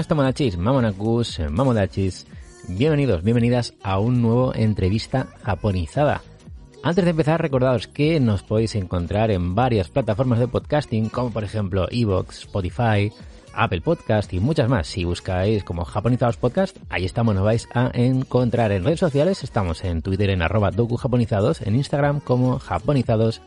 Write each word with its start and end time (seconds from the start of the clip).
buenas 0.00 0.08
tomodachis, 0.08 0.56
mamonakus, 0.56 1.40
mamodachis. 1.50 2.26
Bienvenidos, 2.68 3.22
bienvenidas 3.22 3.74
a 3.82 3.98
un 3.98 4.22
nuevo 4.22 4.54
entrevista 4.54 5.26
japonizada. 5.42 6.22
Antes 6.82 7.04
de 7.04 7.10
empezar, 7.10 7.42
recordaos 7.42 7.86
que 7.86 8.18
nos 8.18 8.42
podéis 8.42 8.76
encontrar 8.76 9.30
en 9.30 9.54
varias 9.54 9.90
plataformas 9.90 10.38
de 10.38 10.48
podcasting, 10.48 11.10
como 11.10 11.30
por 11.30 11.44
ejemplo 11.44 11.86
Evox, 11.90 12.44
Spotify, 12.44 13.12
Apple 13.52 13.82
Podcast 13.82 14.32
y 14.32 14.40
muchas 14.40 14.70
más. 14.70 14.86
Si 14.86 15.04
buscáis 15.04 15.64
como 15.64 15.84
Japonizados 15.84 16.38
Podcast, 16.38 16.78
ahí 16.88 17.04
estamos, 17.04 17.34
nos 17.34 17.44
vais 17.44 17.68
a 17.74 17.90
encontrar 17.92 18.72
en 18.72 18.84
redes 18.84 19.00
sociales. 19.00 19.44
Estamos 19.44 19.84
en 19.84 20.00
Twitter 20.00 20.30
en 20.30 20.40
arroba 20.40 20.70
dokujaponizados, 20.70 21.60
en 21.60 21.76
Instagram 21.76 22.20
como 22.20 22.58
japonizados 22.58 23.42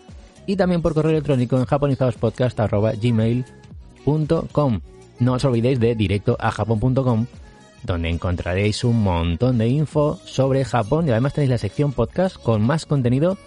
y 0.46 0.56
también 0.56 0.84
por 0.84 0.94
correo 0.94 1.14
electrónico 1.14 1.58
en 1.58 1.66
japonizadospodcast 1.66 2.60
arroba 2.60 2.92
gmail.com. 2.92 4.82
No 5.20 5.34
os 5.34 5.46
olvidéis 5.46 5.80
de 5.80 5.96
directo 5.96 6.38
a 6.40 6.52
japón.com 6.52 7.26
donde 7.84 8.10
encontraréis 8.10 8.84
un 8.84 9.04
montón 9.04 9.58
de 9.58 9.68
info 9.68 10.20
sobre 10.26 10.66
Japón 10.66 11.08
y 11.08 11.12
además 11.12 11.34
tenéis 11.34 11.52
la 11.52 11.58
sección 11.58 11.92
podcast 11.92 12.38
con 12.38 12.62
más 12.62 12.86
contenido 12.86 13.38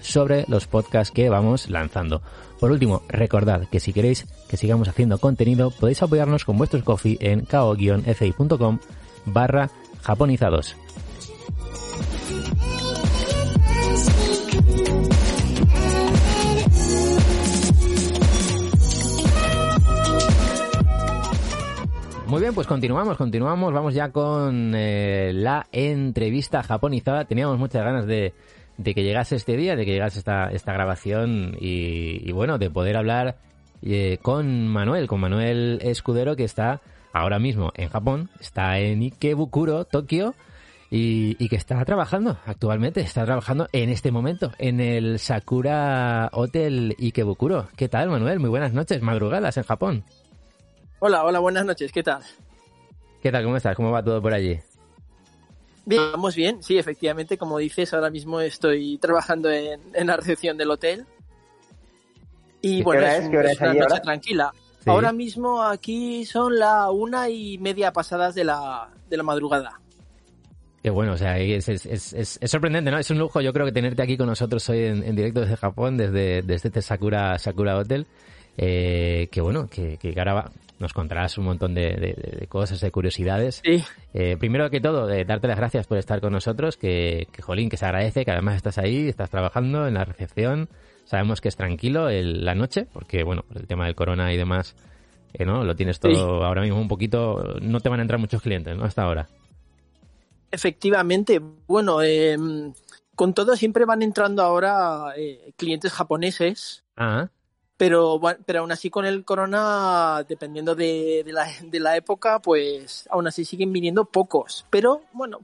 sobre 0.00 0.44
los 0.48 0.66
podcasts 0.66 1.12
que 1.12 1.28
vamos 1.28 1.70
lanzando. 1.70 2.20
Por 2.60 2.70
último, 2.70 3.02
recordad 3.08 3.68
que 3.68 3.80
si 3.80 3.92
queréis 3.92 4.26
que 4.48 4.56
sigamos 4.56 4.88
haciendo 4.88 5.18
contenido, 5.18 5.70
podéis 5.70 6.02
apoyarnos 6.02 6.44
con 6.44 6.58
vuestros 6.58 6.82
coffee 6.82 7.18
en 7.20 7.44
kao-fi.com 7.44 8.78
barra 9.24 9.70
japonizados. 10.02 10.76
Muy 22.26 22.40
bien, 22.40 22.54
pues 22.54 22.66
continuamos, 22.66 23.16
continuamos. 23.16 23.72
Vamos 23.72 23.94
ya 23.94 24.10
con 24.10 24.72
eh, 24.74 25.30
la 25.32 25.68
entrevista 25.70 26.64
japonizada. 26.64 27.24
Teníamos 27.24 27.56
muchas 27.56 27.84
ganas 27.84 28.04
de, 28.04 28.34
de, 28.78 28.94
que 28.94 29.04
llegase 29.04 29.36
este 29.36 29.56
día, 29.56 29.76
de 29.76 29.84
que 29.84 29.92
llegase 29.92 30.18
esta, 30.18 30.50
esta 30.50 30.72
grabación 30.72 31.56
y, 31.60 32.32
bueno, 32.32 32.58
de 32.58 32.68
poder 32.68 32.96
hablar 32.96 33.36
eh, 33.80 34.18
con 34.22 34.66
Manuel, 34.66 35.06
con 35.06 35.20
Manuel 35.20 35.78
Escudero, 35.82 36.34
que 36.34 36.42
está 36.42 36.80
ahora 37.12 37.38
mismo 37.38 37.70
en 37.76 37.90
Japón, 37.90 38.28
está 38.40 38.80
en 38.80 39.02
Ikebukuro, 39.02 39.84
Tokio, 39.84 40.34
y, 40.90 41.36
y, 41.38 41.48
que 41.48 41.56
está 41.56 41.84
trabajando 41.84 42.38
actualmente, 42.44 43.02
está 43.02 43.24
trabajando 43.24 43.68
en 43.70 43.88
este 43.88 44.10
momento 44.10 44.50
en 44.58 44.80
el 44.80 45.20
Sakura 45.20 46.28
Hotel 46.32 46.96
Ikebukuro. 46.98 47.68
¿Qué 47.76 47.88
tal, 47.88 48.10
Manuel? 48.10 48.40
Muy 48.40 48.50
buenas 48.50 48.72
noches, 48.72 49.00
madrugadas 49.00 49.56
en 49.58 49.62
Japón. 49.62 50.04
Hola, 50.98 51.24
hola, 51.24 51.38
buenas 51.40 51.64
noches, 51.66 51.92
¿qué 51.92 52.02
tal? 52.02 52.22
¿Qué 53.22 53.30
tal? 53.30 53.44
¿Cómo 53.44 53.56
estás? 53.56 53.76
¿Cómo 53.76 53.90
va 53.90 54.02
todo 54.02 54.20
por 54.22 54.32
allí? 54.32 54.58
Bien, 55.84 56.02
vamos 56.12 56.34
bien, 56.34 56.62
sí, 56.62 56.78
efectivamente, 56.78 57.38
como 57.38 57.58
dices, 57.58 57.92
ahora 57.94 58.10
mismo 58.10 58.40
estoy 58.40 58.98
trabajando 58.98 59.50
en, 59.50 59.80
en 59.94 60.06
la 60.06 60.16
recepción 60.16 60.56
del 60.56 60.70
hotel. 60.70 61.06
Y 62.60 62.82
bueno, 62.82 63.02
hora 63.02 63.16
es? 63.16 63.28
¿Qué 63.28 63.38
hora 63.38 63.48
es 63.48 63.54
es 63.56 63.60
una 63.60 63.74
noche 63.74 63.82
ahora? 63.84 64.02
tranquila. 64.02 64.52
Sí. 64.82 64.90
Ahora 64.90 65.12
mismo 65.12 65.62
aquí 65.62 66.24
son 66.24 66.58
la 66.58 66.90
una 66.90 67.28
y 67.28 67.58
media 67.58 67.92
pasadas 67.92 68.34
de 68.34 68.44
la, 68.44 68.88
de 69.08 69.16
la 69.16 69.22
madrugada. 69.22 69.80
Qué 70.82 70.90
bueno, 70.90 71.12
o 71.12 71.16
sea, 71.16 71.38
es, 71.38 71.68
es, 71.68 71.86
es, 71.86 72.12
es- 72.12 72.38
es 72.40 72.50
sorprendente, 72.50 72.90
¿no? 72.90 72.98
Es 72.98 73.10
un 73.10 73.18
lujo, 73.18 73.40
yo 73.40 73.52
creo 73.52 73.66
que 73.66 73.72
tenerte 73.72 74.02
aquí 74.02 74.16
con 74.16 74.26
nosotros 74.28 74.68
hoy 74.68 74.84
en, 74.84 75.02
en 75.02 75.14
directo 75.16 75.40
desde 75.40 75.56
Japón, 75.56 75.96
desde, 75.96 76.42
desde 76.42 76.68
este 76.68 76.82
Sakura, 76.82 77.38
Sakura 77.38 77.76
Hotel. 77.76 78.06
Eh, 78.56 79.28
que 79.30 79.40
bueno, 79.40 79.68
que, 79.68 79.96
que 79.98 80.14
ahora 80.18 80.34
va- 80.34 80.50
nos 80.78 80.92
contarás 80.92 81.38
un 81.38 81.44
montón 81.46 81.74
de, 81.74 81.94
de- 81.94 82.36
de 82.40 82.46
cosas, 82.48 82.80
de 82.80 82.90
curiosidades. 82.90 83.60
Sí, 83.64 83.82
Eh, 84.14 84.36
primero 84.38 84.68
que 84.70 84.80
todo, 84.80 85.10
eh, 85.10 85.24
darte 85.24 85.46
las 85.48 85.56
gracias 85.58 85.86
por 85.86 85.98
estar 85.98 86.20
con 86.20 86.32
nosotros, 86.32 86.76
que, 86.76 87.28
que 87.32 87.42
jolín, 87.42 87.68
que 87.68 87.76
se 87.76 87.84
agradece, 87.86 88.24
que 88.24 88.30
además 88.30 88.56
estás 88.56 88.78
ahí, 88.78 89.08
estás 89.08 89.30
trabajando 89.30 89.86
en 89.86 89.94
la 89.94 90.04
recepción. 90.04 90.68
Sabemos 91.04 91.40
que 91.40 91.48
es 91.48 91.56
tranquilo 91.56 92.08
el- 92.08 92.44
la 92.44 92.54
noche, 92.54 92.86
porque 92.92 93.22
bueno, 93.24 93.42
por 93.42 93.58
el 93.58 93.66
tema 93.66 93.84
del 93.86 93.94
corona 93.94 94.32
y 94.32 94.36
demás, 94.36 94.74
eh, 95.34 95.44
¿no? 95.44 95.64
Lo 95.64 95.76
tienes 95.76 96.00
todo 96.00 96.12
Sí. 96.14 96.20
ahora 96.44 96.62
mismo 96.62 96.80
un 96.80 96.88
poquito, 96.88 97.56
no 97.60 97.80
te 97.80 97.88
van 97.88 98.00
a 98.00 98.02
entrar 98.02 98.18
muchos 98.20 98.42
clientes, 98.42 98.76
¿no? 98.76 98.84
Hasta 98.84 99.02
ahora. 99.02 99.28
efectivamente. 100.50 101.40
Bueno, 101.66 102.02
eh, 102.02 102.36
con 103.14 103.34
todo 103.34 103.56
siempre 103.56 103.84
van 103.84 104.02
entrando 104.02 104.42
ahora 104.42 105.12
eh, 105.16 105.52
clientes 105.56 105.92
japoneses. 105.92 106.84
Ah, 106.96 107.28
Pero, 107.76 108.18
bueno, 108.18 108.38
pero 108.46 108.60
aún 108.60 108.72
así 108.72 108.88
con 108.88 109.04
el 109.04 109.24
corona, 109.24 110.24
dependiendo 110.26 110.74
de, 110.74 111.22
de 111.24 111.32
la, 111.32 111.46
de 111.62 111.78
la 111.80 111.96
época, 111.96 112.38
pues 112.40 113.06
aún 113.10 113.26
así 113.26 113.44
siguen 113.44 113.72
viniendo 113.72 114.06
pocos. 114.06 114.64
Pero 114.70 115.02
bueno, 115.12 115.40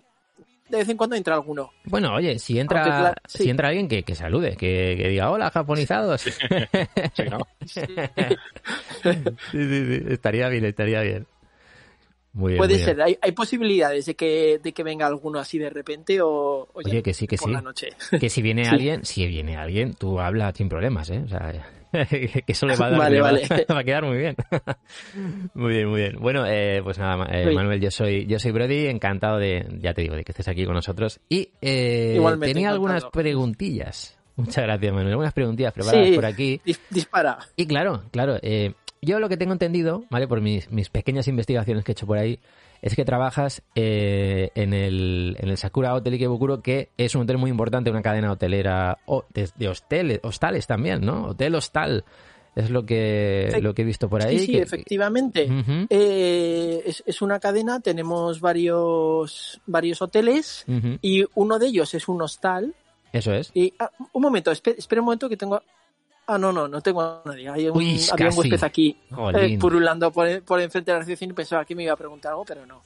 de 0.71 0.79
vez 0.79 0.89
en 0.89 0.97
cuando 0.97 1.15
entra 1.15 1.35
alguno. 1.35 1.71
Bueno, 1.85 2.15
oye, 2.15 2.39
si 2.39 2.59
entra, 2.59 2.83
Aunque 2.83 2.99
claro, 2.99 3.15
sí. 3.29 3.43
si 3.43 3.51
entra 3.51 3.69
alguien 3.69 3.87
que, 3.89 4.03
que 4.03 4.15
salude, 4.15 4.57
que, 4.57 4.95
que 4.97 5.09
diga 5.09 5.31
hola 5.31 5.51
japonizados. 5.51 6.23
Sí, 7.15 7.23
¿no? 7.31 7.39
sí, 7.67 7.81
sí, 9.51 9.87
sí, 9.87 10.03
estaría 10.09 10.49
bien, 10.49 10.65
estaría 10.65 11.03
bien. 11.03 11.27
Muy 12.33 12.53
bien. 12.53 12.59
Puede 12.59 12.75
muy 12.75 12.83
bien. 12.83 12.97
ser, 12.97 13.03
hay, 13.03 13.19
hay 13.21 13.33
posibilidades 13.33 14.07
de 14.07 14.15
que, 14.15 14.59
de 14.63 14.73
que 14.73 14.83
venga 14.83 15.07
alguno 15.07 15.39
así 15.39 15.59
de 15.59 15.69
repente 15.69 16.23
o, 16.23 16.67
o 16.73 16.81
ya 16.81 16.89
Oye, 16.91 17.03
que 17.03 17.13
sí, 17.13 17.27
que 17.27 17.37
por 17.37 17.49
sí. 17.49 17.53
la 17.53 17.61
noche. 17.61 17.91
Que 18.19 18.31
si 18.31 18.41
viene 18.41 18.65
Sí. 18.71 18.71
alguien, 18.71 19.05
si 19.05 19.27
viene 19.27 19.59
alguien, 19.59 19.93
tú 19.93 20.19
hablas 20.19 20.57
sin 20.57 20.71
problemas, 20.71 21.11
¿eh? 21.11 21.21
O 21.23 21.29
sea, 21.29 21.53
que 21.93 22.43
eso 22.49 22.67
le 22.67 22.77
va 22.77 22.87
a 22.87 22.91
dar, 22.91 22.99
Vale, 22.99 23.21
vale. 23.21 23.43
va 23.71 23.79
a 23.81 23.85
quedar 23.85 24.05
muy 24.05 24.17
bien. 24.19 24.35
muy 25.55 25.73
bien, 25.75 25.89
muy 25.89 26.01
bien. 26.01 26.17
Bueno, 26.21 26.45
eh, 26.47 26.81
pues 26.83 26.99
nada, 26.99 27.27
eh, 27.31 27.47
Sí. 27.49 27.55
Manuel, 27.55 27.81
yo 27.81 27.91
soy, 27.91 28.27
yo 28.27 28.39
soy 28.39 28.51
Brody, 28.53 28.87
encantado 28.87 29.39
de, 29.39 29.67
ya 29.81 29.93
te 29.95 30.03
digo, 30.03 30.15
de 30.17 30.25
que 30.25 30.33
estés 30.33 30.49
aquí 30.49 30.65
con 30.65 30.75
nosotros. 30.75 31.21
Y 31.29 31.51
eh, 31.61 32.15
Igualmente, 32.17 32.55
tenía 32.55 32.71
algunas 32.71 33.05
preguntillas. 33.07 34.19
Muchas 34.37 34.65
gracias, 34.65 34.93
Manuel. 34.93 35.11
Algunas 35.13 35.33
preguntillas 35.35 35.73
preparadas 35.73 36.09
Sí. 36.09 36.15
por 36.15 36.25
aquí. 36.25 36.61
Dis- 36.65 36.81
dispara. 36.91 37.39
Y 37.57 37.67
claro, 37.67 38.03
claro, 38.11 38.39
eh, 38.43 38.73
yo 39.03 39.19
lo 39.21 39.29
que 39.29 39.37
tengo 39.37 39.53
entendido, 39.53 40.05
¿vale? 40.11 40.27
Por 40.27 40.41
mis, 40.41 40.71
mis 40.71 40.89
pequeñas 40.89 41.29
investigaciones 41.29 41.85
que 41.85 41.93
he 41.93 41.95
hecho 41.95 42.07
por 42.07 42.17
ahí, 42.19 42.39
es 42.83 42.95
que 42.97 43.05
trabajas 43.05 43.63
eh, 43.75 44.51
en, 44.55 44.75
el, 44.75 45.37
en 45.39 45.49
el 45.49 45.57
Sakura 45.57 45.95
Hotel 45.95 46.15
Ikebukuro, 46.15 46.61
que 46.61 46.91
es 46.99 47.15
un 47.15 47.23
hotel 47.23 47.39
muy 47.39 47.49
importante, 47.51 47.91
una 47.91 48.03
cadena 48.03 48.33
hotelera 48.33 48.99
de, 49.33 49.49
de 49.57 49.69
hosteles, 49.69 50.21
hostales 50.25 50.67
también, 50.67 51.01
¿no? 51.01 51.29
Hotel 51.29 51.55
hostal. 51.55 52.05
Es 52.55 52.69
lo 52.69 52.85
que, 52.85 53.57
lo 53.63 53.73
que 53.73 53.81
he 53.81 53.85
visto 53.87 54.11
por 54.11 54.23
ahí. 54.23 54.39
Sí, 54.41 54.45
sí, 54.47 54.53
que- 54.53 54.61
efectivamente. 54.63 55.49
Eh, 55.89 56.83
es, 56.85 57.03
es 57.07 57.23
una 57.23 57.41
cadena, 57.41 57.81
tenemos 57.81 58.41
varios, 58.41 59.61
varios 59.67 60.03
hoteles 60.03 60.67
y 61.01 61.25
uno 61.35 61.59
de 61.59 61.67
ellos 61.69 61.95
es 61.95 62.09
un 62.09 62.21
hostal. 62.21 62.75
Eso 63.13 63.33
es. 63.33 63.51
Y, 63.55 63.73
ah, 63.79 63.91
un 64.13 64.21
momento, 64.23 64.51
espera, 64.51 64.77
espera 64.79 65.01
un 65.01 65.07
momento 65.07 65.29
que 65.29 65.37
tengo... 65.37 65.63
Ah, 66.27 66.39
no, 66.39 66.53
no, 66.53 66.69
no 66.69 66.81
tengo 66.81 67.03
a 67.03 67.23
nadie. 67.25 67.49
Hay 67.49 67.69
un, 67.69 67.77
Uy, 67.77 68.01
había 68.13 68.29
un 68.29 68.39
huésped 68.39 68.63
aquí 68.65 68.97
eh, 69.35 69.59
purulando 69.59 70.13
por, 70.13 70.43
por 70.43 70.61
enfrente 70.61 70.91
de 70.91 70.97
la 70.97 71.01
recepción 71.01 71.31
y 71.31 71.35
pensaba 71.35 71.65
que 71.65 71.75
me 71.75 71.83
iba 71.83 71.93
a 71.93 71.97
preguntar 71.97 72.31
algo, 72.31 72.45
pero 72.45 72.65
no. 72.65 72.83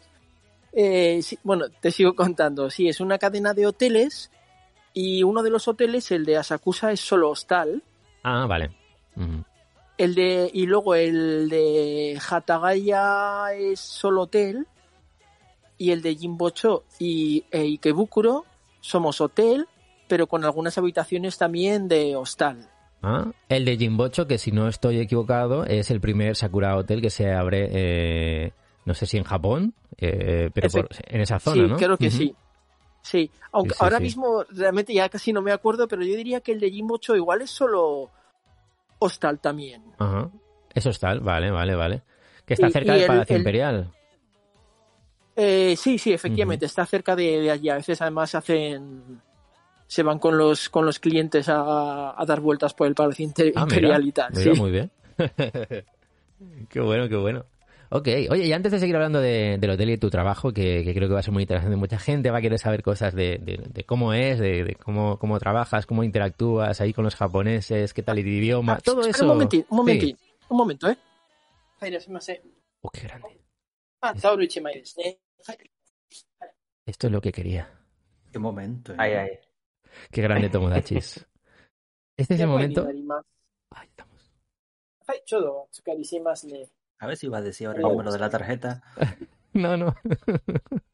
Eh, 0.73 1.21
sí, 1.23 1.39
bueno, 1.43 1.67
te 1.69 1.91
sigo 1.91 2.15
contando. 2.15 2.71
Sí, 2.71 2.89
es 2.89 3.01
una 3.01 3.19
cadena 3.19 3.55
de 3.55 3.67
hoteles 3.67 4.31
y 4.93 5.23
uno 5.23 5.43
de 5.43 5.51
los 5.51 5.69
hoteles, 5.69 6.11
el 6.11 6.25
de 6.25 6.39
Asakusa, 6.39 6.91
es 6.93 7.01
solo 7.01 7.31
hostal. 7.31 7.83
Ah, 8.23 8.47
vale. 8.47 8.71
El 9.99 10.15
de, 10.15 10.51
y 10.53 10.67
luego 10.67 10.95
el 10.95 11.49
de 11.49 12.21
Hatagaya 12.29 13.53
es 13.53 13.81
solo 13.81 14.23
hotel. 14.23 14.67
Y 15.79 15.91
el 15.91 16.01
de 16.01 16.15
Jimbocho 16.15 16.85
y 16.99 17.45
e 17.51 17.61
Ikebukuro 17.61 18.47
somos 18.81 19.21
hotel, 19.21 19.69
pero 20.09 20.27
con 20.27 20.45
algunas 20.45 20.79
habitaciones 20.79 21.37
también 21.37 21.89
de 21.89 22.17
hostal. 22.17 22.67
Ah, 23.03 23.31
el 23.49 23.65
de 23.65 23.77
Jimbocho, 23.77 24.27
que 24.27 24.39
si 24.39 24.51
no 24.53 24.69
estoy 24.69 24.99
equivocado, 24.99 25.65
es 25.65 25.91
el 25.91 26.01
primer 26.01 26.35
Sakura 26.35 26.77
Hotel 26.77 27.01
que 27.01 27.11
se 27.11 27.33
abre, 27.33 27.69
eh, 27.73 28.53
no 28.85 28.95
sé 28.95 29.07
si 29.07 29.17
en 29.19 29.25
Japón, 29.25 29.75
eh, 29.99 30.51
pero 30.53 30.69
por- 30.71 30.89
en 31.07 31.21
esa 31.21 31.39
zona, 31.39 31.63
sí, 31.65 31.69
¿no? 31.71 31.77
creo 31.77 31.97
que 31.97 32.11
sí. 32.11 32.35
Sí, 33.03 33.31
aunque 33.53 33.71
Sí, 33.75 33.79
sí, 33.79 33.85
ahora 33.85 33.99
sí. 33.99 34.03
mismo 34.03 34.45
realmente 34.51 34.93
ya 34.93 35.09
casi 35.09 35.33
no 35.33 35.41
me 35.41 35.53
acuerdo, 35.53 35.87
pero 35.87 36.03
yo 36.03 36.17
diría 36.17 36.41
que 36.41 36.51
el 36.53 36.59
de 36.59 36.71
Jimbocho 36.71 37.15
igual 37.15 37.43
es 37.43 37.51
solo 37.51 38.11
hostal 38.99 39.39
también. 39.39 39.83
Ajá. 39.99 40.29
Eso 40.75 40.91
es 40.91 40.99
tal, 40.99 41.21
vale, 41.21 41.51
vale, 41.53 41.77
vale. 41.77 42.03
Que 42.45 42.55
está 42.55 42.67
Y- 42.69 42.73
cerca 42.73 42.93
y 42.93 42.95
del 42.95 43.03
el- 43.03 43.07
Palacio 43.07 43.37
el- 43.37 43.41
Imperial. 43.43 43.93
Eh, 45.37 45.77
sí, 45.77 45.99
sí, 45.99 46.13
efectivamente, 46.13 46.65
está 46.67 46.85
cerca 46.87 47.15
de, 47.15 47.41
de 47.43 47.51
allí. 47.51 47.69
A 47.69 47.77
veces 47.77 48.01
además 48.01 48.35
hacen 48.35 49.21
se 49.87 50.03
van 50.03 50.19
con 50.19 50.37
los 50.39 50.69
con 50.69 50.85
los 50.87 50.99
clientes 50.99 51.49
a, 51.49 52.21
a 52.21 52.25
dar 52.27 52.41
vueltas 52.41 52.75
por 52.75 52.87
el 52.87 52.95
Palacio 52.95 53.25
Inter- 53.25 53.53
Ah, 53.57 53.65
mira, 53.65 53.77
Imperial 53.77 54.07
y 54.07 54.13
tal. 54.13 54.33
mira, 54.35 54.55
sí. 54.55 54.61
muy 54.61 54.71
bien. 54.71 54.91
qué 56.71 56.81
bueno, 56.81 57.09
qué 57.09 57.17
bueno. 57.17 57.45
Ok, 57.89 58.09
oye, 58.31 58.47
y 58.47 58.53
antes 58.53 58.73
de 58.73 58.81
seguir 58.81 58.97
hablando 58.97 59.21
de- 59.21 59.59
del 59.61 59.71
hotel 59.71 59.91
y 59.91 59.93
de 59.93 59.99
tu 59.99 60.11
trabajo, 60.11 60.53
que, 60.53 60.83
que 60.83 60.93
creo 60.93 61.07
que 61.09 61.15
va 61.15 61.21
a 61.21 61.23
ser 61.23 61.33
muy 61.33 61.45
interesante, 61.45 61.77
mucha 61.77 62.01
gente 62.01 62.33
va 62.33 62.39
a 62.39 62.41
querer 62.41 62.59
saber 62.59 62.83
cosas 62.83 63.15
de, 63.15 63.39
de- 63.39 63.63
de 63.73 63.85
cómo 63.85 64.13
es, 64.13 64.41
de, 64.41 64.65
de 64.65 64.75
cómo, 64.75 65.19
cómo 65.21 65.39
trabajas, 65.39 65.87
cómo 65.87 66.03
interactúas 66.03 66.81
ahí 66.81 66.93
con 66.93 67.05
los 67.05 67.15
japoneses, 67.15 67.95
qué 67.95 68.03
tal 68.03 68.19
el 68.19 68.27
idioma, 68.27 68.75
Ah, 68.75 68.81
todo 68.83 69.03
eso. 69.03 69.23
Un 69.23 69.29
momentín, 69.29 69.61
un 69.61 69.67
Sí. 69.69 69.77
momentín, 69.77 70.19
un 70.49 70.57
momento, 70.57 70.91
¿eh? 70.91 70.99
Oh, 72.81 72.91
qué 72.91 73.03
grande. 73.03 73.41
Ah. 74.03 74.13
Esto 76.87 77.07
es 77.07 77.13
lo 77.13 77.21
que 77.21 77.33
quería. 77.33 77.71
Qué 78.33 78.39
momento. 78.39 78.93
¿eh? 78.93 78.97
Ahí, 78.99 79.13
ahí. 79.13 79.31
Qué 80.11 80.23
grande 80.23 80.49
Tomodachis. 80.49 81.27
Este 82.19 82.33
es 82.33 82.41
el 82.41 82.47
momento. 82.47 82.87
Ahí 83.75 83.89
estamos. 83.89 84.33
A 86.99 87.07
ver 87.07 87.19
si 87.19 87.29
vas 87.29 87.43
a 87.43 87.45
decir 87.45 87.67
ahora 87.67 87.81
el 87.81 87.89
número 87.89 88.11
de 88.11 88.19
la 88.19 88.31
tarjeta. 88.31 88.83
No, 89.53 89.75
no. 89.75 89.95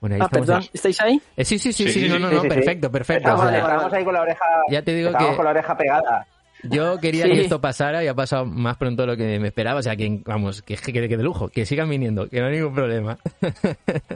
Bueno, 0.00 0.14
ahí 0.14 0.20
ah, 0.22 0.28
perdón, 0.28 0.62
¿estáis 0.72 1.00
ahí? 1.00 1.20
Eh, 1.36 1.44
sí, 1.44 1.58
sí, 1.58 1.72
sí, 1.72 1.88
sí, 1.90 2.08
no, 2.08 2.20
no, 2.20 2.30
no, 2.30 2.42
perfecto, 2.42 2.88
perfecto. 2.88 3.30
Estamos, 3.30 3.46
o 3.46 3.48
sea, 3.48 3.58
estamos 3.58 3.92
ahí 3.92 4.04
con 4.04 4.14
la 4.14 4.22
oreja, 4.22 4.44
ya 4.70 4.80
te 4.80 4.94
digo 4.94 5.10
estamos 5.10 5.34
con 5.34 5.44
la 5.44 5.50
oreja 5.50 5.76
pegada 5.76 6.26
yo 6.62 6.98
quería 6.98 7.24
Sí. 7.24 7.30
que 7.32 7.40
esto 7.42 7.60
pasara 7.60 8.02
y 8.02 8.08
ha 8.08 8.14
pasado 8.14 8.44
más 8.46 8.76
pronto 8.76 9.02
de 9.02 9.06
lo 9.08 9.16
que 9.16 9.38
me 9.38 9.48
esperaba. 9.48 9.80
O 9.80 9.82
sea, 9.82 9.96
que 9.96 10.20
vamos, 10.24 10.62
que, 10.62 10.76
que, 10.76 10.92
que 10.92 11.16
de 11.16 11.22
lujo, 11.22 11.48
que 11.48 11.64
sigan 11.66 11.88
viniendo, 11.88 12.28
que 12.28 12.40
no 12.40 12.46
hay 12.46 12.56
ningún 12.56 12.74
problema. 12.74 13.18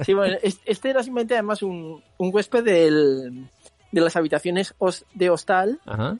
Sí, 0.04 0.14
bueno, 0.14 0.36
es- 0.42 0.60
este 0.64 0.90
era 0.90 1.02
simplemente 1.02 1.34
además 1.34 1.62
un, 1.62 2.02
un 2.18 2.30
huésped 2.34 2.64
del, 2.64 3.48
de 3.90 4.00
las 4.00 4.16
habitaciones 4.16 4.74
de 5.14 5.30
hostal 5.30 5.80
Ajá. 5.86 6.16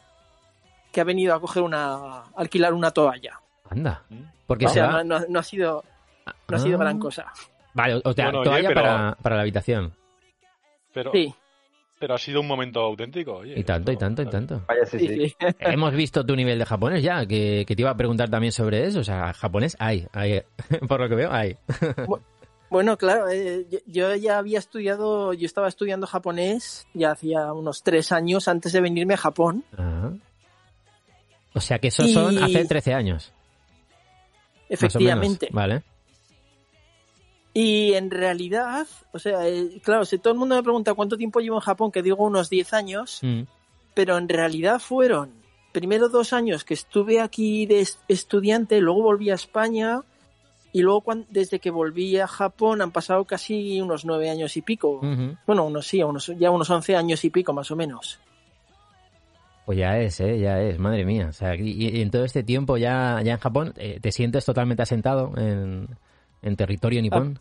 que 0.92 1.00
ha 1.00 1.04
venido 1.04 1.34
a 1.34 1.40
coger 1.40 1.62
una, 1.62 1.94
a 1.94 2.24
alquilar 2.36 2.72
una 2.74 2.90
toalla. 2.90 3.40
Anda. 3.70 4.02
Porque 4.46 4.66
O 4.66 4.68
se 4.68 4.74
sea, 4.74 4.86
va. 4.88 5.04
no, 5.04 5.16
ha 5.16 5.42
sido, 5.42 5.82
no 6.48 6.56
ha 6.56 6.60
sido 6.60 6.76
Ah. 6.76 6.80
gran 6.80 6.98
cosa. 6.98 7.32
Vale, 7.74 8.02
o 8.04 8.12
sea, 8.12 8.26
Bueno, 8.26 8.40
oye, 8.40 8.50
toalla 8.50 8.68
pero- 8.68 8.82
para, 8.82 9.14
para 9.22 9.36
la 9.36 9.42
habitación. 9.42 9.94
Pero, 10.92 11.10
Sí, 11.10 11.34
pero 12.02 12.14
ha 12.16 12.18
sido 12.18 12.40
un 12.40 12.48
momento 12.48 12.80
auténtico, 12.80 13.34
oye. 13.36 13.54
Y 13.56 13.62
tanto, 13.62 13.92
y 13.92 13.96
tanto, 13.96 14.22
y 14.22 14.26
tanto. 14.26 14.64
Vaya, 14.66 14.84
sí, 14.86 14.98
sí. 14.98 15.36
Hemos 15.60 15.94
visto 15.94 16.26
tu 16.26 16.34
nivel 16.34 16.58
de 16.58 16.66
japonés 16.66 17.00
ya, 17.00 17.24
que, 17.26 17.62
que 17.64 17.76
te 17.76 17.82
iba 17.82 17.90
a 17.92 17.96
preguntar 17.96 18.28
también 18.28 18.50
sobre 18.50 18.84
eso. 18.88 18.98
O 18.98 19.04
sea, 19.04 19.32
japonés 19.32 19.76
hay, 19.78 20.04
hay. 20.12 20.42
Por 20.88 20.98
lo 21.00 21.08
que 21.08 21.14
veo, 21.14 21.30
hay. 21.32 21.56
Bueno, 22.70 22.96
claro, 22.96 23.28
eh, 23.30 23.64
yo- 23.86 24.16
ya 24.16 24.38
había 24.38 24.58
estudiado, 24.58 25.32
yo 25.32 25.46
estaba 25.46 25.68
estudiando 25.68 26.08
japonés 26.08 26.88
ya 26.92 27.12
hacía 27.12 27.52
unos 27.52 27.84
tres 27.84 28.10
años 28.10 28.48
antes 28.48 28.72
de 28.72 28.80
venirme 28.80 29.14
a 29.14 29.18
Japón. 29.18 29.62
Ajá. 29.78 30.12
O 31.54 31.60
sea, 31.60 31.78
que 31.78 31.86
esos 31.86 32.08
Y- 32.08 32.14
son 32.14 32.42
hace 32.42 32.64
13 32.64 32.94
años. 32.94 33.32
más 33.32 33.32
o 33.32 33.88
menos. 33.92 34.70
Efectivamente. 34.70 35.48
Vale. 35.52 35.82
Y 37.54 37.92
en 37.94 38.10
realidad, 38.10 38.86
o 39.12 39.18
sea, 39.18 39.46
eh, 39.46 39.80
claro, 39.84 40.04
si 40.06 40.18
todo 40.18 40.32
el 40.32 40.38
mundo 40.38 40.54
me 40.56 40.62
pregunta 40.62 40.94
cuánto 40.94 41.16
tiempo 41.18 41.40
llevo 41.40 41.56
en 41.56 41.60
Japón, 41.62 41.92
que 41.92 42.02
digo 42.02 42.24
unos 42.24 42.48
10 42.48 42.72
años, 42.72 43.18
Mm. 43.22 43.42
pero 43.94 44.16
en 44.16 44.28
realidad 44.28 44.80
fueron 44.80 45.30
primero 45.72 46.08
dos 46.08 46.32
años 46.32 46.64
que 46.64 46.74
estuve 46.74 47.20
aquí 47.20 47.66
de 47.66 47.80
es- 47.80 47.98
estudiante, 48.08 48.80
luego 48.80 49.02
volví 49.02 49.30
a 49.30 49.34
España 49.34 50.00
y 50.72 50.80
luego 50.80 51.02
cuan- 51.02 51.26
desde 51.28 51.58
que 51.60 51.70
volví 51.70 52.16
a 52.18 52.26
Japón 52.26 52.80
han 52.80 52.90
pasado 52.92 53.24
casi 53.26 53.80
unos 53.82 54.06
nueve 54.06 54.30
años 54.30 54.56
y 54.56 54.62
pico. 54.62 55.00
Bueno, 55.46 55.64
unos 55.66 55.86
sí, 55.86 56.02
unos, 56.02 56.32
ya 56.38 56.50
unos 56.50 56.70
11 56.70 56.96
años 56.96 57.22
y 57.24 57.30
pico 57.30 57.52
más 57.52 57.70
o 57.70 57.76
menos. 57.76 58.18
Pues 59.66 59.78
ya 59.78 59.98
es, 59.98 60.18
¿eh? 60.20 60.38
Ya 60.40 60.60
es, 60.60 60.78
madre 60.78 61.04
mía. 61.04 61.28
O 61.28 61.32
sea, 61.32 61.54
y, 61.54 61.70
y 61.70 62.00
en 62.00 62.10
todo 62.10 62.24
este 62.24 62.42
tiempo 62.42 62.78
ya, 62.78 63.20
ya 63.22 63.32
en 63.34 63.38
Japón, 63.38 63.74
eh, 63.76 63.98
¿te 64.00 64.10
sientes 64.10 64.44
totalmente 64.44 64.82
asentado 64.82 65.32
en, 65.36 65.88
en 66.42 66.56
territorio 66.56 67.00
nipón? 67.00 67.38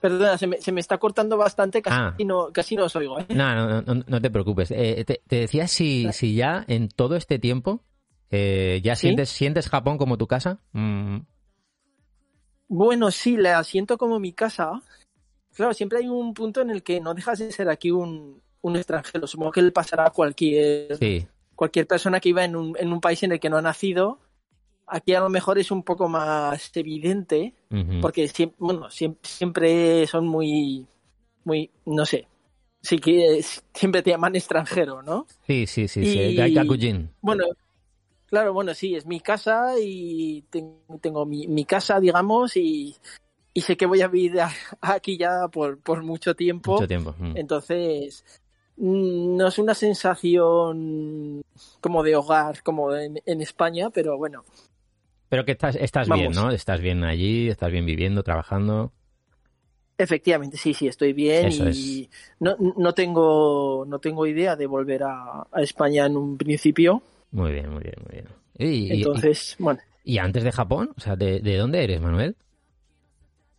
Perdona, 0.00 0.38
se 0.38 0.46
me, 0.46 0.58
se 0.60 0.72
me 0.72 0.80
está 0.80 0.96
cortando 0.98 1.36
bastante, 1.36 1.82
casi, 1.82 1.96
Ah. 2.00 2.16
no, 2.24 2.50
casi 2.52 2.74
no 2.74 2.84
os 2.84 2.96
oigo. 2.96 3.18
¿eh? 3.20 3.26
No, 3.30 3.54
no, 3.54 3.82
no, 3.82 4.02
no 4.06 4.20
te 4.20 4.30
preocupes. 4.30 4.70
Eh, 4.70 5.04
te, 5.06 5.20
te 5.26 5.36
decía 5.36 5.68
si, 5.68 6.10
si 6.12 6.34
ya 6.34 6.64
en 6.68 6.88
todo 6.88 7.16
este 7.16 7.38
tiempo 7.38 7.84
eh, 8.30 8.80
ya 8.82 8.96
¿Sí? 8.96 9.02
sientes, 9.08 9.28
sientes 9.28 9.68
Japón 9.68 9.98
como 9.98 10.16
tu 10.16 10.26
casa. 10.26 10.60
Mm, 10.72 11.18
Bueno, 12.68 13.10
sí, 13.10 13.36
la 13.36 13.62
siento 13.64 13.98
como 13.98 14.18
mi 14.18 14.32
casa. 14.32 14.80
Claro, 15.54 15.74
siempre 15.74 15.98
hay 15.98 16.08
un 16.08 16.32
punto 16.32 16.60
en 16.62 16.70
el 16.70 16.82
que 16.82 17.00
no 17.00 17.12
dejas 17.12 17.40
de 17.40 17.50
ser 17.52 17.68
aquí 17.68 17.90
un, 17.90 18.40
un 18.62 18.76
extranjero. 18.76 19.26
Supongo 19.26 19.50
que 19.52 19.62
le 19.62 19.72
pasará 19.72 20.06
a 20.06 20.10
cualquier, 20.10 20.96
sí. 20.96 21.26
cualquier 21.56 21.86
persona 21.86 22.20
que 22.20 22.28
iba 22.30 22.44
en 22.44 22.54
un, 22.56 22.76
en 22.78 22.92
un 22.92 23.00
país 23.00 23.22
en 23.24 23.32
el 23.32 23.40
que 23.40 23.50
no 23.50 23.56
ha 23.58 23.62
nacido. 23.62 24.18
Aquí 24.92 25.14
a 25.14 25.20
lo 25.20 25.28
mejor 25.28 25.58
es 25.58 25.70
un 25.70 25.82
poco 25.82 26.08
más 26.08 26.70
evidente, 26.74 27.54
porque 28.00 28.26
siempre, 28.28 28.56
bueno, 28.58 28.88
siem- 28.88 29.16
siempre 29.22 30.06
son 30.06 30.26
muy, 30.26 30.86
muy, 31.44 31.70
no 31.86 32.04
sé, 32.04 32.26
sí 32.82 32.98
que 32.98 33.40
siempre 33.72 34.02
te 34.02 34.10
llaman 34.10 34.34
extranjero, 34.36 35.02
¿no? 35.02 35.26
Sí, 35.46 35.66
sí, 35.66 35.86
sí, 35.88 36.04
sí. 36.04 36.18
y- 36.18 36.34
Gaikakujin. 36.34 37.10
Bueno, 37.20 37.44
claro, 38.26 38.52
bueno, 38.52 38.74
sí, 38.74 38.94
es 38.96 39.06
mi 39.06 39.20
casa 39.20 39.74
y 39.80 40.42
ten- 40.50 40.80
tengo 41.00 41.24
mi, 41.24 41.46
mi 41.46 41.64
casa, 41.64 42.00
digamos, 42.00 42.56
y, 42.56 42.96
y 43.54 43.60
sé 43.60 43.76
que 43.76 43.86
voy 43.86 44.00
a 44.02 44.08
vivir 44.08 44.40
aquí 44.80 45.16
ya 45.16 45.46
por, 45.48 45.78
por 45.78 46.02
mucho 46.02 46.34
tiempo. 46.34 46.72
Mucho 46.72 46.88
tiempo. 46.88 47.14
mm. 47.18 47.36
Entonces, 47.36 48.24
mm, 48.76 49.36
no 49.36 49.48
es 49.48 49.58
una 49.58 49.74
sensación 49.74 51.42
como 51.80 52.02
de 52.02 52.16
hogar, 52.16 52.62
como 52.62 52.94
en, 52.94 53.20
en 53.26 53.40
España, 53.40 53.90
pero 53.90 54.16
bueno, 54.16 54.44
Pero 55.30 55.44
que 55.46 55.52
estás, 55.52 55.76
estás 55.76 56.06
Vamos. 56.08 56.22
bien, 56.22 56.32
¿no? 56.32 56.50
Estás 56.50 56.80
bien 56.80 57.02
allí, 57.04 57.48
estás 57.48 57.72
bien 57.72 57.86
viviendo, 57.86 58.22
trabajando. 58.22 58.92
efectivamente, 59.96 60.56
sí, 60.56 60.74
sí, 60.74 60.88
estoy 60.88 61.12
bien 61.12 61.48
Eso 61.48 61.68
y 61.70 62.08
no, 62.40 62.56
no 62.58 62.94
tengo 62.94 63.84
no 63.86 63.98
tengo 63.98 64.26
idea 64.26 64.56
de 64.56 64.66
volver 64.66 65.02
a, 65.04 65.46
a 65.52 65.62
España 65.62 66.06
en 66.06 66.16
un 66.16 66.36
principio. 66.36 67.02
Muy 67.30 67.52
bien, 67.52 67.70
muy 67.70 67.82
bien, 67.82 67.94
muy 68.04 68.12
bien. 68.12 68.26
Y, 68.58 68.92
y- 68.92 68.92
Entonces, 69.04 69.56
bueno, 69.58 69.80
y 70.04 70.18
antes 70.18 70.42
de 70.44 70.52
Japón, 70.52 70.90
o 70.96 71.00
sea, 71.00 71.16
¿de, 71.16 71.40
de 71.40 71.56
dónde 71.56 71.84
eres, 71.84 72.00
Manuel? 72.00 72.36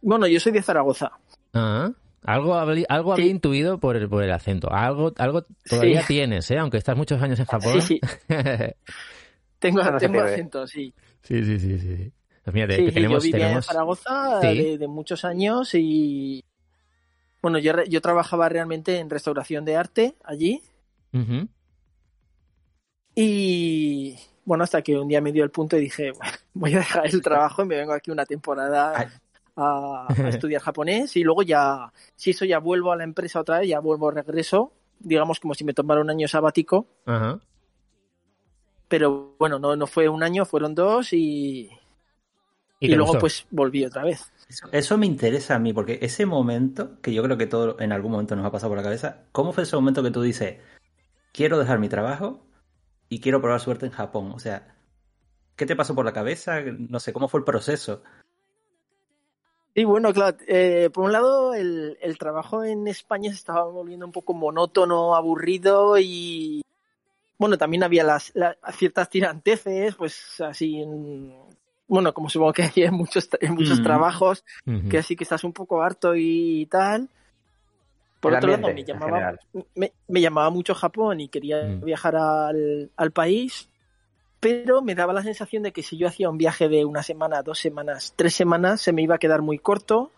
bueno, 0.02 0.28
yo 0.28 0.40
soy 0.40 0.52
de 0.52 0.62
Zaragoza. 0.62 1.12
Ah, 1.54 1.92
algo, 2.24 2.56
algo 2.56 3.16
Sí. 3.16 3.22
había 3.22 3.32
intuido 3.32 3.80
por 3.80 3.96
el, 3.96 4.10
por 4.10 4.24
el 4.24 4.32
acento. 4.32 4.72
Algo, 4.72 5.14
algo 5.18 5.46
todavía 5.68 6.02
Sí. 6.02 6.08
tienes, 6.08 6.50
¿eh? 6.52 6.58
Aunque 6.58 6.78
estás 6.78 6.98
muchos 6.98 7.22
años 7.22 7.40
en 7.40 7.46
Japón. 7.46 7.82
Sí, 7.82 8.00
sí, 8.00 8.02
tengo, 9.60 9.82
no 9.84 10.22
acento, 10.24 10.68
sí. 10.68 10.94
Sí, 11.24 11.44
sí, 11.44 11.60
sí, 11.60 11.80
sí. 11.80 12.14
Pues 12.44 12.54
mira, 12.54 12.76
Sí, 12.76 12.86
que 12.86 12.92
tenemos, 12.92 13.24
yo 13.24 13.32
vivía 13.32 13.46
tenemos... 13.46 13.66
en 13.68 13.74
Zaragoza 13.74 14.42
Sí. 14.42 14.58
de, 14.64 14.78
de 14.78 14.88
muchos 14.88 15.26
años 15.26 15.70
y 15.76 16.44
bueno, 17.42 17.60
yo, 17.60 17.84
yo 17.86 18.02
trabajaba 18.02 18.50
realmente 18.50 18.98
en 19.00 19.10
restauración 19.10 19.66
de 19.66 19.76
arte 19.76 20.16
allí 20.24 20.62
Ujú. 21.14 21.48
y 23.16 24.16
bueno, 24.46 24.64
hasta 24.64 24.82
que 24.82 24.98
un 24.98 25.08
día 25.08 25.22
me 25.22 25.32
dio 25.32 25.44
el 25.44 25.52
punto 25.52 25.78
y 25.78 25.82
dije, 25.82 26.12
"Bueno, 26.12 26.34
voy 26.54 26.74
a 26.74 26.78
dejar 26.80 27.08
el 27.08 27.22
trabajo 27.22 27.64
y 27.64 27.66
me 27.66 27.78
vengo 27.78 27.94
aquí 27.94 28.12
una 28.12 28.26
temporada 28.26 28.94
Ay. 28.96 29.08
a, 29.56 30.08
a 30.08 30.30
estudiar 30.30 30.62
japonés 30.62 31.16
y 31.16 31.24
luego 31.24 31.44
ya, 31.44 31.92
si 32.16 32.32
eso 32.32 32.46
ya 32.46 32.60
vuelvo 32.60 32.92
a 32.92 32.96
la 32.96 33.04
empresa 33.04 33.40
otra 33.42 33.60
vez, 33.60 33.70
ya 33.70 33.80
vuelvo, 33.80 34.12
regreso, 34.12 34.72
digamos 35.00 35.40
como 35.40 35.54
si 35.54 35.64
me 35.64 35.74
tomara 35.74 36.02
un 36.02 36.10
año 36.10 36.28
sabático, 36.28 36.88
Ajá. 37.06 37.40
Pero 38.92 39.36
bueno, 39.40 39.58
no, 39.58 39.74
no 39.78 39.88
fue 39.88 40.10
un 40.10 40.22
año, 40.22 40.44
fueron 40.44 40.76
dos 40.76 41.14
y, 41.14 41.72
Y, 42.82 42.90
luego 42.90 43.14
gustó. 43.14 43.20
pues 43.22 43.48
volví 43.50 43.86
otra 43.86 44.04
vez. 44.04 44.30
Eso, 44.50 44.68
eso 44.74 44.98
me 44.98 45.06
interesa 45.06 45.56
a 45.56 45.60
mí, 45.60 45.72
porque 45.72 46.00
ese 46.02 46.26
momento, 46.26 47.00
que 47.02 47.14
yo 47.14 47.24
creo 47.24 47.38
que 47.38 47.48
todo 47.48 47.80
en 47.80 47.94
algún 47.94 48.12
momento 48.12 48.36
nos 48.36 48.46
ha 48.46 48.52
pasado 48.52 48.72
por 48.72 48.78
la 48.78 48.84
cabeza, 48.84 49.24
¿cómo 49.32 49.54
fue 49.54 49.64
ese 49.64 49.78
momento 49.78 50.04
que 50.04 50.12
tú 50.12 50.22
dices, 50.22 50.60
quiero 51.32 51.58
dejar 51.58 51.80
mi 51.80 51.88
trabajo 51.88 52.42
y 53.08 53.22
quiero 53.22 53.40
probar 53.40 53.62
suerte 53.62 53.86
en 53.86 53.94
Japón? 53.94 54.34
O 54.34 54.40
sea, 54.40 54.76
¿qué 55.56 55.66
te 55.66 55.78
pasó 55.78 55.96
por 55.96 56.04
la 56.04 56.12
cabeza? 56.12 56.60
No 56.62 57.00
sé, 57.00 57.14
¿cómo 57.14 57.30
fue 57.30 57.40
el 57.40 57.46
proceso? 57.46 58.04
Sí, 59.74 59.86
bueno, 59.86 60.12
claro. 60.12 60.36
eh, 60.48 60.90
por 60.94 61.06
un 61.06 61.14
lado, 61.14 61.54
el, 61.54 61.98
el 62.02 62.18
trabajo 62.18 62.66
en 62.66 62.90
España 62.90 63.30
se 63.30 63.38
estaba 63.38 63.64
volviendo 63.64 64.06
un 64.06 64.12
poco 64.12 64.34
monótono, 64.34 65.16
aburrido 65.16 65.98
y. 65.98 66.62
Bueno, 67.42 67.58
también 67.58 67.82
había 67.82 68.04
las, 68.04 68.32
la- 68.36 68.56
ciertas 68.78 69.10
tiranteces, 69.10 69.96
pues 69.96 70.40
así. 70.42 70.80
en- 70.80 71.34
bueno, 71.88 72.14
como 72.14 72.30
supongo 72.30 72.54
que 72.54 72.62
hay 72.62 72.72
en 72.84 72.94
muchos, 72.94 73.28
en 73.42 73.56
muchos 73.56 73.80
Mm. 73.80 73.84
trabajos, 73.84 74.46
que 74.88 75.00
así 75.00 75.16
que 75.16 75.24
estás 75.24 75.44
un 75.44 75.52
poco 75.52 75.82
harto 75.82 76.14
y 76.16 76.68
tal. 76.68 77.10
Por 78.20 78.34
El 78.34 78.38
otro 78.38 78.52
lado, 78.52 78.72
me 78.76 78.84
llamaba, 78.84 79.34
me, 79.74 79.92
me 80.08 80.22
llamaba 80.22 80.52
mucho 80.52 80.76
Japón 80.76 81.20
y 81.20 81.30
quería 81.30 81.64
Mm. 81.64 81.84
viajar 81.84 82.16
al, 82.16 82.92
al 82.96 83.12
país, 83.12 83.68
pero 84.40 84.84
me 84.84 84.94
daba 84.94 85.12
la 85.12 85.24
sensación 85.24 85.64
de 85.64 85.72
que 85.72 85.82
si 85.82 85.98
yo 85.98 86.08
hacía 86.08 86.30
un 86.30 86.38
viaje 86.38 86.70
de 86.70 86.86
una 86.86 87.02
semana, 87.02 87.42
dos 87.42 87.58
semanas, 87.58 88.14
tres 88.16 88.36
semanas, 88.36 88.82
se 88.82 88.94
me 88.94 89.02
iba 89.02 89.16
a 89.16 89.18
quedar 89.18 89.42
muy 89.42 89.58
corto. 89.58 90.12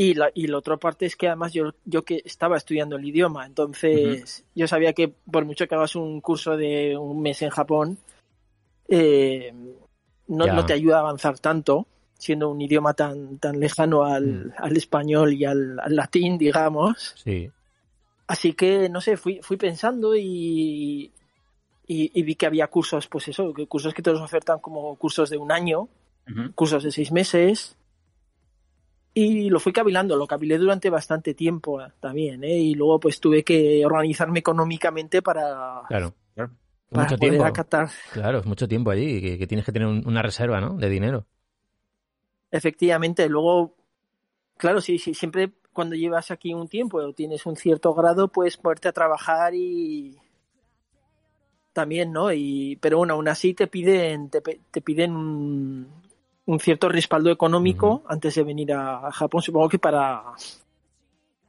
Y 0.00 0.14
la, 0.14 0.30
y 0.32 0.46
la 0.46 0.58
otra 0.58 0.76
parte 0.76 1.06
es 1.06 1.16
que 1.16 1.26
además 1.26 1.52
yo, 1.52 1.74
yo 1.84 2.04
que 2.04 2.22
estaba 2.24 2.56
estudiando 2.56 2.94
el 2.94 3.04
idioma, 3.04 3.44
entonces 3.44 4.44
yo 4.54 4.68
sabía 4.68 4.92
que 4.92 5.08
por 5.08 5.44
mucho 5.44 5.66
que 5.66 5.74
hagas 5.74 5.96
un 5.96 6.20
curso 6.20 6.56
de 6.56 6.96
un 6.96 7.20
mes 7.20 7.42
en 7.42 7.50
Japón, 7.50 7.98
eh, 8.86 9.52
no, 10.28 10.46
no 10.46 10.64
te 10.64 10.74
ayuda 10.74 10.98
a 10.98 11.00
avanzar 11.00 11.40
tanto, 11.40 11.88
siendo 12.16 12.48
un 12.48 12.60
idioma 12.60 12.94
tan, 12.94 13.38
tan 13.38 13.58
lejano 13.58 14.04
al, 14.04 14.26
Mm. 14.46 14.52
al 14.58 14.76
español 14.76 15.32
y 15.32 15.44
al, 15.44 15.80
al 15.80 15.96
latín, 15.96 16.38
digamos. 16.38 17.14
Sí. 17.16 17.50
Así 18.28 18.52
que, 18.52 18.88
no 18.88 19.00
sé, 19.00 19.16
fui, 19.16 19.40
fui 19.42 19.56
pensando 19.56 20.14
y, 20.14 21.10
y, 21.88 22.12
y 22.14 22.22
vi 22.22 22.36
que 22.36 22.46
había 22.46 22.68
cursos, 22.68 23.08
pues 23.08 23.26
eso, 23.26 23.52
que 23.52 23.66
cursos 23.66 23.92
que 23.92 24.02
te 24.02 24.12
los 24.12 24.20
ofertan 24.20 24.60
como 24.60 24.94
cursos 24.94 25.28
de 25.28 25.38
un 25.38 25.50
año 25.50 25.88
cursos 26.54 26.84
de 26.84 26.92
seis 26.92 27.10
meses. 27.10 27.74
Y 29.14 29.50
lo 29.50 29.58
fui 29.58 29.72
cavilando, 29.72 30.16
lo 30.16 30.26
cavilé 30.26 30.58
durante 30.58 30.90
bastante 30.90 31.34
tiempo 31.34 31.80
eh, 31.82 31.92
también, 31.98 32.44
¿eh? 32.44 32.56
Y 32.58 32.74
luego 32.74 33.00
pues 33.00 33.18
tuve 33.20 33.42
que 33.42 33.84
organizarme 33.84 34.38
económicamente 34.40 35.22
para, 35.22 35.82
Claro. 35.88 36.14
Para 36.90 37.04
Mucho 37.04 37.18
poder 37.18 37.32
tiempo. 37.32 37.44
acatar. 37.44 37.90
Claro, 38.12 38.38
es 38.38 38.46
mucho 38.46 38.66
tiempo 38.68 38.90
allí, 38.90 39.20
que, 39.20 39.38
que 39.38 39.46
tienes 39.46 39.66
que 39.66 39.72
tener 39.72 39.86
un- 39.88 40.06
una 40.06 40.22
reserva, 40.22 40.60
¿no? 40.60 40.74
De 40.76 40.88
dinero. 40.88 41.26
Efectivamente, 42.50 43.28
luego, 43.28 43.74
claro, 44.56 44.80
sí, 44.80 44.98
sí, 44.98 45.12
siempre 45.14 45.52
cuando 45.72 45.96
llevas 45.96 46.30
aquí 46.30 46.54
un 46.54 46.66
tiempo 46.68 46.98
o 46.98 47.12
tienes 47.12 47.44
un 47.44 47.56
cierto 47.56 47.92
grado, 47.92 48.28
puedes 48.28 48.56
ponerte 48.56 48.88
a 48.88 48.92
trabajar 48.92 49.52
y 49.54 50.16
también, 51.72 52.12
¿no? 52.12 52.32
Y, 52.32 52.76
pero 52.80 52.98
bueno, 52.98 53.14
aún 53.14 53.28
así 53.28 53.54
te 53.54 53.66
piden, 53.66 54.30
te, 54.30 54.40
pe- 54.40 54.60
te 54.70 54.80
piden 54.80 55.12
un, 55.14 55.88
un 56.48 56.58
cierto 56.60 56.88
respaldo 56.88 57.30
económico 57.30 58.02
antes 58.08 58.34
de 58.34 58.42
venir 58.42 58.72
a, 58.72 59.06
a 59.06 59.12
Japón, 59.12 59.42
supongo 59.42 59.68
que 59.68 59.78
para, 59.78 60.22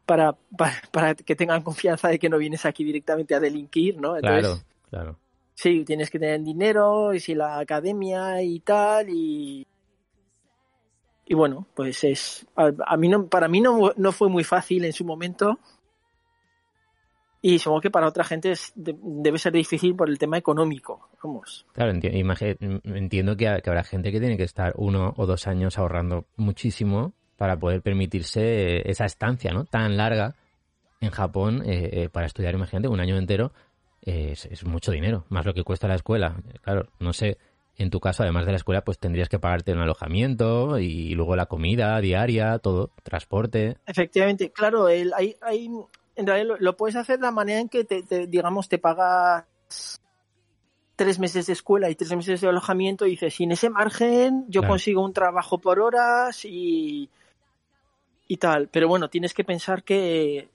para, 0.06 0.36
para, 0.58 0.82
para 0.92 1.16
que 1.16 1.38
tengan 1.38 1.64
confianza 1.64 2.10
de 2.10 2.20
que 2.20 2.28
no 2.28 2.38
vienes 2.38 2.66
aquí 2.66 2.84
directamente 2.84 3.34
a 3.34 3.40
delinquir, 3.40 3.96
¿no? 3.98 4.18
Entonces, 4.18 4.42
Claro, 4.42 4.60
claro. 4.90 5.20
Sí, 5.54 5.86
tienes 5.86 6.10
que 6.10 6.20
tener 6.20 6.42
dinero 6.42 7.14
y 7.14 7.22
si 7.22 7.34
la 7.34 7.60
academia 7.60 8.42
y 8.42 8.60
tal 8.60 9.10
y 9.10 9.66
y 11.26 11.34
bueno, 11.34 11.66
pues 11.76 12.04
es 12.04 12.46
a, 12.58 12.72
a 12.86 12.98
mí 12.98 13.08
no 13.08 13.28
para 13.28 13.48
mí 13.48 13.62
no, 13.62 13.94
no 13.96 14.12
fue 14.12 14.28
muy 14.28 14.44
fácil 14.44 14.84
en 14.84 14.92
su 14.92 15.06
momento 15.06 15.60
y 17.42 17.60
supongo 17.60 17.82
que 17.82 17.90
para 17.92 18.08
otra 18.08 18.24
gente 18.24 18.52
es- 18.52 18.72
de- 18.76 18.96
debe 19.02 19.38
ser 19.38 19.54
difícil 19.54 19.96
por 19.96 20.10
el 20.10 20.18
tema 20.18 20.38
económico, 20.38 21.10
vamos. 21.24 21.66
Claro, 21.74 21.92
enti- 21.94 22.80
entiendo 22.84 23.38
que, 23.38 23.48
ha- 23.48 23.62
que 23.62 23.70
habrá 23.70 23.84
gente 23.84 24.12
que 24.12 24.20
tiene 24.20 24.38
que 24.38 24.44
estar 24.44 24.74
uno 24.76 25.14
o 25.18 25.26
dos 25.26 25.48
años 25.48 25.78
ahorrando 25.78 26.26
muchísimo 26.36 27.14
para 27.38 27.58
poder 27.58 27.82
permitirse 27.82 28.42
eh, 28.80 28.84
esa 28.86 29.06
estancia, 29.06 29.52
¿no? 29.52 29.64
Tan 29.66 29.96
larga 29.96 30.36
en 31.02 31.12
Japón 31.12 31.64
eh, 31.66 31.90
eh, 31.94 32.10
para 32.10 32.26
estudiar, 32.26 32.54
imagínate, 32.54 32.90
un 32.90 33.00
año 33.00 33.18
entero 33.18 33.54
eh, 34.06 34.32
es, 34.34 34.46
es 34.46 34.66
mucho 34.66 34.92
dinero, 34.92 35.24
más 35.30 35.46
lo 35.46 35.54
que 35.54 35.64
cuesta 35.64 35.88
la 35.88 35.96
escuela. 35.96 36.36
Claro, 36.62 36.88
no 37.00 37.14
sé, 37.14 37.38
en 37.78 37.90
tu 37.90 38.02
caso, 38.02 38.24
además 38.24 38.46
de 38.46 38.52
la 38.52 38.58
escuela, 38.58 38.82
pues 38.84 39.00
tendrías 39.00 39.30
que 39.30 39.40
pagarte 39.40 39.72
un 39.72 39.80
alojamiento 39.80 40.80
y 40.80 41.16
luego 41.16 41.38
la 41.38 41.46
comida 41.46 42.00
diaria, 42.02 42.60
todo, 42.60 42.92
transporte. 43.04 43.78
Efectivamente, 43.86 44.52
claro, 44.52 44.90
el, 44.90 45.14
hay, 45.14 45.36
hay, 45.42 45.70
en 46.20 46.28
realidad 46.28 46.48
lo, 46.50 46.58
lo 46.58 46.78
puedes 46.78 46.96
hacer 46.96 47.18
de 47.18 47.24
la 47.24 47.32
manera 47.32 47.60
en 47.60 47.70
que 47.70 47.84
te, 47.84 48.04
te- 48.04 48.28
digamos 48.28 48.70
te 48.70 48.78
pagas 48.78 49.46
tres 50.96 51.18
meses 51.20 51.48
de 51.48 51.54
escuela 51.54 51.90
y 51.90 51.96
tres 51.96 52.14
meses 52.16 52.42
de 52.42 52.50
alojamiento 52.50 53.06
y 53.08 53.12
dices, 53.12 53.34
sin 53.34 53.52
ese 53.52 53.70
margen 53.70 54.46
yo 54.50 54.62
Claro. 54.62 54.74
consigo 54.74 55.04
un 55.04 55.14
trabajo 55.14 55.58
por 55.58 55.80
horas 55.80 56.44
y, 56.44 57.10
y 58.28 58.38
tal. 58.38 58.68
Pero 58.68 58.88
bueno, 58.90 59.10
tienes 59.10 59.34
que 59.34 59.44
pensar 59.46 59.84
que, 59.84 60.50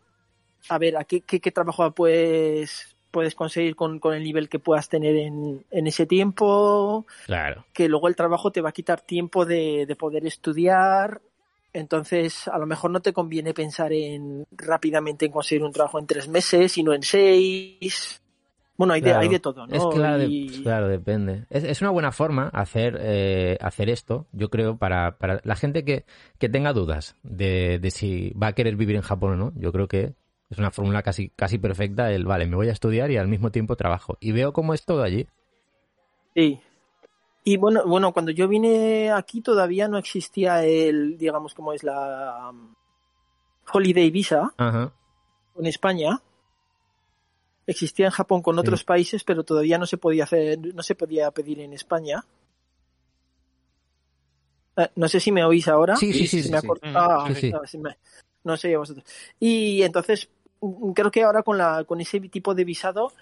a 0.68 0.78
ver, 0.78 0.96
¿a 0.98 1.04
qué, 1.04 1.22
qué, 1.22 1.40
qué 1.40 1.50
trabajo 1.50 1.90
puedes, 1.92 2.94
puedes 3.10 3.34
conseguir 3.34 3.74
con, 3.74 3.98
con 3.98 4.12
el 4.14 4.22
nivel 4.22 4.50
que 4.50 4.58
puedas 4.58 4.88
tener 4.90 5.16
en, 5.16 5.64
en 5.70 5.86
ese 5.86 6.04
tiempo? 6.04 7.06
Claro. 7.24 7.64
que 7.72 7.88
luego 7.88 8.08
el 8.08 8.16
trabajo 8.16 8.52
te 8.52 8.60
va 8.60 8.68
a 8.68 8.72
quitar 8.72 9.00
tiempo 9.00 9.46
de, 9.46 9.86
de 9.86 9.96
poder 9.96 10.26
estudiar. 10.26 11.22
Entonces, 11.74 12.48
a 12.48 12.56
lo 12.56 12.66
mejor 12.66 12.90
no 12.92 13.00
te 13.02 13.12
conviene 13.12 13.52
pensar 13.52 13.92
en 13.92 14.46
rápidamente 14.52 15.26
en 15.26 15.32
conseguir 15.32 15.64
un 15.64 15.72
trabajo 15.72 15.98
en 15.98 16.06
tres 16.06 16.28
meses, 16.28 16.72
sino 16.72 16.94
en 16.94 17.02
seis. 17.02 18.22
Bueno, 18.76 18.94
hay, 18.94 19.02
Claro. 19.02 19.18
de, 19.18 19.24
hay 19.24 19.28
de 19.30 19.40
todo, 19.40 19.66
¿no? 19.66 19.74
Es 19.74 19.84
claro, 19.94 20.18
de- 20.18 20.60
claro, 20.62 20.88
depende. 20.88 21.44
Es, 21.50 21.64
es 21.64 21.80
una 21.82 21.90
buena 21.90 22.12
forma 22.12 22.48
hacer, 22.48 22.96
eh, 23.00 23.58
hacer 23.60 23.90
esto, 23.90 24.26
yo 24.32 24.50
creo, 24.50 24.76
para, 24.76 25.18
para 25.18 25.40
la 25.44 25.56
gente 25.56 25.84
que, 25.84 26.04
que 26.38 26.48
tenga 26.48 26.72
dudas 26.72 27.16
de, 27.24 27.78
de 27.80 27.90
si 27.90 28.30
va 28.30 28.48
a 28.48 28.52
querer 28.54 28.76
vivir 28.76 28.96
en 28.96 29.02
Japón 29.02 29.32
o 29.32 29.36
no. 29.36 29.52
Yo 29.56 29.72
creo 29.72 29.88
que 29.88 30.14
es 30.50 30.58
una 30.58 30.70
fórmula 30.70 31.02
casi, 31.02 31.30
casi 31.30 31.58
perfecta 31.58 32.12
el, 32.12 32.24
vale, 32.24 32.46
me 32.46 32.54
voy 32.56 32.68
a 32.68 32.72
estudiar 32.72 33.10
y 33.10 33.16
al 33.16 33.26
mismo 33.28 33.50
tiempo 33.50 33.74
trabajo. 33.76 34.16
Y 34.20 34.30
veo 34.32 34.52
cómo 34.52 34.74
es 34.74 34.84
todo 34.84 35.02
allí. 35.02 35.26
Sí. 36.36 36.60
Y 37.46 37.58
bueno, 37.58 37.84
bueno, 37.86 38.12
cuando 38.14 38.32
yo 38.32 38.48
vine 38.48 39.12
aquí 39.12 39.42
todavía 39.42 39.86
no 39.86 39.98
existía 39.98 40.64
el, 40.64 41.18
digamos, 41.18 41.54
como 41.54 41.74
es 41.74 41.82
la 41.82 42.50
um, 42.50 42.74
Holiday 43.70 44.10
Visa 44.10 44.54
Ajá. 44.56 44.92
en 45.56 45.66
España. 45.66 46.22
Existía 47.66 48.06
en 48.06 48.12
Japón 48.12 48.40
con 48.42 48.56
Sí. 48.56 48.60
otros 48.60 48.84
países, 48.84 49.24
pero 49.24 49.44
todavía 49.44 49.76
no 49.76 49.84
se 49.84 49.98
podía 49.98 50.24
hacer, 50.24 50.58
no 50.74 50.82
se 50.82 50.94
podía 50.94 51.30
pedir 51.32 51.60
en 51.60 51.74
España. 51.74 52.24
Eh, 54.76 54.88
no 54.96 55.08
sé 55.08 55.20
si 55.20 55.30
me 55.30 55.44
oís 55.44 55.68
ahora. 55.68 55.96
Sí, 55.96 56.12
sí, 56.14 56.26
sí, 56.26 56.38
Se 56.38 56.42
sí, 56.44 56.50
me 56.50 56.56
ha 56.58 56.60
sí. 56.62 56.68
Ah, 56.94 57.30
sí. 57.66 57.78
no, 57.78 57.90
no 58.44 58.56
sé 58.56 58.74
vosotros. 58.76 59.04
Y 59.38 59.82
entonces 59.82 60.30
mm, 60.60 60.92
creo 60.92 61.10
que 61.10 61.22
ahora 61.22 61.42
con 61.42 61.58
la 61.58 61.84
con 61.84 62.00
ese 62.00 62.20
tipo 62.20 62.54
de 62.54 62.64
visado 62.64 63.12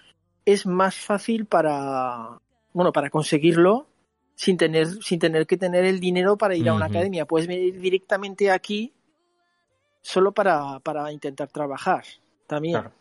es 0.45 0.65
más 0.65 0.95
fácil 0.95 1.45
para 1.45 2.37
bueno 2.73 2.91
para 2.91 3.09
conseguirlo 3.09 3.87
sin 4.35 4.57
tener 4.57 4.87
sin 4.87 5.19
tener 5.19 5.45
que 5.47 5.57
tener 5.57 5.85
el 5.85 5.99
dinero 5.99 6.37
para 6.37 6.55
ir 6.55 6.67
a 6.69 6.73
una 6.73 6.85
academia. 6.85 7.25
Puedes 7.25 7.47
venir 7.47 7.79
directamente 7.79 8.49
aquí 8.51 8.93
solo 10.01 10.31
para, 10.31 10.79
para 10.79 11.11
intentar 11.11 11.47
trabajar 11.49 12.03
también. 12.47 12.73
Claro. 12.79 12.91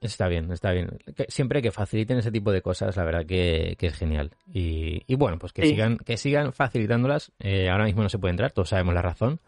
Está 0.00 0.28
bien, 0.28 0.52
está 0.52 0.72
bien. 0.72 0.98
Que- 1.16 1.26
siempre 1.28 1.62
que 1.62 1.70
faciliten 1.72 2.18
ese 2.18 2.30
tipo 2.30 2.52
de 2.52 2.62
cosas, 2.62 2.96
la 2.96 3.04
verdad 3.04 3.26
que, 3.26 3.76
que 3.78 3.86
es 3.88 3.94
genial. 3.94 4.30
Y, 4.52 5.02
y 5.06 5.14
bueno, 5.16 5.38
pues 5.38 5.52
que 5.52 5.62
Sí. 5.62 5.68
sigan, 5.70 5.96
que 5.98 6.16
sigan 6.16 6.52
facilitándolas. 6.52 7.32
Eh, 7.40 7.68
ahora 7.70 7.84
mismo 7.84 8.02
no 8.02 8.08
se 8.08 8.18
puede 8.18 8.32
entrar, 8.32 8.52
todos 8.52 8.68
sabemos 8.68 8.94
la 8.94 9.02
razón. 9.02 9.40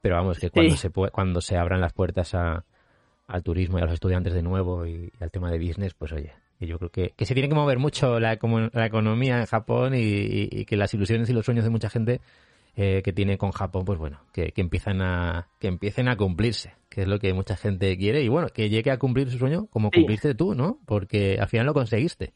Pero 0.00 0.14
vamos, 0.14 0.38
que 0.38 0.50
cuando 0.50 0.76
Sí. 0.76 0.78
se 0.78 0.90
cuando 0.90 1.40
se 1.40 1.56
abran 1.56 1.80
las 1.80 1.92
puertas 1.92 2.34
a- 2.34 2.64
al 3.26 3.42
turismo 3.42 3.78
y 3.78 3.82
a 3.82 3.84
los 3.84 3.94
estudiantes 3.94 4.32
de 4.32 4.42
nuevo 4.42 4.86
y, 4.86 5.12
y 5.20 5.22
al 5.24 5.30
tema 5.30 5.50
de 5.50 5.58
business, 5.58 5.94
pues 5.94 6.12
oye, 6.12 6.32
que 6.58 6.66
yo 6.66 6.78
creo 6.78 6.90
que, 6.90 7.14
que 7.16 7.24
se 7.26 7.34
tiene 7.34 7.48
que 7.48 7.54
mover 7.54 7.78
mucho 7.78 8.18
la, 8.20 8.38
econo- 8.38 8.70
la 8.72 8.86
economía 8.86 9.38
en 9.40 9.46
Japón 9.46 9.94
y, 9.94 9.98
y- 10.00 10.48
y 10.50 10.64
que 10.64 10.76
las 10.76 10.92
ilusiones 10.94 11.28
y 11.30 11.32
los 11.32 11.44
sueños 11.44 11.64
de 11.64 11.70
mucha 11.70 11.88
gente 11.90 12.20
eh, 12.76 13.02
que 13.04 13.12
tiene 13.12 13.38
con 13.38 13.50
Japón, 13.52 13.84
pues 13.84 13.98
bueno, 13.98 14.20
que, 14.32 14.52
que 14.52 14.60
empiezan 14.60 15.00
a, 15.02 15.48
que 15.58 15.66
empiecen 15.68 16.08
a 16.08 16.16
cumplirse, 16.16 16.74
que 16.88 17.02
es 17.02 17.08
lo 17.08 17.18
que 17.18 17.32
mucha 17.32 17.56
gente 17.56 17.96
quiere, 17.96 18.22
y 18.22 18.28
bueno, 18.28 18.48
que 18.50 18.68
llegue 18.70 18.90
a 18.92 18.98
cumplir 18.98 19.30
su 19.30 19.38
sueño 19.38 19.66
como 19.66 19.90
Sí. 19.90 19.96
cumpliste 20.00 20.34
tú, 20.34 20.54
¿no? 20.54 20.78
Porque 20.86 21.38
al 21.40 21.48
final 21.48 21.66
lo 21.66 21.74
conseguiste. 21.74 22.34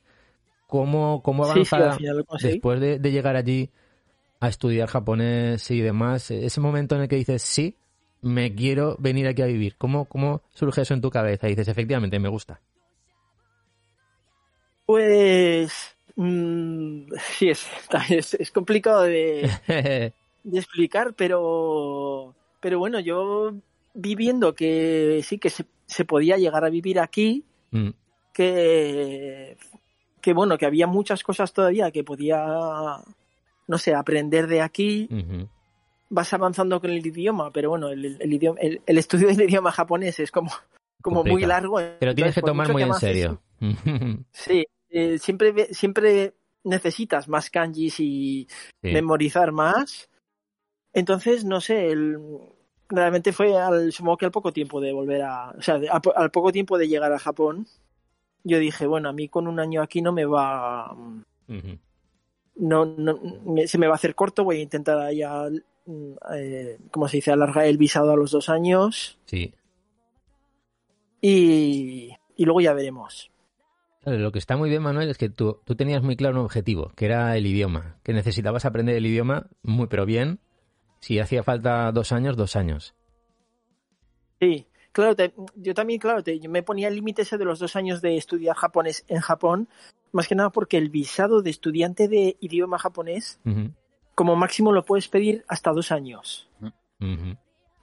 ¿Cómo, 0.67 1.23
cómo 1.23 1.45
Sí, 1.45 1.51
sí, 1.51 1.61
avanza 1.77 1.77
después 2.49 2.81
de, 2.81 2.99
de 2.99 3.11
llegar 3.13 3.37
allí 3.37 3.71
a 4.41 4.49
estudiar 4.49 4.89
japonés 4.89 5.71
y 5.71 5.81
demás, 5.81 6.31
ese 6.31 6.61
momento 6.61 6.97
en 6.97 7.03
el 7.03 7.09
que 7.09 7.17
dices, 7.17 7.43
sí, 7.43 7.77
me 8.23 8.55
quiero 8.55 8.97
venir 8.99 9.27
aquí 9.29 9.43
a 9.43 9.47
vivir? 9.47 9.77
¿Cómo, 9.77 10.07
cómo 10.07 10.43
surge 10.51 10.83
eso 10.83 10.95
en 10.95 11.01
tu 11.03 11.11
cabeza? 11.11 11.47
Y 11.47 11.51
dices, 11.51 11.69
efectivamente, 11.69 12.19
me 12.19 12.29
gusta. 12.29 12.61
Pues 14.93 15.97
mm, 16.17 17.05
sí, 17.39 17.49
es, 17.49 17.67
es, 18.11 18.35
es 18.35 18.51
complicado 18.51 19.05
de, 19.05 19.51
de 20.45 20.59
explicar, 20.59 21.15
pero, 21.15 22.35
pero 22.61 22.79
bueno, 22.79 23.01
yo 23.01 23.55
viviendo 23.95 24.55
que 24.55 25.23
sí 25.25 25.39
que 25.39 25.49
se, 25.49 25.65
se 25.87 26.05
podía 26.05 26.37
llegar 26.37 26.67
a 26.67 26.69
vivir 26.69 27.01
aquí, 27.01 27.43
Mm, 27.73 27.89
que, 28.35 29.57
que 30.21 30.35
bueno, 30.35 30.59
que 30.59 30.67
había 30.67 30.87
muchas 30.87 31.23
cosas 31.23 31.55
todavía 31.55 31.91
que 31.91 32.05
podía, 32.05 32.45
no 33.67 33.79
sé, 33.79 33.95
aprender 33.95 34.47
de 34.47 34.61
aquí, 34.61 35.09
vas 36.11 36.35
avanzando 36.35 36.83
con 36.83 36.91
el 36.91 37.07
idioma, 37.07 37.51
pero 37.51 37.71
bueno, 37.71 37.89
el, 37.89 38.31
idioma, 38.31 38.61
el, 38.61 38.83
el 38.85 38.99
estudio 38.99 39.29
del 39.29 39.41
idioma 39.41 39.73
japonés 39.73 40.21
es 40.21 40.31
como, 40.31 40.51
como 41.01 41.25
muy 41.25 41.47
largo. 41.47 41.77
Pero 41.99 42.15
tienes 42.15 42.37
entonces, 42.37 42.43
que 42.43 42.43
tomar 42.43 42.71
muy 42.71 42.83
que 42.83 42.89
en 42.91 42.95
serio. 42.97 43.41
Sí, 44.33 44.67
eh, 44.93 45.19
siempre, 45.19 45.73
siempre 45.75 46.35
necesitas 46.65 47.27
más 47.29 47.51
kanjis 47.51 47.99
y 48.01 48.47
Sí. 48.83 48.93
memorizar 48.93 49.51
más. 49.53 50.09
Entonces, 50.93 51.45
no 51.45 51.61
sé, 51.61 51.91
el- 51.91 52.19
realmente 52.89 53.33
fue 53.33 53.57
al, 53.59 53.91
supongo 53.93 54.19
que 54.19 54.27
al 54.27 54.31
poco 54.33 54.53
tiempo 54.53 54.81
de 54.81 54.93
volver 54.93 55.23
a, 55.23 55.51
o 55.51 55.63
sea, 55.63 55.81
a 55.91 56.01
al 56.17 56.31
poco 56.31 56.53
tiempo 56.53 56.77
de 56.79 56.89
llegar 56.89 57.13
a 57.13 57.19
Japón, 57.19 57.67
yo 58.45 58.59
dije, 58.59 58.87
bueno, 58.87 59.09
a 59.09 59.13
mí 59.13 59.29
con 59.29 59.49
un 59.49 59.59
año 59.61 59.81
aquí 59.83 60.03
no 60.03 60.13
me 60.13 60.25
va, 60.27 60.95
no, 62.57 62.85
no 62.85 63.19
me- 63.47 63.67
se 63.67 63.79
me 63.79 63.87
va 63.87 63.95
a 63.95 63.97
hacer 63.97 64.15
corto, 64.15 64.45
voy 64.45 64.59
a 64.59 64.63
intentar 64.63 64.99
allá, 64.99 65.49
mm, 65.87 66.13
eh, 66.35 66.79
¿cómo 66.91 67.09
se 67.09 67.17
dice?, 67.17 67.33
alargar 67.33 67.65
el 67.65 67.79
visado 67.79 68.13
a 68.13 68.17
los 68.17 68.31
dos 68.31 68.49
años 68.51 69.19
Sí. 69.25 69.55
y, 71.21 72.11
y 72.37 72.45
luego 72.45 72.61
ya 72.61 72.73
veremos. 72.75 73.31
Lo 74.05 74.33
que 74.33 74.39
está 74.41 74.57
muy 74.57 74.69
bien, 74.69 74.83
Manuel, 74.83 75.11
es 75.11 75.19
que 75.19 75.29
tú, 75.29 75.61
tú 75.65 75.77
tenías 75.77 76.03
muy 76.03 76.17
claro 76.17 76.39
un 76.41 76.45
objetivo, 76.45 76.91
que 76.97 77.05
era 77.07 77.37
el 77.37 77.47
idioma, 77.47 77.97
que 78.03 78.13
necesitabas 78.13 78.65
aprender 78.65 78.97
el 78.97 79.07
idioma 79.07 79.47
muy, 79.63 79.87
pero 79.87 80.05
bien. 80.07 80.41
Si 81.01 81.19
hacía 81.21 81.43
falta 81.43 81.91
dos 81.93 82.11
años, 82.13 82.37
dos 82.37 82.57
años. 82.57 82.95
Sí, 84.41 84.67
claro, 84.93 85.15
te- 85.15 85.33
yo 85.55 85.75
también, 85.75 86.01
claro, 86.01 86.23
te- 86.23 86.39
yo 86.41 86.51
me 86.51 86.63
ponía 86.65 86.89
el 86.89 86.97
límite 86.97 87.23
ese 87.23 87.39
de 87.39 87.45
los 87.45 87.59
dos 87.61 87.77
años 87.77 88.01
de 88.03 88.17
estudiar 88.17 88.57
japonés 88.57 89.05
en 89.09 89.21
Japón, 89.21 89.69
más 90.11 90.27
que 90.29 90.35
nada 90.35 90.51
porque 90.51 90.79
el 90.79 90.91
visado 90.91 91.41
de 91.43 91.51
estudiante 91.51 92.09
de 92.09 92.37
idioma 92.41 92.79
japonés 92.79 93.41
como 94.15 94.37
máximo 94.37 94.73
lo 94.73 94.85
puedes 94.85 95.09
pedir 95.09 95.45
hasta 95.49 95.71
dos 95.73 95.91
años. 95.93 96.49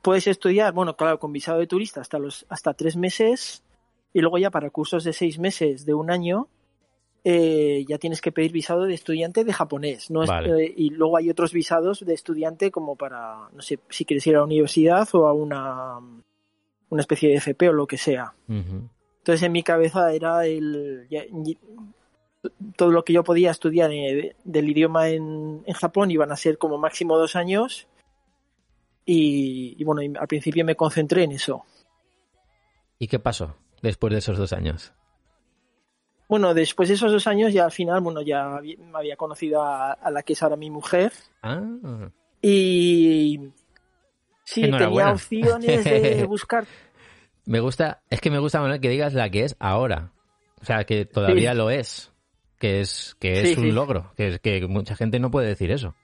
Puedes 0.02 0.28
estudiar, 0.28 0.74
bueno, 0.74 0.96
claro, 0.96 1.20
con 1.20 1.32
visado 1.34 1.60
de 1.60 1.68
turista 1.68 2.02
hasta 2.02 2.20
los 2.20 2.46
hasta 2.50 2.74
tres 2.74 2.96
meses 2.96 3.64
y 4.14 4.22
luego 4.22 4.38
ya 4.38 4.50
para 4.52 4.70
cursos 4.70 5.04
de 5.04 5.14
seis 5.14 5.40
meses, 5.40 5.86
de 5.86 5.94
un 5.94 6.10
año, 6.12 6.48
eh, 7.24 7.86
ya 7.88 7.98
tienes 7.98 8.22
que 8.22 8.32
pedir 8.32 8.52
visado 8.52 8.84
de 8.86 8.94
estudiante 8.94 9.44
de 9.44 9.54
japonés. 9.54 10.10
No 10.10 10.26
Vale. 10.26 10.66
eh, 10.66 10.74
y 10.76 10.90
luego 10.92 11.18
hay 11.18 11.30
otros 11.30 11.52
visados 11.54 12.00
de 12.06 12.14
estudiante 12.14 12.72
como 12.72 12.96
para, 12.96 13.50
no 13.52 13.62
sé, 13.62 13.80
si 13.90 14.06
quieres 14.06 14.26
ir 14.28 14.36
a 14.36 14.40
la 14.40 14.46
universidad 14.46 15.08
o 15.14 15.28
a 15.28 15.34
una, 15.34 16.00
una 16.90 17.02
especie 17.02 17.30
de 17.30 17.36
FP 17.36 17.70
o 17.70 17.74
lo 17.74 17.88
que 17.88 17.98
sea. 17.98 18.34
Entonces 18.48 19.44
en 19.44 19.52
mi 19.52 19.64
cabeza 19.64 20.12
era 20.14 20.46
el 20.46 21.08
ya- 21.10 21.26
todo 22.78 22.90
lo 22.90 23.04
que 23.04 23.12
yo 23.12 23.24
podía 23.26 23.52
estudiar 23.52 23.92
eh, 23.92 24.36
del 24.46 24.70
idioma 24.70 25.10
en, 25.10 25.62
en 25.66 25.74
Japón 25.74 26.10
iban 26.10 26.32
a 26.32 26.38
ser 26.38 26.58
como 26.58 26.78
máximo 26.78 27.18
dos 27.18 27.36
años 27.36 27.88
y, 29.06 29.76
y 29.78 29.84
bueno, 29.84 30.02
al 30.20 30.28
principio 30.28 30.64
me 30.64 30.76
concentré 30.76 31.24
en 31.24 31.34
eso. 31.34 31.64
¿Y 32.98 33.08
qué 33.08 33.20
pasó 33.20 33.56
después 33.82 34.12
de 34.14 34.20
esos 34.20 34.38
dos 34.38 34.54
años? 34.54 34.94
Bueno, 36.28 36.54
después 36.54 36.90
de 36.90 36.96
esos 36.96 37.12
dos 37.12 37.26
años 37.28 37.52
ya 37.54 37.66
al 37.66 37.72
final, 37.72 38.02
bueno, 38.02 38.22
ya 38.22 38.58
había- 38.58 38.78
me 38.78 38.98
había 38.98 39.16
conocido 39.16 39.64
a, 39.64 39.94
a 39.94 40.12
la 40.12 40.22
que 40.24 40.34
es 40.34 40.44
ahora 40.44 40.56
mi 40.58 40.70
mujer 40.70 41.12
Ah, 41.42 41.62
y 42.42 43.40
sí, 44.44 44.62
tenía 44.62 45.12
opciones 45.12 45.84
de 45.84 46.26
buscar 46.28 46.66
me 47.46 47.60
gusta, 47.62 48.04
es 48.12 48.22
que 48.22 48.30
me 48.30 48.38
gusta, 48.38 48.62
Manuel, 48.62 48.80
que 48.80 48.90
digas 48.90 49.16
la 49.16 49.28
que 49.32 49.44
es 49.44 49.56
ahora. 49.58 50.12
O 50.62 50.66
sea, 50.66 50.84
que 50.84 51.06
todavía 51.06 51.54
Sí. 51.54 51.58
lo 51.58 51.72
es. 51.72 52.12
Que 52.60 52.80
es, 52.82 53.16
que 53.20 53.42
es 53.42 53.50
Sí, 53.50 53.56
un 53.56 53.64
sí. 53.64 53.72
logro. 53.72 54.12
Que, 54.16 54.28
es- 54.28 54.40
que 54.40 54.68
mucha 54.68 54.96
gente 54.96 55.18
no 55.20 55.32
puede 55.32 55.48
decir 55.48 55.72
eso. 55.72 55.96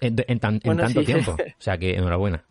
En, 0.00 0.16
en 0.26 0.40
tan- 0.40 0.54
en 0.54 0.60
Bueno, 0.64 0.82
tanto 0.82 1.04
tiempo. 1.04 1.36
O 1.56 1.60
sea, 1.62 1.78
que 1.78 1.94
enhorabuena. 1.94 2.44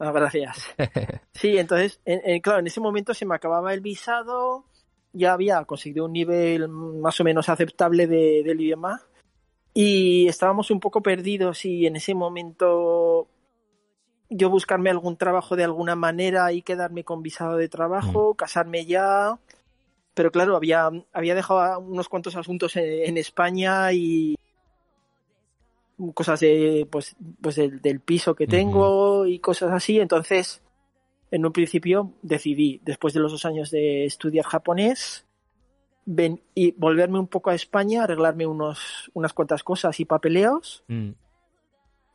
Ah, 0.00 0.12
gracias. 0.12 0.64
Sí, 1.34 1.56
entonces, 1.58 2.00
en- 2.04 2.20
en- 2.24 2.40
claro, 2.40 2.58
en 2.58 2.66
ese 2.66 2.80
momento 2.80 3.14
se 3.14 3.24
me 3.24 3.34
acababa 3.34 3.72
el 3.72 3.80
visado, 3.80 4.64
ya 5.12 5.32
había 5.32 5.64
conseguido 5.64 6.04
un 6.06 6.12
nivel 6.12 6.68
más 6.68 7.20
o 7.20 7.24
menos 7.24 7.48
aceptable 7.48 8.06
de- 8.06 8.42
del 8.44 8.60
idioma 8.60 9.00
y 9.72 10.26
estábamos 10.28 10.70
un 10.70 10.80
poco 10.80 11.00
perdidos 11.02 11.64
y 11.64 11.86
en 11.86 11.96
ese 11.96 12.14
momento 12.14 13.28
yo 14.28 14.50
buscarme 14.50 14.90
algún 14.90 15.16
trabajo 15.16 15.56
de 15.56 15.64
alguna 15.64 15.96
manera 15.96 16.52
y 16.52 16.62
quedarme 16.62 17.04
con 17.04 17.22
visado 17.22 17.56
de 17.56 17.68
trabajo, 17.68 18.34
casarme 18.34 18.84
ya, 18.86 19.38
pero 20.14 20.30
claro, 20.30 20.56
había, 20.56 20.90
había 21.12 21.34
dejado 21.34 21.80
unos 21.80 22.08
cuantos 22.08 22.36
asuntos 22.36 22.76
en, 22.76 22.84
en 23.08 23.18
España 23.18 23.92
y 23.92 24.36
cosas 26.14 26.40
de, 26.40 26.86
pues, 26.90 27.16
pues 27.40 27.56
del, 27.56 27.80
del 27.80 28.00
piso 28.00 28.34
que 28.34 28.46
tengo 28.46 29.26
y 29.26 29.38
cosas 29.38 29.70
así. 29.72 30.00
Entonces, 30.00 30.62
en 31.30 31.44
un 31.46 31.52
principio 31.52 32.12
decidí, 32.22 32.80
después 32.84 33.14
de 33.14 33.20
los 33.20 33.32
dos 33.32 33.44
años 33.44 33.70
de 33.70 34.04
estudiar 34.06 34.44
japonés, 34.46 35.24
ven, 36.06 36.40
y 36.54 36.72
volverme 36.72 37.18
un 37.18 37.28
poco 37.28 37.50
a 37.50 37.54
España, 37.54 38.04
arreglarme 38.04 38.46
unos, 38.46 39.10
unas 39.14 39.32
cuantas 39.32 39.62
cosas 39.62 39.98
y 40.00 40.04
papeleos, 40.04 40.82
Mm, 40.88 41.10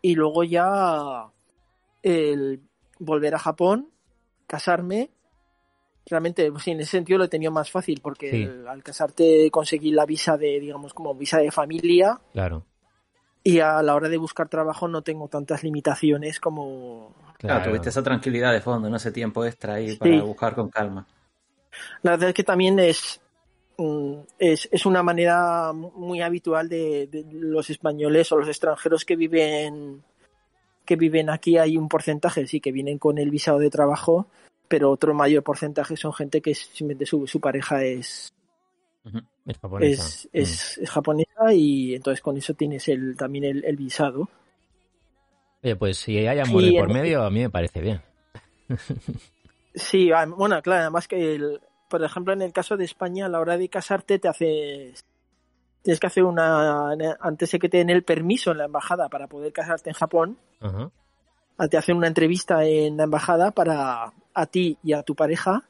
y 0.01 0.15
luego 0.15 0.43
ya 0.43 1.27
el 2.03 2.61
volver 2.99 3.35
a 3.35 3.39
Japón, 3.39 3.89
casarme. 4.47 5.09
Realmente, 6.07 6.51
pues, 6.51 6.67
en 6.67 6.79
ese 6.81 6.91
sentido 6.91 7.17
lo 7.17 7.23
he 7.25 7.29
tenido 7.29 7.51
más 7.51 7.71
fácil, 7.71 7.99
porque 8.01 8.29
Sí. 8.29 8.43
el- 8.43 8.67
al 8.67 8.83
casarte 8.83 9.49
conseguí 9.49 9.91
la 9.91 10.05
visa 10.05 10.37
de, 10.37 10.59
digamos, 10.59 10.93
como 10.93 11.15
visa 11.15 11.39
de 11.39 11.49
familia, 11.51 12.19
claro. 12.33 12.63
Y 13.47 13.59
a 13.59 13.79
la 13.83 13.93
hora 13.93 14.09
de 14.09 14.17
buscar 14.17 14.49
trabajo 14.49 14.87
no 14.87 15.03
tengo 15.03 15.27
tantas 15.27 15.63
limitaciones 15.63 16.39
como... 16.39 17.13
Claro, 17.37 17.59
Claro. 17.59 17.63
tuviste 17.69 17.89
esa 17.89 18.01
tranquilidad 18.01 18.51
de 18.51 18.59
fondo, 18.59 18.89
no 18.89 18.97
ese 18.97 19.11
tiempo 19.11 19.45
extra 19.45 19.75
ahí 19.75 19.95
para 19.95 20.11
Sí. 20.11 20.21
buscar 20.21 20.55
con 20.55 20.69
calma. 20.69 21.05
La 22.01 22.11
verdad 22.11 22.29
es 22.29 22.33
que 22.33 22.43
también 22.43 22.79
es, 22.79 23.21
mm, 23.77 24.13
es, 24.39 24.67
es 24.71 24.85
una 24.87 25.03
manera 25.03 25.71
muy 25.73 26.21
habitual 26.21 26.67
de, 26.67 27.05
de 27.05 27.23
los 27.31 27.69
españoles 27.69 28.31
o 28.31 28.37
los 28.37 28.47
extranjeros 28.47 29.05
que 29.05 29.15
viven 29.15 30.03
que 30.85 30.95
viven 30.95 31.29
aquí 31.29 31.57
hay 31.57 31.77
un 31.77 31.87
porcentaje 31.87 32.47
sí 32.47 32.59
que 32.59 32.71
vienen 32.71 32.97
con 32.99 33.17
el 33.17 33.29
visado 33.31 33.57
de 33.59 33.69
trabajo 33.71 34.27
pero 34.67 34.89
otro 34.91 35.13
mayor 35.13 35.43
porcentaje 35.43 35.97
son 35.97 36.13
gente 36.13 36.41
que 36.41 36.55
simplemente 36.55 37.05
su, 37.05 37.27
su 37.27 37.39
pareja 37.39 37.83
es. 37.83 38.33
Es 39.45 39.59
japonesa. 39.59 40.03
es, 40.03 40.29
es, 40.33 40.77
es 40.79 40.89
japonesa 40.89 41.53
y 41.53 41.95
entonces 41.95 42.21
con 42.21 42.35
eso 42.37 42.53
tienes 42.53 42.87
el 42.87 43.15
también 43.15 43.43
el, 43.43 43.63
el 43.63 43.75
visado 43.75 44.27
Mm. 45.65 45.65
Oye, 45.65 45.75
pues 45.75 45.97
si 45.97 46.17
hay 46.17 46.39
amor 46.39 46.63
Y 46.63 46.77
por 46.77 46.93
medio, 46.93 47.23
a 47.23 47.29
mí 47.29 47.41
me 47.41 47.49
parece 47.49 47.81
bien. 47.81 48.01
Sí, 49.77 50.09
ah, 50.13 50.25
bueno, 50.25 50.61
claro, 50.61 50.83
además 50.83 51.05
que, 51.05 51.35
el, 51.35 51.59
por 51.89 52.01
ejemplo, 52.01 52.31
en 52.31 52.41
el 52.41 52.53
caso 52.53 52.77
de 52.77 52.85
España, 52.85 53.25
a 53.25 53.29
la 53.29 53.41
hora 53.41 53.57
de 53.57 53.67
casarte 53.67 54.19
te 54.19 54.29
haces... 54.29 55.03
Tienes 55.81 55.99
que 55.99 56.07
hacer 56.07 56.23
una... 56.23 56.91
Antes 57.19 57.51
de 57.51 57.59
que 57.59 57.67
te 57.67 57.79
den 57.79 57.89
el 57.89 58.05
permiso 58.05 58.51
en 58.51 58.59
la 58.59 58.65
embajada 58.67 59.09
para 59.09 59.27
poder 59.27 59.51
casarte 59.51 59.89
en 59.89 59.95
Japón, 59.95 60.37
Ajá. 60.61 60.89
te 61.69 61.75
hacen 61.75 61.97
una 61.97 62.07
entrevista 62.07 62.63
en 62.63 62.95
la 62.95 63.03
embajada 63.03 63.51
para 63.51 64.13
a 64.33 64.45
ti 64.45 64.77
y 64.81 64.93
a 64.93 65.03
tu 65.03 65.13
pareja 65.13 65.65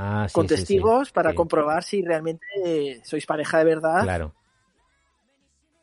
Ah, 0.00 0.26
sí, 0.28 0.34
con 0.34 0.44
sí, 0.48 0.48
sí. 0.54 0.56
testigos 0.60 1.10
para 1.10 1.30
Sí, 1.30 1.36
comprobar 1.36 1.82
si 1.82 2.02
realmente 2.02 2.46
eh, 2.64 3.00
sois 3.04 3.26
pareja 3.26 3.58
de 3.58 3.64
verdad 3.64 4.02
Claro. 4.04 4.32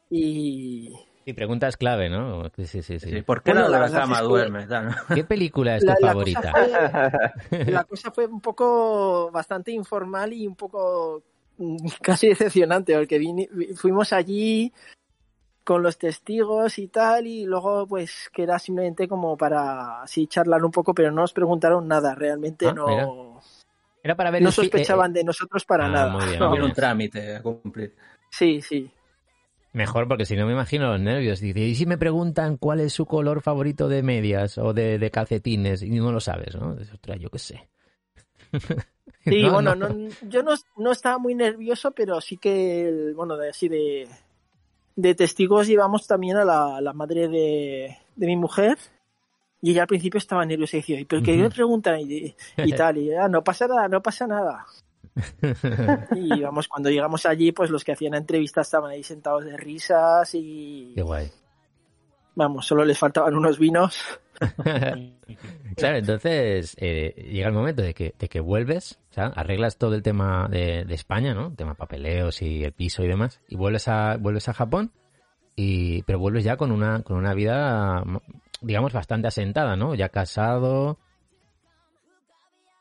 y 0.10 0.94
Y 1.26 1.34
preguntas 1.34 1.76
clave, 1.76 2.10
¿no? 2.10 2.50
Sí, 2.56 2.82
sí, 2.82 3.00
sí. 3.00 3.22
¿Por 3.24 3.42
qué 3.44 3.52
Bueno, 3.52 3.70
de 3.70 3.78
la 3.80 3.92
cama 3.92 4.16
es 4.16 4.22
que- 4.22 4.28
duermes? 4.28 4.70
¿no? 4.70 4.96
¿Qué 5.14 5.24
película 5.24 5.76
es 5.76 5.82
tu 5.84 5.88
la, 5.88 5.98
la 6.00 6.08
favorita? 6.08 6.52
cosa 6.54 7.32
fue, 7.50 7.72
la 7.72 7.84
cosa 7.84 8.12
fue 8.12 8.26
un 8.28 8.42
poco 8.42 9.32
bastante 9.32 9.72
informal 9.72 10.32
y 10.34 10.48
un 10.48 10.56
poco 10.56 11.24
mm, 11.58 11.78
casi 12.02 12.30
decepcionante 12.30 12.96
porque 12.96 13.50
fuimos 13.76 14.14
allí 14.14 14.72
con 15.64 15.82
los 15.82 15.98
testigos 15.98 16.78
y 16.78 16.88
tal 16.90 17.26
y 17.26 17.44
luego 17.46 17.88
pues 17.88 18.30
que 18.32 18.44
era 18.44 18.60
simplemente 18.60 19.08
como 19.08 19.36
para 19.36 20.04
así 20.04 20.28
charlar 20.28 20.64
un 20.64 20.70
poco 20.70 20.94
pero 20.94 21.10
no 21.12 21.22
nos 21.22 21.34
preguntaron 21.34 21.88
nada 21.88 22.14
realmente 22.14 22.68
Ah, 22.68 22.74
no 22.74 22.86
mira. 22.88 23.08
Era 24.06 24.16
para 24.16 24.30
ver 24.30 24.44
no 24.44 24.52
sospechaban 24.52 25.10
eh, 25.12 25.14
de 25.16 25.24
nosotros 25.24 25.66
para 25.66 25.88
Ah, 25.88 25.90
nada 25.90 26.12
muy 26.12 26.26
bien, 26.28 26.40
No. 26.40 26.46
muy 26.50 26.58
Había 26.58 26.70
un 26.70 26.76
trámite 26.76 27.36
a 27.38 27.42
cumplir. 27.42 27.96
sí 28.30 28.62
sí 28.62 28.92
Mejor, 29.74 30.08
porque 30.08 30.26
si 30.26 30.36
no 30.38 30.46
me 30.46 30.54
imagino 30.54 30.88
los 30.92 31.02
nervios. 31.02 31.40
Dice, 31.42 31.60
¿y 31.60 31.74
si 31.76 31.86
me 31.88 31.98
preguntan 31.98 32.56
cuál 32.58 32.80
es 32.82 32.94
su 32.94 33.06
color 33.08 33.42
favorito 33.42 33.90
de 33.90 34.04
medias 34.04 34.58
o 34.60 34.74
de, 34.74 35.00
de 35.00 35.12
calcetines? 35.12 35.82
Y 35.82 35.90
no 35.90 36.12
lo 36.14 36.20
sabes, 36.22 36.56
¿no? 36.56 36.76
Dices, 36.76 36.94
Ostras, 36.94 37.20
yo 37.20 37.30
qué 37.30 37.40
sé. 37.40 37.68
Sí, 39.24 39.42
No, 39.42 39.54
bueno, 39.54 39.74
no. 39.76 39.90
no- 39.90 40.10
yo 40.30 40.44
no, 40.44 40.54
no 40.78 40.92
estaba 40.92 41.18
muy 41.18 41.34
nervioso, 41.34 41.92
pero 41.92 42.22
sí 42.22 42.38
que, 42.38 42.88
el- 42.88 43.14
bueno, 43.16 43.36
de, 43.38 43.50
así 43.50 43.68
de, 43.68 44.08
de 44.96 45.16
testigos 45.16 45.66
llevamos 45.68 46.06
también 46.06 46.38
a 46.38 46.46
la, 46.46 46.80
la 46.80 46.94
madre 46.94 47.28
de, 47.28 47.98
de 48.16 48.26
mi 48.28 48.36
mujer. 48.36 48.78
Y 49.62 49.72
ella 49.72 49.84
al 49.84 49.88
principio 49.88 50.18
estaba 50.18 50.46
nerviosa 50.46 50.78
y 50.78 50.80
decía, 50.82 51.06
¿pero 51.08 51.22
Ujú. 51.22 51.32
me 51.32 51.50
preguntan? 51.50 52.00
Y, 52.02 52.36
y 52.58 52.74
tal, 52.74 52.98
y 52.98 53.14
ah, 53.14 53.28
no 53.28 53.44
pasa 53.44 53.68
nada, 53.68 53.88
no 53.88 54.02
pasa 54.02 54.28
nada. 54.28 54.66
Y 56.16 56.42
vamos, 56.42 56.68
cuando 56.68 56.90
llegamos 56.90 57.26
allí, 57.26 57.52
pues 57.52 57.70
los 57.70 57.84
que 57.84 57.94
hacían 57.94 58.12
la 58.12 58.18
entrevista 58.18 58.62
estaban 58.62 58.92
ahí 58.92 59.04
sentados 59.04 59.46
de 59.46 59.56
risas 59.58 60.30
y, 60.34 60.92
Qué 60.96 61.02
guay. 61.02 61.32
vamos, 62.36 62.66
solo 62.66 62.84
les 62.84 63.00
faltaban 63.00 63.34
unos 63.36 63.58
vinos. 63.58 63.98
claro, 65.78 65.98
entonces 65.98 66.76
eh, 66.80 67.14
llega 67.32 67.48
el 67.48 67.54
momento 67.54 67.82
de 67.82 67.94
que, 67.94 68.14
de 68.20 68.28
que 68.28 68.42
vuelves, 68.42 69.00
o 69.12 69.14
sea, 69.14 69.28
arreglas 69.28 69.78
todo 69.78 69.96
el 69.96 70.04
tema 70.04 70.48
de, 70.50 70.84
de 70.84 70.94
España, 70.94 71.34
¿no? 71.34 71.48
El 71.48 71.56
tema 71.56 71.76
papeleos 71.76 72.42
y 72.42 72.64
el 72.66 72.74
piso 72.74 73.04
y 73.04 73.08
demás, 73.08 73.40
y 73.48 73.56
vuelves 73.56 73.88
a, 73.88 74.18
vuelves 74.18 74.50
a 74.50 74.54
Japón, 74.54 74.92
y, 75.56 76.04
pero 76.04 76.20
vuelves 76.20 76.44
ya 76.44 76.58
con 76.58 76.74
una, 76.74 77.02
con 77.04 77.16
una 77.16 77.34
vida, 77.34 78.04
digamos, 78.62 78.94
bastante 78.94 79.28
asentada, 79.28 79.76
¿no? 79.76 79.96
Ya 79.96 80.10
casado. 80.10 80.98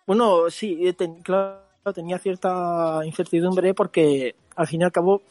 Bueno, 0.07 0.51
sí, 0.51 0.87
eh, 0.87 0.93
ten- 0.93 1.23
claro, 1.23 1.63
tenía 1.95 2.19
cierta 2.19 3.01
incertidumbre 3.05 3.75
porque 3.75 4.35
al 4.57 4.67
fin 4.67 4.83
y 4.83 4.85
al 4.85 4.93
cabo 4.93 5.23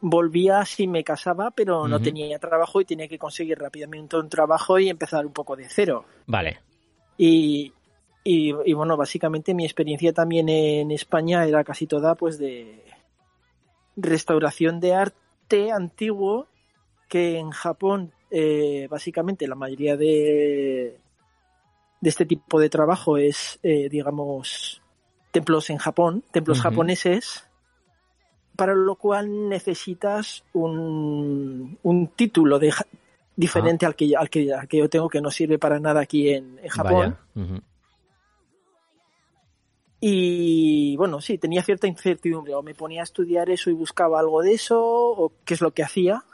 volvía 0.00 0.64
si 0.64 0.86
me 0.86 1.02
casaba, 1.02 1.50
pero 1.50 1.88
no 1.88 2.00
tenía 2.00 2.38
trabajo 2.38 2.80
y 2.80 2.84
tenía 2.84 3.08
que 3.08 3.18
conseguir 3.18 3.58
rápidamente 3.58 4.16
un 4.16 4.28
trabajo 4.28 4.78
y 4.78 4.88
empezar 4.88 5.26
un 5.26 5.32
poco 5.32 5.56
de 5.56 5.66
cero. 5.68 6.04
Vale. 6.26 6.60
Y, 7.16 7.72
y, 8.22 8.54
y, 8.64 8.72
bueno, 8.74 8.96
básicamente 8.96 9.54
mi 9.54 9.64
experiencia 9.64 10.12
también 10.12 10.48
en 10.48 10.90
España 10.92 11.44
era 11.44 11.64
casi 11.64 11.86
toda 11.86 12.14
pues 12.14 12.38
de 12.38 12.84
restauración 13.96 14.78
de 14.78 14.94
arte 14.94 15.72
antiguo 15.72 16.46
que 17.08 17.38
en 17.38 17.50
Japón 17.50 18.12
eh, 18.30 18.86
básicamente 18.90 19.46
la 19.46 19.54
mayoría 19.54 19.96
de, 19.96 20.98
de 22.00 22.08
este 22.08 22.26
tipo 22.26 22.60
de 22.60 22.68
trabajo 22.68 23.16
es, 23.16 23.58
eh, 23.62 23.88
digamos, 23.88 24.82
templos 25.30 25.70
en 25.70 25.78
Japón, 25.78 26.24
templos 26.30 26.60
japoneses, 26.60 27.44
para 28.56 28.74
lo 28.74 28.96
cual 28.96 29.48
necesitas 29.48 30.44
un, 30.52 31.78
un 31.82 32.08
título 32.08 32.58
de, 32.58 32.74
diferente 33.36 33.86
al, 33.86 33.94
que, 33.94 34.16
al, 34.16 34.28
que, 34.28 34.52
al 34.52 34.66
que 34.66 34.78
yo 34.78 34.88
tengo, 34.88 35.08
que 35.08 35.20
no 35.20 35.30
sirve 35.30 35.58
para 35.58 35.78
nada 35.78 36.00
aquí 36.00 36.30
en, 36.30 36.58
en 36.60 36.68
Japón. 36.68 37.16
Y 40.00 40.96
bueno, 40.96 41.20
sí, 41.20 41.38
tenía 41.38 41.62
cierta 41.62 41.86
incertidumbre. 41.86 42.54
O 42.54 42.62
me 42.62 42.74
ponía 42.74 43.00
a 43.00 43.04
estudiar 43.04 43.50
eso 43.50 43.70
y 43.70 43.74
buscaba 43.74 44.20
algo 44.20 44.42
de 44.42 44.54
eso, 44.54 44.80
o 44.80 45.32
qué 45.44 45.54
es 45.54 45.60
lo 45.60 45.72
que 45.72 45.82
hacía. 45.82 46.24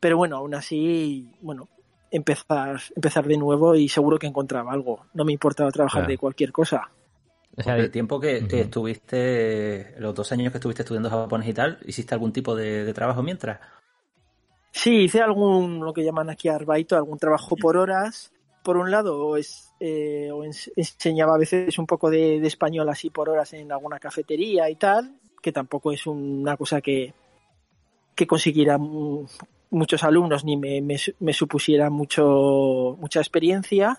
Pero 0.00 0.16
bueno, 0.16 0.38
aún 0.38 0.54
así, 0.54 1.30
bueno, 1.42 1.68
empezar, 2.10 2.80
empezar 2.96 3.26
de 3.26 3.36
nuevo 3.36 3.74
y 3.74 3.88
seguro 3.88 4.18
que 4.18 4.26
encontraba 4.26 4.72
algo. 4.72 5.06
No 5.14 5.24
me 5.24 5.32
importaba 5.32 5.70
trabajar 5.70 6.00
Claro. 6.00 6.10
de 6.10 6.18
cualquier 6.18 6.52
cosa. 6.52 6.90
O 7.56 7.62
sea, 7.62 7.76
el 7.76 7.90
tiempo 7.90 8.18
que, 8.18 8.38
estuviste, 8.50 9.94
los 9.98 10.14
dos 10.14 10.32
años 10.32 10.52
que 10.52 10.58
estuviste 10.58 10.82
estudiando 10.82 11.10
japonés 11.10 11.48
y 11.48 11.52
tal, 11.52 11.78
¿hiciste 11.84 12.14
algún 12.14 12.32
tipo 12.32 12.54
de, 12.54 12.84
de 12.84 12.94
trabajo 12.94 13.22
mientras? 13.22 13.60
Sí, 14.72 15.02
hice 15.02 15.20
algún, 15.20 15.80
lo 15.80 15.92
que 15.92 16.04
llaman 16.04 16.30
aquí 16.30 16.48
arbaito, 16.48 16.96
algún 16.96 17.18
trabajo 17.18 17.56
por 17.56 17.76
horas. 17.76 18.32
Por 18.62 18.76
un 18.76 18.90
lado, 18.90 19.36
es, 19.36 19.72
eh, 19.80 20.30
enseñaba 20.76 21.34
a 21.34 21.38
veces 21.38 21.76
un 21.78 21.86
poco 21.86 22.08
de, 22.08 22.40
de 22.40 22.46
español 22.46 22.88
así 22.88 23.10
por 23.10 23.28
horas 23.28 23.52
en 23.52 23.72
alguna 23.72 23.98
cafetería 23.98 24.70
y 24.70 24.76
tal, 24.76 25.16
que 25.42 25.50
tampoco 25.50 25.92
es 25.92 26.06
una 26.06 26.56
cosa 26.56 26.80
que, 26.80 27.12
que 28.14 28.26
consiguiera 28.26 28.78
muchos 29.70 30.02
alumnos 30.04 30.44
ni 30.44 30.56
me, 30.56 30.80
me 30.82 30.96
me 31.20 31.32
supusiera 31.32 31.90
mucho, 31.90 32.96
mucha 33.00 33.20
experiencia. 33.20 33.98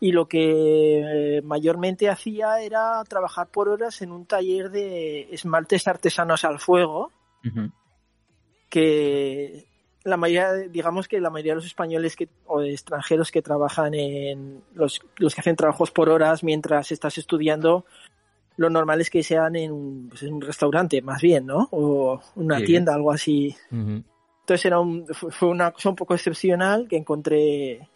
Y 0.00 0.12
lo 0.12 0.26
que 0.28 1.38
eh, 1.38 1.42
mayormente 1.42 2.10
hacía 2.10 2.60
era 2.60 3.02
trabajar 3.08 3.46
por 3.48 3.68
horas 3.68 4.02
en 4.02 4.10
un 4.12 4.26
taller 4.26 4.70
de 4.70 5.28
esmaltes 5.32 5.86
artesanos 5.88 6.44
al 6.44 6.58
fuego 6.58 7.10
que 8.70 9.66
la 10.04 10.16
mayoría, 10.16 10.52
digamos 10.68 11.08
que 11.08 11.20
la 11.20 11.30
mayoría 11.30 11.52
de 11.52 11.56
los 11.56 11.66
españoles 11.66 12.16
que, 12.16 12.28
o 12.46 12.60
de 12.60 12.72
extranjeros 12.72 13.30
que 13.30 13.40
trabajan 13.42 13.94
en 13.94 14.62
los, 14.74 15.00
los 15.16 15.34
que 15.34 15.40
hacen 15.40 15.56
trabajos 15.56 15.90
por 15.90 16.08
horas 16.10 16.42
mientras 16.44 16.92
estás 16.92 17.16
estudiando, 17.16 17.86
lo 18.56 18.68
normal 18.70 19.00
es 19.00 19.08
que 19.10 19.22
sean 19.22 19.56
en, 19.56 19.72
un- 19.72 20.08
pues 20.10 20.22
en 20.24 20.34
un 20.34 20.40
restaurante, 20.42 21.00
más 21.02 21.22
bien, 21.22 21.46
¿no? 21.46 21.68
O 21.70 22.20
una 22.36 22.58
Sí. 22.58 22.64
tienda, 22.66 22.94
algo 22.94 23.10
así. 23.12 23.56
Entonces 24.44 24.66
era 24.66 24.78
un, 24.78 25.06
fue 25.06 25.48
una 25.48 25.70
cosa 25.70 25.88
un 25.88 25.96
poco 25.96 26.14
excepcional 26.14 26.86
que 26.88 26.96
encontré 26.98 27.88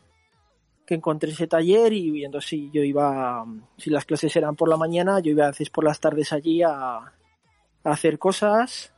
que 0.86 0.94
encontré 0.94 1.30
ese 1.32 1.46
taller 1.46 1.92
y, 1.92 2.20
y 2.20 2.24
entonces 2.24 2.48
sí, 2.48 2.70
yo 2.72 2.82
iba, 2.82 3.44
si 3.76 3.90
las 3.90 4.06
clases 4.06 4.34
eran 4.34 4.56
por 4.56 4.70
la 4.70 4.78
mañana, 4.78 5.20
yo 5.20 5.30
iba 5.32 5.44
a 5.44 5.50
veces 5.50 5.68
por 5.68 5.84
las 5.84 6.00
tardes 6.00 6.32
allí 6.32 6.62
a, 6.62 6.96
a 6.96 7.12
hacer 7.84 8.18
cosas 8.18 8.94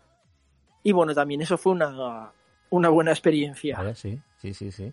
y 0.84 0.92
bueno, 0.92 1.12
también 1.14 1.40
eso 1.42 1.58
fue 1.58 1.72
una, 1.72 2.30
una 2.70 2.88
buena 2.90 3.10
experiencia. 3.10 3.76
Vale, 3.76 3.96
sí, 3.96 4.20
sí, 4.38 4.54
sí, 4.54 4.70
sí. 4.70 4.92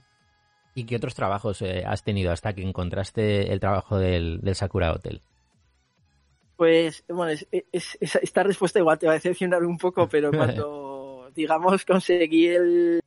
¿Y 0.74 0.86
qué 0.86 0.96
otros 0.96 1.14
trabajos 1.14 1.62
eh, 1.62 1.84
has 1.86 2.02
tenido 2.04 2.32
hasta 2.32 2.54
que 2.54 2.64
encontraste 2.64 3.54
el 3.54 3.60
trabajo 3.60 4.00
del, 4.00 4.42
del 4.42 4.56
Sakura 4.56 4.92
Hotel? 4.92 5.22
Pues 6.56 7.04
bueno, 7.08 7.32
es- 7.32 7.48
es- 7.72 7.98
es- 8.02 8.16
esta 8.16 8.42
respuesta 8.42 8.80
igual 8.80 8.98
te 8.98 9.06
va 9.06 9.12
a 9.14 9.16
decepcionar 9.16 9.64
un 9.64 9.78
poco, 9.78 10.10
pero 10.10 10.32
cuando, 10.36 10.97
digamos, 11.38 11.86
conseguí 11.86 12.48
el, 12.48 13.00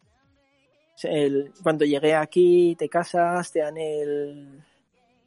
el- 1.03 1.53
Cuando 1.63 1.85
llegué 1.85 2.15
aquí, 2.15 2.75
te 2.79 2.89
casas, 2.89 3.53
te 3.53 3.59
dan 3.61 3.77
el... 3.77 4.65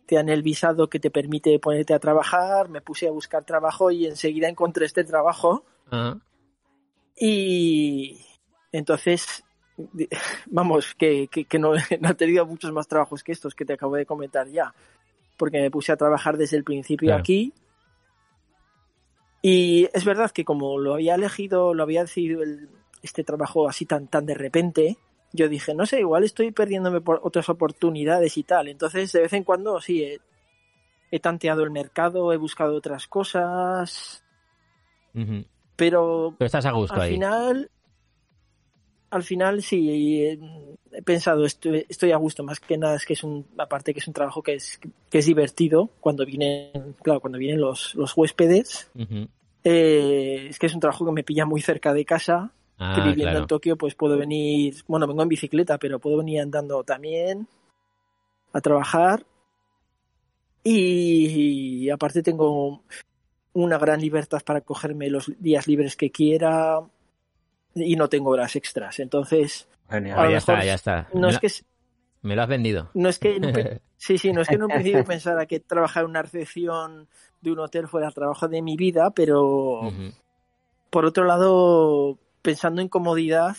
Te 0.05 0.15
dan 0.15 0.27
el 0.27 0.41
visado 0.43 0.89
que 0.89 0.99
te 0.99 1.09
permite 1.09 1.59
ponerte 1.59 1.93
a 1.93 1.99
trabajar, 1.99 2.67
me 2.67 2.81
puse 2.81 3.07
a 3.07 3.11
buscar 3.11 3.45
trabajo 3.45 3.89
y 3.89 4.05
enseguida 4.05 4.49
encontré 4.49 4.85
este 4.85 5.05
trabajo 5.05 5.63
y 7.15 8.19
entonces, 8.73 9.45
vamos, 10.47 10.93
que, 10.95 11.29
que, 11.29 11.45
que 11.45 11.57
no, 11.57 11.71
no 12.01 12.09
he 12.09 12.15
tenido 12.15 12.45
muchos 12.45 12.73
más 12.73 12.87
trabajos 12.87 13.23
que 13.23 13.31
estos 13.31 13.55
que 13.55 13.63
te 13.63 13.73
acabo 13.73 13.95
de 13.95 14.05
comentar 14.05 14.47
ya, 14.49 14.73
porque 15.37 15.61
me 15.61 15.71
puse 15.71 15.93
a 15.93 15.97
trabajar 15.97 16.35
desde 16.37 16.57
el 16.57 16.65
principio 16.65 17.07
Claro. 17.07 17.21
aquí. 17.21 17.53
Y 19.41 19.87
es 19.93 20.03
verdad 20.03 20.31
que 20.31 20.43
como 20.43 20.77
lo 20.79 20.95
había 20.95 21.15
elegido, 21.15 21.73
lo 21.73 21.83
había 21.83 22.01
decidido 22.01 22.43
el- 22.43 22.69
este 23.03 23.23
trabajo 23.23 23.69
así 23.69 23.85
tan, 23.85 24.07
tan 24.07 24.25
de 24.25 24.33
repente, 24.33 24.97
yo 25.31 25.47
dije, 25.49 25.75
no 25.75 25.85
sé, 25.85 25.99
igual 25.99 26.23
estoy 26.23 26.51
perdiéndome 26.51 27.01
por 27.01 27.19
otras 27.23 27.49
oportunidades 27.49 28.37
y 28.37 28.43
tal. 28.43 28.69
Entonces, 28.69 29.11
de 29.11 29.21
vez 29.21 29.33
en 29.33 29.43
cuando, 29.43 29.79
sí, 29.81 30.03
he, 30.03 30.19
he 31.11 31.19
tanteado 31.19 31.63
el 31.63 31.69
mercado, 31.69 32.33
he 32.33 32.37
buscado 32.37 32.75
otras 32.75 33.05
cosas, 33.07 34.23
pero 35.75 36.33
Pero 36.37 36.45
estás 36.45 36.65
a 36.65 36.71
gusto 36.71 36.95
al 36.95 37.01
ahí. 37.01 37.13
final 37.13 37.69
al 39.11 39.21
final 39.21 39.61
sí 39.61 40.25
he 40.91 41.01
pensado 41.03 41.45
estoy, 41.45 41.85
estoy 41.87 42.11
a 42.11 42.17
gusto 42.17 42.43
más 42.43 42.59
que 42.59 42.79
nada 42.79 42.95
es 42.95 43.05
que 43.05 43.13
es 43.13 43.23
un 43.23 43.45
aparte 43.59 43.93
que 43.93 43.99
es 43.99 44.07
un 44.07 44.13
trabajo 44.15 44.41
que 44.41 44.55
es 44.55 44.79
que 45.11 45.19
es 45.19 45.25
divertido 45.27 45.91
cuando 45.99 46.25
vienen 46.25 46.95
claro 47.03 47.19
cuando 47.19 47.37
vienen 47.37 47.61
los, 47.61 47.93
los 47.93 48.17
huéspedes 48.17 48.89
eh, 49.63 50.47
es 50.49 50.57
que 50.57 50.65
es 50.65 50.73
un 50.73 50.79
trabajo 50.79 51.05
que 51.05 51.11
me 51.11 51.23
pilla 51.23 51.45
muy 51.45 51.61
cerca 51.61 51.93
de 51.93 52.05
casa 52.05 52.51
Ah, 52.79 52.93
que 52.95 53.01
viviendo 53.01 53.31
claro. 53.31 53.39
en 53.43 53.47
Tokio 53.47 53.77
pues 53.77 53.95
puedo 53.95 54.17
venir 54.17 54.75
bueno 54.87 55.07
vengo 55.07 55.21
en 55.23 55.29
bicicleta 55.29 55.77
pero 55.77 55.99
puedo 55.99 56.17
venir 56.17 56.41
andando 56.41 56.83
también 56.83 57.47
a 58.51 58.61
trabajar 58.61 59.25
y, 60.63 61.89
aparte 61.89 62.23
tengo 62.23 62.83
una 63.53 63.77
gran 63.77 63.99
libertad 64.01 64.41
para 64.45 64.61
cogerme 64.61 65.09
los 65.09 65.31
días 65.39 65.67
libres 65.67 65.95
que 65.95 66.09
quiera 66.09 66.79
y 67.75 67.95
no 67.95 68.09
tengo 68.09 68.31
horas 68.31 68.55
extras 68.55 68.99
entonces 68.99 69.67
Genial. 69.89 70.17
A 70.17 70.21
Ah, 70.21 70.25
lo 70.25 70.29
ya 70.31 70.35
mejor 70.37 70.55
está, 70.55 70.65
ya 70.65 70.73
está. 70.73 71.09
no 71.13 71.21
me, 71.21 71.27
es 71.29 71.33
lo, 71.35 71.39
que 71.41 71.47
es- 71.47 71.65
me 72.21 72.35
lo 72.35 72.41
has 72.41 72.47
vendido. 72.47 72.89
no 72.93 73.09
es 73.09 73.19
que 73.19 73.39
sí 73.97 74.17
sí 74.17 74.31
no 74.31 74.41
es 74.41 74.47
que 74.47 74.55
en 74.55 74.63
un 74.63 74.69
principio 74.71 75.03
pensara 75.05 75.45
que 75.45 75.59
trabajar 75.59 76.03
en 76.05 76.09
una 76.09 76.21
recepción 76.23 77.07
de 77.41 77.51
un 77.51 77.59
hotel 77.59 77.87
fuera 77.87 78.07
el 78.07 78.13
trabajo 78.13 78.47
de 78.47 78.61
mi 78.61 78.75
vida 78.77 79.11
pero 79.11 79.91
por 80.89 81.05
otro 81.05 81.25
lado 81.25 82.17
pensando 82.43 82.81
en 82.81 82.89
comodidad 82.89 83.57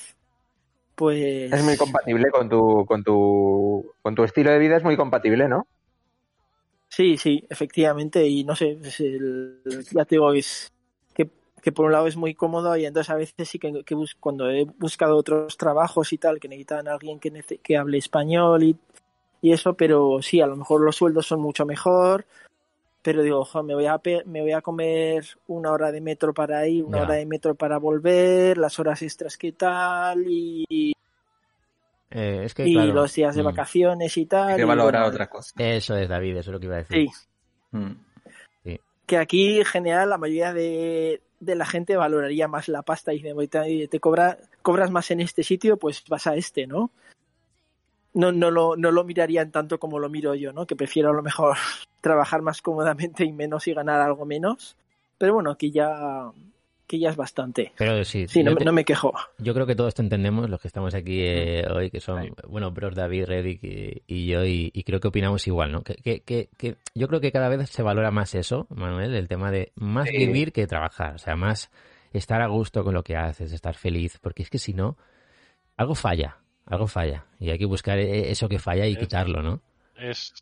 pues 0.95 1.53
Es 1.53 1.65
muy 1.65 1.77
compatible 1.77 2.31
con 2.31 2.49
tu, 2.49 2.87
con 2.87 3.03
tu, 3.03 3.93
con 4.01 4.15
tu 4.15 4.23
estilo 4.23 4.53
de 4.53 4.61
vida, 4.61 4.77
es 4.77 4.85
muy 4.85 4.97
compatible, 4.97 5.49
¿no? 5.49 5.67
Sí, 6.89 7.17
sí, 7.17 7.45
efectivamente, 7.51 8.25
y 8.29 8.45
no 8.45 8.55
sé, 8.55 8.79
es 8.81 9.01
el- 9.01 9.61
ya 9.91 10.05
te 10.05 10.15
digo, 10.15 10.33
es 10.33 10.73
que, 11.13 11.29
que 11.61 11.73
por 11.73 11.87
un 11.87 11.93
lado 11.93 12.07
es 12.07 12.17
muy 12.17 12.35
cómodo 12.35 12.77
y 12.77 12.87
entonces 12.87 13.11
a 13.11 13.17
veces 13.17 13.49
sí 13.49 13.59
que, 13.59 13.83
que 13.85 13.97
bus- 13.97 14.15
cuando 14.21 14.49
he 14.49 14.65
buscado 14.65 15.17
otros 15.17 15.57
trabajos 15.57 16.13
y 16.13 16.19
tal, 16.19 16.39
que 16.39 16.47
necesitan 16.49 16.87
a 16.87 16.93
alguien 16.93 17.19
que, 17.19 17.33
que 17.61 17.77
hable 17.77 17.99
español 17.99 18.63
y, 18.63 18.77
y 19.43 19.51
eso, 19.53 19.75
pero 19.75 20.23
sí, 20.23 20.41
a 20.41 20.47
lo 20.47 20.55
mejor 20.55 20.83
los 20.83 20.95
sueldos 20.95 21.27
son 21.27 21.41
mucho 21.41 21.67
mejor, 21.67 22.27
pero 23.05 23.23
digo, 23.23 23.41
ojo, 23.41 23.63
me 23.63 23.75
voy 23.75 23.85
a, 23.85 24.01
me 24.25 24.41
voy 24.41 24.53
a 24.53 24.63
comer 24.63 25.27
una 25.47 25.71
hora 25.73 25.93
de 25.93 26.01
metro 26.01 26.33
para 26.33 26.67
ir, 26.67 26.83
una 26.83 26.97
Ya. 26.97 27.03
hora 27.03 27.15
de 27.17 27.27
metro 27.27 27.55
para 27.55 27.77
volver, 27.77 28.57
las 28.57 28.79
horas 28.79 29.03
extras 29.03 29.37
que 29.37 29.53
tal, 29.53 30.25
y, 30.27 30.95
Eh, 32.11 32.43
es 32.45 32.55
que, 32.55 32.67
y 32.67 32.73
claro, 32.73 32.95
los 32.95 33.15
días 33.15 33.37
de 33.37 33.43
mm, 33.43 33.45
vacaciones 33.45 34.17
y 34.17 34.25
tal. 34.25 34.49
Hay 34.49 34.57
que 34.57 34.63
y 34.63 34.65
valorar 34.65 35.03
bueno, 35.03 35.07
otras 35.09 35.29
cosas. 35.29 35.53
Eso 35.59 35.99
es, 35.99 36.09
David, 36.09 36.39
eso 36.39 36.51
es 36.51 36.55
lo 36.55 36.61
que 36.61 36.67
iba 36.67 36.77
a 36.77 36.79
decir. 36.79 37.09
Sí, 37.11 37.13
Mm. 37.73 37.93
que 39.07 39.19
aquí 39.19 39.59
en 39.59 39.65
general 39.67 40.09
la 40.09 40.17
mayoría 40.17 40.55
de, 40.55 41.21
de 41.41 41.55
la 41.57 41.67
gente 41.67 41.97
valoraría 41.97 42.49
más 42.49 42.69
la 42.69 42.83
pasta 42.83 43.13
y 43.13 43.17
dice, 43.17 43.35
"Oye, 43.35 43.49
te, 43.49 43.89
te 43.89 44.01
cobra, 44.01 44.39
cobras 44.63 44.91
más 44.91 45.11
en 45.11 45.21
este 45.21 45.43
sitio, 45.43 45.77
pues 45.77 46.05
vas 46.09 46.27
a 46.27 46.37
este, 46.37 46.67
¿no? 46.67 46.91
No, 48.15 48.31
no, 48.33 48.51
lo, 48.51 48.77
no 48.77 48.91
lo 48.93 49.05
mirarían 49.05 49.51
tanto 49.51 49.79
como 49.79 49.99
lo 49.99 50.09
miro 50.09 50.35
yo, 50.35 50.53
¿no? 50.53 50.67
Que 50.67 50.77
prefiero 50.77 51.11
a 51.11 51.13
lo 51.15 51.23
mejor 51.23 51.57
trabajar 52.01 52.43
más 52.43 52.63
cómodamente 52.63 53.25
y 53.25 53.33
menos 53.33 53.67
y 53.69 53.75
ganar 53.75 54.01
algo 54.01 54.25
menos. 54.25 54.77
Pero 55.19 55.35
bueno, 55.35 55.51
aquí 55.51 55.71
ya, 55.73 56.31
que 56.87 56.99
ya 56.99 57.11
es 57.11 57.17
bastante. 57.17 57.73
Pero 57.77 58.05
sí, 58.05 58.27
Sí, 58.29 58.45
yo, 58.45 58.51
no, 58.51 58.57
te- 58.57 58.65
no 58.65 58.73
me 58.73 58.85
quejo. 58.85 59.13
yo 59.39 59.55
creo 59.55 59.67
que 59.67 59.75
todo 59.75 59.89
esto 59.89 60.03
entendemos, 60.03 60.49
los 60.51 60.61
que 60.61 60.69
estamos 60.69 60.95
aquí 60.95 61.21
eh, 61.23 61.65
hoy, 61.73 61.91
que 61.91 62.01
son, 62.01 62.35
bueno, 62.49 62.71
Bros 62.73 62.95
David, 62.95 63.25
Reddick 63.27 63.65
y, 63.65 64.03
y 64.07 64.27
yo, 64.27 64.45
y, 64.45 64.71
y 64.75 64.83
creo 64.85 65.01
que 65.01 65.09
opinamos 65.09 65.47
igual, 65.47 65.73
¿no? 65.73 65.83
Que, 65.83 65.95
que, 65.97 66.21
que, 66.21 66.49
que 66.57 66.77
yo 66.95 67.09
creo 67.09 67.21
que 67.21 67.33
cada 67.33 67.49
vez 67.49 67.69
se 67.71 67.83
valora 67.83 68.11
más 68.11 68.35
eso, 68.35 68.67
Manuel, 68.71 69.15
el 69.15 69.29
tema 69.29 69.51
de 69.51 69.73
más 69.77 70.09
Sí. 70.09 70.17
vivir 70.19 70.53
que 70.53 70.67
trabajar, 70.67 71.15
o 71.15 71.19
sea, 71.19 71.35
más 71.37 71.71
estar 72.13 72.43
a 72.43 72.47
gusto 72.49 72.85
con 72.85 72.95
lo 72.95 73.03
que 73.03 73.17
haces, 73.17 73.53
estar 73.53 73.75
feliz, 73.75 74.19
porque 74.21 74.43
es 74.45 74.51
que 74.51 74.59
si 74.59 74.73
no, 74.75 74.97
algo 75.77 75.95
falla, 75.95 76.37
algo 76.67 76.87
falla, 76.87 77.27
y 77.39 77.51
hay 77.51 77.59
que 77.59 77.67
buscar 77.67 77.99
eh, 77.99 78.31
eso 78.31 78.49
que 78.49 78.59
falla 78.59 78.87
y 78.87 78.93
Es- 78.93 78.99
quitarlo, 78.99 79.43
¿no? 79.43 79.61
Es 79.97 80.33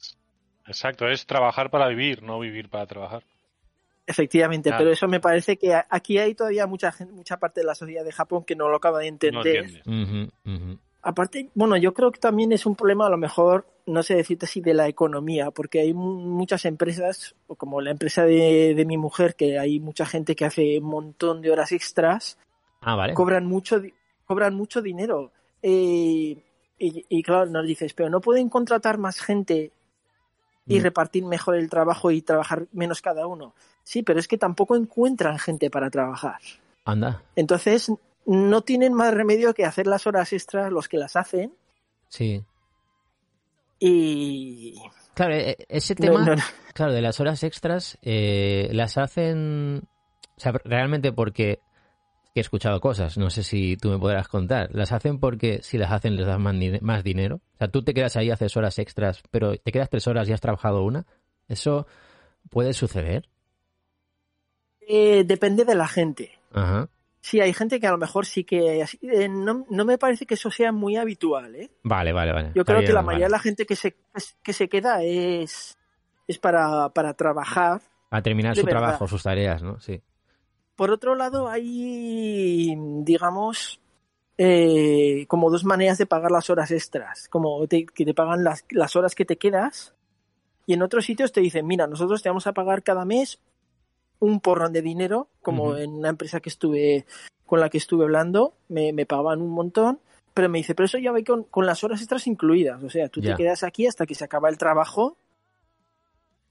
exacto, 0.67 1.09
es 1.09 1.27
trabajar 1.27 1.71
para 1.71 1.89
vivir, 1.89 2.23
no 2.23 2.39
vivir 2.39 2.69
para 2.69 2.87
trabajar. 2.87 3.23
Efectivamente, 4.07 4.71
Claro. 4.71 4.81
pero 4.83 4.93
eso 4.93 5.07
me 5.09 5.21
parece 5.21 5.57
que 5.57 5.75
aquí 5.89 6.19
hay 6.19 6.35
todavía 6.35 6.67
mucha 6.67 6.91
gente, 6.91 7.13
mucha 7.13 7.39
parte 7.39 7.61
de 7.61 7.67
la 7.67 7.75
sociedad 7.75 8.05
de 8.05 8.13
Japón 8.13 8.45
que 8.45 8.57
no 8.57 8.69
lo 8.69 8.77
acaba 8.77 8.99
de 8.99 9.05
No 9.05 9.09
entender. 9.15 9.83
Aparte, 11.05 11.51
bueno, 11.55 11.77
yo 11.77 11.93
creo 11.95 12.13
que 12.13 12.21
también 12.21 12.53
es 12.53 12.65
un 12.65 12.77
problema 12.77 13.07
a 13.07 13.11
lo 13.11 13.17
mejor 13.17 13.67
no 13.87 14.05
sé 14.05 14.15
decirte 14.15 14.47
si 14.47 14.61
de 14.61 14.75
la 14.75 14.87
economía, 14.87 15.51
porque 15.51 15.81
hay 15.81 15.93
mu- 15.93 16.21
muchas 16.21 16.65
empresas, 16.65 17.35
o 17.49 17.57
como 17.57 17.81
la 17.81 17.91
empresa 17.91 18.25
de, 18.25 18.75
de 18.77 18.85
mi 18.85 18.97
mujer, 18.97 19.35
que 19.35 19.59
hay 19.59 19.81
mucha 19.81 20.07
gente 20.07 20.37
que 20.37 20.45
hace 20.45 20.79
un 20.79 20.85
montón 20.85 21.43
de 21.43 21.51
horas 21.51 21.73
extras, 21.73 22.39
Ah, 22.81 22.95
vale. 22.95 23.15
cobran 23.15 23.45
mucho, 23.47 23.83
cobran 24.25 24.55
mucho 24.55 24.81
dinero. 24.83 25.33
Eh, 25.63 26.37
y, 26.79 27.07
y 27.09 27.23
claro, 27.23 27.47
nos 27.47 27.67
dices, 27.67 27.95
pero 27.95 28.11
no 28.11 28.21
pueden 28.21 28.49
contratar 28.49 28.99
más 28.99 29.21
gente 29.21 29.71
y 30.67 30.79
Mm. 30.79 30.83
repartir 30.83 31.25
mejor 31.25 31.57
el 31.57 31.69
trabajo 31.71 32.11
y 32.11 32.23
trabajar 32.23 32.67
menos 32.73 33.01
cada 33.03 33.27
uno. 33.27 33.55
Sí, 33.85 34.03
pero 34.03 34.21
es 34.21 34.29
que 34.29 34.39
tampoco 34.39 34.77
encuentran 34.77 35.39
gente 35.39 35.71
para 35.71 35.91
trabajar. 35.91 36.39
Anda. 36.85 37.23
Entonces, 37.37 37.91
no 38.27 38.63
tienen 38.63 38.93
más 38.95 39.13
remedio 39.15 39.55
que 39.55 39.65
hacer 39.65 39.87
las 39.89 40.07
horas 40.07 40.33
extras 40.33 40.71
los 40.73 40.89
que 40.89 40.99
las 40.99 41.17
hacen 41.17 41.53
Sí. 42.09 42.45
y... 43.79 44.75
Claro, 45.15 45.35
e- 45.35 45.51
e- 45.51 45.67
ese 45.69 45.95
tema, 45.95 46.25
no- 46.25 46.37
no. 46.37 46.43
claro, 46.75 46.93
de 46.93 47.03
las 47.03 47.21
horas 47.21 47.43
extras, 47.43 47.99
eh, 48.03 48.69
las 48.73 48.97
hacen, 48.99 49.83
o 50.37 50.41
sea, 50.41 50.53
realmente 50.65 51.13
porque 51.13 51.59
que 51.59 51.61
he 52.35 52.41
escuchado 52.41 52.81
cosas, 52.81 53.19
no 53.19 53.31
sé 53.31 53.43
si 53.43 53.77
tú 53.77 53.91
me 53.91 53.99
podrás 53.99 54.29
contar, 54.29 54.71
las 54.73 54.93
hacen 54.93 55.19
porque 55.19 55.61
si 55.63 55.77
las 55.79 55.93
hacen 55.93 56.17
les 56.17 56.27
das 56.27 56.39
más, 56.39 57.05
dinero. 57.05 57.37
O 57.55 57.59
sea, 57.59 57.69
tú 57.69 57.83
te 57.83 57.93
quedas 57.93 58.17
ahí, 58.17 58.31
haces 58.31 58.57
horas 58.57 58.79
extras, 58.79 59.23
pero 59.31 59.57
te 59.57 59.73
quedas 59.73 59.91
tres 59.91 60.07
horas 60.07 60.29
y 60.29 60.33
has 60.33 60.41
trabajado 60.41 60.83
una. 60.83 61.05
¿Eso 61.49 61.87
puede 62.51 62.73
suceder? 62.73 63.29
Eh, 64.81 65.25
depende 65.25 65.65
de 65.65 65.75
la 65.75 65.89
gente. 65.89 66.33
Ajá. 66.53 66.89
Sí, 67.21 67.41
hay 67.41 67.53
gente 67.53 67.79
que 67.79 67.87
a 67.87 67.93
lo 67.93 67.99
mejor 67.99 68.27
sí 68.27 68.43
que... 68.43 68.81
eh, 68.81 69.29
no, 69.29 69.65
no 69.71 69.85
me 69.85 69.97
parece 69.97 70.27
que 70.27 70.35
eso 70.35 70.51
sea 70.51 70.73
muy 70.73 70.97
habitual, 70.97 71.55
¿eh? 71.55 71.71
Vale, 71.85 72.13
vale, 72.13 72.33
vale. 72.33 72.53
Yo 72.55 72.65
creo 72.65 72.81
que 72.81 72.93
la 72.93 73.03
mayoría 73.03 73.27
de 73.27 73.33
la 73.33 73.39
gente 73.39 73.65
que 73.65 73.77
se, 73.77 73.97
que 74.43 74.53
se 74.53 74.69
queda 74.69 75.05
es, 75.05 75.79
es 76.27 76.39
para, 76.39 76.89
para 76.89 77.15
trabajar. 77.15 77.81
A 78.11 78.23
terminar 78.23 78.57
su 78.57 78.65
verdad. 78.65 78.81
trabajo, 78.81 79.07
sus 79.07 79.23
tareas, 79.23 79.63
¿no? 79.63 79.79
Sí. 79.79 80.03
Por 80.77 80.91
otro 80.91 81.15
lado, 81.15 81.49
hay, 81.49 82.75
digamos, 83.03 83.81
eh, 84.39 85.27
como 85.29 85.51
dos 85.51 85.65
maneras 85.65 85.99
de 85.99 86.07
pagar 86.07 86.31
las 86.31 86.51
horas 86.51 86.71
extras. 86.71 87.29
Como 87.29 87.67
te- 87.67 87.87
que 87.87 88.05
te 88.05 88.15
pagan 88.15 88.43
las, 88.45 88.65
las 88.71 88.97
horas 88.97 89.15
que 89.15 89.25
te 89.25 89.37
quedas. 89.37 89.95
Y 90.67 90.75
en 90.75 90.83
otros 90.83 91.05
sitios 91.05 91.33
te 91.33 91.41
dicen, 91.41 91.67
mira, 91.67 91.87
nosotros 91.87 92.23
te 92.23 92.29
vamos 92.29 92.47
a 92.47 92.53
pagar 92.53 92.83
cada 92.83 93.05
mes 93.05 93.41
un 94.21 94.41
porrón 94.41 94.73
de 94.73 94.83
dinero, 94.83 95.29
como 95.43 95.73
en 95.83 95.91
una 95.95 96.09
empresa 96.09 96.39
que 96.41 96.49
estuve 96.49 97.05
con 97.45 97.59
la 97.61 97.69
que 97.69 97.79
estuve 97.79 98.05
hablando, 98.05 98.55
me, 98.69 98.93
me 98.93 99.05
pagaban 99.05 99.43
un 99.43 99.51
montón, 99.51 99.99
pero 100.33 100.49
me 100.49 100.59
dice, 100.59 100.75
pero 100.77 100.87
eso 100.87 100.97
ya 100.99 101.11
va 101.13 101.19
con, 101.23 101.43
con 101.43 101.67
las 101.67 101.83
horas 101.85 102.01
extras 102.01 102.27
incluidas, 102.29 102.83
o 102.85 102.89
sea, 102.89 103.09
tú 103.09 103.21
te 103.21 103.27
quedas 103.37 103.63
aquí 103.65 103.87
hasta 103.87 104.07
que 104.07 104.15
se 104.15 104.25
acaba 104.25 104.49
el 104.49 104.57
trabajo 104.57 105.17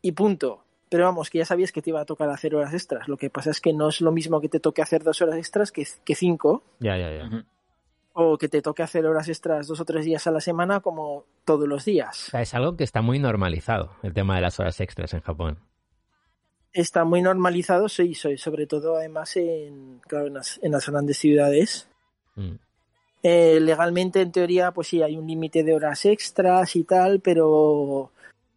y 0.02 0.12
punto. 0.12 0.64
Pero 0.92 1.06
vamos, 1.06 1.30
que 1.30 1.38
ya 1.38 1.46
sabías 1.46 1.72
que 1.72 1.82
te 1.82 1.90
iba 1.90 2.02
a 2.02 2.06
tocar 2.06 2.30
hacer 2.30 2.54
horas 2.54 2.74
extras. 2.74 3.08
Lo 3.08 3.16
que 3.16 3.30
pasa 3.30 3.50
es 3.50 3.62
que 3.62 3.72
no 3.72 3.88
es 3.88 4.02
lo 4.02 4.12
mismo 4.12 4.42
que 4.42 4.50
te 4.50 4.60
toque 4.60 4.82
hacer 4.82 5.04
dos 5.04 5.22
horas 5.22 5.38
extras 5.38 5.72
que, 5.72 5.88
que 6.04 6.16
cinco, 6.16 6.64
Ya, 6.82 6.98
ya, 6.98 7.10
ya. 7.16 7.46
O 8.12 8.38
que 8.38 8.50
te 8.50 8.62
toque 8.62 8.84
hacer 8.84 9.06
horas 9.06 9.30
extras 9.30 9.68
dos 9.68 9.80
o 9.80 9.86
tres 9.86 10.04
días 10.04 10.28
a 10.28 10.32
la 10.32 10.42
semana 10.42 10.82
como 10.82 11.24
todos 11.46 11.66
los 11.66 11.86
días. 11.86 12.28
O 12.28 12.32
sea, 12.32 12.42
es 12.42 12.54
algo 12.54 12.76
que 12.76 12.84
está 12.84 13.02
muy 13.02 13.20
normalizado, 13.20 13.96
el 14.04 14.14
tema 14.14 14.36
de 14.36 14.42
las 14.42 14.60
horas 14.60 14.82
extras 14.82 15.14
en 15.14 15.22
Japón. 15.22 15.60
Está 16.74 17.06
muy 17.06 17.22
normalizado, 17.22 17.88
sí, 17.88 18.14
soy, 18.14 18.38
sobre 18.38 18.68
todo 18.68 18.98
además 18.98 19.38
en, 19.38 20.02
claro, 20.06 20.28
en, 20.28 20.34
las, 20.34 20.60
en 20.62 20.74
las 20.74 20.90
grandes 20.90 21.18
ciudades. 21.18 21.88
Mm. 22.36 22.56
Eh, 23.24 23.62
legalmente, 23.62 24.20
en 24.20 24.34
teoría, 24.34 24.72
pues 24.72 24.90
sí, 24.90 25.02
hay 25.02 25.16
un 25.16 25.26
límite 25.26 25.64
de 25.64 25.74
horas 25.74 26.04
extras 26.04 26.76
y 26.76 26.84
tal, 26.84 27.22
pero 27.22 28.12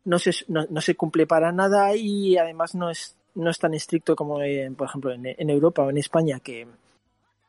no 0.05 0.19
se, 0.19 0.33
no, 0.49 0.67
no 0.69 0.81
se 0.81 0.95
cumple 0.95 1.27
para 1.27 1.53
nada 1.53 1.95
y 1.97 2.37
además 2.37 2.75
no 2.75 2.90
es, 2.90 3.17
no 3.35 3.51
es 3.51 3.59
tan 3.59 3.75
estricto 3.75 4.14
como, 4.17 4.40
en, 4.43 4.75
por 4.75 4.88
ejemplo, 4.88 5.12
en, 5.12 5.27
en 5.27 5.51
Europa 5.51 5.83
o 5.83 5.90
en 5.90 5.99
España, 5.99 6.40
que 6.40 6.67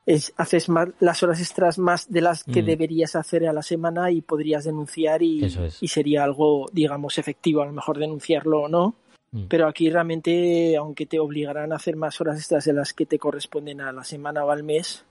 es, 0.05 0.33
haces 0.37 0.69
más, 0.69 0.89
las 0.99 1.23
horas 1.23 1.39
extras 1.39 1.77
más 1.79 2.11
de 2.11 2.21
las 2.21 2.43
que 2.43 2.61
Mm. 2.61 2.65
deberías 2.65 3.15
hacer 3.15 3.47
a 3.47 3.53
la 3.53 3.63
semana 3.63 4.11
y 4.11 4.21
podrías 4.21 4.63
denunciar 4.63 5.21
y, 5.23 5.45
es. 5.45 5.81
y 5.81 5.87
sería 5.87 6.23
algo, 6.23 6.67
digamos, 6.71 7.17
efectivo, 7.17 7.61
a 7.61 7.65
lo 7.65 7.73
mejor 7.73 7.97
denunciarlo 7.97 8.61
o 8.63 8.67
no. 8.69 8.95
Mm. 9.31 9.45
Pero 9.49 9.67
aquí 9.67 9.89
realmente, 9.89 10.77
aunque 10.77 11.05
te 11.07 11.19
obligarán 11.19 11.73
a 11.73 11.75
hacer 11.77 11.95
más 11.95 12.21
horas 12.21 12.37
extras 12.37 12.65
de 12.65 12.73
las 12.73 12.93
que 12.93 13.05
te 13.05 13.17
corresponden 13.19 13.81
a 13.81 13.91
la 13.91 14.03
semana 14.03 14.45
o 14.45 14.51
al 14.51 14.63
mes, 14.63 15.03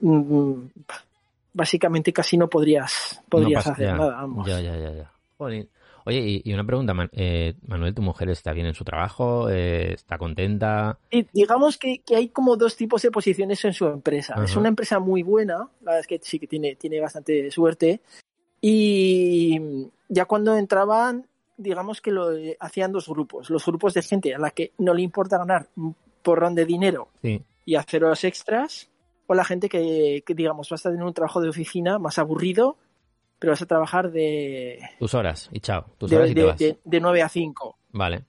mm, 0.00 0.54
básicamente 1.52 2.12
casi 2.12 2.36
no 2.36 2.48
podrías, 2.48 3.20
podrías 3.28 3.66
No 3.66 3.72
hacer 3.72 3.86
ya, 3.86 3.96
nada. 3.96 4.14
vamos. 4.16 4.46
Ya, 4.46 4.60
ya, 4.60 4.76
ya, 4.76 4.92
ya. 4.92 5.12
Jolín. 5.38 5.68
Oye, 6.06 6.20
y, 6.20 6.42
y 6.44 6.52
una 6.52 6.64
pregunta, 6.66 6.92
Man- 6.92 7.08
eh, 7.12 7.54
Manuel, 7.66 7.94
¿tu 7.94 8.02
mujer 8.02 8.28
está 8.28 8.52
bien 8.52 8.66
en 8.66 8.74
su 8.74 8.84
trabajo? 8.84 9.48
Eh, 9.50 9.94
¿Está 9.94 10.18
contenta? 10.18 10.98
Y 11.10 11.26
digamos 11.32 11.78
que, 11.78 12.00
que 12.00 12.16
hay 12.16 12.28
como 12.28 12.56
dos 12.56 12.76
tipos 12.76 13.00
de 13.02 13.10
posiciones 13.10 13.64
en 13.64 13.72
su 13.72 13.86
empresa. 13.86 14.34
Es 14.44 14.50
Ajá. 14.50 14.60
una 14.60 14.68
empresa 14.68 14.98
muy 14.98 15.22
buena, 15.22 15.56
la 15.80 15.92
verdad 15.92 16.00
es 16.00 16.06
que 16.06 16.20
sí 16.22 16.38
que 16.38 16.46
tiene, 16.46 16.76
tiene 16.76 17.00
bastante 17.00 17.50
suerte. 17.50 18.00
Y 18.60 19.58
ya 20.08 20.24
cuando 20.24 20.56
entraban, 20.56 21.26
digamos 21.56 22.00
que 22.00 22.10
lo 22.10 22.28
hacían 22.60 22.92
dos 22.92 23.08
grupos. 23.08 23.50
Los 23.50 23.64
grupos 23.66 23.94
de 23.94 24.02
gente 24.02 24.34
a 24.34 24.38
la 24.38 24.50
que 24.50 24.72
no 24.78 24.94
le 24.94 25.02
importa 25.02 25.38
ganar 25.38 25.68
un 25.76 25.94
porrón 26.22 26.54
de 26.54 26.64
dinero 26.64 27.08
Sí. 27.22 27.42
y 27.64 27.74
hacer 27.76 28.04
horas 28.04 28.24
extras, 28.24 28.88
o 29.26 29.34
la 29.34 29.44
gente 29.44 29.68
que, 29.68 30.22
que, 30.26 30.34
digamos, 30.34 30.68
vas 30.70 30.84
a 30.84 30.90
tener 30.90 31.04
un 31.04 31.14
trabajo 31.14 31.40
de 31.40 31.48
oficina 31.48 31.98
más 31.98 32.18
aburrido, 32.18 32.76
pero 33.44 33.52
vas 33.52 33.60
a 33.62 33.66
trabajar 33.66 34.10
de, 34.10 34.78
Tus 34.98 35.12
horas 35.12 35.50
y 35.52 35.60
chao. 35.60 35.84
Tus 35.98 36.08
de, 36.08 36.16
horas 36.16 36.30
y 36.30 36.34
te 36.34 36.40
de- 36.40 36.46
vas. 36.46 36.58
de- 36.58 36.78
de 36.82 37.00
9 37.00 37.20
a 37.20 37.28
5. 37.28 37.76
Vale. 37.92 38.24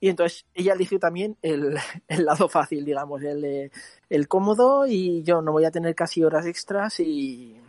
Y 0.00 0.08
entonces 0.08 0.46
ella 0.54 0.72
eligió 0.72 0.98
también 0.98 1.36
el, 1.42 1.76
el 2.08 2.24
lado 2.24 2.48
fácil, 2.48 2.82
digamos, 2.82 3.22
el, 3.22 3.42
de- 3.42 3.70
el 4.08 4.26
cómodo 4.26 4.86
y 4.86 5.22
yo 5.22 5.42
no 5.42 5.52
voy 5.52 5.66
a 5.66 5.70
tener 5.70 5.94
casi 5.94 6.24
horas 6.24 6.46
extras 6.46 6.98
y, 7.00 7.60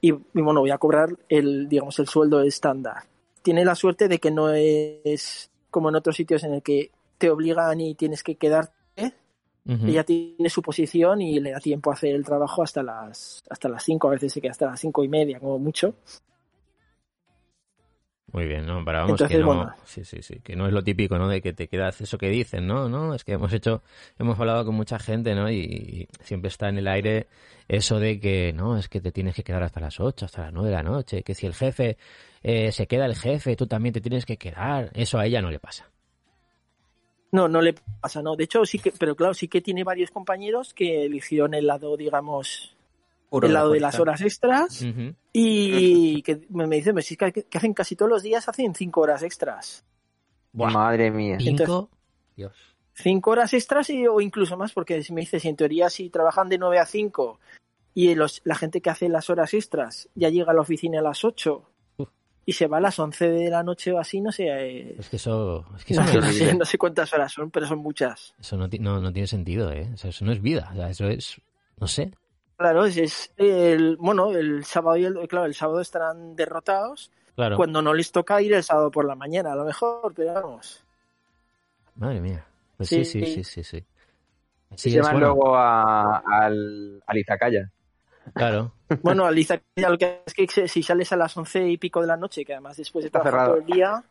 y, 0.00 0.08
y, 0.12 0.40
bueno, 0.42 0.60
voy 0.60 0.70
a 0.70 0.78
cobrar 0.78 1.10
el, 1.28 1.68
digamos, 1.68 1.98
el 1.98 2.06
sueldo 2.06 2.40
estándar. 2.42 3.04
Tiene 3.42 3.64
la 3.64 3.74
suerte 3.74 4.06
de 4.06 4.18
que 4.20 4.30
no 4.30 4.50
es 4.52 5.50
como 5.70 5.88
en 5.88 5.96
otros 5.96 6.14
sitios 6.16 6.44
en 6.44 6.54
el 6.54 6.62
que 6.62 6.92
te 7.18 7.30
obligan 7.30 7.80
y 7.80 7.94
tienes 7.96 8.22
que 8.22 8.36
quedarte. 8.36 8.72
Ella 9.66 10.04
tiene 10.04 10.50
su 10.50 10.60
posición 10.60 11.22
y 11.22 11.40
le 11.40 11.52
da 11.52 11.58
tiempo 11.58 11.90
a 11.90 11.94
hacer 11.94 12.14
el 12.14 12.24
trabajo 12.24 12.62
hasta 12.62 12.82
las 12.82 13.42
hasta 13.48 13.68
las 13.68 13.82
5, 13.82 14.08
a 14.08 14.10
veces 14.10 14.32
se 14.32 14.40
queda 14.40 14.50
hasta 14.50 14.66
las 14.66 14.80
cinco 14.80 15.02
y 15.02 15.08
media, 15.08 15.40
como 15.40 15.58
mucho. 15.58 15.94
Muy 18.30 18.46
bien, 18.46 18.66
¿no? 18.66 18.84
Para 18.84 18.98
vamos, 18.98 19.12
Entonces, 19.12 19.36
que 19.36 19.40
no, 19.40 19.46
bueno. 19.46 19.74
sí, 19.84 20.04
sí, 20.04 20.20
sí, 20.20 20.40
que 20.40 20.56
no 20.56 20.66
es 20.66 20.72
lo 20.72 20.82
típico, 20.82 21.16
¿no? 21.18 21.28
De 21.28 21.40
que 21.40 21.52
te 21.52 21.68
quedas 21.68 22.00
eso 22.00 22.18
que 22.18 22.28
dicen, 22.28 22.66
¿no? 22.66 22.88
No, 22.88 23.14
es 23.14 23.22
que 23.22 23.34
hemos 23.34 23.52
hecho, 23.52 23.82
hemos 24.18 24.38
hablado 24.40 24.64
con 24.66 24.74
mucha 24.74 24.98
gente, 24.98 25.36
¿no? 25.36 25.48
Y, 25.48 25.60
y 25.60 26.08
siempre 26.20 26.48
está 26.48 26.68
en 26.68 26.78
el 26.78 26.88
aire 26.88 27.28
eso 27.68 27.98
de 28.00 28.20
que, 28.20 28.52
no, 28.52 28.76
es 28.76 28.88
que 28.88 29.00
te 29.00 29.12
tienes 29.12 29.34
que 29.34 29.44
quedar 29.44 29.62
hasta 29.62 29.80
las 29.80 30.00
8, 30.00 30.26
hasta 30.26 30.42
las 30.42 30.52
9 30.52 30.68
de 30.68 30.74
la 30.74 30.82
noche, 30.82 31.22
que 31.22 31.34
si 31.34 31.46
el 31.46 31.54
jefe 31.54 31.96
eh, 32.42 32.72
se 32.72 32.86
queda 32.86 33.06
el 33.06 33.14
jefe, 33.14 33.56
tú 33.56 33.66
también 33.66 33.92
te 33.92 34.00
tienes 34.00 34.26
que 34.26 34.36
quedar. 34.36 34.90
Eso 34.94 35.18
a 35.18 35.26
ella 35.26 35.40
no 35.40 35.50
le 35.50 35.60
pasa. 35.60 35.88
No, 37.34 37.48
no 37.48 37.60
le 37.60 37.74
pasa, 38.00 38.22
no. 38.22 38.36
De 38.36 38.44
hecho, 38.44 38.64
sí 38.64 38.78
que, 38.78 38.92
pero 38.92 39.16
claro, 39.16 39.34
sí 39.34 39.48
que 39.48 39.60
tiene 39.60 39.82
varios 39.82 40.12
compañeros 40.12 40.72
que 40.72 41.04
eligieron 41.04 41.52
el 41.52 41.66
lado, 41.66 41.96
digamos, 41.96 42.76
Puro 43.28 43.48
el 43.48 43.52
lado 43.52 43.72
de 43.72 43.80
la 43.80 43.88
las 43.88 43.98
horas 43.98 44.20
extras 44.20 44.86
y 45.32 46.22
que 46.22 46.46
me, 46.50 46.68
me 46.68 46.76
dicen, 46.76 46.92
"Pues 46.92 47.08
que, 47.08 47.32
que 47.32 47.58
hacen 47.58 47.74
casi 47.74 47.96
todos 47.96 48.08
los 48.08 48.22
días, 48.22 48.48
hacen 48.48 48.72
cinco 48.76 49.00
horas 49.00 49.24
extras. 49.24 49.84
Buah. 50.52 50.70
Madre 50.70 51.10
mía. 51.10 51.38
Cinco. 51.40 51.90
Dios. 52.36 52.52
Cinco 52.92 53.32
horas 53.32 53.52
extras 53.52 53.90
y, 53.90 54.06
o 54.06 54.20
incluso 54.20 54.56
más, 54.56 54.70
porque 54.70 55.02
si 55.02 55.12
me 55.12 55.22
dices, 55.22 55.42
si 55.42 55.48
en 55.48 55.56
teoría 55.56 55.90
si 55.90 56.10
trabajan 56.10 56.48
de 56.48 56.58
9 56.58 56.78
a 56.78 56.86
5 56.86 57.40
y 57.94 58.14
los, 58.14 58.42
la 58.44 58.54
gente 58.54 58.80
que 58.80 58.90
hace 58.90 59.08
las 59.08 59.28
horas 59.28 59.52
extras 59.54 60.08
ya 60.14 60.28
llega 60.28 60.52
a 60.52 60.54
la 60.54 60.60
oficina 60.60 61.00
a 61.00 61.02
las 61.02 61.24
8 61.24 61.56
Uf. 61.56 61.73
Y 62.46 62.52
se 62.52 62.66
va 62.66 62.76
a 62.78 62.80
las 62.80 62.98
11 62.98 63.28
de 63.30 63.50
la 63.50 63.62
noche 63.62 63.92
o 63.92 63.98
así, 63.98 64.20
no 64.20 64.30
sé, 64.32 64.48
eh, 64.48 64.96
Es 64.98 65.08
que 65.08 65.16
eso, 65.16 65.64
es 65.76 65.84
que 65.84 65.94
eso 65.94 66.02
no, 66.04 66.12
no, 66.12 66.20
no 66.20 66.26
es- 66.26 66.36
sé, 66.38 66.54
no 66.54 66.64
sé 66.64 66.78
cuántas 66.78 67.12
horas 67.14 67.32
son, 67.32 67.50
pero 67.50 67.66
son 67.66 67.78
muchas. 67.78 68.34
eso 68.38 68.56
no, 68.56 68.68
no, 68.80 69.00
no 69.00 69.12
tiene 69.12 69.26
sentido, 69.26 69.70
¿eh? 69.72 69.88
O 69.94 69.96
sea, 69.96 70.10
eso 70.10 70.24
no 70.24 70.32
es 70.32 70.40
vida. 70.42 70.68
O 70.72 70.76
sea, 70.76 70.90
eso 70.90 71.06
es, 71.08 71.40
no 71.78 71.86
sé. 71.86 72.12
Claro, 72.56 72.84
es, 72.84 72.96
es 72.98 73.32
el, 73.36 73.96
bueno, 73.96 74.30
el 74.32 74.64
sábado 74.64 74.96
y 74.96 75.04
el, 75.04 75.14
claro, 75.28 75.46
el 75.46 75.54
sábado 75.54 75.80
estarán 75.80 76.36
derrotados 76.36 77.10
Claro. 77.34 77.56
cuando 77.56 77.82
no 77.82 77.92
les 77.94 78.12
toca 78.12 78.40
ir 78.40 78.52
el 78.54 78.62
sábado 78.62 78.90
por 78.92 79.04
la 79.06 79.16
mañana, 79.16 79.52
a 79.52 79.56
lo 79.56 79.64
mejor, 79.64 80.12
pero 80.14 80.34
vamos. 80.34 80.84
Madre 81.96 82.20
mía. 82.20 82.44
Pues 82.76 82.88
sí, 82.88 83.04
sí, 83.04 83.24
Sí. 83.24 83.34
sí, 83.34 83.44
sí, 83.44 83.64
sí. 83.64 83.84
Sí, 84.76 84.90
se 84.90 84.98
es 84.98 85.02
van 85.04 85.12
bueno. 85.14 85.26
luego 85.28 85.56
a, 85.56 86.18
al, 86.18 87.02
al 87.06 87.16
Izakaya. 87.18 87.70
Claro. 88.34 88.72
Bueno, 89.02 89.24
Aliza, 89.26 89.60
lo 89.76 89.98
que 89.98 90.22
es 90.26 90.34
que 90.34 90.68
si 90.68 90.82
sales 90.82 91.12
a 91.12 91.16
las 91.16 91.36
once 91.36 91.66
y 91.68 91.76
pico 91.78 92.00
de 92.00 92.06
la 92.06 92.16
noche, 92.16 92.44
que 92.44 92.52
además 92.54 92.76
después 92.76 93.02
de 93.02 93.08
Está 93.08 93.20
trabajar 93.20 93.46
cerrado. 93.48 93.60
todo 93.60 93.66
el 93.68 93.74
día, 93.74 94.04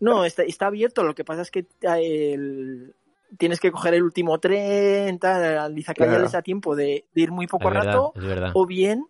no, 0.00 0.24
está, 0.24 0.42
está 0.42 0.66
abierto. 0.66 1.02
Lo 1.04 1.14
que 1.14 1.24
pasa 1.24 1.42
es 1.42 1.50
que 1.50 1.60
eh, 1.82 2.32
el- 2.34 2.94
tienes 3.38 3.58
que 3.60 3.72
coger 3.72 3.94
el 3.94 4.02
último 4.02 4.38
tren, 4.38 5.18
tal, 5.18 5.58
Aliza 5.58 5.94
Claro. 5.94 6.12
ya 6.12 6.18
les 6.18 6.32
da 6.32 6.42
tiempo 6.42 6.76
de, 6.76 7.04
de 7.14 7.20
ir 7.22 7.30
muy 7.32 7.46
poco 7.46 7.68
Es 7.68 7.74
rato, 7.74 8.12
verdad. 8.14 8.50
o 8.54 8.66
bien 8.66 9.06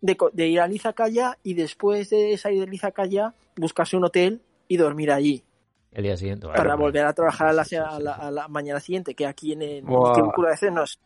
de, 0.00 0.16
co- 0.16 0.30
de 0.32 0.48
ir 0.48 0.60
a 0.60 0.66
Lizacaya 0.66 1.38
y 1.42 1.54
después 1.54 2.10
de 2.10 2.36
salir 2.36 2.60
de 2.60 2.66
Lizacaya 2.66 3.34
buscarse 3.56 3.96
un 3.96 4.04
hotel 4.04 4.40
y 4.68 4.76
dormir 4.76 5.10
allí 5.12 5.42
El 5.92 6.02
día 6.04 6.16
siguiente. 6.16 6.46
vale, 6.46 6.56
para 6.58 6.74
volver 6.74 7.04
a 7.06 7.12
trabajar 7.12 7.48
a 7.48 7.52
la, 7.52 7.64
Sí, 7.64 7.70
sí, 7.70 7.76
a 7.76 7.96
sí, 7.96 8.02
la- 8.02 8.14
sí. 8.16 8.20
a 8.22 8.30
la 8.30 8.48
mañana 8.48 8.80
siguiente, 8.80 9.14
que 9.14 9.26
aquí 9.26 9.52
en 9.52 9.62
el 9.62 9.82
Buah. 9.84 10.10
Ikebukuro 10.10 10.48
a 10.48 10.50
veces 10.52 10.72
nos, 10.72 10.98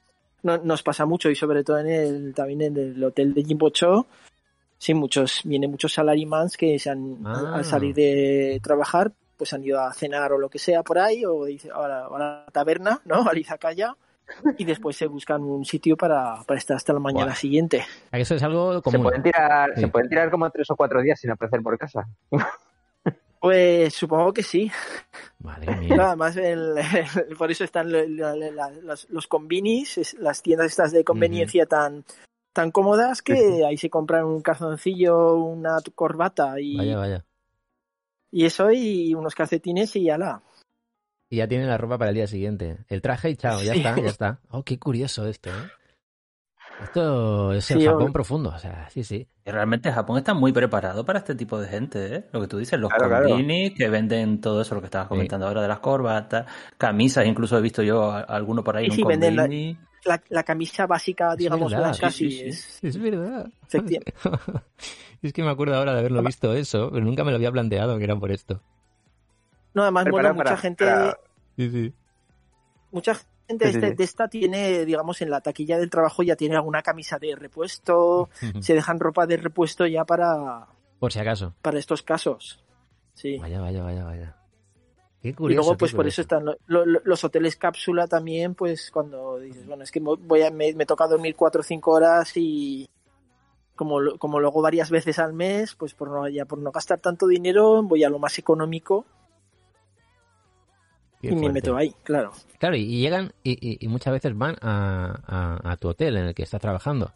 no- 0.46 0.58
nos 0.58 0.82
pasa 0.82 1.04
mucho 1.04 1.28
y 1.28 1.34
sobre 1.36 1.62
todo 1.64 1.78
en 1.78 1.88
el, 1.88 2.34
también 2.34 2.62
en 2.62 2.76
el 2.76 3.04
hotel 3.04 3.34
de 3.34 3.44
Jimbocho, 3.44 4.06
sí, 4.78 4.94
muchos, 4.94 5.40
vienen 5.44 5.70
muchos 5.70 5.92
salarimans 5.92 6.56
que 6.56 6.78
se 6.78 6.90
han, 6.90 7.18
Ah. 7.24 7.52
al 7.56 7.64
salir 7.64 7.94
de 7.94 8.60
trabajar, 8.62 9.12
pues 9.36 9.52
han 9.52 9.62
ido 9.64 9.80
a 9.80 9.92
cenar 9.92 10.32
o 10.32 10.38
lo 10.38 10.48
que 10.48 10.58
sea 10.58 10.82
por 10.82 10.98
ahí, 10.98 11.24
o 11.26 11.44
dice, 11.44 11.68
a 11.74 11.86
la, 11.86 12.06
a 12.06 12.18
la 12.18 12.46
taberna, 12.52 13.00
¿no? 13.04 13.16
Al 13.34 13.36
izakaya, 13.38 13.94
y 14.58 14.64
después 14.64 14.96
se 14.96 15.06
buscan 15.06 15.42
un 15.42 15.64
sitio 15.64 15.96
para, 15.96 16.42
para 16.46 16.58
estar 16.58 16.76
hasta 16.76 16.92
la 16.92 16.98
mañana 17.00 17.34
siguiente. 17.34 17.84
Eso 18.10 18.34
es 18.34 18.42
algo 18.42 18.80
Se 18.82 18.98
pueden, 18.98 19.22
tirar, 19.22 19.70
Sí. 19.74 19.82
se 19.82 19.88
pueden 19.88 20.08
tirar 20.08 20.30
como 20.30 20.50
tres 20.50 20.68
o 20.70 20.74
cuatro 20.76 21.00
días 21.02 21.20
sin 21.20 21.30
aparecer 21.30 21.60
por 21.62 21.76
casa. 21.78 22.08
Pues 23.40 23.94
supongo 23.94 24.32
que 24.32 24.42
sí. 24.42 24.70
Madre 25.40 25.76
mía. 25.76 25.96
Nada 25.96 26.16
más, 26.16 26.36
el- 26.36 26.76
el- 26.78 27.36
por 27.36 27.50
eso 27.50 27.64
están 27.64 27.92
la- 27.92 28.34
la- 28.34 28.98
los 29.08 29.26
convinis, 29.26 29.98
es- 29.98 30.14
las 30.14 30.42
tiendas 30.42 30.66
estas 30.68 30.92
de 30.92 31.04
conveniencia 31.04 31.66
tan 31.66 32.04
tan 32.52 32.70
cómodas 32.70 33.20
que 33.20 33.64
ahí 33.66 33.76
se 33.76 33.90
compran 33.90 34.24
un 34.24 34.40
calzoncillo, 34.40 35.34
una 35.34 35.76
corbata 35.94 36.58
y, 36.58 36.78
Vaya, 36.78 36.96
vaya. 36.96 37.24
y 38.30 38.46
eso 38.46 38.70
y 38.72 39.14
unos 39.14 39.34
calcetines 39.34 39.94
y 39.96 40.04
ya 40.04 40.16
la. 40.16 40.42
Y 41.28 41.36
ya 41.36 41.48
tiene 41.48 41.66
la 41.66 41.76
ropa 41.76 41.98
para 41.98 42.08
el 42.10 42.14
día 42.16 42.26
siguiente. 42.26 42.78
El 42.88 43.02
traje 43.02 43.28
y 43.28 43.36
chao, 43.36 43.60
ya 43.62 43.72
Sí. 43.74 43.80
está, 43.80 43.96
ya 44.00 44.06
está. 44.18 44.40
Oh, 44.48 44.62
qué 44.62 44.78
curioso 44.78 45.26
esto, 45.26 45.50
¿eh? 45.50 45.70
Esto 46.82 47.52
es 47.52 47.70
el 47.70 47.80
Sí, 47.80 47.86
Japón 47.86 48.08
o- 48.10 48.12
profundo, 48.12 48.50
o 48.54 48.58
sea, 48.58 48.88
sí, 48.90 49.02
sí. 49.02 49.26
Y 49.44 49.50
realmente 49.50 49.90
Japón 49.90 50.18
está 50.18 50.34
muy 50.34 50.52
preparado 50.52 51.04
para 51.06 51.20
este 51.20 51.34
tipo 51.34 51.58
de 51.58 51.68
gente, 51.68 52.16
¿eh? 52.16 52.24
Lo 52.32 52.40
que 52.40 52.48
tú 52.48 52.58
dices, 52.58 52.78
los 52.78 52.90
Claro, 52.92 53.08
que 53.74 53.88
venden 53.88 54.40
todo 54.40 54.60
eso, 54.60 54.74
lo 54.74 54.80
que 54.82 54.86
estabas 54.86 55.08
comentando 55.08 55.46
ahora 55.46 55.62
de 55.62 55.68
las 55.68 55.78
corbatas, 55.78 56.46
camisas, 56.76 57.24
incluso 57.26 57.56
he 57.56 57.60
visto 57.62 57.82
yo 57.82 58.12
alguno 58.12 58.62
por 58.62 58.76
ahí 58.76 58.86
Y 58.86 58.90
un 58.90 59.08
venden 59.08 59.36
la-. 59.36 59.48
La, 60.04 60.22
la 60.28 60.42
camisa 60.44 60.86
básica, 60.86 61.32
Es 61.32 61.38
digamos, 61.38 61.72
verdad, 61.72 61.88
blanca, 61.88 62.10
sí, 62.10 62.30
sí, 62.30 62.52
sí, 62.52 62.86
es 62.86 62.94
Es 62.96 63.02
verdad. 63.02 63.48
es 65.22 65.32
que 65.32 65.42
me 65.42 65.50
acuerdo 65.50 65.74
ahora 65.74 65.94
de 65.94 65.98
haberlo 66.00 66.22
visto 66.22 66.52
eso, 66.54 66.90
pero 66.92 67.04
nunca 67.04 67.24
me 67.24 67.30
lo 67.32 67.36
había 67.36 67.50
planteado 67.50 67.98
que 67.98 68.04
era 68.04 68.14
por 68.14 68.30
esto. 68.30 68.60
No, 69.74 69.82
además, 69.82 70.06
bueno, 70.10 70.32
mucha 70.34 70.44
para- 70.44 70.56
gente, 70.58 70.84
para- 70.84 71.18
Sí, 71.56 71.70
sí. 71.70 71.92
mucha 72.92 73.14
gente 73.14 73.30
Sí, 73.48 73.56
de, 73.56 73.72
sí, 73.72 73.80
sí. 73.80 73.94
de 73.94 74.04
esta 74.04 74.28
tiene, 74.28 74.84
digamos, 74.84 75.20
en 75.22 75.30
la 75.30 75.40
taquilla 75.40 75.78
del 75.78 75.90
trabajo 75.90 76.22
ya 76.22 76.34
tiene 76.36 76.56
alguna 76.56 76.82
camisa 76.82 77.18
de 77.18 77.34
repuesto, 77.36 78.28
se 78.60 78.74
dejan 78.74 78.98
ropa 79.00 79.26
de 79.26 79.36
repuesto 79.36 79.86
ya 79.86 80.04
para, 80.04 80.66
Por 80.98 81.12
si 81.12 81.18
acaso. 81.20 81.54
para 81.62 81.78
estos 81.78 82.02
casos. 82.02 82.62
Sí. 83.14 83.38
Vaya, 83.38 83.60
vaya, 83.60 83.82
vaya, 83.82 84.04
vaya. 84.04 84.36
Qué 85.22 85.28
Y 85.30 85.32
curioso. 85.32 85.60
luego, 85.62 85.72
qué 85.72 85.78
pues 85.78 85.94
por 85.94 86.06
eso 86.06 86.20
están 86.20 86.44
lo- 86.44 86.56
lo- 86.66 87.00
los 87.04 87.24
hoteles 87.24 87.56
cápsula 87.56 88.06
también, 88.06 88.54
pues 88.54 88.90
cuando 88.90 89.38
dices, 89.38 89.66
bueno, 89.66 89.82
es 89.84 89.90
que 89.90 90.00
voy 90.00 90.42
a, 90.42 90.50
me, 90.50 90.72
me 90.74 90.84
toca 90.86 91.06
dormir 91.06 91.34
cuatro 91.34 91.62
o 91.62 91.64
cinco 91.64 91.92
horas 91.92 92.32
y 92.36 92.88
como, 93.74 94.00
lo- 94.00 94.18
como 94.18 94.40
luego 94.40 94.60
varias 94.60 94.90
veces 94.90 95.18
al 95.18 95.32
mes, 95.32 95.74
pues 95.74 95.94
por 95.94 96.10
no, 96.10 96.28
ya 96.28 96.44
por 96.44 96.58
no 96.58 96.70
gastar 96.72 96.98
tanto 97.00 97.26
dinero, 97.26 97.82
voy 97.82 98.04
a 98.04 98.10
lo 98.10 98.18
más 98.18 98.38
económico 98.38 99.06
y 101.32 101.36
me 101.36 101.52
meto 101.52 101.76
ahí, 101.76 101.94
claro. 102.02 102.32
Claro, 102.58 102.76
y, 102.76 102.86
llegan 103.00 103.32
y, 103.42 103.52
y- 103.52 103.78
y 103.84 103.88
muchas 103.88 104.12
veces 104.12 104.36
van 104.36 104.56
a, 104.60 105.20
a- 105.26 105.72
a 105.72 105.76
tu 105.76 105.88
hotel 105.88 106.16
en 106.16 106.26
el 106.26 106.34
que 106.34 106.42
estás 106.42 106.60
trabajando. 106.60 107.12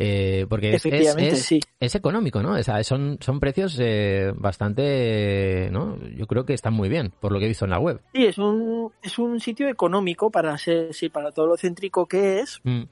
Eh, 0.00 0.46
porque 0.48 0.74
es- 0.76 1.44
sí. 1.44 1.58
es 1.80 1.94
económico, 1.96 2.40
¿no? 2.40 2.52
O 2.52 2.62
sea, 2.62 2.84
son, 2.84 3.18
son 3.20 3.40
precios 3.40 3.76
eh, 3.80 4.32
bastante, 4.36 5.68
¿no? 5.72 5.98
Yo 6.16 6.28
creo 6.28 6.44
que 6.46 6.54
están 6.54 6.72
muy 6.72 6.88
bien, 6.88 7.12
por 7.18 7.32
lo 7.32 7.40
que 7.40 7.46
he 7.46 7.48
visto 7.48 7.64
en 7.64 7.72
la 7.72 7.80
web. 7.80 8.00
Sí, 8.14 8.26
es 8.26 8.38
un, 8.38 8.92
es 9.02 9.18
un 9.18 9.40
sitio 9.40 9.68
económico 9.68 10.30
para 10.30 10.56
ser, 10.56 10.94
sí, 10.94 11.08
para 11.08 11.32
todo 11.32 11.48
lo 11.48 11.56
céntrico 11.56 12.06
que 12.06 12.38
es. 12.40 12.60
Mm, 12.62 12.82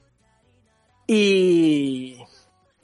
Y, 1.07 2.17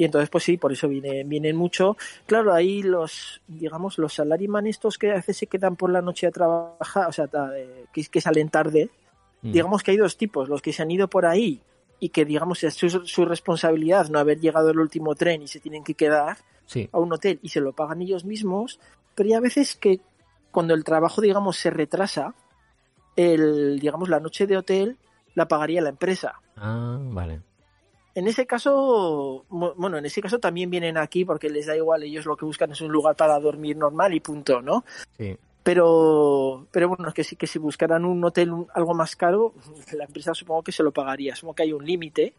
y 0.03 0.05
entonces, 0.05 0.29
pues 0.29 0.43
sí, 0.43 0.57
por 0.57 0.73
eso 0.73 0.89
vienen, 0.89 1.29
vienen 1.29 1.55
mucho. 1.55 1.95
Claro, 2.25 2.53
ahí 2.53 2.83
los, 2.83 3.41
digamos, 3.47 3.97
los 3.97 4.15
salaryman 4.15 4.67
estos 4.67 4.97
que 4.97 5.11
a 5.11 5.15
veces 5.15 5.37
se 5.37 5.47
quedan 5.47 5.77
por 5.77 5.89
la 5.89 6.01
noche 6.01 6.27
a 6.27 6.31
trabajar, 6.31 7.07
o 7.07 7.13
sea, 7.13 7.29
eh, 7.55 7.85
que, 7.93 8.03
que 8.03 8.19
salen 8.19 8.49
tarde, 8.49 8.89
mm. 9.43 9.53
digamos 9.53 9.81
que 9.81 9.91
hay 9.91 9.97
dos 9.97 10.17
tipos, 10.17 10.49
los 10.49 10.61
que 10.61 10.73
se 10.73 10.81
han 10.81 10.91
ido 10.91 11.07
por 11.07 11.25
ahí 11.25 11.61
y 12.01 12.09
que, 12.09 12.25
digamos, 12.25 12.65
es 12.65 12.73
su, 12.73 12.89
su 12.89 13.23
responsabilidad 13.23 14.09
no 14.09 14.19
haber 14.19 14.41
llegado 14.41 14.71
el 14.71 14.79
último 14.79 15.15
tren 15.15 15.41
y 15.41 15.47
se 15.47 15.61
tienen 15.61 15.85
que 15.85 15.93
quedar 15.93 16.35
Sí, 16.65 16.89
a 16.91 16.99
un 16.99 17.13
hotel 17.13 17.39
y 17.41 17.47
se 17.47 17.61
lo 17.61 17.71
pagan 17.71 18.01
ellos 18.01 18.25
mismos, 18.25 18.81
pero 19.15 19.29
hay 19.29 19.35
a 19.35 19.39
veces 19.39 19.77
que 19.77 20.01
cuando 20.51 20.73
el 20.73 20.83
trabajo, 20.83 21.21
digamos, 21.21 21.55
se 21.55 21.69
retrasa, 21.69 22.35
el, 23.15 23.79
digamos, 23.79 24.09
la 24.09 24.19
noche 24.19 24.47
de 24.47 24.57
hotel 24.57 24.97
la 25.33 25.47
pagaría 25.47 25.81
la 25.81 25.89
empresa. 25.89 26.41
ah, 26.57 26.97
vale. 26.99 27.41
En 28.15 28.27
ese 28.27 28.45
caso, 28.45 29.45
bueno, 29.49 29.97
en 29.97 30.05
ese 30.05 30.21
caso 30.21 30.39
también 30.39 30.69
vienen 30.69 30.97
aquí 30.97 31.25
porque 31.25 31.49
les 31.49 31.65
da 31.65 31.75
igual, 31.75 32.03
ellos 32.03 32.25
lo 32.25 32.37
que 32.37 32.45
buscan 32.45 32.71
es 32.71 32.81
un 32.81 32.91
lugar 32.91 33.15
para 33.15 33.39
dormir 33.39 33.75
normal 33.75 34.13
y 34.13 34.19
punto, 34.19 34.61
¿no? 34.61 34.85
Sí. 35.17 35.35
Pero, 35.63 36.67
pero 36.71 36.89
bueno, 36.89 37.07
es 37.07 37.13
que 37.13 37.23
sí 37.23 37.35
que 37.35 37.47
si 37.47 37.57
buscaran 37.57 38.05
un 38.05 38.23
hotel 38.23 38.51
algo 38.75 38.93
más 38.93 39.15
caro, 39.15 39.53
la 39.97 40.03
empresa 40.05 40.33
supongo 40.33 40.61
que 40.61 40.71
se 40.71 40.83
lo 40.83 40.91
pagaría, 40.91 41.35
supongo 41.35 41.55
que 41.55 41.63
hay 41.63 41.73
un 41.73 41.85
límite. 41.85 42.33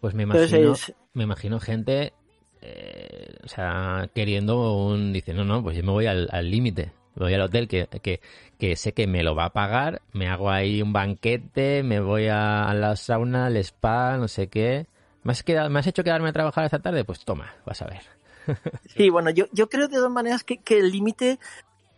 Pues 0.00 0.14
me 0.14 0.24
imagino, 0.24 0.74
me 1.12 1.22
imagino 1.22 1.60
gente, 1.60 2.12
eh, 2.60 3.36
o 3.44 3.48
sea, 3.48 4.10
queriendo 4.12 4.74
un, 4.74 5.12
dice, 5.12 5.32
no, 5.32 5.44
no, 5.44 5.62
pues 5.62 5.76
yo 5.76 5.84
me 5.84 5.92
voy 5.92 6.06
al 6.06 6.50
límite, 6.50 6.92
voy 7.16 7.34
al 7.34 7.42
hotel 7.42 7.68
que, 7.68 7.86
que, 8.02 8.20
que 8.58 8.76
sé 8.76 8.92
que 8.92 9.06
me 9.06 9.22
lo 9.22 9.34
va 9.34 9.46
a 9.46 9.52
pagar, 9.52 10.02
me 10.12 10.28
hago 10.28 10.50
ahí 10.50 10.82
un 10.82 10.92
banquete, 10.92 11.82
me 11.82 12.00
voy 12.00 12.26
a, 12.28 12.68
a 12.68 12.74
la 12.74 12.96
sauna, 12.96 13.46
al 13.46 13.56
spa, 13.58 14.16
no 14.16 14.28
sé 14.28 14.48
qué. 14.48 14.86
¿Me 15.22 15.32
has, 15.32 15.42
quedado, 15.42 15.70
¿Me 15.70 15.78
has 15.78 15.86
hecho 15.86 16.02
quedarme 16.04 16.30
a 16.30 16.32
trabajar 16.32 16.64
esta 16.64 16.80
tarde? 16.80 17.04
Pues 17.04 17.24
toma, 17.24 17.54
vas 17.64 17.82
a 17.82 17.86
ver. 17.86 18.00
Sí, 18.96 19.08
bueno, 19.10 19.30
yo, 19.30 19.46
yo 19.52 19.68
creo 19.68 19.88
de 19.88 19.94
todas 19.96 20.10
maneras 20.10 20.42
que, 20.44 20.58
que 20.58 20.78
el 20.78 20.90
límite 20.90 21.38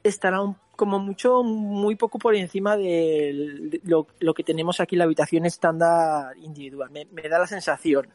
estará 0.03 0.41
un- 0.43 0.57
como 0.77 0.99
mucho, 0.99 1.43
muy 1.43 1.95
poco 1.97 2.19
por 2.19 2.35
encima 2.35 2.77
de, 2.77 3.81
lo, 3.85 4.07
lo 4.21 4.35
que 4.35 4.43
tenemos 4.45 4.81
aquí 4.81 4.97
la 4.97 5.05
habitación 5.05 5.47
estándar 5.47 6.37
individual. 6.39 6.91
Me, 6.91 7.07
me 7.07 7.23
da 7.29 7.39
la 7.39 7.47
sensación. 7.47 8.09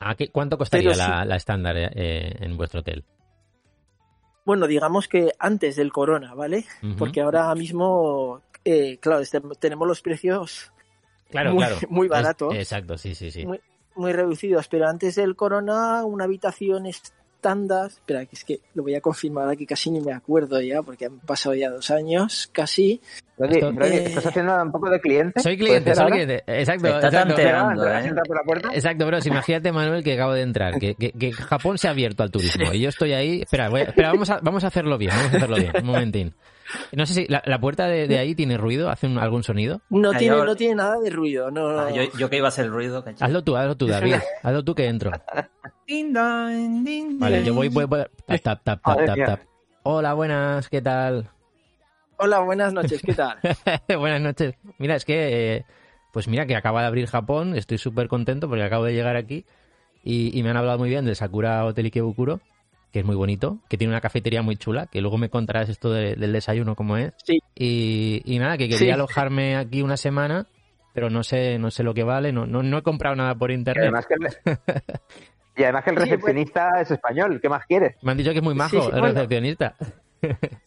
¿A 0.00 0.14
qué, 0.14 0.30
¿Cuánto 0.30 0.56
costaría 0.58 0.96
la, 0.96 1.24
la 1.24 1.36
estándar 1.36 1.76
eh, 1.76 2.34
en 2.40 2.56
vuestro 2.56 2.80
hotel? 2.80 3.04
Bueno, 4.50 4.66
digamos 4.66 5.06
que 5.06 5.32
antes 5.38 5.76
del 5.76 5.92
corona, 5.92 6.34
¿vale? 6.34 6.64
Porque 6.98 7.20
ahora 7.20 7.54
mismo, 7.54 8.42
eh, 8.64 8.98
claro, 8.98 9.20
este- 9.20 9.40
tenemos 9.60 9.86
los 9.86 10.02
precios 10.02 10.72
Claro, 11.30 11.52
muy- 11.52 11.58
claro. 11.64 11.76
muy 11.88 12.08
baratos. 12.08 12.52
exacto, 12.56 12.98
sí, 12.98 13.14
sí, 13.14 13.30
sí. 13.30 13.46
Muy- 13.46 13.60
muy 13.94 14.12
reducidos, 14.12 14.66
pero 14.66 14.88
antes 14.88 15.14
del 15.14 15.36
corona, 15.36 16.04
una 16.04 16.24
habitación 16.24 16.86
estándar, 17.40 17.86
espera, 17.88 18.26
que 18.26 18.36
es 18.36 18.44
que 18.44 18.60
lo 18.74 18.82
voy 18.82 18.94
a 18.94 19.00
confirmar 19.00 19.48
aquí, 19.48 19.64
casi 19.64 19.90
ni 19.90 20.00
me 20.02 20.12
acuerdo 20.12 20.60
ya, 20.60 20.82
porque 20.82 21.06
han 21.06 21.18
pasado 21.20 21.54
ya 21.54 21.70
dos 21.70 21.90
años, 21.90 22.50
casi. 22.52 23.00
Rodri, 23.38 23.54
Esto- 23.54 23.72
Rodri, 23.72 23.96
Eh, 23.96 24.04
¿estás 24.08 24.26
haciendo 24.26 24.62
un 24.62 24.70
poco 24.70 24.90
de 24.90 25.00
cliente? 25.00 25.40
Soy 25.40 25.56
¿Puede 25.56 25.68
cliente, 25.70 25.94
soy 25.94 26.02
ahora? 26.02 26.14
cliente. 26.16 26.44
Exacto, 26.46 26.86
Está 26.88 27.06
exacto. 27.08 27.28
tanteando, 27.34 27.82
¿Has 27.84 28.04
¿eh? 28.04 28.08
Exacto, 28.74 29.04
pero 29.06 29.18
imagínate, 29.24 29.72
Manuel, 29.72 30.04
que 30.04 30.12
acabo 30.12 30.34
de 30.34 30.42
entrar, 30.42 30.78
que, 30.78 30.94
que, 30.94 31.12
que 31.12 31.32
Japón 31.32 31.78
se 31.78 31.88
ha 31.88 31.92
abierto 31.92 32.22
al 32.22 32.30
turismo 32.30 32.70
y 32.74 32.80
yo 32.80 32.90
estoy 32.90 33.14
ahí. 33.14 33.40
Espera, 33.40 33.70
voy 33.70 33.80
a- 33.80 33.84
espera 33.84 34.10
vamos, 34.12 34.28
a, 34.28 34.40
vamos 34.42 34.62
a 34.64 34.66
hacerlo 34.66 34.98
bien, 34.98 35.12
vamos 35.16 35.32
a 35.32 35.36
hacerlo 35.38 35.56
bien, 35.56 35.72
un 35.80 35.86
momentín. 35.86 36.34
No 36.92 37.06
sé 37.06 37.14
si 37.14 37.26
la, 37.28 37.42
la 37.46 37.60
puerta 37.60 37.86
de, 37.86 38.08
de 38.08 38.18
ahí 38.18 38.34
tiene 38.34 38.56
ruido, 38.56 38.90
hace 38.90 39.06
un- 39.06 39.18
algún 39.18 39.42
sonido. 39.42 39.80
No 39.90 40.10
Ah, 40.12 40.18
tiene, 40.18 40.36
no 40.36 40.56
tiene 40.56 40.74
nada 40.74 40.98
de 40.98 41.10
ruido, 41.10 41.50
no, 41.50 41.72
no. 41.72 41.80
Ah, 41.80 41.90
yo, 41.90 42.02
yo 42.18 42.28
que 42.30 42.36
iba 42.36 42.46
a 42.46 42.48
hacer 42.48 42.66
el 42.66 42.72
ruido, 42.72 43.04
cacho. 43.04 43.24
Hazlo 43.24 43.44
tú, 43.44 43.56
hazlo 43.56 43.76
tú, 43.76 43.86
David. 43.86 44.16
Hazlo 44.42 44.64
tú 44.64 44.74
que 44.74 44.86
entro. 44.86 45.12
Vale, 47.18 47.44
yo 47.44 47.54
voy, 47.54 47.68
voy, 47.68 47.84
voy- 47.84 48.04
tap, 48.26 48.40
tap, 48.42 48.62
tap, 48.64 48.82
tap, 48.82 49.06
tap, 49.06 49.16
tap. 49.26 49.40
Hola, 49.82 50.14
buenas, 50.14 50.68
¿qué 50.68 50.82
tal? 50.82 51.30
Hola, 52.16 52.40
buenas 52.40 52.72
noches, 52.72 53.00
¿qué 53.02 53.14
tal? 53.14 53.38
Buenas 53.88 54.20
noches. 54.20 54.54
Mira, 54.78 54.94
es 54.94 55.04
que, 55.06 55.56
eh, 55.56 55.64
pues 56.12 56.28
mira 56.28 56.44
que 56.46 56.54
acaba 56.54 56.82
de 56.82 56.86
abrir 56.88 57.06
Japón, 57.06 57.56
estoy 57.56 57.78
súper 57.78 58.08
contento 58.08 58.46
porque 58.48 58.62
acabo 58.62 58.84
de 58.84 58.92
llegar 58.92 59.16
aquí 59.16 59.46
y, 60.04 60.38
y 60.38 60.42
me 60.42 60.50
han 60.50 60.58
hablado 60.58 60.78
muy 60.78 60.90
bien 60.90 61.06
del 61.06 61.16
Sakura 61.16 61.64
Hotel 61.64 61.86
Ikebukuro, 61.86 62.40
que 62.92 63.00
es 63.00 63.04
muy 63.04 63.16
bonito, 63.16 63.58
que 63.68 63.76
tiene 63.76 63.92
una 63.92 64.00
cafetería 64.00 64.42
muy 64.42 64.56
chula, 64.56 64.86
que 64.86 65.00
luego 65.00 65.16
me 65.18 65.30
contarás 65.30 65.68
esto 65.68 65.92
de- 65.92 66.16
del 66.16 66.32
desayuno 66.32 66.74
cómo 66.74 66.96
es. 66.96 67.12
Sí. 67.24 67.38
Y, 67.54 68.22
y 68.24 68.38
nada, 68.38 68.56
que 68.58 68.68
quería 68.68 68.78
Sí. 68.78 68.90
alojarme 68.90 69.56
aquí 69.56 69.82
una 69.82 69.96
semana, 69.96 70.46
pero 70.92 71.08
no 71.10 71.22
sé, 71.22 71.58
no 71.58 71.70
sé 71.70 71.82
lo 71.84 71.94
que 71.94 72.02
vale, 72.02 72.32
no, 72.32 72.46
no, 72.46 72.62
no 72.62 72.78
he 72.78 72.82
comprado 72.82 73.14
nada 73.16 73.34
por 73.36 73.50
Y 73.50 73.54
internet. 73.54 73.84
además 73.84 74.06
que 74.06 74.14
el, 74.14 74.20
y 75.56 75.62
además 75.62 75.84
que 75.84 75.90
el 75.90 75.96
Sí, 75.98 76.02
recepcionista 76.04 76.80
es 76.80 76.90
español, 76.90 77.38
¿qué 77.40 77.48
más 77.48 77.64
quieres? 77.66 77.94
Me 78.02 78.10
han 78.12 78.18
dicho 78.18 78.32
que 78.32 78.38
es 78.38 78.42
muy 78.44 78.54
majo 78.54 78.70
Sí, 78.70 78.76
el 78.86 78.90
bueno. 79.00 79.06
recepcionista. 79.08 79.76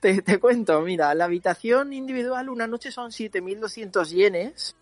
Te, 0.00 0.20
te 0.20 0.38
cuento, 0.38 0.82
mira, 0.82 1.14
la 1.14 1.24
habitación 1.24 1.94
individual 1.94 2.50
una 2.50 2.66
noche 2.66 2.90
son 2.92 3.10
7.200 3.10 4.10
yenes, 4.10 4.76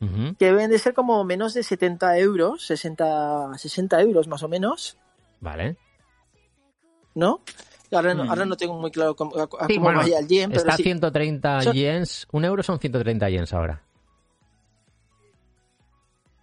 Ujú. 0.00 0.36
que 0.38 0.44
deben 0.46 0.70
de 0.70 0.78
ser 0.78 0.94
como 0.94 1.24
menos 1.24 1.52
de 1.54 1.64
70 1.64 2.16
euros, 2.18 2.64
60, 2.64 3.54
60 3.58 4.00
euros 4.00 4.28
más 4.28 4.42
o 4.44 4.48
menos, 4.48 4.96
Vale. 5.40 5.76
¿No? 7.18 7.40
Ahora 7.90 8.14
no, 8.14 8.24
Mm. 8.24 8.28
ahora 8.30 8.44
no 8.46 8.56
tengo 8.56 8.74
muy 8.78 8.90
claro 8.90 9.16
cómo, 9.16 9.36
a- 9.36 9.42
a 9.42 9.66
Sí, 9.66 9.74
cómo 9.74 9.84
bueno, 9.86 10.00
vaya 10.00 10.18
el 10.18 10.28
yen, 10.28 10.50
pero 10.50 10.60
Está 10.60 10.74
a 10.74 10.76
sí. 10.76 10.82
130 10.84 11.62
Son- 11.62 11.72
yens. 11.74 12.26
Un 12.32 12.44
euro 12.44 12.62
son 12.62 12.78
130 12.78 13.28
yens 13.30 13.52
ahora. 13.52 13.82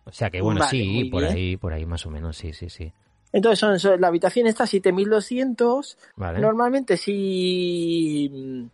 O 0.05 0.11
sea 0.11 0.30
que 0.30 0.41
bueno, 0.41 0.59
Vale, 0.59 0.69
sí, 0.71 1.05
por 1.11 1.21
bien. 1.23 1.34
ahí, 1.34 1.57
por 1.57 1.73
ahí 1.73 1.86
más 1.86 2.05
o 2.05 2.09
menos, 2.11 2.38
sí, 2.38 2.53
sí, 2.53 2.69
sí. 2.69 2.91
Entonces, 3.34 3.59
son, 3.59 3.80
son- 3.80 3.99
la 3.99 4.07
habitación 4.07 4.47
está 4.47 4.63
a 4.63 4.67
7200. 4.67 5.97
Vale. 6.15 6.39
Normalmente, 6.39 6.95
si 6.97 8.30
mm, 8.32 8.65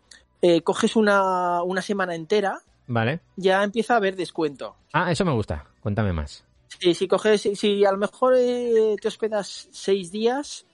eh, 0.42 0.62
coges 0.62 0.96
una, 0.96 1.64
una 1.64 1.82
semana 1.82 2.16
entera, 2.16 2.60
Vale. 2.88 3.22
ya 3.38 3.64
empieza 3.64 3.94
a 3.94 3.98
haber 3.98 4.16
descuento. 4.16 4.76
Ah, 4.94 5.12
eso 5.12 5.24
me 5.26 5.32
gusta. 5.32 5.66
Cuéntame 5.82 6.14
más. 6.14 6.44
Sí, 6.80 6.94
si 6.94 7.08
coges, 7.08 7.42
si, 7.42 7.56
si 7.56 7.86
a 7.86 7.92
lo 7.92 7.98
mejor 7.98 8.34
eh, 8.38 8.96
te 9.02 9.08
hospedas 9.08 9.68
seis 9.72 10.12
días, 10.12 10.66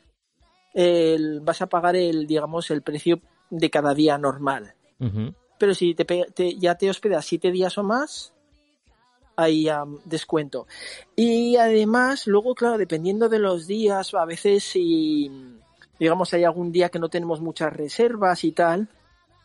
el- 0.78 1.40
vas 1.42 1.62
a 1.64 1.68
pagar 1.68 1.96
el, 1.96 2.28
digamos, 2.28 2.70
el 2.70 2.84
precio 2.84 3.20
de 3.50 3.70
cada 3.72 3.94
día 3.96 4.18
normal. 4.18 4.74
Pero 5.58 5.74
si 5.74 5.96
te, 5.96 6.06
te- 6.06 6.56
ya 6.58 6.76
te 6.76 6.90
hospedas 6.90 7.26
siete 7.26 7.52
días 7.52 7.78
o 7.80 7.84
más, 7.84 8.32
hay 9.36 9.68
am, 9.70 10.00
descuento. 10.06 10.68
Y 11.16 11.56
además, 11.58 12.28
luego, 12.28 12.54
claro, 12.56 12.78
dependiendo 12.78 13.28
de 13.30 13.40
los 13.40 13.66
días, 13.68 14.14
a 14.14 14.26
veces 14.26 14.64
si, 14.64 15.32
digamos, 16.00 16.34
hay 16.34 16.44
algún 16.44 16.72
día 16.72 16.90
que 16.90 17.00
no 17.00 17.10
tenemos 17.10 17.42
muchas 17.42 17.74
reservas 17.74 18.44
y 18.44 18.52
tal, 18.52 18.88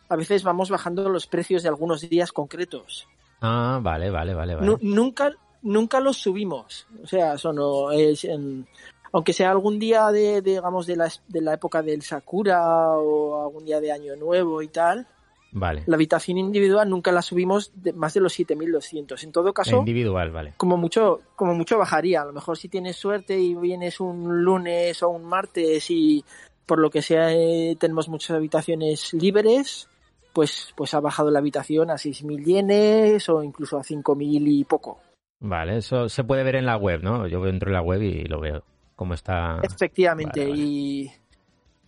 a 0.09 0.17
veces 0.17 0.43
vamos 0.43 0.69
bajando 0.71 1.09
los 1.09 1.27
precios 1.27 1.63
de 1.63 1.69
algunos 1.71 2.09
días 2.09 2.33
concretos. 2.33 3.07
Ah, 3.41 3.81
vale, 3.83 4.11
vale, 4.11 4.35
vale, 4.35 4.55
vale. 4.55 4.67
Nu- 4.67 4.79
nunca, 4.83 5.33
nunca 5.63 5.99
los 6.01 6.17
subimos. 6.19 6.87
O 7.03 7.07
sea, 7.07 7.35
eso 7.35 7.53
no 7.53 7.91
es. 7.91 8.25
en- 8.25 8.67
aunque 9.13 9.33
sea 9.33 9.51
algún 9.51 9.79
día 9.79 10.11
de, 10.11 10.41
de, 10.41 10.53
digamos, 10.53 10.87
de 10.87 10.97
la, 10.97 11.09
de 11.29 11.41
la 11.41 11.55
época 11.55 11.83
del 11.83 12.03
Sakura 12.03 12.91
o 12.97 13.43
algún 13.45 13.65
día 13.65 13.81
de 13.81 13.93
Año 13.93 14.17
Nuevo 14.17 14.63
y 14.63 14.69
tal, 14.69 15.07
Vale. 15.53 15.83
la 15.87 15.97
habitación 15.97 16.39
individual 16.39 16.89
nunca 16.89 17.13
la 17.13 17.21
subimos 17.21 17.73
de 17.75 17.93
más 17.93 18.15
de 18.15 18.21
los 18.21 18.33
7200. 18.33 19.23
En 19.23 19.33
todo 19.33 19.53
caso, 19.53 19.77
Individual, 19.77 20.31
vale. 20.31 20.55
como 20.57 20.79
mucho, 20.79 21.21
como 21.37 21.55
mucho 21.55 21.77
bajaría. 21.77 22.23
A 22.23 22.25
lo 22.25 22.33
mejor 22.33 22.57
si 22.57 22.69
tienes 22.69 22.97
suerte 22.97 23.39
y 23.39 23.55
vienes 23.55 24.01
un 24.01 24.43
lunes 24.43 25.03
o 25.03 25.11
un 25.11 25.25
martes 25.25 25.91
y 25.91 26.25
por 26.65 26.79
lo 26.79 26.89
que 26.89 27.03
sea 27.03 27.33
eh, 27.35 27.77
tenemos 27.79 28.09
muchas 28.09 28.31
habitaciones 28.37 29.13
libres, 29.13 29.91
pues, 30.33 30.73
pues 30.75 30.95
ha 30.95 31.01
bajado 31.01 31.31
la 31.31 31.41
habitación 31.41 31.91
a 31.91 31.95
6.000 31.95 32.45
yenes 32.45 33.29
o 33.29 33.43
incluso 33.43 33.77
a 33.77 33.83
5.000 33.83 34.43
y 34.47 34.65
poco. 34.65 35.01
Vale, 35.41 35.77
eso 35.77 36.09
se 36.09 36.25
puede 36.25 36.45
ver 36.45 36.55
en 36.57 36.65
la 36.65 36.77
web, 36.79 37.03
¿no? 37.03 37.27
Yo 37.27 37.45
entro 37.47 37.69
en 37.69 37.75
la 37.75 37.83
web 37.83 38.01
y 38.01 38.25
lo 38.25 38.41
veo. 38.41 38.63
Cómo 39.03 39.15
está. 39.15 39.61
Efectivamente. 39.63 40.41
Vale, 40.41 40.51
vale. 40.51 40.63
Y 40.63 41.13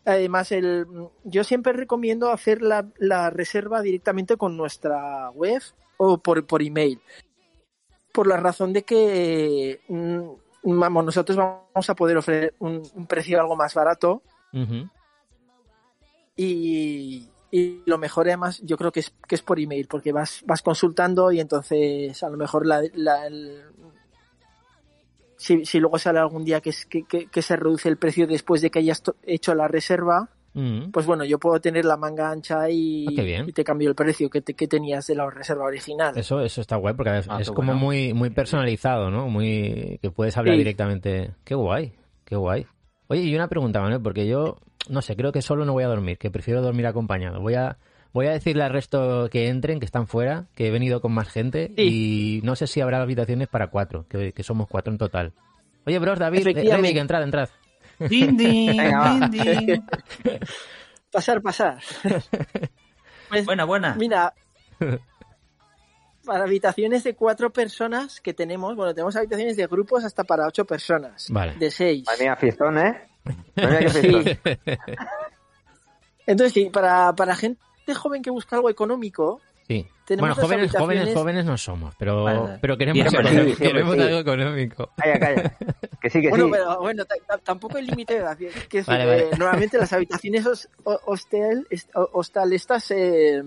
además, 0.05 0.53
el, 0.53 0.87
yo 1.25 1.45
siempre 1.45 1.73
recomiendo 1.73 2.31
hacer 2.31 2.63
la, 2.63 2.87
la 2.99 3.31
reserva 3.31 3.81
directamente 3.83 4.37
con 4.37 4.57
nuestra 4.57 5.31
web 5.31 5.63
o 5.97 6.19
por, 6.19 6.47
por 6.47 6.63
email. 6.63 7.01
Por 8.13 8.27
la 8.27 8.37
razón 8.37 8.73
de 8.73 8.83
que 8.85 9.81
mm, 9.89 10.79
vamos, 10.79 11.05
nosotros 11.05 11.37
vamos 11.37 11.91
a 11.91 11.95
poder 11.95 12.17
ofrecer 12.17 12.55
un, 12.59 12.83
un 12.95 13.07
precio 13.07 13.41
algo 13.41 13.57
más 13.57 13.75
barato 13.75 14.23
y, 16.37 17.29
y 17.51 17.83
lo 17.87 17.99
mejor 17.99 18.27
además 18.29 18.61
yo 18.63 18.77
creo 18.77 18.93
que 18.93 19.01
es, 19.01 19.13
que 19.27 19.35
es 19.35 19.43
por 19.43 19.59
email 19.59 19.87
porque 19.89 20.13
vas, 20.13 20.43
vas 20.47 20.63
consultando 20.63 21.33
y 21.33 21.41
entonces 21.41 22.23
a 22.23 22.29
lo 22.29 22.37
mejor 22.37 22.67
la, 22.67 22.83
la- 22.95 23.27
el- 23.27 23.63
si, 25.45 25.65
si 25.67 25.79
luego 25.81 25.99
sale 25.99 26.19
algún 26.19 26.45
día 26.45 26.61
que, 26.61 26.71
es- 26.71 26.87
que, 26.87 27.03
que- 27.05 27.27
que 27.27 27.43
se 27.43 27.57
reduce 27.57 27.89
el 27.89 27.97
precio 27.99 28.27
después 28.27 28.63
de 28.63 28.71
que 28.71 28.79
hayas 28.79 29.03
hecho 29.25 29.55
la 29.55 29.69
reserva, 29.69 30.31
Ujú. 30.55 30.91
pues 30.93 31.05
bueno, 31.05 31.25
yo 31.25 31.39
puedo 31.39 31.61
tener 31.61 31.85
la 31.85 31.97
manga 31.97 32.31
ancha 32.31 32.71
y, 32.71 33.07
Ah, 33.19 33.23
bien. 33.23 33.49
y 33.49 33.53
te 33.53 33.65
cambio 33.65 33.89
el 33.89 33.95
precio 33.95 34.31
que, 34.31 34.41
te- 34.41 34.55
que 34.55 34.67
tenías 34.69 35.07
de 35.07 35.15
la 35.17 35.29
reserva 35.29 35.65
original. 35.67 36.17
Eso, 36.17 36.41
eso 36.41 36.61
está 36.61 36.77
guay 36.77 36.95
porque 36.95 37.19
es, 37.19 37.27
Ah, 37.29 37.39
es 37.41 37.49
qué 37.51 37.55
como 37.55 37.73
bueno. 37.73 37.81
muy, 37.85 38.15
muy 38.15 38.31
personalizado, 38.31 39.11
¿no? 39.11 39.29
Muy 39.29 39.99
que 40.01 40.11
puedes 40.11 40.37
hablar 40.37 40.55
Sí. 40.55 40.59
directamente. 40.59 41.33
Qué 41.45 41.55
guay, 41.55 41.93
qué 42.25 42.37
guay. 42.37 42.67
Oye, 43.09 43.23
y 43.23 43.35
una 43.35 43.49
pregunta, 43.49 43.81
Manuel, 43.81 44.01
porque 44.01 44.27
yo 44.27 44.57
no 44.89 45.03
sé, 45.03 45.15
creo 45.17 45.31
que 45.33 45.43
solo 45.43 45.65
no 45.65 45.73
voy 45.73 45.85
a 45.85 45.89
dormir, 45.89 46.17
que 46.19 46.31
prefiero 46.31 46.63
dormir 46.63 46.87
acompañado. 46.87 47.41
Voy 47.41 47.55
a 47.55 47.77
voy 48.15 48.29
a 48.29 48.31
decirle 48.31 48.63
al 48.63 48.71
resto 48.73 49.29
que 49.29 49.49
entren, 49.49 49.81
que 49.81 49.87
están 49.87 50.07
fuera, 50.07 50.47
que 50.55 50.69
he 50.69 50.71
venido 50.71 51.01
con 51.03 51.13
más 51.13 51.29
gente 51.29 51.73
y 51.77 52.41
no 52.45 52.55
sé 52.55 52.69
si 52.69 52.81
habrá 52.81 53.03
habitaciones 53.03 53.49
para 53.49 53.67
cuatro, 53.67 54.07
que, 54.09 54.33
que 54.33 54.43
somos 54.45 54.69
cuatro 54.69 54.93
en 54.93 54.99
total. 54.99 55.33
Oye, 55.85 55.99
bros, 55.99 56.19
David, 56.19 56.47
eh. 56.47 56.53
Reddick, 56.55 56.97
entrad, 56.97 57.25
entrad. 57.25 57.49
Din, 57.99 58.37
din, 58.37 58.77
Venga, 58.77 58.99
va. 58.99 59.29
din, 59.29 59.67
din. 59.67 59.85
Pasar, 61.13 61.43
pasar. 61.43 61.79
Pues, 63.29 63.47
Buena, 63.47 63.65
buena. 63.65 63.95
Mira, 63.97 64.35
para 66.25 66.45
habitaciones 66.45 67.03
de 67.05 67.15
cuatro 67.15 67.51
personas 67.51 68.21
que 68.21 68.35
tenemos, 68.35 68.77
bueno, 68.77 68.95
tenemos 68.95 69.17
habitaciones 69.17 69.57
de 69.57 69.67
grupos 69.67 70.05
hasta 70.05 70.23
para 70.25 70.47
ocho 70.47 70.65
personas. 70.67 71.27
Vale. 71.31 71.55
De 71.55 71.71
seis. 71.71 72.05
Madre 72.07 72.25
mía, 72.25 72.37
fiestón, 72.37 72.79
¿eh? 72.79 73.09
Madre 73.57 73.71
mía, 73.71 73.79
qué 73.81 73.89
fiestón. 73.91 74.25
Entonces, 76.27 76.53
sí, 76.53 76.71
para, 76.71 77.13
para 77.15 77.35
gente 77.35 77.59
joven 77.93 78.23
que 78.23 78.31
busca 78.31 78.57
algo 78.57 78.71
económico, 78.71 79.41
Sí. 79.67 79.87
Tenemos 80.05 80.37
bueno, 80.37 80.43
jóvenes, 80.47 80.71
jóvenes, 80.73 81.03
habitaciones- 81.05 81.15
jóvenes 81.15 81.45
no 81.47 81.57
somos, 81.57 81.95
pero, 81.99 82.25
Vale. 82.25 82.59
pero 82.61 82.77
queremos, 82.77 83.15
algo- 83.15 83.29
sí, 83.31 83.51
sí, 83.55 83.63
queremos 83.63 83.95
sí. 83.95 84.01
algo 84.03 84.19
económico. 84.19 84.91
Calla, 84.95 85.19
calla. 85.19 85.57
Que 86.03 86.11
sí, 86.11 86.21
que 86.21 86.29
bueno, 86.29 86.45
sí. 86.45 86.51
pero 86.53 86.81
bueno, 86.81 87.05
ta- 87.07 87.15
ta- 87.27 87.39
tampoco 87.39 87.79
hay 87.79 87.87
límite 87.87 88.13
de 88.13 88.21
edad. 88.21 88.37
Que 88.37 88.79
es, 88.81 88.85
Vale, 88.87 89.05
eh, 89.05 89.07
vale. 89.07 89.31
Normalmente 89.39 89.79
las 89.79 89.91
habitaciones 89.95 90.45
hos- 90.45 90.69
ho- 90.85 91.01
hostel, 91.07 91.67
hostal 92.13 92.53
estas 92.53 92.91
eh, 92.91 93.43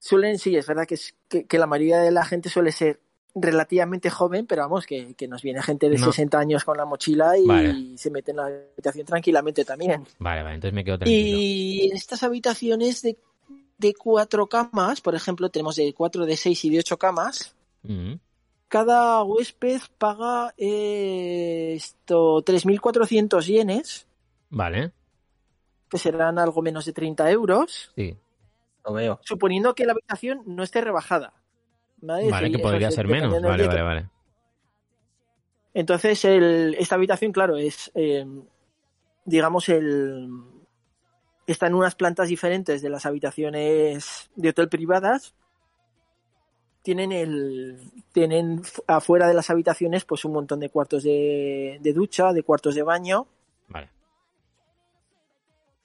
suelen, 0.00 0.38
sí, 0.40 0.56
es 0.56 0.66
verdad 0.66 0.86
que, 0.86 0.94
es, 0.94 1.14
que, 1.28 1.44
que 1.46 1.58
la 1.58 1.66
mayoría 1.68 1.98
de 2.00 2.10
la 2.10 2.24
gente 2.24 2.48
suele 2.48 2.72
ser 2.72 2.98
relativamente 3.38 4.08
joven, 4.08 4.46
pero 4.46 4.62
vamos, 4.62 4.86
que, 4.86 5.14
que 5.14 5.28
nos 5.28 5.42
viene 5.42 5.62
gente 5.62 5.90
de 5.90 5.98
No. 5.98 6.06
60 6.06 6.38
años 6.38 6.64
con 6.64 6.76
la 6.78 6.86
mochila 6.86 7.36
y 7.36 7.46
Vale. 7.46 7.98
se 7.98 8.10
mete 8.10 8.30
en 8.30 8.38
la 8.38 8.46
habitación 8.46 9.04
tranquilamente 9.06 9.62
también. 9.64 10.04
Vale, 10.18 10.42
vale, 10.42 10.54
entonces 10.54 10.74
me 10.74 10.82
quedo 10.84 10.98
tranquilo. 10.98 11.36
Y 11.38 11.88
en 11.90 11.96
estas 11.96 12.22
habitaciones 12.22 13.02
de, 13.02 13.18
de 13.76 13.92
cuatro 13.94 14.46
camas, 14.48 15.02
por 15.02 15.14
ejemplo, 15.14 15.50
tenemos 15.50 15.76
de 15.76 15.92
cuatro, 15.92 16.24
de 16.24 16.36
seis 16.36 16.64
y 16.64 16.70
de 16.70 16.78
ocho 16.78 16.96
camas, 16.98 17.54
Mm. 17.82 18.14
cada 18.68 19.22
huésped 19.22 19.80
paga 19.98 20.52
eh, 20.56 21.74
esto 21.76 22.42
3.400 22.42 23.44
yenes, 23.46 24.06
Vale, 24.50 24.92
que 25.90 25.98
serán 25.98 26.38
algo 26.38 26.62
menos 26.62 26.84
de 26.86 26.92
30 26.92 27.30
euros, 27.30 27.92
sí. 27.94 28.16
Lo 28.84 28.92
veo. 28.94 29.20
suponiendo 29.22 29.74
que 29.74 29.84
la 29.84 29.92
habitación 29.92 30.42
no 30.46 30.62
esté 30.62 30.80
rebajada. 30.80 31.32
¿Vale? 32.30 32.50
Que 32.50 32.58
podría 32.58 32.90
ser 32.90 33.06
menos. 33.08 33.32
Vale, 33.42 33.66
vale, 33.66 33.82
vale. 33.82 34.10
Entonces, 35.74 36.24
el, 36.24 36.74
esta 36.78 36.94
habitación, 36.94 37.32
claro, 37.32 37.56
es, 37.56 37.90
eh, 37.94 38.24
digamos, 39.24 39.68
el 39.68 40.28
está 41.46 41.66
en 41.66 41.74
unas 41.74 41.94
plantas 41.94 42.28
diferentes 42.28 42.82
de 42.82 42.88
las 42.90 43.06
habitaciones 43.06 44.30
de 44.36 44.48
hotel 44.48 44.68
privadas. 44.68 45.34
Tienen 46.82 47.12
el 47.12 47.78
tienen 48.12 48.62
afuera 48.86 49.26
de 49.28 49.34
las 49.34 49.50
habitaciones 49.50 50.04
pues 50.04 50.24
un 50.24 50.32
montón 50.32 50.60
de 50.60 50.70
cuartos 50.70 51.02
de, 51.02 51.78
de 51.80 51.92
ducha, 51.92 52.32
de 52.32 52.42
cuartos 52.44 52.74
de 52.76 52.82
baño 52.82 53.26
Vale. 53.68 53.90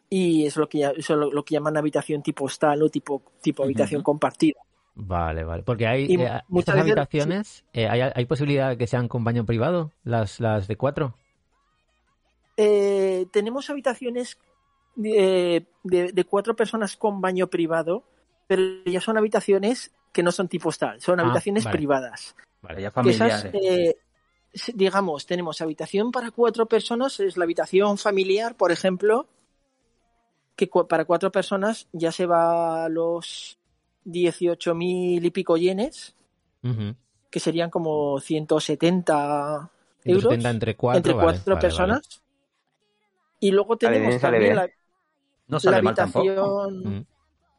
y 0.10 0.46
es 0.46 0.56
lo 0.58 0.70
que 0.70 0.78
ya- 0.80 0.92
eso 0.92 1.14
es 1.14 1.20
lo, 1.20 1.32
lo 1.32 1.44
que 1.44 1.54
llaman 1.56 1.76
habitación 1.76 2.22
tipo 2.22 2.46
hostal 2.46 2.84
o 2.84 2.90
tipo 2.90 3.24
tipo 3.42 3.64
habitación 3.64 4.04
compartida. 4.04 4.60
Vale, 4.94 5.44
vale. 5.44 5.64
Porque 5.64 5.88
hay 5.88 6.06
eh, 6.14 6.42
muchas 6.50 6.76
veces- 6.76 6.92
habitaciones, 6.92 7.66
eh, 7.74 7.88
¿hay, 7.88 8.02
¿hay 8.02 8.26
posibilidad 8.26 8.70
de 8.70 8.78
que 8.78 8.88
sean 8.88 9.08
con 9.08 9.24
baño 9.24 9.46
privado? 9.46 9.92
Las, 10.04 10.40
las 10.40 10.68
de 10.68 10.76
cuatro. 10.76 11.16
Eh, 12.58 13.26
tenemos 13.32 13.70
habitaciones 13.70 14.38
de, 14.96 15.66
de- 15.84 16.12
de 16.12 16.24
cuatro 16.26 16.56
personas 16.56 16.98
con 16.98 17.22
baño 17.22 17.48
privado, 17.48 18.04
pero 18.48 18.62
ya 18.86 19.00
son 19.02 19.18
habitaciones 19.18 19.92
que 20.12 20.24
no 20.24 20.32
son 20.32 20.48
tipo 20.50 20.70
hostal, 20.70 21.00
son 21.02 21.20
Ah, 21.20 21.24
habitaciones 21.24 21.64
vale. 21.64 21.78
privadas. 21.78 22.36
Vale. 22.62 22.82
Ya 22.82 22.90
esas, 22.90 22.94
familiares. 22.94 23.52
eh, 23.54 23.96
digamos, 24.76 25.26
tenemos 25.26 25.62
habitación 25.62 26.12
para 26.12 26.32
cuatro 26.32 26.66
personas, 26.66 27.20
es 27.22 27.38
la 27.38 27.46
habitación 27.46 27.98
familiar, 27.98 28.56
por 28.58 28.72
ejemplo, 28.74 29.28
que 30.58 30.70
cu- 30.70 30.88
para 30.88 31.06
cuatro 31.06 31.32
personas 31.32 31.88
ya 31.94 32.12
se 32.12 32.26
va 32.26 32.84
a 32.86 32.90
los 32.90 33.58
18.000 34.06 35.26
y 35.26 35.32
pico 35.32 35.58
yenes, 35.58 36.16
que 37.30 37.40
serían 37.40 37.70
como 37.70 38.20
170 38.20 39.72
euros 40.06 40.24
170 40.24 40.50
entre 40.50 40.76
cuatro. 40.76 40.98
entre 40.98 41.14
vale, 41.14 41.24
cuatro 41.24 41.56
vale, 41.56 41.62
personas. 41.62 42.22
Y 43.40 43.52
luego 43.52 43.78
tenemos 43.78 44.20
también 44.20 44.56
la, 44.56 44.70
No 45.48 45.58
habitación. 45.58 47.00
Mm. 47.00 47.06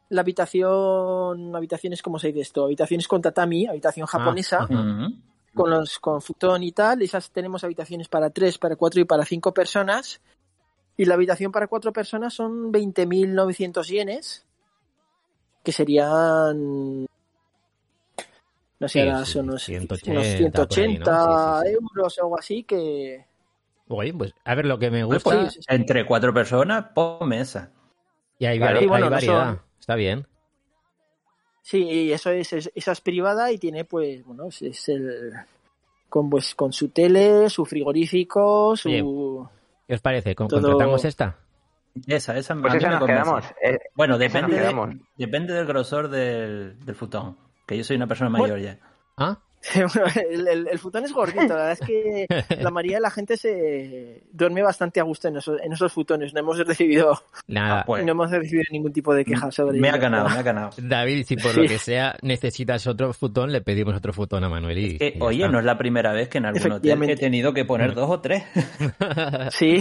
la 0.09 0.21
habitación, 0.21 1.55
habitaciones, 1.55 2.01
¿cómo 2.01 2.19
se 2.19 2.27
dice 2.27 2.41
esto? 2.41 2.65
Habitaciones 2.65 3.07
con 3.07 3.21
tatami, 3.21 3.67
habitación 3.67 4.07
japonesa, 4.07 4.63
ajá. 4.63 4.73
Ujú. 4.73 5.13
con 5.53 5.69
los 5.69 5.99
con 5.99 6.21
futón 6.21 6.63
y 6.63 6.71
tal. 6.71 7.01
Esas 7.01 7.31
tenemos 7.31 7.63
habitaciones 7.63 8.07
para 8.07 8.29
tres, 8.29 8.57
para 8.57 8.75
cuatro 8.75 9.01
y 9.01 9.05
para 9.05 9.25
cinco 9.25 9.53
personas. 9.53 10.21
Y 10.95 11.05
la 11.05 11.15
habitación 11.15 11.51
para 11.51 11.67
cuatro 11.67 11.91
personas 11.91 12.33
son 12.33 12.71
20.900 12.71 13.87
yenes, 13.87 14.45
que 15.63 15.71
serían, 15.71 17.03
no 18.79 18.87
sé, 18.87 18.89
Sí, 18.89 18.99
ahora 19.09 19.25
sí, 19.25 19.31
son 19.33 19.49
unos 19.49 19.63
180 19.63 20.11
unos 20.11 20.23
por 20.25 20.25
ahí, 20.25 20.37
180 20.37 21.11
¿no? 21.11 21.61
Sí, 21.61 21.67
sí, 21.67 21.67
sí. 21.69 21.73
euros 21.73 22.17
o 22.17 22.21
algo 22.23 22.39
así, 22.39 22.63
que 22.63 23.25
Oye, 23.87 24.13
pues 24.13 24.33
a 24.45 24.55
ver 24.55 24.65
lo 24.65 24.79
que 24.79 24.89
me 24.91 25.05
Pues, 25.05 25.23
gusta. 25.23 25.41
pues. 25.41 25.59
Entre 25.67 26.05
cuatro 26.05 26.33
personas, 26.33 26.85
por 26.93 27.25
mesa. 27.25 27.71
y 28.39 28.45
hay, 28.45 28.57
Claro. 28.57 28.79
vari- 28.79 28.83
Y 28.83 28.87
bueno, 28.87 29.05
hay 29.05 29.09
no 29.09 29.15
variedad. 29.15 29.45
son- 29.55 29.61
Está 29.79 29.95
bien. 29.95 30.27
Sí, 31.61 31.83
y 31.83 32.11
eso 32.11 32.29
es, 32.31 32.51
es- 32.51 32.71
esa 32.75 32.91
es 32.91 32.99
privada 33.01 33.51
y 33.51 33.57
tiene 33.57 33.85
pues, 33.85 34.25
bueno, 34.25 34.47
es, 34.47 34.89
el 34.89 35.33
con 36.09 36.29
pues 36.29 36.53
con 36.55 36.73
su 36.73 36.89
tele, 36.89 37.49
su 37.49 37.65
frigorífico, 37.65 38.75
su 38.75 39.47
¿Qué 39.87 39.93
os 39.95 40.01
parece? 40.01 40.35
¿Con- 40.35 40.47
Todo- 40.47 40.61
¿Contratamos 40.61 41.05
esta? 41.05 41.37
Esa, 42.07 42.37
esa 42.37 42.55
Pues 42.55 42.73
a 42.73 42.75
mí 42.75 42.77
esa 42.79 42.89
me 42.89 42.95
nos 42.99 43.05
quedamos. 43.07 43.45
Eh, 43.63 43.77
Bueno, 43.95 44.17
depende, 44.17 44.57
de- 44.59 44.99
depende 45.15 45.53
del 45.53 45.65
grosor 45.65 46.09
del, 46.09 46.77
del 46.85 46.95
futón. 46.95 47.37
Que 47.67 47.77
yo 47.77 47.83
soy 47.83 47.95
una 47.97 48.07
persona 48.07 48.29
Bueno. 48.29 48.43
mayor 48.55 48.59
ya. 48.59 48.79
¿Ah? 49.17 49.37
El, 50.29 50.45
el- 50.45 50.67
el 50.67 50.77
futón 50.79 51.05
es 51.05 51.13
gordito, 51.13 51.47
la 51.55 51.55
verdad 51.55 51.71
es 51.71 51.79
que 51.79 52.27
la 52.59 52.69
mayoría 52.71 52.97
de 52.97 53.01
la 53.01 53.09
gente 53.11 53.37
se 53.37 54.21
duerme 54.33 54.61
bastante 54.61 54.99
a 54.99 55.03
gusto 55.03 55.29
en 55.29 55.37
esos, 55.37 55.57
en 55.61 55.71
esos 55.71 55.93
futones. 55.93 56.33
No 56.33 56.41
hemos 56.41 56.57
recibido, 56.67 57.17
Nada. 57.47 57.85
Pues. 57.85 58.03
no 58.05 58.11
hemos 58.11 58.29
recibido 58.29 58.65
ningún 58.71 58.91
tipo 58.91 59.13
de 59.13 59.23
queja 59.23 59.49
sobre 59.51 59.79
Me 59.79 59.87
ha 59.89 59.95
ganado, 59.95 60.27
me 60.27 60.35
ha 60.35 60.41
ganado. 60.41 60.71
David, 60.77 61.23
si 61.25 61.37
por 61.37 61.51
Sí. 61.53 61.61
lo 61.61 61.67
que 61.69 61.77
sea 61.77 62.17
necesitas 62.23 62.85
otro 62.87 63.13
futón, 63.13 63.53
le 63.53 63.61
pedimos 63.61 63.95
otro 63.95 64.11
futón 64.11 64.43
a 64.43 64.49
Manuel 64.49 64.77
y, 64.79 64.97
Que, 64.97 65.13
y 65.15 65.19
ya 65.19 65.23
oye, 65.23 65.37
está. 65.43 65.51
no 65.53 65.59
es 65.59 65.65
la 65.65 65.77
primera 65.77 66.11
vez 66.11 66.27
que 66.27 66.39
en 66.39 66.45
algún 66.47 66.71
hotel 66.73 67.03
he 67.09 67.15
tenido 67.15 67.53
que 67.53 67.63
poner 67.63 67.93
dos 67.93 68.09
o 68.09 68.19
tres. 68.19 68.43
Sí, 69.51 69.77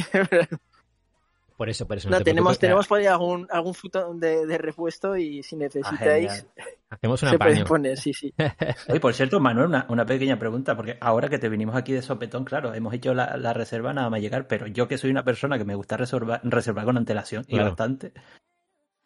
por 1.63 1.71
eso, 1.71 1.87
por 1.87 1.97
eso. 1.97 2.11
no, 2.11 2.19
te 2.19 2.25
tenemos, 2.25 2.59
tenemos 2.59 2.89
por 2.89 2.99
ahí 2.99 3.07
algún, 3.07 3.47
algún 3.49 3.73
futón 3.73 4.19
de, 4.19 4.47
de 4.47 4.59
repuesto 4.59 5.17
y 5.17 5.45
si 5.45 5.55
necesitáis 5.55 5.97
genial. 5.99 6.47
Hacemos 6.91 7.23
un 7.23 7.29
se 7.29 7.39
puede 7.39 7.65
poner, 7.65 7.97
sí, 7.97 8.13
sí. 8.13 8.35
Oye, 8.89 8.99
por 8.99 9.15
cierto, 9.15 9.39
Manuel, 9.39 9.69
una, 9.69 9.87
una 9.89 10.05
pequeña 10.05 10.41
pregunta, 10.41 10.75
porque 10.77 10.99
ahora 11.01 11.29
que 11.29 11.39
te 11.39 11.49
vinimos 11.49 11.77
aquí 11.77 11.93
de 11.93 12.03
sopetón, 12.03 12.45
claro, 12.45 12.75
hemos 12.75 12.93
hecho 12.95 13.15
la, 13.15 13.37
la 13.37 13.53
reserva 13.53 13.93
nada 13.93 14.11
más 14.11 14.21
llegar, 14.21 14.49
pero 14.49 14.67
yo 14.67 14.89
que 14.89 14.99
soy 14.99 15.13
una 15.13 15.23
persona 15.23 15.57
que 15.57 15.65
me 15.65 15.77
gusta 15.77 15.97
reservar, 15.97 16.41
reservar 16.43 16.85
con 16.85 16.97
antelación 16.97 17.45
y 17.47 17.57
bastante, 17.61 18.13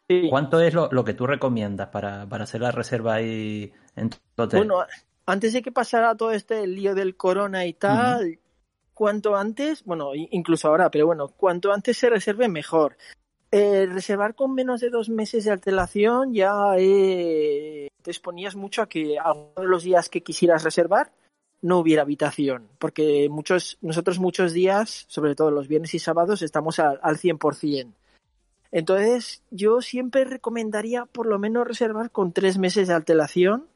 Sí. 0.09 0.25
¿cuánto 0.31 0.59
es 0.59 0.73
lo, 0.73 0.89
lo 0.91 1.03
que 1.03 1.13
tú 1.13 1.27
recomiendas 1.27 1.89
para, 1.89 2.25
para 2.27 2.45
hacer 2.45 2.61
la 2.61 2.71
reserva 2.71 3.13
ahí 3.13 3.71
en 3.95 4.09
tu 4.09 4.17
hotel? 4.37 4.61
Bueno, 4.61 4.83
antes 5.27 5.53
de 5.53 5.61
que 5.61 5.71
pasara 5.71 6.15
todo 6.15 6.31
este 6.31 6.65
lío 6.65 6.95
del 6.95 7.15
corona 7.17 7.67
y 7.67 7.73
tal, 7.73 8.39
cuanto 8.97 9.35
antes, 9.35 9.83
bueno, 9.83 10.15
incluso 10.15 10.67
ahora, 10.67 10.89
pero 10.89 11.05
bueno, 11.05 11.27
cuanto 11.27 11.71
antes 11.71 11.99
se 11.99 12.09
reserve 12.09 12.49
mejor. 12.49 12.97
Eh, 13.51 13.85
reservar 13.85 14.33
con 14.33 14.55
menos 14.55 14.81
de 14.81 14.89
dos 14.89 15.07
meses 15.09 15.45
de 15.45 15.51
antelación 15.51 16.33
ya 16.33 16.51
eh, 16.79 17.89
te 18.01 18.09
exponías 18.09 18.55
mucho 18.55 18.81
a 18.81 18.89
que 18.89 19.19
alguno 19.19 19.51
de 19.55 19.67
los 19.67 19.83
días 19.83 20.09
que 20.09 20.23
quisieras 20.23 20.63
reservar 20.63 21.11
no 21.61 21.77
hubiera 21.77 22.01
habitación, 22.01 22.69
porque 22.79 23.29
muchos, 23.29 23.77
nosotros 23.81 24.17
muchos 24.17 24.51
días, 24.51 25.05
sobre 25.09 25.35
todo 25.35 25.51
los 25.51 25.67
viernes 25.67 25.93
y 25.93 25.99
sábados, 25.99 26.41
estamos 26.41 26.79
al, 26.79 26.99
al 27.03 27.17
100%. 27.17 27.93
Entonces, 28.71 29.43
yo 29.51 29.81
siempre 29.81 30.25
recomendaría 30.25 31.05
por 31.05 31.27
lo 31.27 31.37
menos 31.37 31.67
reservar 31.67 32.09
con 32.09 32.33
tres 32.33 32.57
meses 32.57 32.87
de 32.87 32.95
antelación 32.95 33.67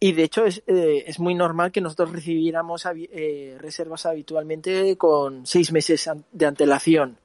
y 0.00 0.12
de 0.12 0.24
hecho 0.24 0.44
es, 0.44 0.62
eh, 0.66 1.04
es 1.06 1.18
muy 1.18 1.34
normal 1.34 1.72
que 1.72 1.80
nosotros 1.80 2.12
recibiéramos 2.12 2.86
eh, 2.86 3.56
reservas 3.58 4.06
habitualmente 4.06 4.96
con 4.96 5.46
seis 5.46 5.72
meses 5.72 6.10
de 6.32 6.46
antelación. 6.46 7.18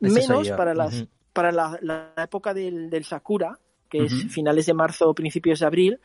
Menos 0.00 0.48
para, 0.50 0.74
las, 0.74 1.04
para 1.32 1.52
la, 1.52 1.78
la 1.82 2.14
época 2.16 2.54
del, 2.54 2.88
del 2.88 3.04
Sakura, 3.04 3.58
que 3.90 4.04
es 4.04 4.12
finales 4.32 4.66
de 4.66 4.74
marzo 4.74 5.08
o 5.10 5.14
principios 5.14 5.60
de 5.60 5.66
abril, 5.66 6.00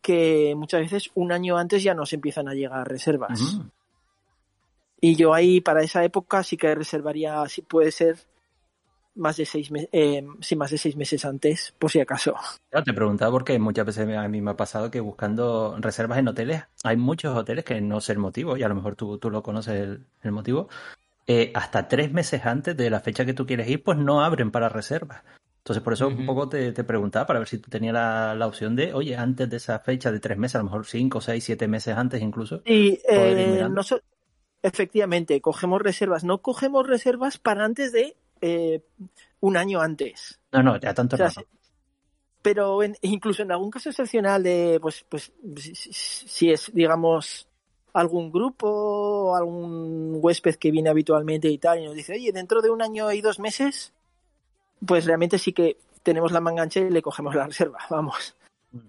que 0.00 0.54
muchas 0.56 0.80
veces 0.80 1.10
un 1.14 1.32
año 1.32 1.58
antes 1.58 1.82
ya 1.82 1.94
nos 1.94 2.12
empiezan 2.12 2.48
a 2.48 2.54
llegar 2.54 2.88
reservas. 2.88 3.58
Y 5.00 5.16
yo 5.16 5.34
ahí 5.34 5.60
para 5.60 5.82
esa 5.82 6.04
época 6.04 6.42
sí 6.42 6.56
que 6.56 6.74
reservaría, 6.74 7.46
si 7.48 7.60
puede 7.60 7.90
ser, 7.90 8.16
más 9.14 9.36
de 9.36 9.46
seis 9.46 9.70
meses, 9.70 9.88
sí, 10.40 10.56
más 10.56 10.70
de 10.70 10.78
seis 10.78 10.96
meses 10.96 11.24
antes, 11.24 11.74
por 11.78 11.90
si 11.90 12.00
acaso. 12.00 12.34
Claro, 12.70 12.84
te 12.84 12.92
preguntaba 12.92 13.30
porque 13.30 13.58
muchas 13.58 13.86
veces 13.86 14.08
a 14.16 14.28
mí 14.28 14.40
me 14.40 14.50
ha 14.52 14.56
pasado 14.56 14.90
que 14.90 15.00
buscando 15.00 15.76
reservas 15.78 16.18
en 16.18 16.28
hoteles, 16.28 16.62
hay 16.82 16.96
muchos 16.96 17.36
hoteles 17.36 17.64
que 17.64 17.80
no 17.80 18.00
sé 18.00 18.12
el 18.12 18.18
motivo, 18.18 18.56
y 18.56 18.62
a 18.62 18.68
lo 18.68 18.74
mejor 18.74 18.96
tú, 18.96 19.18
tú 19.18 19.30
lo 19.30 19.42
conoces 19.42 19.74
el, 19.80 20.06
el 20.22 20.32
motivo, 20.32 20.68
eh, 21.26 21.52
hasta 21.54 21.88
tres 21.88 22.12
meses 22.12 22.44
antes 22.44 22.76
de 22.76 22.90
la 22.90 23.00
fecha 23.00 23.24
que 23.24 23.34
tú 23.34 23.46
quieres 23.46 23.68
ir, 23.68 23.82
pues 23.82 23.96
no 23.98 24.22
abren 24.24 24.50
para 24.50 24.68
reservas. 24.68 25.22
Entonces, 25.58 25.82
por 25.82 25.94
eso 25.94 26.08
un 26.08 26.26
poco 26.26 26.46
te, 26.46 26.72
te 26.72 26.84
preguntaba 26.84 27.24
para 27.26 27.38
ver 27.38 27.48
si 27.48 27.56
tú 27.56 27.70
tenías 27.70 27.94
la, 27.94 28.34
la 28.34 28.46
opción 28.46 28.76
de, 28.76 28.92
oye, 28.92 29.16
antes 29.16 29.48
de 29.48 29.56
esa 29.56 29.78
fecha 29.78 30.12
de 30.12 30.20
tres 30.20 30.36
meses, 30.36 30.56
a 30.56 30.58
lo 30.58 30.64
mejor 30.64 30.84
cinco, 30.84 31.22
seis, 31.22 31.42
siete 31.42 31.66
meses 31.68 31.96
antes 31.96 32.20
incluso. 32.20 32.60
Y 32.66 33.00
eh, 33.08 33.64
noso- 33.70 34.02
efectivamente, 34.62 35.40
cogemos 35.40 35.80
reservas. 35.80 36.22
No 36.22 36.42
cogemos 36.42 36.86
reservas 36.86 37.38
para 37.38 37.64
antes 37.64 37.92
de 37.92 38.14
eh, 38.46 38.82
un 39.40 39.56
año 39.56 39.80
antes. 39.80 40.38
No, 40.52 40.62
no, 40.62 40.78
ya 40.78 40.92
tanto 40.92 41.16
O 41.16 41.18
sea, 41.18 41.30
Pero 42.42 42.82
en- 42.82 42.96
incluso 43.00 43.42
en 43.42 43.52
algún 43.52 43.70
caso 43.70 43.88
excepcional 43.88 44.42
de, 44.42 44.78
pues, 44.80 45.04
pues, 45.08 45.32
si, 45.60 46.50
es, 46.50 46.70
digamos, 46.74 47.48
algún 47.94 48.30
grupo 48.30 48.68
o 48.68 49.34
algún 49.36 50.18
huésped 50.20 50.56
que 50.56 50.70
viene 50.70 50.90
habitualmente 50.90 51.48
y 51.48 51.56
tal, 51.58 51.80
y 51.80 51.86
nos 51.86 51.94
dice, 51.94 52.12
oye, 52.12 52.32
dentro 52.32 52.60
de 52.60 52.70
un 52.70 52.82
año 52.82 53.10
y 53.12 53.22
dos 53.22 53.38
meses, 53.38 53.92
pues 54.84 55.06
realmente 55.06 55.38
sí 55.38 55.52
que 55.52 55.78
tenemos 56.02 56.32
la 56.32 56.40
manga 56.40 56.62
ancha 56.62 56.80
y 56.80 56.90
le 56.90 57.00
cogemos 57.00 57.34
la 57.34 57.46
reserva, 57.46 57.78
vamos. 57.90 58.36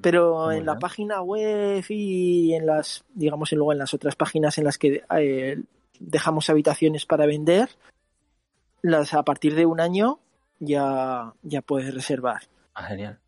Pero 0.01 0.45
Muy 0.47 0.57
en 0.57 0.65
la 0.65 0.79
página 0.79 1.21
web 1.21 1.83
y 1.89 2.53
en 2.55 2.65
las, 2.65 3.05
digamos, 3.13 3.51
y 3.53 3.55
luego 3.55 3.71
en 3.71 3.77
las 3.77 3.93
otras 3.93 4.15
páginas 4.15 4.57
en 4.57 4.63
las 4.63 4.77
que 4.79 5.03
eh, 5.17 5.61
dejamos 5.99 6.49
habitaciones 6.49 7.05
para 7.05 7.25
vender, 7.27 7.69
las 8.85 9.13
a 9.13 9.23
partir 9.23 9.55
de 9.55 9.65
un 9.65 9.79
año 9.79 10.19
ya, 10.59 11.33
ya 11.43 11.61
puedes 11.61 11.93
reservar. 11.93 12.41
Ah, 12.73 12.83
genial. 12.83 13.19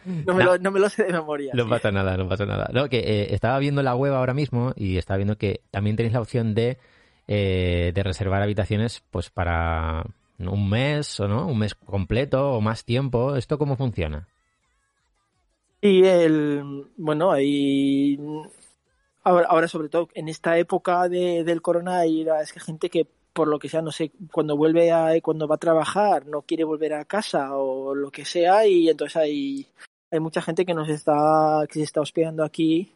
No 0.05 0.35
me, 0.35 0.43
No. 0.43 0.51
Lo, 0.51 0.57
no 0.59 0.71
me 0.71 0.79
lo 0.79 0.89
sé 0.89 1.03
de 1.03 1.13
memoria. 1.13 1.51
No 1.55 1.67
pasa 1.67 1.91
nada, 1.91 2.15
no 2.15 2.27
pasa 2.27 2.45
nada. 2.45 2.69
No, 2.73 2.89
que 2.89 2.99
eh, 2.99 3.33
estaba 3.33 3.57
viendo 3.59 3.81
la 3.81 3.95
web 3.95 4.13
ahora 4.13 4.33
mismo 4.33 4.73
y 4.75 4.97
estaba 4.97 5.17
viendo 5.17 5.37
que 5.37 5.61
también 5.71 5.95
tenéis 5.95 6.13
la 6.13 6.21
opción 6.21 6.53
de, 6.53 6.77
eh, 7.27 7.91
de 7.93 8.03
reservar 8.03 8.43
habitaciones 8.43 9.03
pues 9.09 9.29
para 9.29 10.05
un 10.37 10.69
mes 10.69 11.19
o 11.19 11.27
no, 11.27 11.47
un 11.47 11.57
mes 11.57 11.73
completo 11.73 12.51
o 12.51 12.61
más 12.61 12.85
tiempo. 12.85 13.35
¿Esto 13.35 13.57
cómo 13.57 13.77
funciona? 13.77 14.27
Y 15.81 16.03
el, 16.05 16.87
bueno, 16.97 17.31
ahí 17.31 18.19
ahora, 19.23 19.47
ahora 19.49 19.67
sobre 19.67 19.89
todo 19.89 20.09
en 20.13 20.29
esta 20.29 20.57
época 20.57 21.09
de, 21.09 21.43
del 21.43 21.61
corona 21.61 21.99
hay 21.99 22.25
es 22.41 22.53
que 22.53 22.59
gente 22.59 22.89
que 22.89 23.07
por 23.35 23.49
lo 23.49 23.59
que 23.59 23.67
sea, 23.67 23.81
no 23.81 23.91
sé, 23.91 24.13
cuando 24.31 24.55
vuelve 24.55 24.93
a, 24.93 25.09
cuando 25.21 25.45
va 25.45 25.55
a 25.55 25.59
trabajar 25.59 26.25
no 26.25 26.43
quiere 26.43 26.63
volver 26.63 26.93
a 26.93 27.03
casa 27.03 27.57
o 27.57 27.93
lo 27.93 28.09
que 28.09 28.23
sea 28.23 28.65
y 28.65 28.87
entonces 28.87 29.17
hay, 29.17 29.67
hay 30.09 30.21
mucha 30.21 30.41
gente 30.41 30.65
que 30.65 30.73
nos 30.73 30.87
está, 30.87 31.65
que 31.67 31.79
se 31.79 31.83
está 31.83 31.99
hospedando 31.99 32.45
aquí 32.45 32.93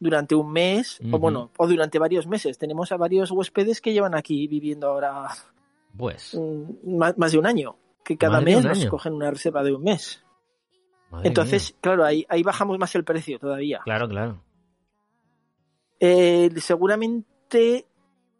durante 0.00 0.34
un 0.34 0.50
mes 0.50 0.98
o 1.12 1.20
bueno, 1.20 1.52
o 1.56 1.68
durante 1.68 2.00
varios 2.00 2.26
meses. 2.26 2.58
Tenemos 2.58 2.90
a 2.90 2.96
varios 2.96 3.30
huéspedes 3.30 3.80
que 3.80 3.92
llevan 3.92 4.16
aquí 4.16 4.48
viviendo 4.48 4.88
ahora 4.88 5.28
Pues, 5.96 6.36
más, 6.84 7.16
más 7.16 7.30
de 7.30 7.38
un 7.38 7.46
año, 7.46 7.76
que 8.04 8.16
cada 8.16 8.40
mes 8.40 8.64
nos 8.64 8.86
cogen 8.86 9.14
una 9.14 9.30
reserva 9.30 9.62
de 9.62 9.72
un 9.72 9.84
mes. 9.84 10.24
madre 11.10 11.28
Entonces, 11.28 11.70
mía. 11.74 11.78
claro, 11.80 12.04
ahí, 12.04 12.26
ahí 12.28 12.42
bajamos 12.42 12.76
más 12.76 12.92
el 12.96 13.04
precio 13.04 13.38
todavía. 13.38 13.82
Claro, 13.84 14.08
claro. 14.08 14.42
Eh, 16.00 16.50
seguramente 16.56 17.86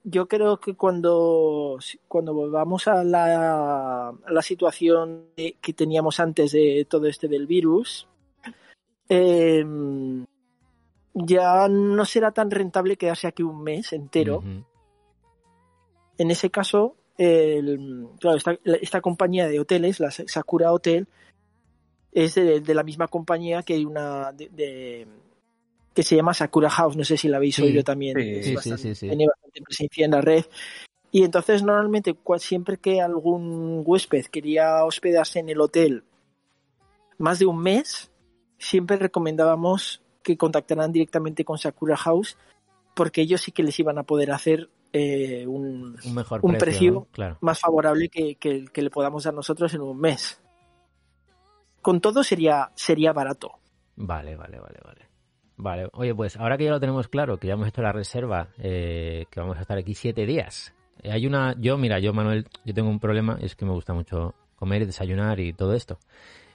yo 0.08 0.28
creo 0.28 0.60
que 0.60 0.74
cuando, 0.74 1.78
cuando 2.06 2.32
volvamos 2.32 2.86
a 2.86 3.02
la, 3.02 4.08
a 4.10 4.30
la 4.30 4.42
situación 4.42 5.30
de- 5.36 5.56
que 5.60 5.72
teníamos 5.72 6.20
antes 6.20 6.52
de 6.52 6.86
todo 6.88 7.06
este 7.06 7.26
del 7.26 7.48
virus, 7.48 8.06
eh, 9.08 9.64
ya 11.14 11.66
no 11.68 12.04
será 12.04 12.30
tan 12.30 12.50
rentable 12.52 12.96
quedarse 12.96 13.26
aquí 13.26 13.42
un 13.42 13.62
mes 13.64 13.92
entero. 13.92 14.42
En 16.18 16.30
ese 16.30 16.50
caso, 16.50 16.94
el- 17.18 18.08
claro, 18.20 18.36
esta, 18.36 18.56
esta 18.64 19.00
compañía 19.00 19.48
de 19.48 19.58
hoteles, 19.58 19.98
la 19.98 20.12
Sakura 20.12 20.72
Hotel, 20.72 21.08
es 22.12 22.36
de, 22.36 22.60
de 22.60 22.74
la 22.74 22.84
misma 22.84 23.08
compañía 23.08 23.62
que 23.64 23.74
hay 23.74 23.84
una 23.84 24.30
de, 24.32 24.48
de- 24.50 25.06
que 25.96 26.02
se 26.04 26.14
llama 26.14 26.34
Sakura 26.34 26.70
House. 26.70 26.96
No 26.96 27.02
sé 27.04 27.16
si 27.16 27.26
la 27.26 27.38
habéis 27.38 27.58
oído 27.58 27.82
también. 27.82 28.16
sí, 28.44 28.54
bastante- 28.54 28.94
sí. 28.94 29.08
Tiene 29.08 29.26
bastante 29.26 29.62
presencia 29.62 30.04
en 30.04 30.10
la 30.12 30.20
red. 30.20 30.44
Y 31.10 31.24
entonces, 31.24 31.62
normalmente, 31.62 32.14
siempre 32.38 32.76
que 32.76 33.00
algún 33.00 33.82
huésped 33.84 34.26
quería 34.26 34.84
hospedarse 34.84 35.38
en 35.38 35.48
el 35.48 35.60
hotel 35.60 36.04
más 37.18 37.38
de 37.38 37.46
un 37.46 37.58
mes, 37.62 38.10
siempre 38.58 38.98
recomendábamos 38.98 40.02
que 40.22 40.36
contactaran 40.36 40.92
directamente 40.92 41.44
con 41.46 41.56
Sakura 41.56 41.96
House 41.96 42.36
porque 42.94 43.22
ellos 43.22 43.40
sí 43.40 43.52
que 43.52 43.62
les 43.62 43.78
iban 43.78 43.96
a 43.98 44.02
poder 44.02 44.32
hacer 44.32 44.68
eh, 44.92 45.46
un, 45.46 45.96
Un 46.04 46.14
mejor 46.14 46.40
un 46.42 46.52
precio, 46.52 46.60
precio. 46.60 46.92
¿no? 46.92 47.06
Claro. 47.12 47.38
más 47.40 47.60
favorable 47.60 48.08
que, 48.08 48.34
que 48.36 48.64
que 48.66 48.82
le 48.82 48.90
podamos 48.90 49.24
dar 49.24 49.32
nosotros 49.34 49.72
en 49.74 49.80
un 49.82 49.98
mes. 49.98 50.40
Con 51.80 52.00
todo 52.00 52.22
sería, 52.22 52.70
sería 52.74 53.12
barato. 53.12 53.52
Vale, 53.96 54.36
vale, 54.36 54.58
vale, 54.58 54.78
vale. 54.84 55.05
Vale, 55.58 55.88
oye, 55.94 56.14
pues 56.14 56.36
ahora 56.36 56.58
que 56.58 56.64
ya 56.64 56.70
lo 56.70 56.80
tenemos 56.80 57.08
claro, 57.08 57.38
que 57.38 57.46
ya 57.46 57.54
hemos 57.54 57.68
hecho 57.68 57.80
la 57.82 57.92
reserva, 57.92 58.48
eh, 58.58 59.24
que 59.30 59.40
vamos 59.40 59.56
a 59.56 59.62
estar 59.62 59.78
aquí 59.78 59.94
siete 59.94 60.26
días. 60.26 60.74
eh, 61.02 61.10
hay 61.12 61.26
una, 61.26 61.54
yo, 61.58 61.78
mira, 61.78 61.98
yo, 61.98 62.12
Manuel, 62.12 62.46
yo 62.64 62.74
tengo 62.74 62.88
un 62.90 63.00
problema, 63.00 63.38
es 63.40 63.54
que 63.56 63.64
me 63.64 63.72
gusta 63.72 63.94
mucho 63.94 64.34
comer 64.56 64.82
y 64.82 64.86
desayunar 64.86 65.40
y 65.40 65.52
todo 65.52 65.74
esto. 65.74 65.98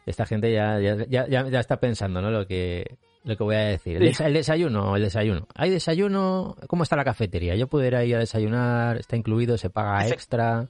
Esta 0.05 0.25
gente 0.25 0.51
ya, 0.51 0.79
ya, 0.79 0.95
ya, 1.07 1.27
ya- 1.27 1.47
ya 1.47 1.59
está 1.59 1.79
pensando, 1.79 2.21
¿no? 2.21 2.31
Lo 2.31 2.45
que, 2.47 2.97
lo 3.23 3.37
que 3.37 3.43
voy 3.43 3.55
a 3.55 3.59
decir. 3.59 3.97
El, 3.97 4.09
desa- 4.11 4.25
el 4.25 4.33
desayuno, 4.33 4.95
el 4.95 5.03
desayuno. 5.03 5.47
¿Hay 5.55 5.69
desayuno? 5.69 6.55
¿Cómo 6.67 6.83
está 6.83 6.95
la 6.95 7.03
cafetería? 7.03 7.55
Yo 7.55 7.67
puedo 7.67 7.85
ir 7.85 7.95
ahí 7.95 8.13
a 8.13 8.19
desayunar, 8.19 8.97
está 8.97 9.15
incluido, 9.15 9.57
se 9.57 9.69
paga 9.69 10.07
extra. 10.07 10.67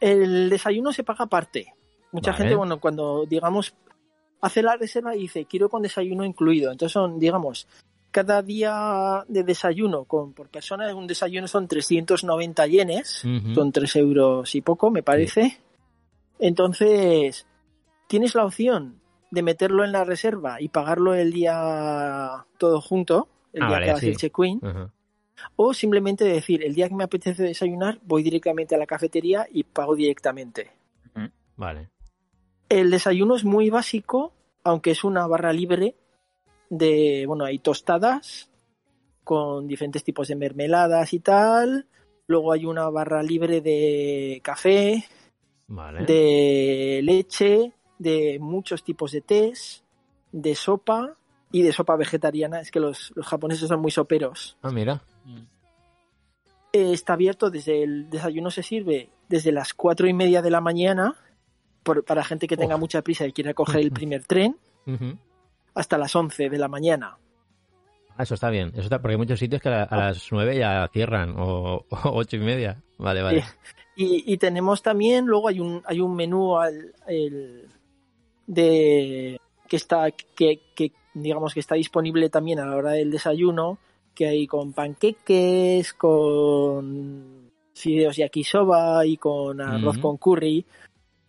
El 0.00 0.50
desayuno 0.50 0.92
se 0.92 1.04
paga 1.04 1.24
aparte. 1.24 1.72
Mucha 2.12 2.32
Vale. 2.32 2.44
gente, 2.44 2.54
bueno, 2.56 2.80
cuando 2.80 3.26
digamos 3.26 3.74
hace 4.40 4.62
la 4.62 4.76
reserva 4.76 5.14
y 5.16 5.20
dice 5.20 5.46
quiero 5.46 5.68
con 5.68 5.82
desayuno 5.82 6.24
incluido. 6.24 6.70
Entonces 6.72 6.92
son, 6.92 7.18
digamos, 7.18 7.66
cada 8.10 8.42
día 8.42 9.24
de 9.28 9.44
desayuno 9.44 10.04
con 10.04 10.32
por 10.32 10.48
persona 10.48 10.94
un 10.94 11.06
desayuno 11.06 11.46
son 11.46 11.68
390 11.68 12.66
yenes, 12.66 13.22
son 13.54 13.72
3 13.72 13.96
euros 13.96 14.54
y 14.54 14.60
poco, 14.62 14.90
me 14.90 15.02
parece. 15.02 15.58
Entonces 16.38 17.46
tienes 18.08 18.34
la 18.34 18.44
opción 18.44 19.00
de 19.30 19.42
meterlo 19.42 19.84
en 19.84 19.92
la 19.92 20.04
reserva 20.04 20.60
y 20.60 20.68
pagarlo 20.68 21.14
el 21.14 21.32
día 21.32 22.46
todo 22.56 22.80
junto, 22.80 23.28
el 23.52 23.62
Ah, 23.64 23.66
día 23.66 23.74
vale, 23.74 23.84
que 23.84 23.90
hagas 23.90 24.00
sí. 24.00 24.08
el 24.08 24.16
check-in. 24.16 24.60
O 25.54 25.72
simplemente 25.72 26.24
decir, 26.24 26.64
el 26.64 26.74
día 26.74 26.88
que 26.88 26.94
me 26.96 27.04
apetece 27.04 27.42
desayunar, 27.44 28.00
voy 28.02 28.22
directamente 28.22 28.74
a 28.74 28.78
la 28.78 28.86
cafetería 28.86 29.46
y 29.52 29.62
pago 29.64 29.94
directamente. 29.94 30.70
Vale. 31.56 31.90
El 32.68 32.90
desayuno 32.90 33.36
es 33.36 33.44
muy 33.44 33.70
básico, 33.70 34.32
aunque 34.62 34.90
es 34.90 35.04
una 35.04 35.26
barra 35.26 35.52
libre 35.52 35.96
de, 36.70 37.24
bueno, 37.26 37.44
hay 37.44 37.58
tostadas 37.58 38.50
con 39.24 39.66
diferentes 39.66 40.04
tipos 40.04 40.28
de 40.28 40.36
mermeladas 40.36 41.12
y 41.12 41.20
tal. 41.20 41.86
Luego 42.26 42.52
hay 42.52 42.66
una 42.66 42.88
barra 42.90 43.22
libre 43.22 43.60
de 43.60 44.40
café, 44.42 45.04
Vale. 45.66 46.04
de 46.04 47.00
leche, 47.02 47.72
de 47.98 48.38
muchos 48.38 48.84
tipos 48.84 49.12
de 49.12 49.22
tés, 49.22 49.84
de 50.32 50.54
sopa 50.54 51.16
y 51.50 51.62
de 51.62 51.72
sopa 51.72 51.96
vegetariana. 51.96 52.60
Es 52.60 52.70
que 52.70 52.80
los, 52.80 53.12
los 53.14 53.26
japoneses 53.26 53.68
son 53.68 53.80
muy 53.80 53.90
soperos. 53.90 54.58
Ah, 54.60 54.70
mira. 54.70 55.02
Eh, 56.72 56.92
está 56.92 57.14
abierto 57.14 57.50
desde 57.50 57.82
el 57.82 58.10
desayuno 58.10 58.50
se 58.50 58.62
sirve 58.62 59.08
desde 59.28 59.52
las 59.52 59.72
cuatro 59.72 60.06
y 60.06 60.12
media 60.12 60.42
de 60.42 60.50
la 60.50 60.60
mañana 60.60 61.16
por- 61.82 62.04
para 62.04 62.24
gente 62.24 62.46
que 62.46 62.56
tenga 62.56 62.76
mucha 62.76 63.02
prisa 63.02 63.26
y 63.26 63.32
quiera 63.32 63.54
coger 63.54 63.80
el 63.80 63.90
primer 63.92 64.24
tren 64.24 64.56
hasta 65.74 65.98
las 65.98 66.14
11 66.16 66.48
de 66.50 66.58
la 66.58 66.68
mañana. 66.68 67.16
Ah, 68.16 68.22
eso 68.24 68.34
está 68.34 68.50
bien. 68.50 68.70
Eso 68.70 68.82
está, 68.82 69.00
porque 69.00 69.12
hay 69.12 69.18
muchos 69.18 69.38
sitios 69.38 69.62
que 69.62 69.68
a, 69.68 69.84
a 69.84 69.96
las 69.96 70.32
nueve 70.32 70.56
ya 70.58 70.88
cierran 70.92 71.34
o, 71.38 71.84
ocho 72.04 72.36
y 72.36 72.40
media. 72.40 72.82
Vale, 72.98 73.22
vale. 73.22 73.44
Y, 73.94 74.32
y 74.32 74.36
tenemos 74.38 74.82
también, 74.82 75.26
luego 75.26 75.48
hay 75.48 75.60
un, 75.60 75.82
hay 75.86 76.00
un 76.00 76.16
menú 76.16 76.56
al, 76.56 76.94
el- 77.06 77.68
de 78.46 79.40
que 79.68 79.76
está 79.76 80.10
que, 80.10 80.60
que 80.74 80.92
digamos 81.14 81.52
que 81.54 81.60
está 81.60 81.74
disponible 81.74 82.30
también 82.30 82.58
a 82.60 82.66
la 82.66 82.76
hora 82.76 82.92
del 82.92 83.10
desayuno, 83.10 83.78
que 84.14 84.26
hay 84.26 84.46
con 84.46 84.72
panqueques, 84.72 85.92
con 85.92 87.50
fideos 87.74 88.16
yakisoba 88.16 89.04
y 89.06 89.16
con 89.16 89.60
arroz 89.60 89.98
con 89.98 90.16
curry 90.16 90.64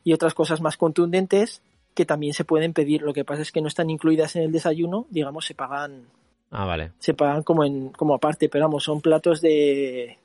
y 0.04 0.14
otras 0.14 0.34
cosas 0.34 0.62
más 0.62 0.78
contundentes 0.78 1.62
que 1.94 2.06
también 2.06 2.34
se 2.34 2.46
pueden 2.46 2.74
pedir. 2.74 3.02
Lo 3.02 3.14
que 3.14 3.26
pasa 3.26 3.42
es 3.42 3.52
que 3.52 3.62
no 3.62 3.68
están 3.68 3.90
incluidas 3.90 4.36
en 4.36 4.44
el 4.44 4.52
desayuno, 4.52 5.06
digamos, 5.10 5.46
se 5.46 5.56
pagan 5.56 6.04
Ah, 6.52 6.66
vale. 6.66 6.92
se 7.00 7.14
pagan 7.14 7.44
como 7.44 7.64
en 7.64 7.90
como 7.90 8.14
aparte, 8.16 8.50
pero 8.50 8.66
vamos, 8.66 8.84
son 8.84 9.02
platos 9.02 9.42
de 9.42 10.18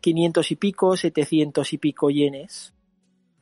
500 0.00 0.50
y 0.50 0.56
pico, 0.56 0.96
700 0.96 1.72
y 1.72 1.78
pico 1.78 2.10
yenes. 2.10 2.72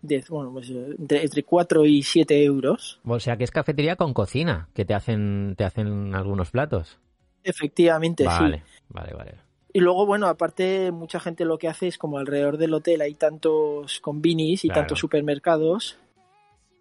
De, 0.03 0.23
bueno, 0.29 0.53
pues, 0.53 0.71
entre, 0.71 1.23
entre 1.25 1.43
4 1.43 1.85
y 1.87 2.03
7 2.03 2.45
euros. 2.45 3.01
O 3.05 3.19
sea 3.19 3.37
que 3.37 3.45
es 3.45 3.51
cafetería 3.51 3.97
con 3.97 4.13
cocina, 4.15 4.69
que 4.75 4.85
te 4.85 4.95
hacen, 4.95 5.55
te 5.57 5.65
hacen 5.65 6.15
algunos 6.15 6.51
platos. 6.51 6.99
Efectivamente, 7.43 8.25
Vale, 8.25 8.59
sí. 8.67 8.83
vale, 8.89 9.15
vale. 9.15 9.35
Y 9.77 9.81
luego, 9.81 10.07
bueno, 10.07 10.27
aparte, 10.27 10.91
mucha 10.91 11.21
gente 11.21 11.45
lo 11.45 11.59
que 11.59 11.69
hace 11.69 11.87
es 11.87 11.99
como 11.99 12.17
alrededor 12.17 12.57
del 12.57 12.73
hotel 12.73 13.03
hay 13.03 13.13
tantos 13.13 14.01
convinis 14.01 14.65
y 14.65 14.69
Claro. 14.69 14.81
tantos 14.81 14.99
supermercados, 15.01 15.99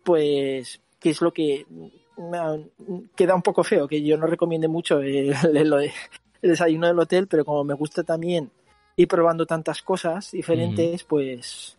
pues, 0.06 0.80
que 1.02 1.10
es 1.10 1.22
lo 1.22 1.34
que 1.34 1.66
queda 3.18 3.36
un 3.36 3.42
poco 3.42 3.66
feo, 3.66 3.90
que 3.90 4.02
yo 4.02 4.16
no 4.18 4.28
recomiende 4.28 4.70
mucho 4.70 5.00
el, 5.02 5.34
el- 5.54 5.74
el 5.74 6.50
desayuno 6.50 6.88
del 6.88 6.98
hotel, 6.98 7.28
pero 7.28 7.44
como 7.44 7.66
me 7.66 7.74
gusta 7.74 8.04
también 8.04 8.50
ir 8.96 9.10
probando 9.10 9.46
tantas 9.46 9.82
cosas 9.82 10.32
diferentes, 10.32 11.04
pues 11.04 11.78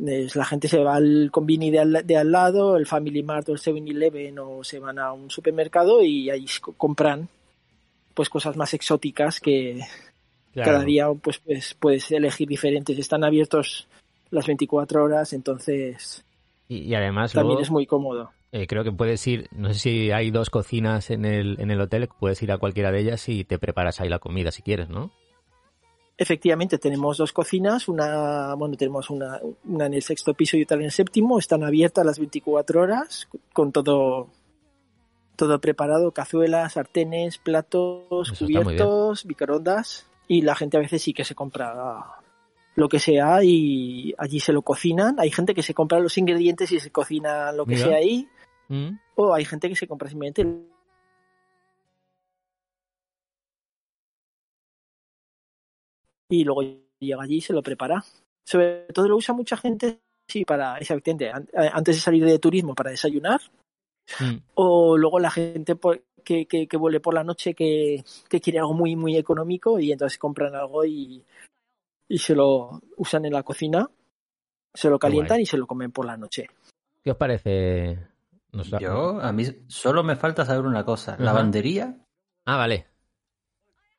es- 0.00 0.36
la 0.36 0.44
gente 0.44 0.68
se 0.68 0.78
va 0.78 0.94
al 0.94 1.30
convini 1.32 1.72
de 1.72 1.80
al, 1.80 2.06
de 2.06 2.16
al 2.16 2.30
lado, 2.30 2.76
el 2.76 2.86
Family 2.86 3.24
Mart 3.24 3.48
o 3.48 3.52
el 3.52 3.58
7-Eleven 3.58 4.38
o 4.38 4.62
se 4.62 4.78
van 4.78 5.00
a 5.00 5.12
un 5.12 5.28
supermercado 5.28 6.02
y 6.04 6.30
ahí 6.30 6.46
co- 6.60 6.72
compran 6.74 7.28
pues 8.14 8.28
cosas 8.28 8.56
más 8.56 8.74
exóticas 8.74 9.40
que, 9.40 9.80
Claro. 10.52 10.72
cada 10.72 10.84
día 10.84 11.08
pues, 11.20 11.38
pues 11.38 11.74
puedes 11.74 12.10
elegir 12.12 12.48
diferentes. 12.48 12.98
Están 12.98 13.24
abiertos 13.24 13.88
las 14.30 14.46
24 14.46 15.04
horas, 15.04 15.32
entonces 15.32 16.24
Y, 16.68 16.78
y 16.78 16.94
además 16.94 17.32
también 17.32 17.54
luego, 17.54 17.62
es 17.62 17.70
muy 17.70 17.86
cómodo. 17.86 18.30
eh, 18.50 18.66
creo 18.66 18.84
que 18.84 18.92
puedes 18.92 19.26
ir, 19.26 19.48
no 19.52 19.72
sé 19.72 19.78
si 19.78 20.10
hay 20.10 20.30
dos 20.30 20.50
cocinas 20.50 21.10
en 21.10 21.24
el, 21.24 21.60
en 21.60 21.70
el 21.70 21.80
hotel, 21.80 22.08
puedes 22.18 22.42
ir 22.42 22.52
a 22.52 22.58
cualquiera 22.58 22.90
de 22.90 23.00
ellas 23.00 23.28
y 23.28 23.44
te 23.44 23.58
preparas 23.58 24.00
ahí 24.00 24.08
la 24.08 24.18
comida 24.18 24.50
si 24.50 24.62
quieres, 24.62 24.88
¿no? 24.88 25.10
Efectivamente, 26.18 26.78
tenemos 26.78 27.16
dos 27.16 27.32
cocinas, 27.32 27.88
una, 27.88 28.54
bueno, 28.54 28.76
tenemos 28.76 29.10
una, 29.10 29.40
una 29.64 29.86
en 29.86 29.94
el 29.94 30.02
sexto 30.02 30.34
piso 30.34 30.56
y 30.56 30.62
otra 30.62 30.76
en 30.76 30.84
el 30.84 30.92
séptimo, 30.92 31.38
están 31.38 31.64
abiertas 31.64 32.04
las 32.04 32.18
24 32.18 32.80
horas 32.80 33.28
con 33.52 33.72
todo 33.72 34.28
todo 35.34 35.60
preparado, 35.60 36.12
cazuelas, 36.12 36.74
sartenes, 36.74 37.38
platos, 37.38 38.30
Eso 38.30 38.44
cubiertos, 38.44 39.24
microondas 39.24 40.06
y 40.28 40.42
la 40.42 40.54
gente 40.54 40.76
a 40.76 40.80
veces 40.80 41.02
sí 41.02 41.12
que 41.12 41.24
se 41.24 41.34
compra 41.34 42.04
lo 42.74 42.88
que 42.88 42.98
sea 42.98 43.44
y 43.44 44.14
allí 44.16 44.40
se 44.40 44.52
lo 44.52 44.62
cocinan. 44.62 45.20
Hay 45.20 45.30
gente 45.30 45.54
que 45.54 45.62
se 45.62 45.74
compra 45.74 45.98
los 46.00 46.16
ingredientes 46.16 46.72
y 46.72 46.80
se 46.80 46.90
cocina 46.90 47.52
lo 47.52 47.66
que 47.66 47.74
Mira. 47.74 47.86
sea 47.88 47.96
ahí 47.98 48.28
Mm. 48.68 48.98
o 49.16 49.34
hay 49.34 49.44
gente 49.44 49.68
que 49.68 49.76
se 49.76 49.86
compra 49.86 50.08
simplemente 50.08 50.42
y 56.28 56.44
luego 56.44 56.62
llega 56.98 57.22
allí 57.22 57.36
y 57.36 57.40
se 57.40 57.52
lo 57.52 57.62
prepara. 57.62 58.02
Sobre 58.44 58.86
todo 58.94 59.08
lo 59.08 59.16
usa 59.16 59.34
mucha 59.34 59.56
gente 59.56 60.00
sí 60.28 60.44
para 60.44 60.74
an- 60.76 61.48
eh, 61.52 61.70
antes 61.72 61.96
de 61.96 62.00
salir 62.00 62.24
de 62.24 62.38
turismo 62.38 62.74
para 62.74 62.90
desayunar 62.90 63.40
Mm. 64.18 64.36
o 64.54 64.96
luego 64.96 65.20
la 65.20 65.30
gente 65.30 65.76
por- 65.76 66.02
que, 66.22 66.46
que, 66.46 66.66
que 66.66 66.76
vuelve 66.76 67.00
por 67.00 67.14
la 67.14 67.24
noche 67.24 67.54
que, 67.54 68.02
que 68.28 68.40
quiere 68.40 68.58
algo 68.58 68.74
muy 68.74 68.96
muy 68.96 69.16
económico 69.16 69.78
y 69.78 69.92
entonces 69.92 70.18
compran 70.18 70.54
algo 70.54 70.84
y, 70.84 71.24
y 72.08 72.18
se 72.18 72.34
lo 72.34 72.80
usan 72.96 73.24
en 73.24 73.32
la 73.32 73.42
cocina, 73.42 73.88
se 74.74 74.88
lo 74.88 74.98
guay. 74.98 75.00
calientan 75.00 75.40
y 75.40 75.46
se 75.46 75.56
lo 75.56 75.66
comen 75.66 75.92
por 75.92 76.06
la 76.06 76.16
noche. 76.16 76.48
¿Qué 77.02 77.10
os 77.10 77.16
parece? 77.16 77.98
Nos- 78.52 78.70
Yo, 78.70 79.20
a 79.20 79.32
mí 79.32 79.44
solo 79.68 80.02
me 80.04 80.16
falta 80.16 80.44
saber 80.44 80.66
una 80.66 80.84
cosa. 80.84 81.14
Ajá. 81.14 81.22
¿Lavandería? 81.24 81.96
Ah, 82.44 82.56
vale. 82.58 82.86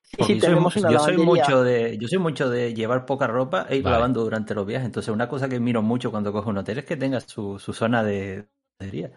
Sí, 0.02 0.18
yo, 0.20 0.26
soy, 0.28 0.40
tenemos 0.40 0.76
una 0.76 0.92
yo 0.92 1.00
soy 1.00 1.14
lavandería. 1.18 1.26
mucho 1.44 1.64
de, 1.64 1.98
yo 1.98 2.08
soy 2.08 2.20
mucho 2.20 2.50
de 2.50 2.74
llevar 2.76 3.06
poca 3.06 3.26
ropa 3.26 3.66
e 3.68 3.78
ir 3.78 3.84
Vale. 3.84 3.96
lavando 3.96 4.24
durante 4.24 4.54
los 4.54 4.66
viajes. 4.66 4.86
Entonces, 4.86 5.12
una 5.14 5.28
cosa 5.28 5.50
que 5.50 5.60
miro 5.60 5.82
mucho 5.82 6.12
cuando 6.12 6.32
cojo 6.32 6.50
un 6.52 6.58
hotel 6.60 6.78
es 6.80 6.86
que 6.86 6.98
tenga 6.98 7.20
su, 7.20 7.58
su 7.58 7.74
zona 7.74 8.04
de 8.04 8.48
lavandería. 8.80 9.12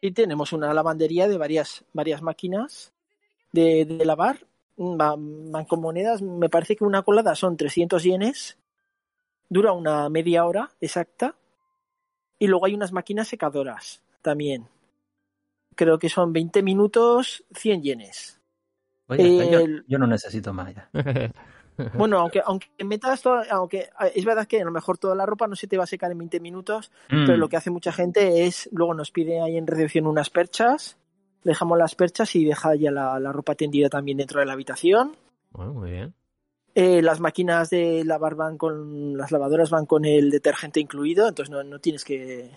Y 0.00 0.12
tenemos 0.12 0.52
una 0.52 0.72
lavandería 0.72 1.28
de 1.28 1.38
varias, 1.38 1.84
varias 1.92 2.22
máquinas 2.22 2.92
de, 3.52 3.84
de 3.84 4.04
lavar 4.04 4.46
van, 4.78 5.50
van 5.50 5.64
con 5.64 5.80
monedas. 5.80 6.22
Me 6.22 6.48
parece 6.48 6.76
que 6.76 6.84
una 6.84 7.02
colada 7.02 7.34
son 7.34 7.56
300 7.56 8.02
yenes, 8.02 8.58
dura 9.48 9.72
una 9.72 10.08
media 10.08 10.44
hora 10.44 10.70
exacta. 10.80 11.34
Y 12.38 12.46
luego 12.46 12.66
hay 12.66 12.74
unas 12.74 12.92
máquinas 12.92 13.28
secadoras 13.28 14.02
también. 14.22 14.68
Creo 15.74 15.98
que 15.98 16.08
son 16.08 16.32
20 16.32 16.62
minutos, 16.62 17.44
100 17.54 17.82
yenes. 17.82 18.40
Oye, 19.08 19.50
yo, 19.50 19.60
yo 19.86 19.98
no 19.98 20.06
necesito 20.06 20.52
más 20.52 20.74
ya. 20.74 20.90
Bueno, 21.94 22.18
aunque, 22.18 22.42
aunque 22.44 22.68
metas 22.84 23.22
todo, 23.22 23.40
aunque 23.50 23.88
es 24.14 24.24
verdad 24.24 24.46
que 24.46 24.60
a 24.60 24.64
lo 24.64 24.70
mejor 24.72 24.98
toda 24.98 25.14
la 25.14 25.26
ropa 25.26 25.46
no 25.46 25.54
se 25.56 25.66
te 25.66 25.76
va 25.78 25.84
a 25.84 25.86
secar 25.86 26.10
en 26.10 26.18
20 26.18 26.40
minutos, 26.40 26.90
pero 27.08 27.36
Mm. 27.36 27.40
lo 27.40 27.48
que 27.48 27.56
hace 27.56 27.70
mucha 27.70 27.92
gente 27.92 28.46
es, 28.46 28.68
luego 28.72 28.94
nos 28.94 29.10
pide 29.10 29.40
ahí 29.40 29.56
en 29.56 29.66
recepción 29.66 30.06
unas 30.06 30.30
perchas, 30.30 30.96
dejamos 31.44 31.78
las 31.78 31.94
perchas 31.94 32.34
y 32.34 32.44
deja 32.44 32.74
ya 32.74 32.90
la, 32.90 33.18
la 33.20 33.32
ropa 33.32 33.54
tendida 33.54 33.88
también 33.88 34.18
dentro 34.18 34.40
de 34.40 34.46
la 34.46 34.54
habitación. 34.54 35.16
Bueno, 35.50 35.72
muy 35.74 35.90
bien. 35.92 36.14
Eh, 36.74 37.02
las 37.02 37.18
máquinas 37.20 37.70
de 37.70 38.04
lavar 38.04 38.34
van 38.34 38.56
con, 38.58 39.16
las 39.16 39.32
lavadoras 39.32 39.70
van 39.70 39.86
con 39.86 40.04
el 40.04 40.30
detergente 40.30 40.80
incluido, 40.80 41.26
entonces 41.28 41.50
no, 41.50 41.64
no 41.64 41.78
tienes 41.80 42.04
que, 42.04 42.50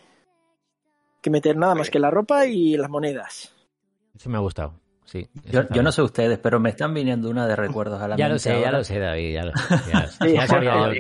que 1.22 1.30
meter 1.30 1.56
nada 1.58 1.76
más 1.76 1.90
que 1.90 2.00
la 2.00 2.12
ropa 2.12 2.46
y 2.46 2.78
las 2.78 2.90
monedas. 2.90 3.54
Eso 4.16 4.30
me 4.30 4.38
ha 4.38 4.42
gustado. 4.42 4.74
Sí. 5.12 5.28
Yo, 5.51 5.84
no 5.84 5.91
sé 5.91 6.01
ustedes, 6.01 6.38
pero 6.39 6.57
me 6.62 6.70
están 6.70 6.93
viniendo 6.93 7.30
una 7.30 7.45
de 7.45 7.57
recuerdos 7.57 8.01
a 8.01 8.07
la 8.07 8.16
Ya 8.18 8.30
lo 8.30 8.39
sé, 8.39 8.62
ya 8.62 8.72
lo 8.72 8.82
sé, 8.84 8.97
David. 8.97 9.34
Ya 9.34 9.43
lo 9.45 9.51
sé. 9.57 9.91
Ya, 9.91 10.07
Sí, 10.07 10.34
ya 10.34 10.47
sabía 10.47 10.74
Bueno, 10.76 10.93
yo 10.93 10.93
y 10.93 10.99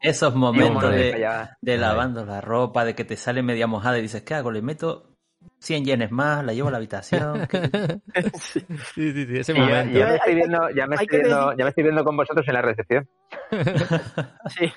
que- 0.00 0.08
Esos 0.08 0.34
momentos 0.36 0.90
de 0.90 1.26
de, 1.60 1.76
lavando 1.78 2.24
la 2.24 2.40
ropa, 2.40 2.84
de 2.84 2.94
que 2.94 3.04
te 3.04 3.16
sale 3.16 3.42
media 3.42 3.66
mojada 3.66 3.98
y 3.98 4.02
dices, 4.02 4.22
¿qué 4.22 4.34
hago? 4.34 4.52
Le 4.52 4.62
meto 4.62 5.08
100 5.58 5.84
yenes 5.84 6.10
más, 6.12 6.44
la 6.44 6.52
llevo 6.52 6.68
a 6.68 6.70
la 6.70 6.76
habitación. 6.76 7.48
¿qué- 7.48 8.00
Sí, 8.38 8.60
sí, 8.94 9.26
sí, 9.26 9.38
ese 9.38 9.52
Y 9.52 9.56
yo, 9.56 9.60
momento. 9.62 9.98
yo 9.98 10.06
me 10.06 10.14
estoy 10.14 10.28
Hay- 10.30 10.34
viendo, 10.36 10.70
ya 10.70 10.86
me 10.86 10.94
estoy 10.94 11.18
viendo, 11.18 11.52
ya 11.56 11.64
me 11.64 11.68
estoy 11.70 11.82
viendo 11.84 12.04
con 12.04 12.16
vosotros 12.16 12.46
en 12.46 12.54
la 12.54 12.62
recepción. 12.62 13.08
Sí. 14.56 14.72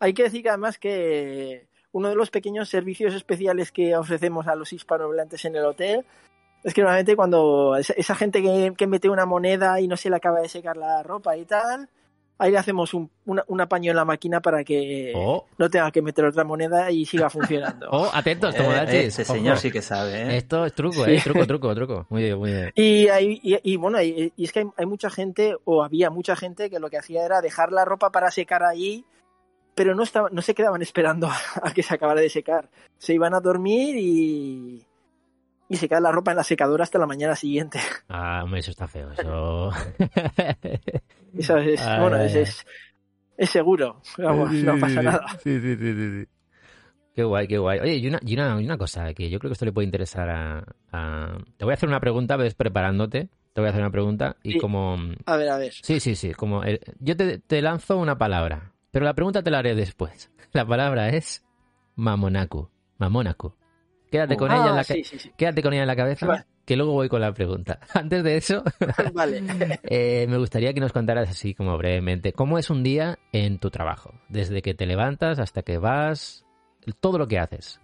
Hay 0.00 0.12
que 0.14 0.24
decir 0.24 0.42
que 0.42 0.48
además 0.48 0.78
que 0.78 1.68
uno 1.92 2.08
de 2.08 2.14
los 2.16 2.30
pequeños 2.30 2.68
servicios 2.68 3.14
especiales 3.14 3.70
que 3.72 3.94
ofrecemos 3.96 4.46
a 4.48 4.54
los 4.54 4.72
hispanohablantes 4.72 5.44
en 5.44 5.56
el 5.56 5.64
hotel 5.64 6.04
es 6.64 6.74
que 6.74 6.80
normalmente 6.82 7.16
cuando 7.16 7.76
esa, 7.76 7.92
esa 7.94 8.14
gente 8.14 8.42
que, 8.42 8.72
que 8.76 8.86
mete 8.86 9.08
una 9.08 9.26
moneda 9.26 9.80
y 9.80 9.88
no 9.88 9.96
se 9.96 10.10
le 10.10 10.16
acaba 10.16 10.40
de 10.40 10.48
secar 10.48 10.76
la 10.76 11.02
ropa 11.02 11.36
y 11.36 11.44
tal, 11.44 11.88
ahí 12.38 12.50
le 12.52 12.58
hacemos 12.58 12.94
un, 12.94 13.10
una- 13.26 13.44
un 13.48 13.60
apaño 13.60 13.90
en 13.90 13.96
la 13.96 14.04
máquina 14.06 14.40
para 14.40 14.64
que 14.64 15.12
Oh, 15.14 15.44
no 15.58 15.68
tenga 15.68 15.90
que 15.90 16.00
meter 16.00 16.24
otra 16.24 16.42
moneda 16.44 16.90
y 16.90 17.04
siga 17.06 17.28
funcionando. 17.30 17.86
oh, 17.92 18.08
atentos, 18.12 18.54
Eh, 18.54 18.58
Tomodachi. 18.58 18.96
ese 18.96 19.22
Ojo. 19.22 19.34
señor 19.34 19.58
sí 19.58 19.70
que 19.70 19.82
sabe, 19.82 20.22
¿eh? 20.22 20.36
Esto 20.38 20.64
es 20.64 20.72
truco, 20.74 21.04
Sí. 21.04 21.12
¿eh? 21.12 21.20
Truco, 21.22 21.46
truco, 21.46 21.74
truco. 21.74 22.06
Muy 22.08 22.22
bien, 22.22 22.38
muy 22.38 22.50
bien. 22.52 22.72
Y, 22.74 23.08
hay, 23.08 23.40
y, 23.42 23.72
y 23.72 23.76
bueno, 23.76 24.00
y, 24.02 24.32
y 24.36 24.44
es 24.44 24.52
que 24.52 24.60
hay, 24.60 24.66
hay 24.76 24.86
mucha 24.86 25.10
gente, 25.10 25.56
o 25.64 25.82
había 25.82 26.08
mucha 26.10 26.34
gente, 26.36 26.70
que 26.70 26.78
lo 26.78 26.88
que 26.90 26.96
hacía 26.98 27.24
era 27.24 27.40
dejar 27.42 27.72
la 27.72 27.84
ropa 27.84 28.10
para 28.10 28.30
secar 28.30 28.62
allí, 28.62 29.04
pero 29.74 29.94
no, 29.94 30.02
estaba, 30.02 30.28
no 30.30 30.42
se 30.42 30.54
quedaban 30.54 30.82
esperando 30.82 31.26
a, 31.26 31.36
a 31.62 31.72
que 31.74 31.82
se 31.82 31.94
acabara 31.94 32.20
de 32.20 32.28
secar. 32.30 32.68
Se 32.98 33.12
iban 33.14 33.34
a 33.34 33.40
dormir 33.40 33.96
y, 33.98 34.86
y 35.70 35.76
se 35.76 35.88
queda 35.88 36.00
la 36.00 36.12
ropa 36.12 36.32
en 36.32 36.36
la 36.36 36.44
secadora 36.44 36.84
hasta 36.84 36.98
la 36.98 37.06
mañana 37.06 37.34
siguiente. 37.34 37.78
Ah, 38.12 38.42
hombre, 38.42 38.58
eso 38.60 38.72
está 38.72 38.88
feo. 38.88 39.10
Eso. 39.12 39.70
Eso 41.38 41.56
es, 41.58 41.80
Ay, 41.80 42.00
bueno, 42.00 42.16
es, 42.18 42.34
es, 42.34 42.66
es 43.36 43.50
seguro, 43.50 44.02
vamos, 44.18 44.50
Sí, 44.50 44.62
no 44.64 44.74
sí, 44.74 44.80
pasa 44.80 45.02
nada. 45.02 45.26
Sí, 45.42 45.60
sí, 45.60 45.76
sí, 45.76 45.94
sí, 45.94 46.10
sí. 46.22 46.28
Qué 47.14 47.22
guay, 47.24 47.46
qué 47.46 47.58
guay. 47.58 47.78
Oye, 47.80 47.96
y 47.96 48.06
una, 48.08 48.18
y 48.22 48.34
una, 48.34 48.60
y 48.60 48.64
una 48.64 48.78
cosa 48.78 49.12
que 49.14 49.30
yo 49.30 49.38
creo 49.38 49.50
que 49.50 49.52
esto 49.52 49.64
le 49.64 49.72
puede 49.72 49.84
interesar 49.84 50.28
a, 50.28 50.64
a- 50.92 51.38
Te 51.56 51.64
voy 51.64 51.72
a 51.72 51.74
hacer 51.74 51.88
una 51.88 52.00
pregunta, 52.00 52.36
ves 52.36 52.54
preparándote. 52.54 53.28
Te 53.52 53.60
voy 53.60 53.66
a 53.66 53.70
hacer 53.70 53.82
una 53.82 53.90
pregunta 53.90 54.36
y 54.42 54.58
como... 54.58 54.96
A 55.26 55.36
ver, 55.36 55.48
a 55.48 55.58
ver. 55.58 55.72
Sí, 55.72 56.00
sí, 56.00 56.14
sí. 56.16 56.32
Como 56.34 56.62
el- 56.64 56.80
yo 56.98 57.16
te, 57.16 57.38
te 57.38 57.62
lanzo 57.62 57.96
una 57.98 58.16
palabra, 58.18 58.72
pero 58.90 59.04
la 59.04 59.14
pregunta 59.14 59.42
te 59.42 59.50
la 59.50 59.58
haré 59.58 59.74
después. 59.74 60.30
La 60.52 60.66
palabra 60.66 61.10
es 61.10 61.44
Mamonaku. 61.94 62.68
Mamonaku. 62.98 63.54
Quédate 64.10 64.36
con 64.36 64.50
ella 64.50 64.66
en 64.66 64.72
Ah, 64.72 64.76
la 64.76 64.84
ca- 64.84 64.94
sí, 64.94 65.04
sí, 65.04 65.18
sí. 65.18 65.32
quédate 65.36 65.62
con 65.62 65.72
ella 65.72 65.82
en 65.82 65.88
la 65.88 65.96
cabeza, 65.96 66.26
Vale. 66.26 66.44
que 66.64 66.76
luego 66.76 66.92
voy 66.92 67.08
con 67.08 67.20
la 67.20 67.32
pregunta. 67.32 67.78
Antes 67.94 68.24
de 68.24 68.36
eso, 68.36 68.62
Vale. 69.14 69.40
eh, 69.84 70.26
me 70.28 70.36
gustaría 70.38 70.72
que 70.74 70.80
nos 70.80 70.92
contaras 70.92 71.30
así 71.30 71.54
como 71.54 71.76
brevemente 71.78 72.32
cómo 72.32 72.58
es 72.58 72.70
un 72.70 72.82
día 72.82 73.18
en 73.32 73.58
tu 73.58 73.70
trabajo, 73.70 74.12
desde 74.28 74.62
que 74.62 74.74
te 74.74 74.86
levantas 74.86 75.38
hasta 75.38 75.62
que 75.62 75.78
vas, 75.78 76.44
todo 77.00 77.18
lo 77.18 77.28
que 77.28 77.38
haces, 77.38 77.80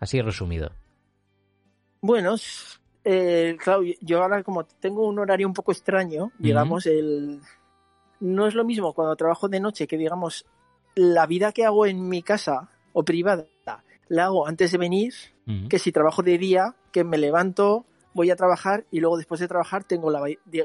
así 0.00 0.20
resumido. 0.22 0.70
Bueno, 2.00 2.36
eh, 3.04 3.56
claro, 3.62 3.82
yo 4.00 4.22
ahora 4.22 4.42
como 4.42 4.64
tengo 4.64 5.06
un 5.06 5.18
horario 5.18 5.46
un 5.46 5.54
poco 5.54 5.72
extraño, 5.72 6.30
digamos, 6.38 6.86
el 6.86 7.40
no 8.20 8.46
es 8.46 8.54
lo 8.54 8.64
mismo 8.64 8.92
cuando 8.94 9.14
trabajo 9.16 9.48
de 9.48 9.60
noche 9.60 9.86
que 9.86 9.98
digamos 9.98 10.46
la 10.94 11.26
vida 11.26 11.52
que 11.52 11.66
hago 11.66 11.84
en 11.84 12.08
mi 12.08 12.22
casa 12.22 12.68
o 12.94 13.04
privada 13.04 13.44
la 14.08 14.24
hago 14.26 14.46
antes 14.46 14.72
de 14.72 14.78
venir 14.78 15.14
que 15.68 15.78
si 15.78 15.92
trabajo 15.92 16.22
de 16.22 16.38
día, 16.38 16.74
que 16.92 17.04
me 17.04 17.18
levanto, 17.18 17.84
voy 18.14 18.30
a 18.30 18.36
trabajar 18.36 18.84
y 18.90 19.00
luego 19.00 19.16
después 19.16 19.40
de 19.40 19.46
trabajar 19.48 19.84
tengo 19.84 20.10
la 20.10 20.20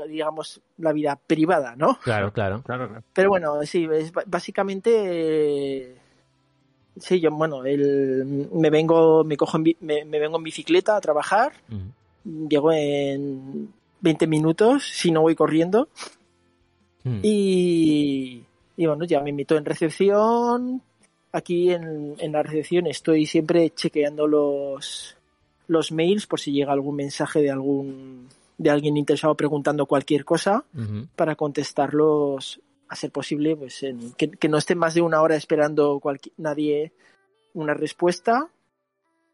digamos 0.07 0.61
la 0.77 0.91
vida 0.93 1.19
privada, 1.27 1.75
¿no? 1.75 1.99
Claro, 2.03 2.31
claro. 2.33 2.63
Claro, 2.63 2.87
claro. 2.87 3.03
Pero 3.13 3.29
bueno, 3.29 3.61
sí, 3.63 3.87
es 3.91 4.11
básicamente 4.25 4.91
eh, 4.93 5.95
sí, 6.97 7.19
yo 7.19 7.29
bueno, 7.31 7.63
el, 7.65 8.47
me 8.53 8.69
vengo 8.69 9.23
me 9.23 9.37
cojo 9.37 9.57
en 9.57 9.63
bi- 9.63 9.77
me- 9.81 10.05
me 10.05 10.19
vengo 10.19 10.37
en 10.37 10.43
bicicleta 10.43 10.95
a 10.95 11.01
trabajar. 11.01 11.51
Llego 12.23 12.71
en 12.71 13.73
20 13.99 14.27
minutos, 14.27 14.83
si 14.87 15.11
no 15.11 15.21
voy 15.21 15.35
corriendo. 15.35 15.89
Y, 17.23 18.43
y 18.77 18.85
bueno, 18.85 19.05
ya 19.05 19.21
me 19.21 19.29
invito 19.31 19.57
en 19.57 19.65
recepción. 19.65 20.81
Aquí 21.33 21.71
en, 21.71 22.15
en 22.17 22.31
la 22.31 22.43
recepción 22.43 22.87
estoy 22.87 23.25
siempre 23.25 23.69
chequeando 23.69 24.27
los, 24.27 25.15
los 25.67 25.91
mails 25.91 26.27
por 26.27 26.39
si 26.39 26.51
llega 26.51 26.73
algún 26.73 26.95
mensaje 26.95 27.41
de 27.41 27.51
algún 27.51 28.27
de 28.57 28.69
alguien 28.69 28.95
interesado 28.97 29.33
preguntando 29.35 29.85
cualquier 29.87 30.23
cosa 30.25 30.65
para 31.15 31.35
contestarlos 31.35 32.59
a 32.89 32.95
ser 32.95 33.09
posible 33.11 33.55
pues 33.55 33.81
en- 33.83 34.11
que, 34.13 34.29
que 34.29 34.49
no 34.49 34.57
esté 34.57 34.75
más 34.75 34.93
de 34.93 35.01
una 35.01 35.21
hora 35.21 35.35
esperando 35.35 35.99
cualqui- 35.99 36.33
nadie 36.37 36.91
una 37.53 37.73
respuesta 37.73 38.49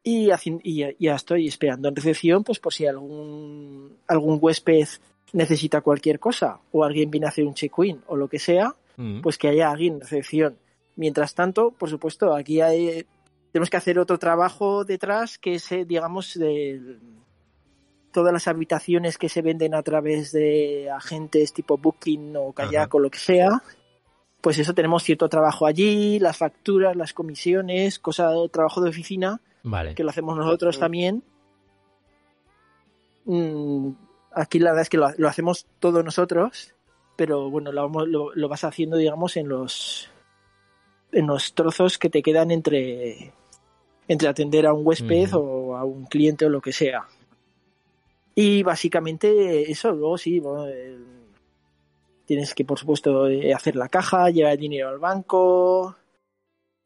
y, 0.03 0.29
y 0.63 0.93
ya- 0.99 1.15
estoy 1.15 1.47
esperando 1.47 1.89
en 1.89 1.95
recepción 1.95 2.43
pues 2.43 2.59
por 2.59 2.73
si 2.73 2.85
algún 2.85 3.97
algún 4.07 4.37
huésped 4.41 4.87
necesita 5.33 5.81
cualquier 5.81 6.19
cosa 6.19 6.59
o 6.71 6.83
alguien 6.85 7.11
viene 7.11 7.25
a 7.25 7.29
hacer 7.29 7.45
un 7.45 7.53
check-in 7.55 8.01
o 8.07 8.15
lo 8.15 8.27
que 8.29 8.39
sea 8.39 8.73
pues 9.21 9.37
que 9.37 9.49
haya 9.49 9.69
alguien 9.71 9.95
en 9.95 10.01
recepción 10.01 10.57
mientras 10.97 11.33
tanto 11.33 11.71
por 11.71 11.89
supuesto 11.89 12.35
aquí 12.35 12.59
hay 12.59 13.05
tenemos 13.53 13.69
que 13.69 13.77
hacer 13.77 13.97
otro 13.97 14.19
trabajo 14.19 14.83
detrás 14.83 15.37
que 15.37 15.55
es 15.55 15.71
eh, 15.71 15.85
digamos 15.85 16.33
de 16.37 16.97
todas 18.11 18.33
las 18.33 18.47
habitaciones 18.47 19.17
que 19.17 19.29
se 19.29 19.41
venden 19.41 19.73
a 19.75 19.83
través 19.83 20.31
de 20.33 20.89
agentes 20.91 21.53
tipo 21.53 21.77
Booking 21.77 22.35
o 22.35 22.51
Kayak 22.51 22.87
Ajá. 22.87 22.97
o 22.97 22.99
lo 22.99 23.09
que 23.11 23.19
sea, 23.19 23.61
pues 24.41 24.57
eso 24.59 24.73
tenemos 24.73 25.03
cierto 25.03 25.29
trabajo 25.29 25.65
allí, 25.67 26.17
las 26.19 26.37
facturas, 26.37 26.95
las 26.95 27.13
comisiones, 27.13 27.99
cosa 27.99 28.31
trabajo 28.51 28.81
de 28.81 28.89
oficina 28.89 29.39
Vale. 29.63 29.93
que 29.95 30.03
lo 30.03 30.09
hacemos 30.09 30.35
nosotros 30.35 30.79
también. 30.79 31.23
Mm, 33.25 33.91
aquí 34.33 34.59
la 34.59 34.71
verdad 34.71 34.83
es 34.83 34.89
que 34.89 34.97
lo, 34.97 35.09
lo 35.17 35.27
hacemos 35.27 35.67
todos 35.79 36.03
nosotros, 36.03 36.73
pero 37.15 37.49
bueno, 37.49 37.71
lo, 37.71 37.81
vamos- 37.83 38.07
lo, 38.07 38.33
lo 38.33 38.47
vas 38.49 38.63
haciendo, 38.63 38.97
digamos, 38.97 39.37
en 39.37 39.49
los 39.49 40.09
en 41.11 41.27
los 41.27 41.53
trozos 41.53 41.97
que 41.97 42.09
te 42.09 42.21
quedan 42.21 42.51
entre 42.51 43.31
entre 44.09 44.27
atender 44.29 44.65
a 44.65 44.73
un 44.73 44.85
huésped 44.87 45.29
o 45.33 45.75
a 45.75 45.83
un 45.83 46.05
cliente 46.05 46.45
o 46.45 46.49
lo 46.49 46.61
que 46.61 46.71
sea. 46.71 47.05
Y 48.35 48.63
básicamente 48.63 49.69
eso, 49.69 49.91
luego 49.91 50.17
sí, 50.17 50.39
bueno, 50.39 50.65
el- 50.67 51.05
tienes 52.25 52.53
que, 52.53 52.63
por 52.65 52.77
supuesto, 52.79 53.27
eh, 53.27 53.53
hacer 53.53 53.75
la 53.75 53.89
caja, 53.89 54.29
llevar 54.29 54.53
el 54.53 54.59
dinero 54.59 54.89
al 54.89 54.99
banco, 54.99 55.95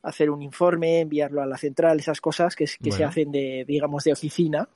hacer 0.03 0.29
un 0.31 0.41
informe, 0.41 1.01
enviarlo 1.01 1.41
a 1.41 1.45
la 1.45 1.57
central, 1.57 1.99
esas 1.99 2.21
cosas 2.21 2.55
que, 2.55 2.65
que 2.65 2.91
se 2.91 3.03
hacen 3.03 3.31
de, 3.31 3.65
digamos, 3.67 4.03
de 4.03 4.13
oficina. 4.13 4.67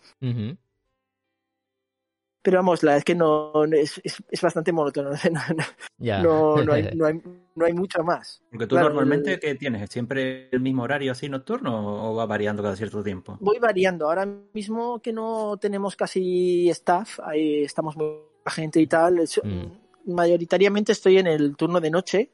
Pero 2.46 2.60
vamos, 2.60 2.84
la 2.84 2.96
es 2.96 3.04
que 3.04 3.16
no, 3.16 3.52
no- 3.56 3.76
es, 3.76 4.00
es, 4.04 4.22
es 4.30 4.40
bastante 4.40 4.72
monótono, 4.72 5.10
no, 5.32 5.40
no- 5.58 6.22
no, 6.22 6.64
no 6.64 6.74
hay, 6.74 6.90
no, 6.94 7.06
hay, 7.08 7.20
no 7.56 7.66
hay 7.66 7.74
mucho 7.74 8.04
más. 8.04 8.44
Porque 8.52 8.68
tú 8.68 8.76
Claro, 8.76 8.90
normalmente, 8.90 9.34
el- 9.34 9.40
¿qué 9.40 9.56
tienes? 9.56 9.90
¿Siempre 9.90 10.50
el 10.52 10.60
mismo 10.60 10.84
horario 10.84 11.12
así 11.12 11.28
nocturno 11.28 12.12
o 12.12 12.14
va 12.14 12.28
variando 12.28 12.62
cada 12.62 12.76
cierto 12.76 13.02
tiempo? 13.02 13.36
Voy 13.42 13.58
variando, 13.58 14.06
ahora 14.06 14.28
mismo 14.54 15.00
que 15.00 15.12
no 15.12 15.58
tenemos 15.60 15.96
casi 15.96 16.70
staff, 16.70 17.20
ahí 17.24 17.64
estamos 17.64 17.98
muy 17.98 18.10
gente 18.46 18.80
y 18.80 18.86
tal, 18.86 19.16
Mm. 19.44 20.14
mayoritariamente 20.14 20.92
estoy 20.92 21.18
en 21.18 21.26
el 21.26 21.56
turno 21.56 21.82
de 21.82 21.90
noche. 21.90 22.30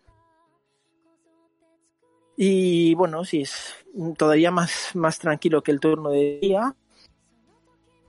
Y 2.35 2.95
bueno, 2.95 3.23
sí, 3.23 3.43
es 3.43 3.73
todavía 4.17 4.51
más, 4.51 4.91
más 4.93 5.19
tranquilo 5.19 5.63
que 5.63 5.71
el 5.71 5.79
turno 5.79 6.09
de 6.09 6.39
día. 6.41 6.75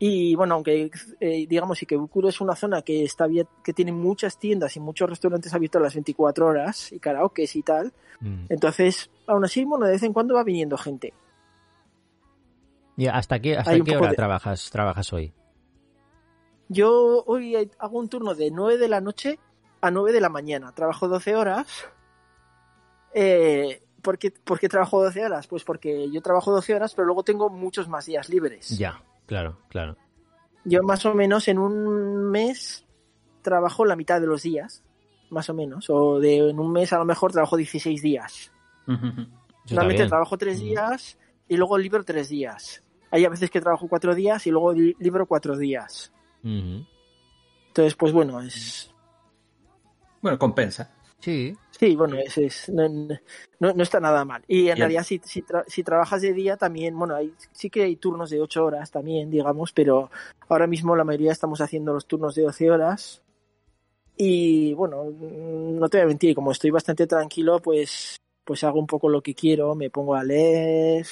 Y 0.05 0.35
bueno, 0.35 0.55
aunque 0.57 0.91
eh, 1.21 1.47
digamos 1.47 1.81
Ikebukuro 1.81 2.29
es 2.29 2.41
una 2.41 2.57
zona 2.57 2.83
que 2.83 3.05
está 3.05 3.29
que 3.63 3.73
tiene 3.73 3.93
muchas 3.93 4.37
tiendas 4.37 4.75
y 4.77 4.81
muchos 4.81 5.09
restaurantes 5.09 5.55
abiertos 5.55 5.79
a 5.79 5.85
las 5.85 5.95
24 5.95 6.45
horas 6.45 6.91
y 6.91 6.99
karaokes 6.99 7.55
y 7.55 7.63
tal, 7.63 7.93
Mm. 8.21 8.47
entonces 8.49 9.11
aún 9.29 9.45
así, 9.45 9.65
bueno, 9.65 9.87
de 9.87 9.93
vez 9.93 10.03
en 10.03 10.13
cuando 10.13 10.35
va 10.35 10.43
viniendo 10.43 10.77
gente. 10.77 11.13
¿Y 12.97 13.07
hasta 13.07 13.39
qué, 13.41 13.57
hasta 13.57 13.79
qué 13.81 13.97
hora 13.97 14.11
de- 14.11 14.17
trabajas, 14.17 14.71
trabajas 14.73 15.13
hoy? 15.13 15.33
Yo 16.69 17.23
hoy 17.27 17.71
hago 17.79 17.99
un 17.99 18.09
turno 18.09 18.35
de 18.35 18.51
9 18.51 18.79
de 18.79 18.89
la 18.89 19.01
noche 19.01 19.39
a 19.81 19.91
9 19.93 20.11
de 20.13 20.21
la 20.21 20.29
mañana. 20.31 20.73
Trabajo 20.73 21.07
12 21.07 21.37
horas. 21.37 21.67
Eh, 23.15 23.83
¿por, 24.03 24.19
qué, 24.19 24.31
por 24.31 24.59
qué 24.59 24.69
trabajo 24.69 25.03
12 25.03 25.25
horas? 25.25 25.47
Pues 25.47 25.63
porque 25.65 26.11
yo 26.11 26.21
trabajo 26.23 26.51
12 26.53 26.75
horas, 26.75 26.93
pero 26.95 27.07
luego 27.07 27.23
tengo 27.23 27.51
muchos 27.51 27.89
más 27.89 28.07
días 28.07 28.29
libres. 28.29 28.77
Ya, 28.79 29.01
claro, 29.33 29.59
claro. 29.69 29.97
Yo 30.65 30.83
más 30.83 31.05
o 31.07 31.15
menos 31.15 31.49
en 31.49 31.59
un 31.59 32.31
mes 32.31 32.87
trabajo 33.41 33.85
la 33.85 33.97
mitad 33.97 34.21
de 34.21 34.27
los 34.27 34.43
días, 34.43 34.85
más 35.31 35.49
o 35.49 35.55
menos. 35.55 35.89
O 35.91 36.21
de 36.21 36.51
en 36.51 36.59
un 36.61 36.71
mes 36.71 36.93
a 36.93 36.99
lo 36.99 37.05
mejor 37.05 37.33
trabajo 37.33 37.57
16 37.57 38.03
días. 38.03 38.53
Eso 38.87 38.95
está 38.95 39.75
Normalmente 39.75 40.07
trabajo 40.07 40.37
3 40.37 40.59
Mm. 40.61 40.65
días 40.65 41.19
y 41.49 41.57
luego 41.57 41.79
libro 41.79 42.05
3 42.05 42.29
días. 42.29 42.83
Hay 43.11 43.25
a 43.25 43.29
veces 43.31 43.51
que 43.51 43.61
trabajo 43.61 43.89
4 43.89 44.15
días 44.15 44.47
y 44.47 44.51
luego 44.51 44.73
li- 44.73 44.95
libro 45.01 45.27
4 45.27 45.57
días. 45.57 46.13
Entonces, 46.45 47.95
pues 47.97 48.13
bueno, 48.13 48.41
es... 48.41 48.93
Bueno, 50.21 50.39
compensa. 50.39 50.91
Sí, 51.21 51.57
Sí, 51.83 51.97
bueno, 51.97 52.17
es, 52.17 52.39
es- 52.39 52.69
no, 52.69 52.89
no- 52.89 53.73
no 53.75 53.83
está 53.83 53.99
nada 53.99 54.25
mal. 54.25 54.45
Y 54.47 54.61
en 54.61 54.65
Bien. 54.67 54.77
realidad, 54.79 55.03
si, 55.03 55.21
si, 55.25 55.43
tra- 55.43 55.65
si 55.67 55.83
trabajas 55.83 56.23
de 56.23 56.33
día 56.33 56.57
también, 56.57 56.97
bueno, 56.97 57.17
hay, 57.17 57.35
sí 57.51 57.71
que 57.71 57.83
hay 57.83 57.97
turnos 57.97 58.31
de 58.31 58.41
8 58.41 58.65
horas 58.65 58.93
también, 58.93 59.33
digamos, 59.33 59.73
pero 59.73 60.09
ahora 60.49 60.69
mismo 60.69 60.95
la 60.95 61.03
mayoría 61.03 61.33
estamos 61.33 61.61
haciendo 61.61 61.93
los 61.93 62.07
turnos 62.07 62.37
de 62.37 62.43
12 62.43 62.71
horas. 62.71 63.21
Y 64.17 64.75
bueno, 64.75 65.07
no 65.11 65.89
te 65.89 65.97
voy 65.99 66.05
a 66.05 66.07
mentir, 66.07 66.37
como 66.37 66.53
estoy 66.53 66.71
bastante 66.71 67.09
tranquilo, 67.09 67.59
pues, 67.59 68.17
pues 68.45 68.63
hago 68.63 68.79
un 68.79 68.87
poco 68.87 69.09
lo 69.09 69.21
que 69.21 69.35
quiero, 69.35 69.75
me 69.75 69.91
pongo 69.91 70.15
a 70.15 70.23
leer. 70.23 71.05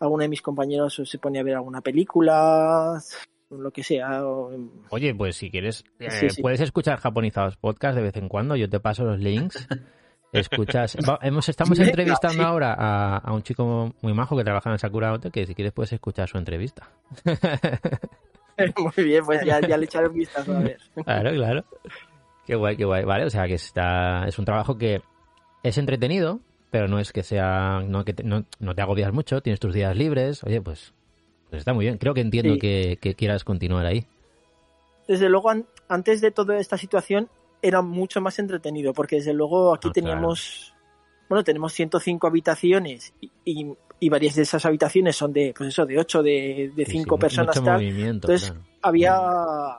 Alguno 0.00 0.20
de 0.20 0.28
mis 0.28 0.42
compañeros 0.42 1.00
se 1.02 1.18
pone 1.18 1.38
a 1.38 1.42
ver 1.42 1.54
alguna 1.54 1.80
película, 1.80 3.02
lo 3.50 3.70
que 3.70 3.82
sea. 3.82 4.26
o- 4.26 4.50
Oye, 4.90 5.14
pues 5.14 5.36
si 5.36 5.50
quieres, 5.50 5.84
eh, 5.98 6.10
Sí, 6.10 6.30
sí. 6.30 6.42
puedes 6.42 6.60
escuchar 6.60 6.98
Japonizados 6.98 7.56
Podcast 7.56 7.96
de 7.96 8.02
vez 8.02 8.16
en 8.16 8.28
cuando. 8.28 8.56
Yo 8.56 8.68
te 8.68 8.80
paso 8.80 9.04
los 9.04 9.18
links. 9.18 9.66
Escuchas. 10.32 10.94
Va- 11.08 11.18
hemos, 11.22 11.48
estamos 11.48 11.78
entrevistando 11.78 12.42
ahora 12.44 12.74
a, 12.78 13.16
a 13.16 13.32
un 13.32 13.42
chico 13.42 13.94
muy 14.02 14.12
majo 14.12 14.36
que 14.36 14.44
trabaja 14.44 14.70
en 14.70 14.78
Sakura 14.78 15.12
Hotel, 15.14 15.32
que 15.32 15.46
si 15.46 15.54
quieres 15.54 15.72
puedes 15.72 15.92
escuchar 15.94 16.28
su 16.28 16.36
entrevista. 16.36 16.90
Muy 18.76 19.04
bien, 19.04 19.24
pues 19.24 19.44
ya, 19.44 19.60
ya 19.60 19.76
le 19.76 19.84
echaré 19.84 20.08
un 20.08 20.14
vistazo 20.14 20.56
a 20.56 20.60
ver. 20.60 20.78
Claro, 21.04 21.30
claro. 21.30 21.64
Qué 22.44 22.56
guay, 22.56 22.76
qué 22.76 22.84
guay. 22.84 23.04
Vale, 23.04 23.24
o 23.24 23.30
sea 23.30 23.46
que 23.46 23.54
está, 23.54 24.24
es 24.26 24.38
un 24.38 24.44
trabajo 24.44 24.76
que 24.76 25.00
es 25.62 25.78
entretenido, 25.78 26.40
pero 26.70 26.88
no 26.88 26.98
es 26.98 27.12
que 27.12 27.22
sea, 27.22 27.80
no, 27.86 28.04
que 28.04 28.14
te, 28.14 28.24
no, 28.24 28.44
no 28.58 28.74
te 28.74 28.82
agobias 28.82 29.12
mucho, 29.12 29.40
tienes 29.42 29.60
tus 29.60 29.72
días 29.74 29.96
libres. 29.96 30.42
Oye, 30.44 30.60
pues, 30.60 30.92
pues 31.50 31.60
está 31.60 31.72
muy 31.72 31.84
bien. 31.86 31.98
Creo 31.98 32.14
que 32.14 32.20
entiendo 32.20 32.54
Sí. 32.54 32.60
que, 32.60 32.98
que 33.00 33.14
quieras 33.14 33.44
continuar 33.44 33.86
ahí. 33.86 34.06
desde 35.06 35.28
luego 35.30 35.48
an- 35.50 35.66
antes 35.88 36.20
de 36.20 36.30
toda 36.30 36.58
esta 36.58 36.76
situación 36.76 37.28
era 37.62 37.80
mucho 37.82 38.20
más 38.20 38.38
entretenido 38.38 38.92
porque 38.92 39.16
desde 39.16 39.32
luego 39.32 39.72
aquí 39.74 39.88
Ah, 39.88 39.92
teníamos 39.92 40.74
bueno 41.30 41.42
tenemos 41.44 41.72
105 41.72 42.26
habitaciones 42.26 43.14
y, 43.20 43.30
y- 43.44 43.72
y 44.00 44.08
varias 44.10 44.34
de 44.36 44.42
esas 44.42 44.64
habitaciones 44.66 45.16
son 45.16 45.32
de 45.32 45.54
pues 45.56 45.70
eso 45.70 45.86
de 45.86 45.98
8 45.98 46.22
de, 46.22 46.70
de 46.76 46.84
Sí, 46.84 46.92
5 46.98 47.16
sí, 47.16 47.20
personas 47.20 47.62
tal 47.64 47.82
Entonces, 47.82 48.50
claro. 48.50 48.64
había 48.82 49.78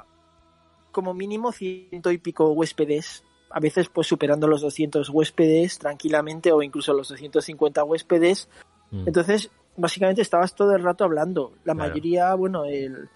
como 0.91 1.13
mínimo 1.13 1.51
ciento 1.51 2.11
y 2.11 2.17
pico 2.17 2.51
huéspedes 2.51 3.23
a 3.51 3.59
veces 3.59 3.87
pues 3.89 4.07
superando 4.07 4.47
los 4.47 4.61
200 4.61 5.09
huéspedes 5.09 5.79
tranquilamente 5.79 6.51
o 6.51 6.61
incluso 6.63 6.93
los 6.93 7.09
250 7.09 7.83
huéspedes 7.83 8.49
Mm. 8.91 9.03
entonces, 9.05 9.51
básicamente 9.79 10.21
estabas 10.21 10.53
todo 10.55 10.75
el 10.75 10.83
rato 10.83 11.03
hablando. 11.03 11.53
La 11.63 11.73
Claro. 11.73 11.89
mayoría, 11.89 12.33
bueno, 12.35 12.65
el, 12.65 13.09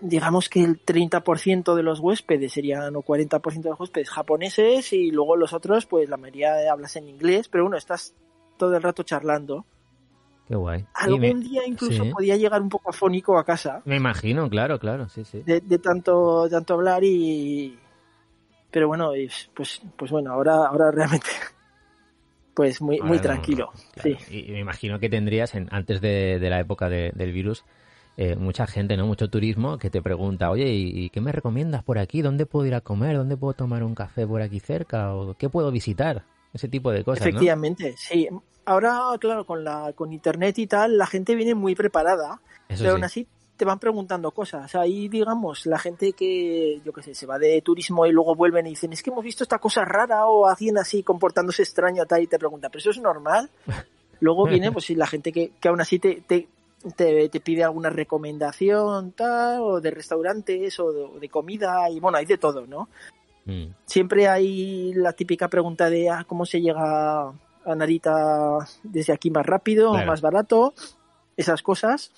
digamos 0.00 0.48
que 0.48 0.62
el 0.64 0.84
30% 0.84 1.74
de 1.74 1.82
los 1.82 2.00
huéspedes 2.00 2.52
serían, 2.52 2.94
o 2.96 3.02
40% 3.02 3.62
de 3.62 3.70
los 3.70 3.80
huéspedes 3.80 4.10
japoneses, 4.10 4.92
y 4.92 5.10
luego 5.10 5.36
los 5.36 5.52
otros, 5.52 5.86
pues 5.86 6.08
la 6.08 6.16
mayoría 6.16 6.70
hablas 6.72 6.96
en 6.96 7.08
inglés, 7.08 7.48
pero 7.48 7.64
bueno, 7.64 7.76
estás 7.76 8.14
todo 8.56 8.76
el 8.76 8.82
rato 8.82 9.02
charlando. 9.02 9.64
Qué 10.48 10.54
guay. 10.54 10.84
Algún 10.94 11.20
me, 11.20 11.34
día 11.44 11.66
incluso 11.66 12.04
sí. 12.04 12.10
podía 12.10 12.36
llegar 12.36 12.62
un 12.62 12.68
poco 12.68 12.90
afónico 12.90 13.36
a 13.38 13.44
casa, 13.44 13.82
me 13.84 13.96
imagino, 13.96 14.48
claro, 14.48 14.78
claro, 14.78 15.08
sí, 15.08 15.24
sí. 15.24 15.42
de, 15.42 15.60
de 15.60 15.78
tanto, 15.78 16.48
tanto 16.48 16.74
hablar 16.74 17.02
y... 17.04 17.78
Pero 18.70 18.88
bueno, 18.88 19.12
es- 19.12 19.50
pues, 19.54 19.80
pues 19.96 20.10
bueno, 20.10 20.32
ahora, 20.32 20.66
ahora 20.66 20.90
realmente, 20.90 21.28
pues 22.56 22.80
muy, 22.80 23.00
muy 23.02 23.18
no, 23.18 23.22
tranquilo. 23.22 23.70
Claro, 23.92 24.18
Sí. 24.26 24.48
Y 24.48 24.50
me 24.50 24.58
imagino 24.60 24.98
que 24.98 25.08
tendrías, 25.10 25.54
en, 25.54 25.68
antes 25.70 26.00
de, 26.00 26.38
de 26.40 26.50
la 26.50 26.58
época 26.58 26.88
de- 26.88 27.12
del 27.14 27.30
virus, 27.32 27.64
eh, 28.16 28.34
mucha 28.34 28.66
gente, 28.66 28.96
¿no? 28.96 29.06
Mucho 29.06 29.28
turismo 29.28 29.76
que 29.78 29.90
te 29.90 30.00
pregunta, 30.00 30.50
oye, 30.50 30.66
¿y, 30.72 31.04
y 31.04 31.10
qué 31.10 31.20
me 31.20 31.32
recomiendas 31.32 31.84
por 31.84 31.98
aquí? 31.98 32.22
¿Dónde 32.22 32.46
puedo 32.46 32.64
ir 32.66 32.74
a 32.74 32.80
comer? 32.80 33.16
¿Dónde 33.16 33.36
puedo 33.36 33.52
tomar 33.52 33.84
un 33.84 33.94
café 33.94 34.26
por 34.26 34.40
aquí 34.40 34.58
cerca? 34.58 35.14
¿O 35.14 35.34
qué 35.34 35.50
puedo 35.50 35.70
visitar? 35.70 36.24
Ese 36.54 36.68
tipo 36.68 36.90
de 36.90 37.04
cosas, 37.04 37.24
¿no? 37.24 37.28
Efectivamente, 37.28 37.94
sí. 37.98 38.26
Ahora, 38.64 39.00
claro, 39.20 39.44
con 39.44 39.62
la 39.62 39.92
con 39.94 40.12
internet 40.14 40.58
y 40.58 40.66
tal, 40.66 40.96
la 40.96 41.06
gente 41.06 41.34
viene 41.34 41.54
muy 41.54 41.74
preparada, 41.74 42.40
Eso 42.70 42.82
pero 42.82 42.90
sí. 42.92 42.94
aún 42.96 43.04
así 43.04 43.26
te 43.56 43.64
van 43.64 43.78
preguntando 43.78 44.30
cosas. 44.30 44.74
Ahí, 44.74 45.08
digamos, 45.08 45.66
la 45.66 45.78
gente 45.78 46.12
que, 46.12 46.80
yo 46.84 46.92
qué 46.92 47.02
sé, 47.02 47.14
se 47.14 47.26
va 47.26 47.38
de 47.38 47.60
turismo 47.62 48.06
y 48.06 48.12
luego 48.12 48.34
vuelven 48.34 48.66
y 48.66 48.70
dicen, 48.70 48.92
es 48.92 49.02
que 49.02 49.10
hemos 49.10 49.24
visto 49.24 49.42
esta 49.42 49.58
cosa 49.58 49.84
rara 49.84 50.26
o 50.26 50.46
alguien 50.46 50.78
así 50.78 51.02
comportándose 51.02 51.62
extraño 51.62 52.06
tal 52.06 52.22
y 52.22 52.26
te 52.26 52.38
pregunta, 52.38 52.68
pero 52.68 52.80
eso 52.80 52.90
es 52.90 52.98
normal. 53.00 53.50
Luego 54.20 54.46
viene, 54.46 54.72
pues 54.72 54.88
la 54.90 55.06
gente 55.06 55.30
que, 55.30 55.52
que 55.60 55.68
aún 55.68 55.80
así 55.80 55.98
te, 55.98 56.22
te, 56.26 56.48
te, 56.96 57.28
te 57.28 57.40
pide 57.40 57.64
alguna 57.64 57.90
recomendación 57.90 59.12
tal, 59.12 59.60
o 59.60 59.80
de 59.80 59.90
restaurantes 59.90 60.78
o 60.80 60.92
de, 60.92 61.02
o 61.02 61.18
de 61.20 61.28
comida 61.28 61.90
y 61.90 62.00
bueno, 62.00 62.16
hay 62.18 62.24
de 62.24 62.38
todo, 62.38 62.66
¿no? 62.66 62.88
Mm. 63.44 63.66
Siempre 63.84 64.26
hay 64.28 64.92
la 64.94 65.12
típica 65.12 65.48
pregunta 65.48 65.90
de 65.90 66.08
ah, 66.08 66.24
cómo 66.26 66.46
se 66.46 66.60
llega 66.60 67.28
a 67.28 67.74
Narita 67.74 68.58
desde 68.82 69.12
aquí 69.12 69.30
más 69.30 69.44
rápido 69.44 69.90
Claro. 69.92 70.06
más 70.06 70.20
barato, 70.20 70.72
esas 71.36 71.62
cosas. 71.62 72.10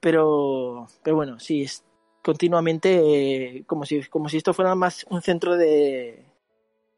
Pero, 0.00 0.86
pero 1.02 1.16
bueno, 1.16 1.38
sí, 1.40 1.62
es 1.62 1.84
continuamente 2.22 3.58
eh, 3.58 3.64
como, 3.66 3.84
si, 3.84 4.02
como 4.04 4.28
si 4.28 4.36
esto 4.36 4.52
fuera 4.54 4.74
más 4.74 5.04
un 5.10 5.22
centro 5.22 5.56
de, 5.56 6.24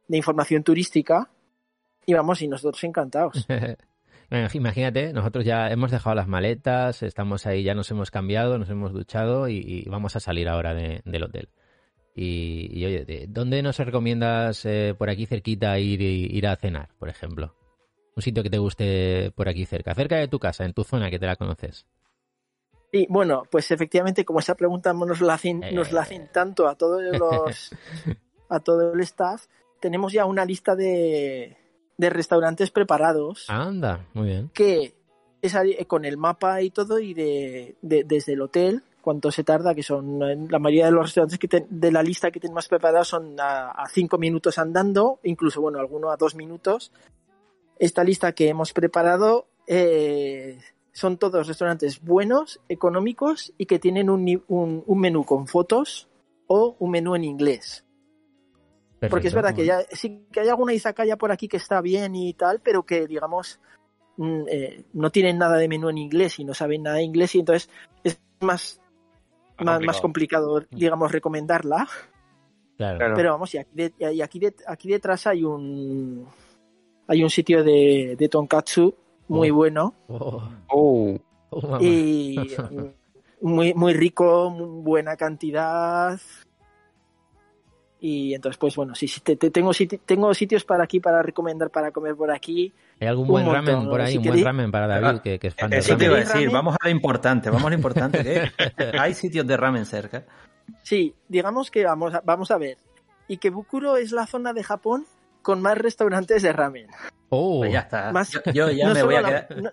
de 0.08 0.16
información 0.16 0.62
turística. 0.62 1.30
Y 2.06 2.14
vamos, 2.14 2.42
y 2.42 2.48
nosotros 2.48 2.82
encantados. 2.84 3.46
Imag- 4.30 4.54
Imagínate, 4.54 5.12
nosotros 5.12 5.44
ya 5.44 5.70
hemos 5.70 5.90
dejado 5.90 6.14
las 6.14 6.28
maletas, 6.28 7.02
estamos 7.02 7.46
ahí, 7.46 7.62
ya 7.62 7.74
nos 7.74 7.90
hemos 7.90 8.10
cambiado, 8.10 8.58
nos 8.58 8.70
hemos 8.70 8.92
duchado 8.92 9.48
y, 9.48 9.84
vamos 9.88 10.16
a 10.16 10.20
salir 10.20 10.48
ahora 10.48 10.74
de- 10.74 11.02
del 11.04 11.22
hotel. 11.24 11.48
Y, 12.14 12.68
y, 12.72 12.84
oye, 12.86 13.04
¿de- 13.04 13.26
¿dónde 13.28 13.62
nos 13.62 13.78
recomiendas 13.78 14.64
eh, 14.66 14.94
por 14.98 15.10
aquí 15.10 15.26
cerquita 15.26 15.78
ir, 15.78 16.00
ir 16.02 16.46
a 16.46 16.56
cenar, 16.56 16.90
por 16.98 17.08
ejemplo? 17.08 17.54
Un 18.16 18.22
sitio 18.22 18.42
que 18.42 18.50
te 18.50 18.58
guste 18.58 19.30
por 19.36 19.48
aquí 19.48 19.64
cerca, 19.66 19.94
cerca 19.94 20.16
de 20.16 20.28
tu 20.28 20.38
casa, 20.38 20.64
en 20.64 20.72
tu 20.74 20.84
zona 20.84 21.10
que 21.10 21.18
te 21.18 21.26
la 21.26 21.36
conoces. 21.36 21.86
Y 22.92 23.06
bueno, 23.08 23.44
pues 23.50 23.70
efectivamente, 23.70 24.24
como 24.24 24.40
esa 24.40 24.54
pregunta 24.54 24.92
nos 24.92 25.20
la 25.20 25.34
hacen, 25.34 25.62
nos 25.72 25.92
la 25.92 26.02
hacen 26.02 26.28
tanto 26.32 26.66
a 26.66 26.74
todos 26.74 27.02
los 27.02 27.70
a 28.48 28.60
todo 28.60 28.92
el 28.92 29.00
staff, 29.00 29.46
tenemos 29.78 30.12
ya 30.12 30.24
una 30.26 30.44
lista 30.44 30.74
de, 30.74 31.56
de 31.96 32.10
restaurantes 32.10 32.70
preparados 32.70 33.48
Anda, 33.48 34.06
muy 34.14 34.26
bien. 34.28 34.50
que 34.52 34.94
es 35.40 35.54
eh, 35.54 35.86
con 35.86 36.04
el 36.04 36.16
mapa 36.16 36.60
y 36.62 36.70
todo 36.70 36.98
y 36.98 37.14
de, 37.14 37.76
de- 37.80 38.04
desde 38.04 38.32
el 38.32 38.42
hotel 38.42 38.82
cuánto 39.00 39.30
se 39.30 39.44
tarda 39.44 39.74
que 39.74 39.82
son 39.82 40.20
eh, 40.22 40.36
la 40.50 40.58
mayoría 40.58 40.86
de 40.86 40.90
los 40.92 41.04
restaurantes 41.06 41.38
que 41.38 41.48
ten- 41.48 41.66
de 41.70 41.90
la 41.92 42.02
lista 42.02 42.30
que 42.30 42.40
tenemos 42.40 42.66
preparados 42.68 43.08
son 43.08 43.38
a, 43.40 43.70
a 43.70 43.88
cinco 43.88 44.18
minutos 44.18 44.58
andando 44.58 45.20
incluso 45.22 45.60
bueno 45.62 45.78
alguno 45.78 46.10
a 46.10 46.16
dos 46.18 46.34
minutos 46.34 46.92
esta 47.78 48.04
lista 48.04 48.32
que 48.32 48.48
hemos 48.48 48.72
preparado 48.74 49.46
eh, 49.66 50.58
son 50.92 51.18
todos 51.18 51.46
restaurantes 51.46 52.00
buenos 52.02 52.60
económicos 52.68 53.52
y 53.58 53.66
que 53.66 53.78
tienen 53.78 54.10
un, 54.10 54.24
ni- 54.24 54.42
un, 54.48 54.82
un 54.86 55.00
menú 55.00 55.24
con 55.24 55.46
fotos 55.46 56.08
o 56.46 56.76
un 56.78 56.90
menú 56.90 57.14
en 57.14 57.24
inglés. 57.24 57.84
Porque 59.08 59.28
es 59.28 59.34
verdad 59.34 59.54
que 59.54 59.64
ya 59.64 59.80
sí 59.96 60.26
que 60.30 60.40
hay 60.40 60.48
alguna 60.48 60.74
izakaya 60.74 61.16
por 61.16 61.32
aquí 61.32 61.48
que 61.48 61.56
está 61.56 61.80
bien 61.80 62.14
y 62.14 62.34
tal, 62.34 62.60
pero 62.60 62.84
que 62.84 63.06
digamos 63.06 63.60
mm, 64.16 64.42
eh, 64.48 64.84
no 64.92 65.10
tienen 65.10 65.38
nada 65.38 65.56
de 65.56 65.68
menú 65.68 65.88
en 65.88 65.98
inglés 65.98 66.38
y 66.38 66.44
no 66.44 66.52
saben 66.54 66.82
nada 66.82 66.96
de 66.96 67.04
inglés 67.04 67.34
y 67.34 67.38
entonces 67.40 67.70
es 68.04 68.20
más 68.40 68.80
más, 69.58 69.80
más 69.86 70.00
complicado, 70.00 70.60
digamos, 70.70 71.12
recomendarla. 71.12 71.86
Claro. 72.98 73.14
Pero 73.14 73.30
vamos, 73.32 73.54
y 73.54 73.58
aquí, 73.58 73.70
de- 73.74 73.92
y 74.14 74.22
aquí, 74.22 74.38
de- 74.38 74.54
aquí 74.66 74.88
detrás 74.88 75.26
hay 75.26 75.44
un 75.44 76.26
hay 77.06 77.22
un 77.22 77.28
sitio 77.30 77.62
de, 77.62 78.16
de 78.18 78.28
tonkatsu 78.28 78.94
muy 79.30 79.50
Oh. 79.50 79.54
bueno 79.54 79.94
Oh, 80.08 80.42
Oh, 81.52 81.78
y 81.80 82.36
muy, 83.40 83.74
muy 83.74 83.92
rico, 83.94 84.50
muy 84.50 84.82
buena 84.82 85.16
cantidad. 85.16 86.20
Y 88.02 88.32
entonces, 88.34 88.56
pues 88.58 88.76
bueno, 88.76 88.94
sí, 88.94 89.06
sí, 89.08 89.20
te, 89.20 89.36
te- 89.36 89.50
tengo, 89.50 89.70
siti- 89.72 90.00
tengo 90.06 90.32
sitios 90.32 90.64
para 90.64 90.84
aquí 90.84 91.00
para 91.00 91.22
recomendar 91.22 91.68
para 91.70 91.90
comer 91.90 92.16
por 92.16 92.30
aquí. 92.30 92.72
¿Hay 92.98 93.08
algún 93.08 93.26
buen 93.28 93.44
montón, 93.44 93.66
ramen 93.66 93.88
por 93.90 94.00
ahí? 94.00 94.12
si 94.12 94.18
un 94.18 94.24
buen 94.24 94.44
ramen 94.44 94.70
para 94.70 94.86
David, 94.86 95.20
que, 95.20 95.38
que 95.38 95.48
es 95.48 95.54
fan 95.54 95.70
de 95.70 95.78
Eso 95.78 95.96
te 95.96 96.04
iba 96.06 96.14
a 96.16 96.20
ramen. 96.20 96.32
decir, 96.34 96.50
vamos 96.50 96.76
a 96.80 96.84
lo 96.84 96.90
importante, 96.90 97.50
vamos 97.50 97.66
a 97.66 97.70
lo 97.70 97.74
importante, 97.74 98.22
que 98.22 98.50
hay 98.98 99.12
sitios 99.14 99.46
de 99.46 99.56
ramen 99.56 99.84
cerca. 99.84 100.24
Sí, 100.82 101.14
digamos 101.28 101.70
que 101.70 101.84
vamos 101.84 102.14
a, 102.14 102.20
vamos 102.24 102.50
a 102.50 102.56
ver. 102.58 102.78
Ikebukuro 103.28 103.96
es 103.96 104.12
la 104.12 104.26
zona 104.26 104.52
de 104.54 104.62
Japón 104.64 105.04
con 105.42 105.60
más 105.60 105.76
restaurantes 105.76 106.42
de 106.42 106.52
ramen. 106.52 106.86
Oh, 107.30 107.60
Pues 107.60 107.72
ya 107.72 107.80
está. 107.80 108.12
Más- 108.12 108.30
Yo, 108.30 108.40
yo 108.52 108.70
ya 108.70 108.88
no 108.88 108.94
me 108.94 109.00
solo 109.00 109.06
voy 109.06 109.14
a 109.16 109.20
la- 109.22 109.46
no, 109.56 109.70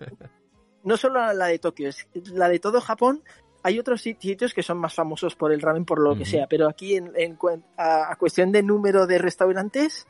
no 0.84 0.96
solo 0.96 1.32
la 1.32 1.46
de 1.46 1.58
Tokio, 1.58 1.88
es 1.88 2.06
la 2.32 2.48
de 2.48 2.58
todo 2.58 2.80
Japón. 2.80 3.22
Hay 3.64 3.78
otros 3.78 4.00
sit- 4.06 4.20
sitios 4.20 4.54
que 4.54 4.62
son 4.62 4.78
más 4.78 4.94
famosos 4.94 5.34
por 5.34 5.52
el 5.52 5.60
ramen, 5.60 5.84
por 5.84 5.98
lo 6.00 6.16
que 6.16 6.24
sea, 6.24 6.46
pero 6.46 6.68
aquí 6.68 6.96
en, 6.96 7.12
en 7.16 7.36
cuen- 7.36 7.64
a, 7.76 8.10
a 8.12 8.16
cuestión 8.16 8.52
de 8.52 8.62
número 8.62 9.06
de 9.06 9.18
restaurantes 9.18 10.06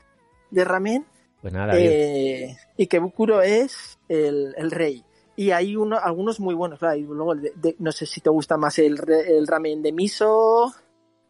de 0.51 0.65
ramen, 0.65 1.07
pues 1.41 1.53
nada, 1.55 1.73
eh, 1.79 2.57
Ikebukuro 2.79 3.41
es 3.43 3.99
el, 4.09 4.55
el 4.57 4.71
rey. 4.71 5.05
Y 5.35 5.51
hay 5.53 5.77
uno, 5.77 5.97
algunos 5.99 6.41
muy 6.41 6.55
buenos, 6.55 6.79
claro, 6.79 6.97
y 6.97 7.03
luego 7.03 7.33
el 7.33 7.43
de- 7.43 7.53
de- 7.57 7.77
no 7.79 7.91
sé 7.93 8.05
si 8.07 8.21
te 8.21 8.29
gusta 8.29 8.57
más 8.59 8.79
el, 8.79 8.99
re- 8.99 9.37
el 9.39 9.47
ramen 9.47 9.81
de 9.83 9.93
miso 9.93 10.73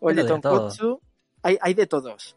o 0.01 0.11
el 0.11 0.17
de 0.17 0.23
tonkotsu. 0.41 1.01
Hay, 1.43 1.57
hay 1.61 1.75
de 1.75 1.87
todos. 1.87 2.37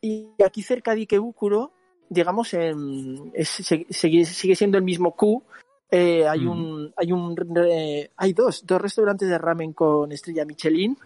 Y 0.00 0.30
aquí 0.44 0.62
cerca 0.62 0.94
de 0.94 1.00
Ikebukuro, 1.02 1.72
digamos, 2.12 2.52
en- 2.54 3.30
es- 3.34 3.48
se- 3.48 3.86
sigue, 3.90 4.24
sigue 4.24 4.54
siendo 4.56 4.78
el 4.78 4.84
mismo 4.84 5.12
Q. 5.16 5.42
eh, 5.94 6.26
hay 6.26 6.40
Mm. 6.40 6.50
un, 6.50 6.94
hay 6.96 7.12
un, 7.12 7.36
eh, 7.68 8.10
hay 8.16 8.32
dos, 8.32 8.64
dos 8.66 8.80
restaurantes 8.80 9.28
de 9.28 9.36
ramen 9.36 9.74
con 9.74 10.10
estrella 10.10 10.44
Michelin. 10.46 10.96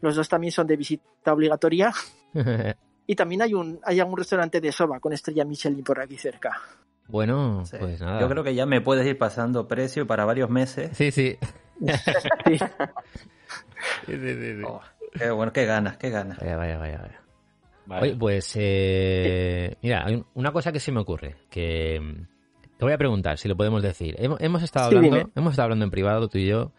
Los 0.00 0.16
dos 0.16 0.28
también 0.28 0.52
son 0.52 0.66
de 0.66 0.76
visita 0.76 1.32
obligatoria. 1.32 1.92
Y 3.10 3.16
también 3.16 3.40
hay 3.40 3.54
un, 3.54 3.80
hay 3.84 4.00
algún 4.00 4.18
restaurante 4.18 4.60
de 4.60 4.70
soba 4.70 5.00
con 5.00 5.14
estrella 5.14 5.42
Michelin 5.46 5.82
por 5.82 5.98
aquí 5.98 6.18
cerca. 6.18 6.60
bueno, 7.06 7.64
Sí. 7.64 7.78
pues 7.80 7.98
nada. 8.02 8.20
Yo 8.20 8.28
creo 8.28 8.44
que 8.44 8.54
ya 8.54 8.66
me 8.66 8.82
puedes 8.82 9.06
ir 9.06 9.16
pasando 9.16 9.66
precio 9.66 10.06
para 10.06 10.26
varios 10.26 10.50
meses. 10.50 10.94
Sí, 10.94 11.10
sí. 11.10 11.38
Sí. 12.44 12.58
Sí, 12.58 14.12
sí, 14.12 14.34
sí, 14.34 14.56
sí. 14.58 14.62
Oh, 14.66 14.80
qué 15.18 15.30
bueno, 15.30 15.52
qué 15.54 15.64
ganas, 15.64 15.96
qué 15.96 16.10
ganas. 16.10 16.38
Vaya, 16.38 16.56
vaya, 16.58 16.76
vaya, 16.76 16.98
vaya. 16.98 17.22
Vale. 17.88 18.02
Oye, 18.02 18.16
pues 18.16 18.52
eh, 18.56 19.74
mira, 19.82 20.06
una 20.34 20.52
cosa 20.52 20.72
que 20.72 20.78
se 20.78 20.92
me 20.92 21.00
ocurre, 21.00 21.36
que 21.50 21.98
mm, 21.98 22.26
te 22.76 22.84
voy 22.84 22.92
a 22.92 22.98
preguntar 22.98 23.38
si 23.38 23.48
lo 23.48 23.56
podemos 23.56 23.82
decir. 23.82 24.14
Hemos, 24.18 24.38
hemos 24.42 24.62
estado 24.62 24.90
Sí, 24.90 24.96
hablando, 24.96 25.30
hemos 25.34 25.52
estado 25.52 25.64
hablando 25.64 25.84
en 25.86 25.90
privado 25.90 26.28
tú 26.28 26.36
y 26.36 26.46
yo 26.46 26.72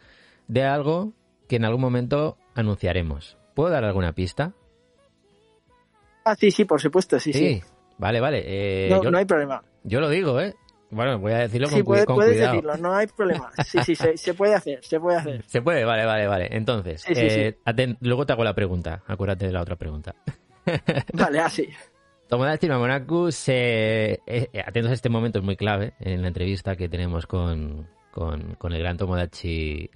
de 0.48 0.64
algo 0.64 1.14
que 1.48 1.56
en 1.56 1.66
algún 1.66 1.82
momento 1.82 2.38
anunciaremos. 2.54 3.38
¿Puedo 3.56 3.72
dar 3.72 3.84
alguna 3.86 4.14
pista? 4.14 4.54
Ah, 6.26 6.36
sí, 6.36 6.52
sí, 6.52 6.66
por 6.66 6.80
supuesto, 6.80 7.20
sí, 7.20 7.34
sí. 7.34 7.60
Vale, 7.98 8.20
vale. 8.20 8.44
eh, 8.46 8.90
no, 8.92 9.02
yo, 9.04 9.10
no 9.10 9.18
hay 9.18 9.26
problema. 9.26 9.64
yo 9.84 10.00
lo 10.00 10.10
digo, 10.10 10.40
¿eh? 10.40 10.54
Bueno, 10.92 11.18
voy 11.20 11.32
a 11.34 11.40
decirlo 11.40 11.70
con, 11.70 11.78
Sí, 11.80 11.84
cu- 11.84 11.90
puede- 11.92 12.06
con 12.06 12.16
puedes 12.18 12.34
cuidado. 12.34 12.54
decirlo, 12.54 12.78
no 12.78 12.94
hay 12.96 13.08
problema. 13.08 13.52
Sí, 13.66 13.80
sí, 13.84 13.96
se, 13.96 14.16
se 14.16 14.34
puede 14.36 14.54
hacer, 14.54 14.84
se 14.84 15.00
puede 15.00 15.18
hacer. 15.18 15.44
Se 15.48 15.62
puede, 15.62 15.86
vale, 15.86 16.06
vale, 16.06 16.28
vale. 16.28 16.48
Entonces, 16.52 17.02
Sí, 17.02 17.16
sí, 17.16 17.22
eh, 17.22 17.58
aten- 17.66 17.98
luego 18.00 18.26
te 18.28 18.34
hago 18.34 18.44
la 18.44 18.54
pregunta. 18.54 19.02
Acuérdate 19.08 19.48
de 19.48 19.52
la 19.54 19.62
otra 19.62 19.76
pregunta. 19.76 20.16
Vale, 21.14 21.40
así. 21.40 21.70
Tomodachi 22.30 22.68
Mamonaku 22.68 23.32
se... 23.32 24.22
eh, 24.28 24.50
eh, 24.54 24.64
atentos 24.66 24.92
a 24.92 24.94
este 24.94 25.10
momento, 25.10 25.40
es 25.40 25.46
muy 25.46 25.56
clave 25.56 25.94
en 26.00 26.22
la 26.22 26.28
entrevista 26.28 26.76
que 26.76 26.88
tenemos 26.88 27.26
con, 27.26 27.88
con, 28.12 28.54
con 28.56 28.72
el 28.72 28.80
gran 28.80 28.98
Tomodachi 28.98 29.90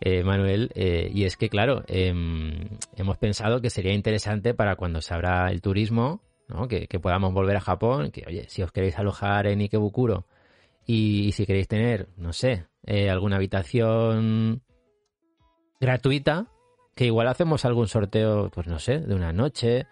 eh, 0.00 0.24
Manuel. 0.24 0.72
eh, 0.74 1.08
y 1.14 1.24
es 1.24 1.36
que, 1.36 1.48
claro, 1.48 1.84
em, 1.86 2.68
hemos 2.96 3.16
pensado 3.18 3.60
que 3.60 3.70
sería 3.70 3.92
interesante 3.92 4.54
para 4.54 4.74
cuando 4.74 5.00
se 5.00 5.14
abra 5.14 5.50
el 5.52 5.60
turismo, 5.62 6.20
¿no? 6.48 6.66
que, 6.66 6.88
que 6.88 6.98
podamos 6.98 7.32
volver 7.32 7.56
a 7.56 7.60
Japón, 7.60 8.10
que, 8.10 8.24
oye, 8.26 8.46
si 8.48 8.62
os 8.62 8.72
queréis 8.72 8.98
alojar 8.98 9.46
en 9.46 9.60
Ikebukuro 9.60 10.26
y, 10.84 11.30
si 11.30 11.46
queréis 11.46 11.68
tener, 11.68 12.08
no 12.16 12.32
sé, 12.32 12.66
alguna 13.08 13.36
habitación 13.36 14.62
gratuita, 15.80 16.46
que 16.96 17.04
igual 17.04 17.28
hacemos 17.28 17.64
algún 17.64 17.86
sorteo, 17.86 18.50
pues 18.50 18.66
no 18.66 18.78
sé, 18.80 18.98
de 18.98 19.14
una 19.14 19.32
noche 19.32 19.86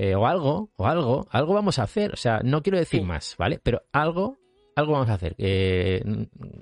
eh, 0.00 0.14
o 0.14 0.26
algo, 0.26 0.70
o 0.76 0.86
algo, 0.86 1.26
algo 1.30 1.54
vamos 1.54 1.78
a 1.78 1.82
hacer. 1.82 2.12
O 2.12 2.16
sea, 2.16 2.40
no 2.44 2.62
quiero 2.62 2.78
decir 2.78 3.00
Sí. 3.00 3.06
más, 3.06 3.34
¿vale? 3.36 3.58
Pero 3.62 3.82
algo, 3.92 4.36
algo 4.76 4.92
vamos 4.92 5.08
a 5.10 5.14
hacer. 5.14 5.34
Eh, 5.38 6.02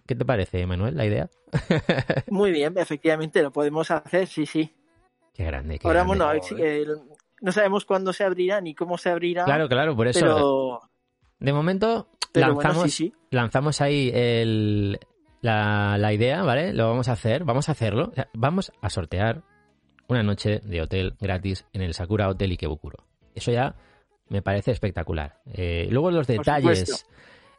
¿Qué 0.06 0.14
te 0.14 0.24
parece, 0.24 0.66
Manuel, 0.66 0.96
la 0.96 1.04
idea? 1.04 1.28
Muy 2.30 2.50
bien, 2.50 2.72
efectivamente, 2.78 3.42
lo 3.42 3.50
podemos 3.52 3.90
hacer, 3.90 4.26
sí, 4.26 4.46
sí. 4.46 4.72
Qué 5.34 5.44
grande. 5.44 5.78
Qué 5.78 5.86
Ahora, 5.86 6.04
grande. 6.04 6.24
bueno, 6.24 6.42
sí, 6.42 6.54
el- 6.58 6.96
no 7.42 7.52
sabemos 7.52 7.84
cuándo 7.84 8.14
se 8.14 8.24
abrirá 8.24 8.62
ni 8.62 8.74
cómo 8.74 8.96
se 8.96 9.10
abrirá, 9.10 9.44
Claro, 9.44 9.68
claro, 9.68 9.94
por 9.94 10.08
eso. 10.08 10.20
pero, 10.20 10.80
De 11.38 11.52
momento, 11.52 12.08
pero 12.32 12.46
lanzamos, 12.48 12.76
bueno, 12.76 12.88
sí, 12.90 13.08
sí. 13.08 13.12
lanzamos 13.30 13.82
ahí 13.82 14.10
el, 14.14 14.98
la, 15.42 15.98
la 15.98 16.12
idea, 16.14 16.42
¿vale? 16.42 16.72
Lo 16.72 16.88
vamos 16.88 17.08
a 17.08 17.12
hacer, 17.12 17.44
vamos 17.44 17.68
a 17.68 17.72
hacerlo. 17.72 18.08
O 18.10 18.14
sea, 18.14 18.28
vamos 18.32 18.72
a 18.80 18.88
sortear 18.88 19.42
una 20.08 20.22
noche 20.22 20.60
de 20.60 20.80
hotel 20.80 21.14
gratis 21.20 21.66
en 21.74 21.82
el 21.82 21.92
Sakura 21.92 22.28
Hotel 22.30 22.52
Ikebukuro. 22.52 23.05
Eso 23.36 23.52
ya 23.52 23.76
me 24.28 24.42
parece 24.42 24.72
espectacular. 24.72 25.40
Eh, 25.52 25.86
luego 25.90 26.10
los 26.10 26.26
detalles, 26.26 27.06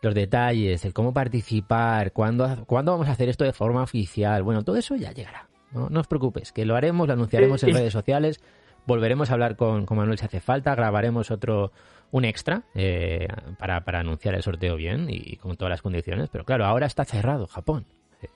los 0.02 0.14
detalles, 0.14 0.84
el 0.84 0.94
cómo 0.94 1.14
participar, 1.14 2.12
cuándo, 2.12 2.66
cuándo 2.66 2.92
vamos 2.92 3.08
a 3.08 3.12
hacer 3.12 3.30
esto 3.30 3.46
de 3.46 3.54
forma 3.54 3.84
oficial. 3.84 4.44
Bueno, 4.44 4.64
todo 4.64 4.76
eso 4.76 4.96
ya 4.96 5.14
llegará. 5.14 5.48
No, 5.72 5.90
no 5.90 6.02
os 6.02 6.08
preocupéis, 6.08 6.52
que 6.52 6.66
lo 6.66 6.76
haremos, 6.76 7.08
lo 7.08 7.14
anunciaremos 7.14 7.64
en 7.64 7.74
redes 7.74 7.94
sociales. 7.94 8.42
Volveremos 8.86 9.30
a 9.30 9.34
hablar 9.34 9.56
con, 9.56 9.86
con 9.86 9.98
Manuel 9.98 10.18
si 10.18 10.26
hace 10.26 10.40
falta, 10.40 10.74
grabaremos 10.76 11.30
otro, 11.30 11.72
un 12.12 12.26
extra 12.26 12.64
eh, 12.74 13.28
para, 13.60 13.84
para 13.84 14.00
anunciar 14.00 14.36
el 14.36 14.44
sorteo 14.44 14.76
bien 14.76 15.08
y 15.10 15.36
con 15.38 15.58
todas 15.58 15.70
las 15.70 15.82
condiciones. 15.82 16.30
Pero 16.32 16.46
claro, 16.46 16.66
ahora 16.66 16.86
está 16.86 17.06
cerrado 17.06 17.48
Japón. 17.48 17.86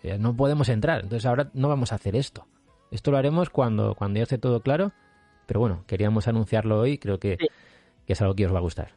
Eh, 0.04 0.18
no 0.20 0.36
podemos 0.36 0.70
entrar, 0.70 1.02
entonces 1.04 1.26
ahora 1.26 1.50
no 1.54 1.70
vamos 1.70 1.92
a 1.92 1.96
hacer 1.96 2.16
esto. 2.16 2.48
Esto 2.92 3.12
lo 3.12 3.18
haremos 3.18 3.50
cuando, 3.50 3.96
cuando 3.96 4.18
ya 4.18 4.24
esté 4.24 4.38
todo 4.38 4.60
claro. 4.60 4.92
Pero 5.52 5.60
bueno, 5.60 5.84
queríamos 5.86 6.30
anunciarlo 6.30 6.80
hoy, 6.80 6.98
creo 6.98 7.20
que, 7.20 7.36
Sí. 7.38 7.48
que 8.08 8.14
es 8.14 8.22
algo 8.22 8.34
que 8.36 8.46
os 8.46 8.54
va 8.54 8.60
a 8.60 8.62
gustar. 8.62 8.94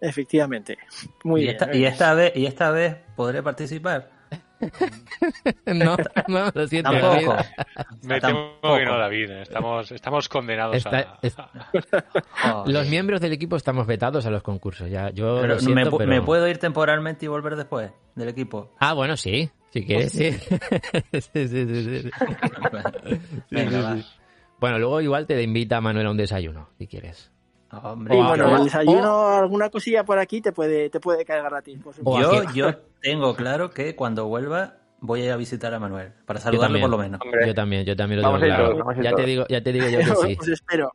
Efectivamente. 0.00 0.78
Muy 1.24 1.40
y, 1.40 1.44
bien. 1.46 1.56
esta, 1.56 1.76
y 1.76 1.84
esta 1.84 2.14
vez, 2.14 2.32
y 2.36 2.46
esta 2.46 2.70
vez 2.70 2.98
podré 3.16 3.42
participar. 3.42 4.12
no, 5.66 5.96
no, 6.28 6.50
lo 6.54 6.68
siento. 6.68 6.92
Tampoco. 6.92 7.34
David. 7.34 7.46
Me 8.04 8.20
temo 8.20 8.52
que 8.62 8.84
no, 8.84 8.96
David. 8.96 9.30
Estamos, 9.42 9.90
estamos 9.90 10.28
condenados 10.28 10.76
Está- 10.76 11.18
a... 12.40 12.62
Los 12.64 12.88
miembros 12.88 13.20
del 13.20 13.32
equipo 13.32 13.56
estamos 13.56 13.88
vetados 13.88 14.24
a 14.24 14.30
los 14.30 14.44
concursos. 14.44 14.88
Ya, 14.88 15.10
yo 15.10 15.38
Pero 15.40 15.54
lo 15.54 15.58
siento, 15.60 15.90
me, 15.90 15.98
pero- 15.98 16.10
me 16.10 16.22
puedo 16.22 16.46
ir 16.46 16.58
temporalmente 16.58 17.24
y 17.24 17.28
volver 17.28 17.56
después 17.56 17.90
del 18.14 18.28
equipo. 18.28 18.72
Ah, 18.78 18.94
bueno, 18.94 19.16
sí. 19.16 19.50
Si 19.72 19.84
quieres, 19.84 20.12
sí. 20.12 20.30
sí, 20.32 21.20
sí, 21.20 21.48
sí, 21.48 21.84
sí. 21.84 22.00
Sí, 22.02 22.10
Venga, 23.50 23.70
sí, 23.70 23.82
va. 23.82 24.17
Bueno, 24.60 24.78
luego 24.78 25.00
igual 25.00 25.26
te 25.26 25.40
invita 25.42 25.80
Manuel 25.80 26.06
a 26.06 26.10
un 26.10 26.16
desayuno, 26.16 26.68
si 26.78 26.86
quieres. 26.86 27.30
Hombre, 27.70 28.14
O 28.16 28.24
bueno, 28.26 28.56
el 28.56 28.64
desayuno, 28.64 29.12
o- 29.14 29.28
alguna 29.38 29.68
cosilla 29.68 30.02
por 30.04 30.18
aquí 30.18 30.40
te 30.40 30.52
puede, 30.52 30.88
te 30.90 31.00
puede 31.00 31.24
caer 31.24 31.42
gratis. 31.44 31.78
Por 31.82 31.92
o 31.92 31.96
supuesto. 31.96 32.30
a 32.40 32.44
yo, 32.44 32.52
yo 32.72 32.78
tengo 33.02 33.34
claro 33.36 33.70
que 33.70 33.94
cuando 33.94 34.26
vuelva 34.26 34.76
voy 35.00 35.20
a 35.22 35.24
ir 35.26 35.30
a 35.32 35.36
visitar 35.36 35.72
a 35.74 35.78
Manuel 35.78 36.12
para 36.26 36.40
saludarle 36.40 36.80
también. 36.80 36.82
por 36.82 36.90
lo 36.90 36.98
menos. 36.98 37.20
Hombre, 37.22 37.46
Yo 37.46 37.54
también, 37.54 37.84
yo 37.84 37.94
también 37.94 38.20
lo 38.22 38.26
Vamos 38.28 38.40
tengo 38.42 38.54
claro. 38.56 38.78
todos, 38.84 38.96
ya 39.04 39.12
te 39.14 39.22
digo, 39.24 39.44
ya 39.48 39.62
te 39.62 39.72
digo 39.72 39.88
yo 39.90 39.98
que 39.98 40.04
sí. 40.26 40.36
Os 40.40 40.48
espero. 40.48 40.92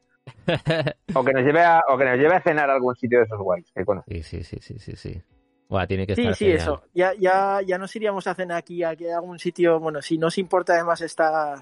o, 1.14 1.24
que 1.24 1.34
nos 1.34 1.44
lleve 1.44 1.62
a, 1.64 1.82
o 1.90 1.98
que 1.98 2.06
nos 2.06 2.18
lleve 2.18 2.36
a 2.36 2.42
cenar 2.42 2.70
a 2.70 2.74
algún 2.74 2.96
sitio 2.96 3.20
de 3.20 3.26
esos 3.26 3.40
guays 3.40 3.72
que 3.74 3.86
conoces. 3.86 4.26
Sí, 4.26 4.44
sí, 4.44 4.60
sí, 4.60 4.60
sí, 4.62 4.80
sí, 4.80 4.96
sí. 4.96 5.22
Buah, 5.70 5.86
tiene 5.88 6.08
que 6.08 6.16
Sí, 6.16 6.22
estar 6.22 6.36
sí, 6.36 6.46
genial. 6.46 6.60
eso. 6.62 6.84
Ya, 6.94 7.14
ya, 7.14 7.60
ya 7.66 7.78
nos 7.78 7.96
iríamos 7.96 8.26
a 8.28 8.34
cenar 8.36 8.58
aquí, 8.58 8.84
aquí 8.84 9.08
a 9.08 9.16
algún 9.18 9.38
sitio. 9.40 9.80
Bueno, 9.80 10.02
si 10.02 10.18
no 10.18 10.28
os 10.28 10.38
importa 10.38 10.74
además 10.74 11.02
estar 11.02 11.60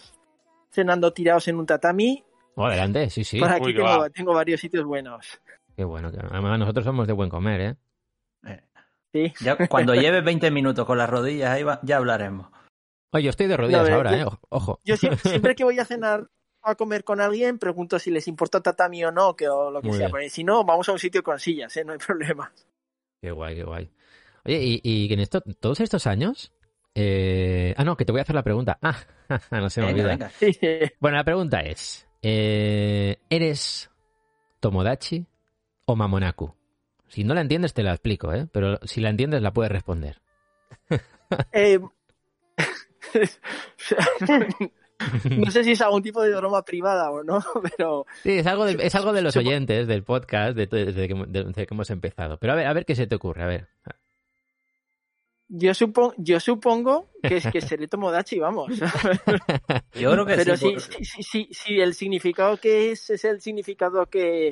cenando 0.72 1.14
tirados 1.14 1.48
en 1.48 1.58
un 1.58 1.66
tatami, 1.66 2.24
Oh, 2.56 2.66
adelante, 2.66 3.10
sí, 3.10 3.24
sí. 3.24 3.40
por 3.40 3.50
aquí 3.52 3.68
Uy, 3.68 3.76
tengo, 3.76 4.10
tengo 4.10 4.34
varios 4.34 4.60
sitios 4.60 4.84
buenos. 4.84 5.40
Qué 5.76 5.84
bueno. 5.86 6.12
que- 6.12 6.20
Además, 6.20 6.60
nosotros 6.60 6.84
somos 6.86 7.08
de 7.08 7.14
buen 7.14 7.30
comer, 7.30 7.62
¿eh? 7.62 7.76
Eh, 8.46 8.62
Sí. 9.14 9.34
Ya 9.44 9.58
cuando 9.68 9.94
lleve 9.94 10.22
20 10.22 10.52
minutos 10.52 10.86
con 10.86 10.98
las 10.98 11.10
rodillas 11.10 11.50
ahí 11.52 11.64
va- 11.64 11.80
ya 11.84 11.98
hablaremos. 11.98 12.48
Oye, 13.14 13.26
yo 13.26 13.30
estoy 13.30 13.48
de 13.48 13.58
rodillas 13.58 13.90
No, 13.90 13.96
ahora, 13.96 14.18
yo- 14.18 14.28
¿eh? 14.28 14.38
Ojo. 14.50 14.80
Yo 14.86 14.96
siempre, 14.96 15.20
siempre 15.54 15.56
que 15.56 15.64
voy 15.66 15.80
a 15.80 15.86
cenar 15.86 16.30
a 16.62 16.76
comer 16.76 17.04
con 17.04 17.20
alguien, 17.20 17.58
pregunto 17.60 18.00
si 18.00 18.10
les 18.12 18.28
importa 18.28 18.62
tatami 18.62 19.04
o 19.04 19.12
no, 19.12 19.36
que, 19.36 19.50
o 19.50 19.70
lo 19.72 19.82
que 19.82 19.90
Muy 19.90 19.98
sea. 19.98 20.10
Porque 20.10 20.30
si 20.30 20.44
no, 20.46 20.64
vamos 20.64 20.88
a 20.88 20.94
un 20.94 21.00
sitio 21.00 21.24
con 21.24 21.40
sillas, 21.40 21.76
¿eh? 21.78 21.84
no 21.84 21.92
hay 21.94 21.98
problema. 22.00 22.52
Qué 23.22 23.32
guay, 23.32 23.56
qué 23.56 23.64
guay. 23.64 23.92
Oye, 24.46 24.60
y, 24.62 24.82
y 24.84 25.14
en 25.14 25.20
esto, 25.20 25.42
todos 25.60 25.80
estos 25.82 26.08
años. 26.08 26.54
Eh, 26.96 27.74
Ah, 27.78 27.84
no, 27.84 27.96
que 27.98 28.06
te 28.06 28.12
voy 28.12 28.20
a 28.20 28.24
hacer 28.24 28.36
la 28.36 28.44
pregunta. 28.44 28.78
Ah, 28.82 28.98
no 29.52 29.70
se 29.70 29.82
me 29.82 29.94
Venga, 29.94 30.14
olvida. 30.14 30.32
venga. 30.42 30.92
Bueno, 31.00 31.18
la 31.18 31.24
pregunta 31.24 31.60
es: 31.62 32.08
eh, 32.22 33.18
¿eres 33.30 33.90
Tomodachi 34.60 35.26
o 35.86 35.96
Mamonaku? 35.96 36.54
Si 37.08 37.24
no 37.24 37.34
la 37.34 37.42
entiendes, 37.42 37.74
te 37.74 37.84
la 37.84 37.92
explico, 37.92 38.34
¿eh? 38.34 38.48
Pero 38.52 38.80
si 38.84 39.02
la 39.02 39.10
entiendes, 39.10 39.42
la 39.42 39.52
puedes 39.54 39.72
responder. 39.72 40.22
Eh, 41.54 41.80
no 45.38 45.50
sé 45.50 45.64
si 45.64 45.72
es 45.72 45.82
algún 45.82 46.04
tipo 46.04 46.22
de 46.22 46.36
broma 46.36 46.64
privada 46.64 47.10
o 47.10 47.24
no, 47.24 47.44
pero 47.78 48.06
Sí, 48.22 48.38
es 48.40 48.48
algo 48.48 48.66
de, 48.66 48.86
es 48.86 48.94
algo 48.96 49.14
de 49.14 49.22
los 49.22 49.36
oyentes 49.36 49.88
del 49.88 50.04
podcast 50.04 50.56
de- 50.56 50.68
desde, 50.68 51.08
que, 51.08 51.26
desde 51.28 51.66
que 51.66 51.74
hemos 51.74 51.90
empezado. 51.90 52.38
Pero 52.38 52.54
a 52.54 52.56
ver, 52.56 52.68
a 52.68 52.74
ver 52.74 52.86
qué 52.86 52.96
se 52.96 53.08
te 53.08 53.16
ocurre, 53.16 53.44
a 53.44 53.48
ver. 53.48 53.68
Yo 55.54 55.74
supongo, 55.74 56.14
yo 56.18 56.40
supongo 56.40 57.10
que 57.22 57.38
es 57.38 57.48
que 57.48 57.60
seré 57.60 57.88
Tomodachi, 57.90 58.40
vamos. 58.40 58.72
Yo 59.94 60.12
creo 60.12 60.26
que 60.26 60.36
Pero 60.36 60.56
sí. 60.56 60.76
sí, 60.80 61.04
sí, 61.04 61.24
sí, 61.24 61.50
sí, 61.52 61.80
el 61.82 61.94
significado 61.94 62.56
que 62.56 62.92
es 62.92 63.10
es 63.10 63.26
el 63.26 63.42
significado 63.42 64.06
que 64.06 64.50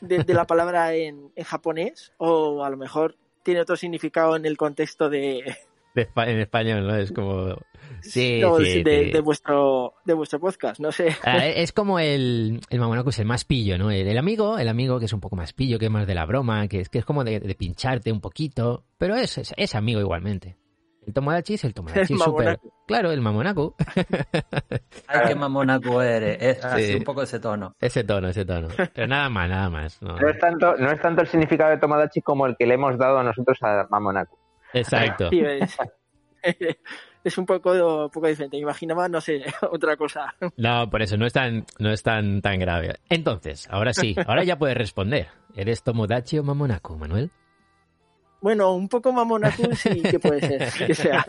de, 0.00 0.22
de 0.22 0.34
la 0.34 0.46
palabra 0.46 0.94
en, 0.94 1.32
en 1.34 1.44
japonés, 1.44 2.12
o 2.18 2.64
a 2.64 2.70
lo 2.70 2.76
mejor 2.76 3.16
tiene 3.42 3.60
otro 3.60 3.74
significado 3.76 4.36
en 4.36 4.46
el 4.46 4.56
contexto 4.56 5.10
de, 5.10 5.56
De 5.94 6.08
Espa- 6.08 6.28
en 6.28 6.40
español, 6.40 6.86
¿no? 6.86 6.96
Es 6.96 7.12
como... 7.12 7.56
Sí, 8.00 8.40
no, 8.40 8.56
sí, 8.58 8.82
de, 8.82 9.04
sí. 9.04 9.10
de 9.10 9.20
vuestro 9.20 9.94
de 10.04 10.14
vuestro 10.14 10.40
podcast, 10.40 10.80
no 10.80 10.90
sé. 10.90 11.14
Ah, 11.24 11.46
es 11.46 11.72
como 11.72 11.98
el, 12.00 12.60
el 12.70 12.80
Mamonaku, 12.80 13.10
es 13.10 13.18
el 13.20 13.26
más 13.26 13.44
pillo, 13.44 13.78
¿no? 13.78 13.90
El, 13.90 14.08
el 14.08 14.18
amigo, 14.18 14.58
el 14.58 14.68
amigo 14.68 14.98
que 14.98 15.04
es 15.04 15.12
un 15.12 15.20
poco 15.20 15.36
más 15.36 15.52
pillo, 15.52 15.78
que 15.78 15.84
es 15.86 15.90
más 15.90 16.06
de 16.06 16.14
la 16.14 16.24
broma, 16.26 16.66
que 16.68 16.80
es, 16.80 16.88
que 16.88 16.98
es 16.98 17.04
como 17.04 17.22
de, 17.22 17.38
de 17.38 17.54
pincharte 17.54 18.10
un 18.10 18.20
poquito, 18.20 18.84
pero 18.98 19.14
es, 19.14 19.38
es, 19.38 19.54
es 19.56 19.74
amigo 19.74 20.00
igualmente. 20.00 20.56
El 21.06 21.12
Tomodachi 21.12 21.54
es 21.54 21.64
el 21.64 21.74
Tomodachi 21.74 22.12
El. 22.12 22.18
Mamonaku. 22.18 22.72
Claro, 22.86 23.10
el 23.12 23.20
Mamonaku. 23.20 23.74
Ay, 25.08 25.20
qué 25.28 25.34
mamonaco 25.34 26.00
eres. 26.00 26.38
Es 26.40 26.64
así 26.64 26.94
un 26.94 27.02
poco 27.04 27.22
ese 27.22 27.40
tono. 27.40 27.74
Ese 27.80 28.04
tono, 28.04 28.28
ese 28.28 28.44
tono. 28.44 28.68
Pero 28.94 29.06
nada 29.08 29.28
más, 29.28 29.48
nada 29.48 29.68
más. 29.70 30.00
no. 30.02 30.16
No 30.16 30.28
es 30.28 30.38
tanto, 30.38 30.76
no 30.76 30.90
es 30.90 31.00
tanto 31.00 31.22
el 31.22 31.26
significado 31.28 31.70
de 31.70 31.78
Tomodachi 31.78 32.20
como 32.20 32.46
el 32.46 32.56
que 32.56 32.66
le 32.66 32.74
hemos 32.74 32.96
dado 32.98 33.18
a 33.18 33.24
nosotros 33.24 33.58
a 33.62 33.86
Mamonaku. 33.90 34.36
Exacto. 34.72 35.28
Sí, 35.30 35.40
es, 35.40 35.76
es 37.24 37.38
un 37.38 37.46
poco, 37.46 37.70
un 38.04 38.10
poco 38.10 38.26
diferente. 38.26 38.56
Me 38.56 38.62
imaginaba, 38.62 39.08
no 39.08 39.20
sé, 39.20 39.42
otra 39.70 39.96
cosa. 39.96 40.34
No, 40.56 40.88
por 40.90 41.02
eso 41.02 41.16
no 41.16 41.26
es 41.26 41.32
tan, 41.32 41.64
no 41.78 41.90
es 41.92 42.02
tan, 42.02 42.40
tan 42.42 42.58
grave. 42.58 42.96
Entonces, 43.08 43.68
ahora 43.70 43.92
sí, 43.92 44.14
ahora 44.26 44.44
ya 44.44 44.56
puedes 44.58 44.76
responder. 44.76 45.28
¿Eres 45.54 45.82
Tomodachi 45.82 46.38
o 46.38 46.42
Mamonaku, 46.42 46.96
Manuel? 46.96 47.30
Bueno, 48.40 48.74
un 48.74 48.88
poco 48.88 49.12
mamonaku 49.12 49.72
sí 49.76 50.02
que 50.02 50.18
puede 50.18 50.40
ser, 50.40 50.86
que 50.88 50.94
sea. 50.96 51.24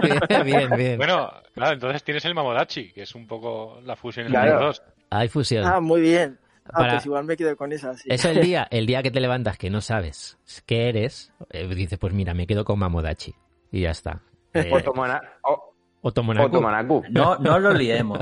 bien, 0.00 0.18
bien, 0.46 0.70
bien. 0.78 0.96
Bueno, 0.96 1.30
claro, 1.52 1.74
entonces 1.74 2.02
tienes 2.04 2.24
el 2.24 2.34
Mamodachi, 2.34 2.90
que 2.92 3.02
es 3.02 3.14
un 3.14 3.26
poco 3.26 3.80
la 3.84 3.96
fusión 3.96 4.24
entre 4.26 4.40
Claro. 4.40 4.54
los 4.54 4.78
dos. 4.78 4.82
Hay 5.10 5.28
fusión. 5.28 5.66
Ah, 5.66 5.78
muy 5.80 6.00
bien. 6.00 6.38
Ah, 6.66 6.78
Para- 6.78 6.92
pues 6.94 7.06
igual 7.06 7.24
me 7.24 7.36
quedo 7.36 7.56
con 7.56 7.72
esa, 7.72 7.96
sí. 7.96 8.08
Eso 8.10 8.30
el 8.30 8.40
día, 8.40 8.66
el 8.70 8.86
día 8.86 9.02
que 9.02 9.10
te 9.10 9.20
levantas 9.20 9.58
que 9.58 9.68
no 9.70 9.80
sabes 9.80 10.38
qué 10.66 10.88
eres, 10.88 11.32
eh, 11.50 11.66
dices, 11.74 11.98
pues 11.98 12.12
mira, 12.14 12.34
me 12.34 12.46
quedo 12.46 12.64
con 12.64 12.78
Mamodachi. 12.78 13.34
Y 13.70 13.80
ya 13.82 13.90
está. 13.90 14.20
Eh, 14.54 14.70
O, 14.72 14.80
Tomona- 14.80 15.20
o- 15.42 15.74
o 16.02 16.12
Tomonaku. 16.12 16.46
o 16.46 16.50
Tomonaku. 16.50 17.04
No, 17.10 17.36
no 17.38 17.58
lo 17.58 17.72
liemos. 17.72 18.18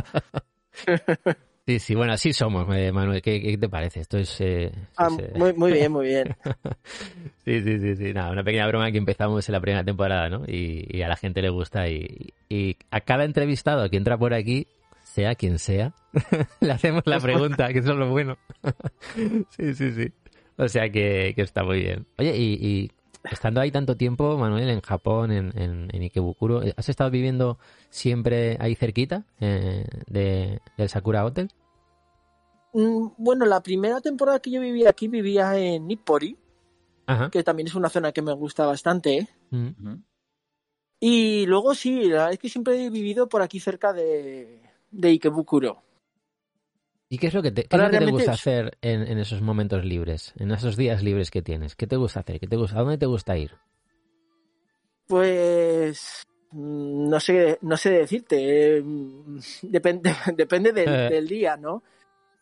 Sí, 1.67 1.79
sí, 1.79 1.95
bueno, 1.95 2.15
así 2.15 2.33
somos, 2.33 2.67
eh, 2.75 2.91
Manuel. 2.91 3.23
¿Qué, 3.23 3.41
qué 3.41 3.57
te 3.57 3.69
parece? 3.69 4.01
Esto 4.01 4.19
es... 4.19 4.41
eh, 4.41 4.73
Ah, 4.97 5.09
es, 5.13 5.19
eh, 5.21 5.33
muy, 5.37 5.53
muy 5.53 5.73
bien, 5.73 5.93
muy 5.93 6.07
bien. 6.07 6.35
Sí, 7.45 7.61
sí, 7.63 7.79
sí, 7.79 7.97
sí. 7.97 8.13
Nada, 8.13 8.33
una 8.33 8.43
pequeña 8.43 8.67
broma 8.67 8.91
que 8.91 8.99
empezamos 8.99 9.49
en 9.49 9.53
la 9.53 9.61
primera 9.61 9.85
temporada, 9.85 10.29
¿no? 10.31 10.43
Y, 10.49 10.89
y 10.91 11.03
a 11.03 11.09
la 11.09 11.15
gente 11.17 11.41
le 11.43 11.49
gusta. 11.51 11.87
Y, 11.89 12.33
y 12.49 12.77
a 12.91 13.01
cada 13.03 13.25
entrevistado 13.25 13.89
que 13.89 13.99
entra 13.99 14.19
por 14.19 14.35
aquí, 14.35 14.67
sea 15.11 15.35
quien 15.35 15.59
sea, 15.59 15.95
le 16.61 16.73
hacemos 16.73 17.03
la 17.07 17.19
pregunta, 17.21 17.73
que 17.73 17.81
eso 17.81 17.93
es 17.93 17.99
lo 17.99 18.09
bueno. 18.11 18.39
sí, 19.51 19.75
sí, 19.75 19.93
sí. 19.93 20.13
O 20.57 20.69
sea 20.69 20.91
que, 20.91 21.33
que 21.35 21.43
está 21.43 21.65
muy 21.65 21.81
bien. 21.81 22.07
Oye, 22.19 22.37
y, 22.37 22.53
y 22.55 22.91
estando 23.31 23.61
ahí 23.61 23.71
tanto 23.71 23.97
tiempo, 23.97 24.37
Manuel, 24.39 24.69
en 24.71 24.81
Japón, 24.83 25.33
en, 25.33 25.53
en, 25.59 25.89
en 25.93 26.03
Ikebukuro, 26.03 26.63
¿has 26.77 26.89
estado 26.89 27.11
viviendo 27.11 27.59
siempre 27.89 28.57
ahí 28.61 28.75
cerquita 28.75 29.25
eh, 29.41 29.85
de, 30.07 30.61
del 30.77 30.89
Sakura 30.89 31.25
Hotel? 31.25 31.51
Mm, 32.73 33.09
Bueno, 33.19 33.47
la 33.47 33.63
primera 33.63 34.01
temporada 34.01 34.41
que 34.41 34.51
yo 34.51 34.61
vivía 34.61 34.91
aquí 34.91 35.09
vivía 35.09 35.57
en 35.59 35.87
Nippori, 35.87 36.37
Ajá. 37.07 37.31
que 37.31 37.43
también 37.43 37.67
es 37.67 37.75
una 37.75 37.89
zona 37.89 38.13
que 38.13 38.23
me 38.23 38.33
gusta 38.35 38.67
bastante. 38.67 39.17
¿eh? 39.19 39.29
Mm. 39.51 39.95
Y 41.01 41.47
luego 41.47 41.75
sí, 41.75 42.03
la 42.05 42.09
verdad 42.09 42.33
es 42.33 42.39
que 42.39 42.49
siempre 42.51 42.85
he 42.85 42.91
vivido 42.91 43.29
por 43.29 43.41
aquí 43.43 43.59
cerca 43.59 43.93
de, 43.95 44.61
de 44.91 45.09
Ikebukuro. 45.09 45.83
¿Y 47.09 47.19
qué 47.19 47.27
es 47.27 47.35
lo 47.35 47.43
que 47.43 47.51
te, 47.51 47.65
qué 47.65 47.77
es 47.77 47.83
lo 47.83 47.91
que 47.91 47.99
te 47.99 48.11
gusta 48.11 48.33
hacer 48.33 48.79
en, 48.83 49.03
en 49.03 49.19
esos 49.19 49.41
momentos 49.43 49.85
libres, 49.85 50.33
en 50.39 50.53
esos 50.53 50.77
días 50.77 51.03
libres 51.03 51.31
que 51.31 51.43
tienes? 51.43 51.75
¿Qué 51.75 51.87
te 51.89 51.97
gusta 51.97 52.21
hacer? 52.21 52.39
¿Qué 52.39 52.47
te 52.47 52.57
gusta, 52.57 52.77
¿A 52.79 52.83
dónde 52.83 52.99
te 52.99 53.07
gusta 53.07 53.37
ir? 53.37 53.53
Pues 55.07 56.23
no 56.53 57.19
sé, 57.21 57.59
no 57.63 57.77
sé 57.77 57.91
decirte. 57.91 58.79
eh, 58.79 58.83
Depende, 59.63 60.13
depende 60.37 60.73
del, 60.73 60.89
Eh. 60.89 61.09
del 61.11 61.29
día, 61.29 61.57
¿no? 61.57 61.83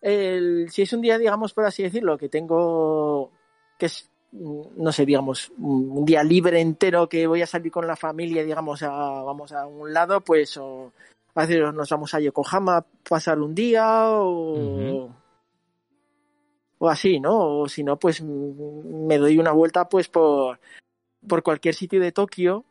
El- 0.00 0.70
si 0.70 0.82
es 0.82 0.92
un 0.92 1.00
día, 1.00 1.18
digamos, 1.18 1.52
por 1.54 1.64
así 1.64 1.82
decirlo, 1.82 2.18
que 2.18 2.28
tengo, 2.28 3.32
que 3.78 3.86
es, 3.86 4.10
no 4.32 4.92
sé, 4.92 5.04
digamos, 5.06 5.50
un 5.58 6.04
día 6.04 6.22
libre 6.22 6.60
entero 6.60 7.08
que 7.08 7.26
voy 7.26 7.42
a 7.42 7.46
salir 7.46 7.72
con 7.72 7.86
la 7.86 7.96
familia, 7.96 8.44
digamos, 8.44 8.82
a, 8.82 8.90
vamos 8.90 9.50
a 9.52 9.66
un 9.66 9.92
lado, 9.92 10.20
pues 10.20 10.56
o, 10.58 10.92
a 11.38 11.46
veces 11.46 11.72
nos 11.72 11.88
vamos 11.88 12.12
a 12.14 12.20
Yokohama 12.20 12.78
a 12.78 12.86
pasar 13.08 13.38
un 13.38 13.54
día 13.54 14.10
o, 14.10 15.08
o 16.78 16.88
así, 16.88 17.20
¿no? 17.20 17.60
O 17.60 17.68
si 17.68 17.84
no, 17.84 17.96
pues 17.96 18.20
me 18.24 19.18
doy 19.18 19.38
una 19.38 19.52
vuelta 19.52 19.88
pues 19.88 20.08
por, 20.08 20.58
por 21.28 21.44
cualquier 21.44 21.76
sitio 21.76 22.00
de 22.00 22.10
Tokio. 22.10 22.64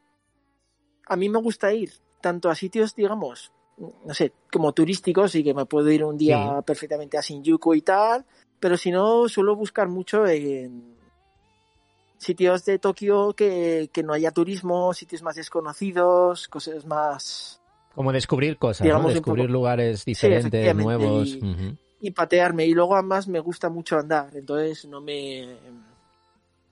A 1.06 1.16
mí 1.16 1.30
me 1.30 1.40
gusta 1.40 1.72
ir 1.74 1.94
tanto 2.20 2.50
a 2.50 2.56
sitios, 2.56 2.94
digamos, 2.94 3.54
no 3.78 4.14
sé, 4.14 4.34
como 4.52 4.74
turísticos 4.74 5.36
y 5.36 5.46
que 5.46 5.54
me 5.54 5.66
puedo 5.66 5.90
ir 5.90 6.04
un 6.04 6.18
día 6.18 6.58
Sí. 6.58 6.64
perfectamente 6.66 7.18
a 7.18 7.22
Shinjuku 7.22 7.74
y 7.74 7.82
tal, 7.84 8.26
pero 8.60 8.76
si 8.76 8.92
no, 8.92 9.30
suelo 9.30 9.56
buscar 9.56 9.88
mucho 9.88 10.28
en 10.28 10.94
sitios 12.18 12.66
de 12.66 12.80
Tokio 12.80 13.32
que, 13.32 13.90
que 13.94 14.04
no 14.04 14.12
haya 14.12 14.32
turismo, 14.32 14.94
sitios 14.94 15.24
más 15.24 15.38
desconocidos, 15.38 16.50
cosas 16.50 16.86
más... 16.86 17.62
Como 17.98 18.12
descubrir 18.14 18.58
cosas, 18.58 18.86
Digamos, 18.86 19.06
¿no? 19.06 19.08
un 19.10 19.14
Descubrir 19.16 19.50
lugares 19.50 20.06
diferentes, 20.06 20.76
nuevos. 20.76 21.38
y- 22.00 22.12
patearme 22.12 22.66
y 22.68 22.74
luego 22.74 22.94
además 22.96 23.28
me 23.28 23.40
gusta 23.40 23.70
mucho 23.70 23.98
andar, 23.98 24.30
entonces 24.36 24.86
no 24.86 25.02
me... 25.02 25.58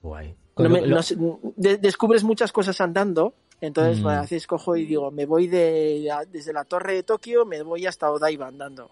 Guay. 0.04 0.36
no 0.58 0.70
me- 0.70 0.82
Lo- 0.82 0.86
lo- 0.88 0.96
no 0.98 1.02
sé, 1.02 1.18
de- 1.56 1.78
descubres 1.78 2.24
muchas 2.24 2.52
cosas 2.52 2.80
andando, 2.80 3.34
entonces 3.60 4.04
Mm. 4.04 4.08
a 4.08 4.22
veces 4.22 4.46
cojo 4.46 4.76
y 4.78 4.86
digo, 4.86 5.10
me 5.12 5.26
voy 5.26 5.48
de, 5.48 6.08
desde 6.32 6.54
la 6.54 6.64
torre 6.64 6.94
de 6.94 7.04
Tokio, 7.04 7.44
me 7.44 7.64
voy 7.64 7.86
hasta 7.88 8.12
Odaiba 8.12 8.48
andando 8.48 8.92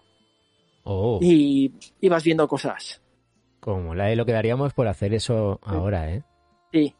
Oh, 0.82 1.18
y, 1.22 1.72
y 2.00 2.08
vas 2.08 2.24
viendo 2.24 2.46
cosas. 2.48 3.00
como 3.60 3.94
la 3.94 4.06
de 4.06 4.16
lo 4.16 4.26
que 4.26 4.32
daríamos 4.32 4.74
por 4.74 4.88
hacer 4.88 5.14
eso 5.14 5.58
ahora, 5.62 6.12
¿eh? 6.12 6.22
Sí. 6.72 6.94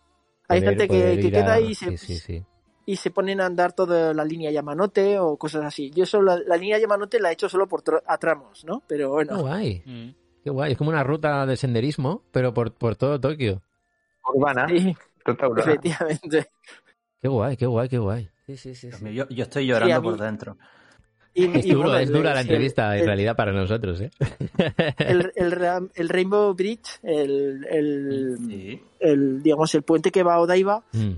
Hay 0.48 0.60
Poder- 0.60 0.78
gente 0.78 0.88
que, 1.20 1.30
queda 1.30 1.52
a- 1.52 1.54
ahí 1.56 1.70
y 1.70 1.74
se, 1.74 1.98
Sí, 1.98 2.06
sí, 2.06 2.18
sí. 2.18 2.44
Y 2.86 2.96
se 2.96 3.10
ponen 3.10 3.40
a 3.40 3.46
andar 3.46 3.72
toda 3.72 4.12
la 4.14 4.24
línea 4.24 4.50
Yamanote 4.50 5.18
o 5.18 5.36
cosas 5.36 5.64
así. 5.64 5.90
Yo 5.90 6.04
solo 6.06 6.36
la, 6.36 6.42
la 6.46 6.56
línea 6.56 6.78
Yamanote 6.78 7.18
la 7.20 7.30
he 7.30 7.32
hecho 7.34 7.48
solo 7.48 7.66
por 7.66 7.82
a 8.06 8.18
tramos, 8.18 8.64
¿no? 8.64 8.82
Pero 8.86 9.06
Qué 9.08 9.12
bueno, 9.12 9.40
guay, 9.40 9.82
Mm. 9.86 10.08
qué 10.44 10.50
guay. 10.50 10.72
Es 10.72 10.78
como 10.78 10.90
una 10.90 11.02
ruta 11.02 11.46
de 11.46 11.56
senderismo, 11.56 12.22
pero 12.30 12.52
por, 12.54 12.72
por 12.74 12.96
todo 12.96 13.18
Tokio. 13.20 13.62
Urbana. 14.34 14.66
sí, 14.68 14.94
ruta 15.24 15.48
urbana. 15.48 15.72
efectivamente. 15.72 16.50
Qué 17.20 17.28
guay, 17.28 17.56
qué 17.56 17.66
guay, 17.66 17.88
qué 17.88 17.98
guay. 17.98 18.28
Sí, 18.46 18.56
sí, 18.56 18.74
sí. 18.74 18.88
Mío, 19.02 19.12
Yo, 19.26 19.28
yo 19.34 19.44
estoy 19.44 19.66
llorando 19.66 19.86
Sí, 19.86 19.92
a 19.92 20.00
mí- 20.00 20.04
por 20.08 20.18
dentro. 20.20 20.56
Y, 21.36 21.46
Es, 21.58 21.66
y 21.66 21.70
duro, 21.70 21.88
bueno, 21.88 21.98
es 21.98 22.08
el- 22.08 22.14
dura 22.14 22.32
la 22.34 22.40
el- 22.42 22.46
entrevista 22.46 22.94
en 22.94 23.00
el- 23.00 23.06
realidad 23.06 23.34
para 23.34 23.52
nosotros, 23.52 24.00
¿eh? 24.02 24.10
el, 24.98 25.32
el, 25.34 25.50
Ra- 25.50 25.80
el 25.94 26.08
Rainbow 26.08 26.54
Bridge, 26.54 27.00
el, 27.02 27.66
el, 27.68 28.36
Sí. 28.46 28.82
el, 29.00 29.42
digamos, 29.42 29.74
el 29.74 29.82
puente 29.82 30.12
que 30.12 30.22
va 30.22 30.34
a 30.34 30.40
Odaiba, 30.40 30.84
Mm. 30.92 31.12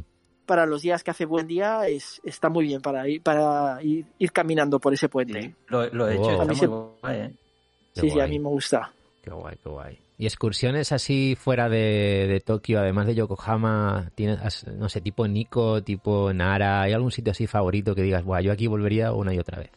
Para 0.46 0.64
los 0.66 0.80
días 0.82 1.02
que 1.04 1.10
hace 1.10 1.24
buen 1.26 1.46
día, 1.46 1.86
es, 1.88 2.20
está 2.24 2.48
muy 2.48 2.64
bien 2.66 2.80
para 2.80 3.06
ir, 3.08 3.22
para 3.22 3.82
ir, 3.82 4.06
ir 4.18 4.32
caminando 4.32 4.78
por 4.80 4.94
ese 4.94 5.08
puente. 5.08 5.42
Sí, 5.42 5.54
lo, 5.68 5.86
lo 5.92 6.08
he 6.08 6.14
hecho. 6.14 6.22
Wow. 6.22 6.30
está 6.30 6.42
A 6.42 6.46
mí 6.46 6.50
muy 6.50 6.56
se- 6.56 6.66
guay, 6.66 7.16
¿eh? 7.18 7.34
Sí, 7.92 8.10
sí, 8.10 8.20
a 8.20 8.26
mí 8.26 8.38
me 8.38 8.48
gusta. 8.48 8.92
Qué 9.22 9.30
guay, 9.30 9.56
qué 9.62 9.68
guay. 9.68 9.98
¿Y 10.18 10.24
excursiones 10.26 10.92
así 10.92 11.36
fuera 11.38 11.68
de, 11.68 12.26
de 12.28 12.40
Tokio, 12.40 12.78
además 12.80 13.06
de 13.06 13.14
Yokohama, 13.14 14.10
tienes, 14.14 14.66
no 14.68 14.88
sé, 14.88 15.00
tipo 15.02 15.26
Nikko, 15.28 15.82
tipo 15.82 16.32
Nara, 16.32 16.82
¿hay 16.82 16.92
algún 16.94 17.10
sitio 17.10 17.32
así 17.32 17.46
favorito 17.46 17.94
que 17.94 18.00
digas, 18.02 18.24
Buah, 18.24 18.40
yo 18.40 18.52
aquí 18.52 18.66
volvería 18.66 19.12
una 19.12 19.34
y 19.34 19.38
otra 19.38 19.58
vez? 19.58 19.70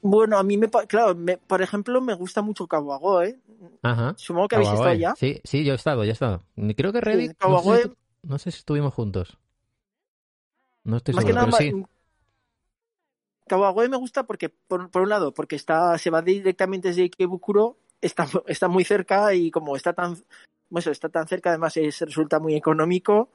Bueno, 0.00 0.38
a 0.38 0.44
mí 0.44 0.56
me, 0.56 0.68
pa- 0.68 0.86
claro, 0.86 1.14
me- 1.16 1.38
por 1.38 1.60
ejemplo, 1.60 2.00
me 2.00 2.14
gusta 2.14 2.40
mucho 2.42 2.66
Kawagoe. 2.68 3.28
¿eh? 3.30 3.38
Ajá. 3.82 4.14
Supongo 4.16 4.46
que 4.48 4.54
habéis 4.56 4.68
estado 4.70 4.84
Kawagoe. 4.84 5.00
ya. 5.02 5.14
Sí, 5.16 5.40
sí, 5.42 5.64
yo 5.64 5.72
he 5.72 5.76
estado, 5.76 6.04
yo 6.04 6.10
he 6.10 6.12
estado. 6.12 6.42
Creo 6.76 6.92
que 6.92 7.00
Reddit, 7.00 7.32
no, 7.42 7.58
sé 7.60 7.68
Kawagoe- 7.68 7.82
si, 7.82 7.92
no 8.22 8.38
sé 8.38 8.50
si 8.50 8.58
estuvimos 8.58 8.94
juntos. 8.94 9.38
No 10.84 10.96
estoy 10.98 11.14
Más 11.14 11.24
que 11.24 11.32
seguro, 11.32 11.46
nada, 11.46 11.58
pero 11.58 11.76
sí. 11.78 11.84
Kawagoe 13.46 13.88
me 13.88 13.96
gusta 13.96 14.24
porque, 14.24 14.48
por, 14.48 14.90
por 14.90 15.02
un 15.02 15.08
lado, 15.08 15.32
porque 15.34 15.56
está, 15.56 15.96
se 15.98 16.10
va 16.10 16.22
directamente 16.22 16.88
desde 16.88 17.02
Ikebukuro, 17.02 17.78
está, 18.00 18.28
está 18.46 18.68
muy 18.68 18.84
cerca 18.84 19.34
y 19.34 19.50
como 19.50 19.76
está 19.76 19.92
tan, 19.92 20.16
bueno, 20.68 20.90
está 20.90 21.08
tan 21.08 21.26
cerca, 21.26 21.50
además 21.50 21.76
es, 21.76 22.00
resulta 22.00 22.38
muy 22.38 22.54
económico. 22.54 23.30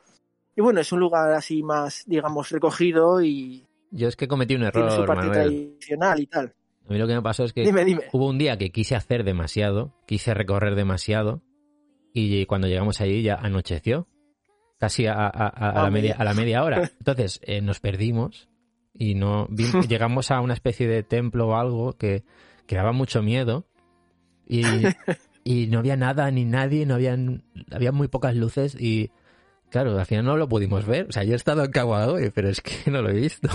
Y 0.55 0.61
bueno, 0.61 0.80
es 0.81 0.91
un 0.91 0.99
lugar 0.99 1.31
así 1.34 1.64
más, 1.64 2.03
digamos, 2.05 2.51
recogido 2.51 3.23
y, 3.23 3.65
Yo 3.91 4.07
es 4.07 4.15
que 4.15 4.27
cometí 4.27 4.55
un 4.55 4.69
tiene 4.72 4.89
su 4.91 5.01
error, 5.01 5.07
parte 5.07 5.27
Manuel. 5.27 5.47
tradicional 5.49 6.19
y 6.19 6.27
tal. 6.27 6.53
A 6.88 6.91
mí 6.91 6.97
lo 6.99 7.07
que 7.07 7.15
me 7.15 7.22
pasó 7.22 7.43
es 7.45 7.53
que 7.53 7.64
Dime, 7.64 7.84
dime. 7.85 8.03
hubo 8.11 8.27
un 8.27 8.38
día 8.38 8.57
que 8.57 8.72
quise 8.72 8.95
hacer 8.95 9.23
demasiado, 9.23 9.95
quise 10.05 10.34
recorrer 10.34 10.76
demasiado, 10.76 11.41
y 12.14 12.45
cuando 12.45 12.68
llegamos 12.68 13.01
allí 13.01 13.23
ya 13.23 13.35
anocheció, 13.35 14.07
casi 14.84 15.07
a, 15.07 15.14
a- 15.14 15.27
a- 15.47 15.84
la, 15.84 15.89
media, 15.89 16.15
a 16.18 16.23
la 16.26 16.34
media 16.34 16.64
hora. 16.64 16.91
Entonces 16.99 17.39
eh, 17.43 17.61
nos 17.61 17.80
perdimos 17.80 18.49
y 18.93 19.15
no 19.15 19.47
llegamos 19.88 20.30
a 20.31 20.41
una 20.41 20.53
especie 20.53 20.88
de 20.88 21.03
templo 21.03 21.47
o 21.47 21.55
algo 21.55 21.93
que, 21.93 22.23
que 22.68 22.76
daba 22.76 22.91
mucho 22.91 23.22
miedo 23.23 23.65
y, 24.45 24.64
y 25.45 25.68
no 25.68 25.80
había 25.80 25.95
nada 25.95 26.30
ni 26.31 26.43
nadie, 26.45 26.85
no 26.85 26.95
habían, 26.95 27.43
había 27.72 27.91
muy 27.93 28.07
pocas 28.10 28.35
luces 28.35 28.76
y 28.80 29.10
claro, 29.69 29.97
al 29.97 30.05
final 30.05 30.26
no 30.26 30.35
lo 30.38 30.49
pudimos 30.49 30.85
ver. 30.85 31.07
O 31.07 31.11
sea, 31.11 31.23
yo 31.23 31.34
he 31.34 31.35
estado 31.35 31.64
en 31.64 31.72
Kawagoe, 31.72 32.31
pero 32.31 32.49
es 32.49 32.60
que 32.61 32.91
no 32.91 33.01
lo 33.01 33.10
he 33.10 33.14
visto. 33.14 33.47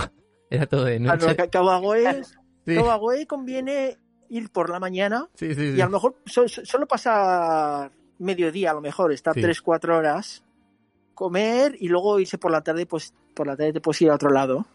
Era 0.49 0.65
todo 0.65 0.85
de 0.85 0.95
Ah, 0.95 0.99
noche. 1.15 1.27
no, 1.37 1.49
Kawagoe, 1.49 2.23
Sí, 2.65 2.75
Kawagoe 2.75 3.27
conviene 3.27 3.97
ir 4.29 4.49
por 4.51 4.69
la 4.69 4.79
mañana 4.79 5.27
sí, 5.35 5.53
sí, 5.55 5.73
y 5.77 5.81
a 5.81 5.85
lo 5.85 5.91
mejor 5.91 6.15
so- 6.25 6.47
so- 6.47 6.65
solo 6.65 6.87
pasar 6.87 7.91
mediodía, 8.19 8.71
a 8.71 8.73
lo 8.73 8.81
mejor, 8.81 9.11
estar 9.13 9.33
Sí. 9.33 9.41
3-4 9.41 9.95
horas, 9.97 10.43
comer 11.19 11.75
y 11.77 11.89
luego 11.89 12.17
irse 12.17 12.37
por 12.37 12.49
la 12.49 12.61
tarde, 12.61 12.85
pues 12.85 13.13
por 13.33 13.45
la 13.45 13.57
tarde 13.57 13.73
te 13.73 13.81
puedes 13.81 14.01
ir 14.01 14.09
a 14.09 14.15
otro 14.15 14.29
lado. 14.29 14.65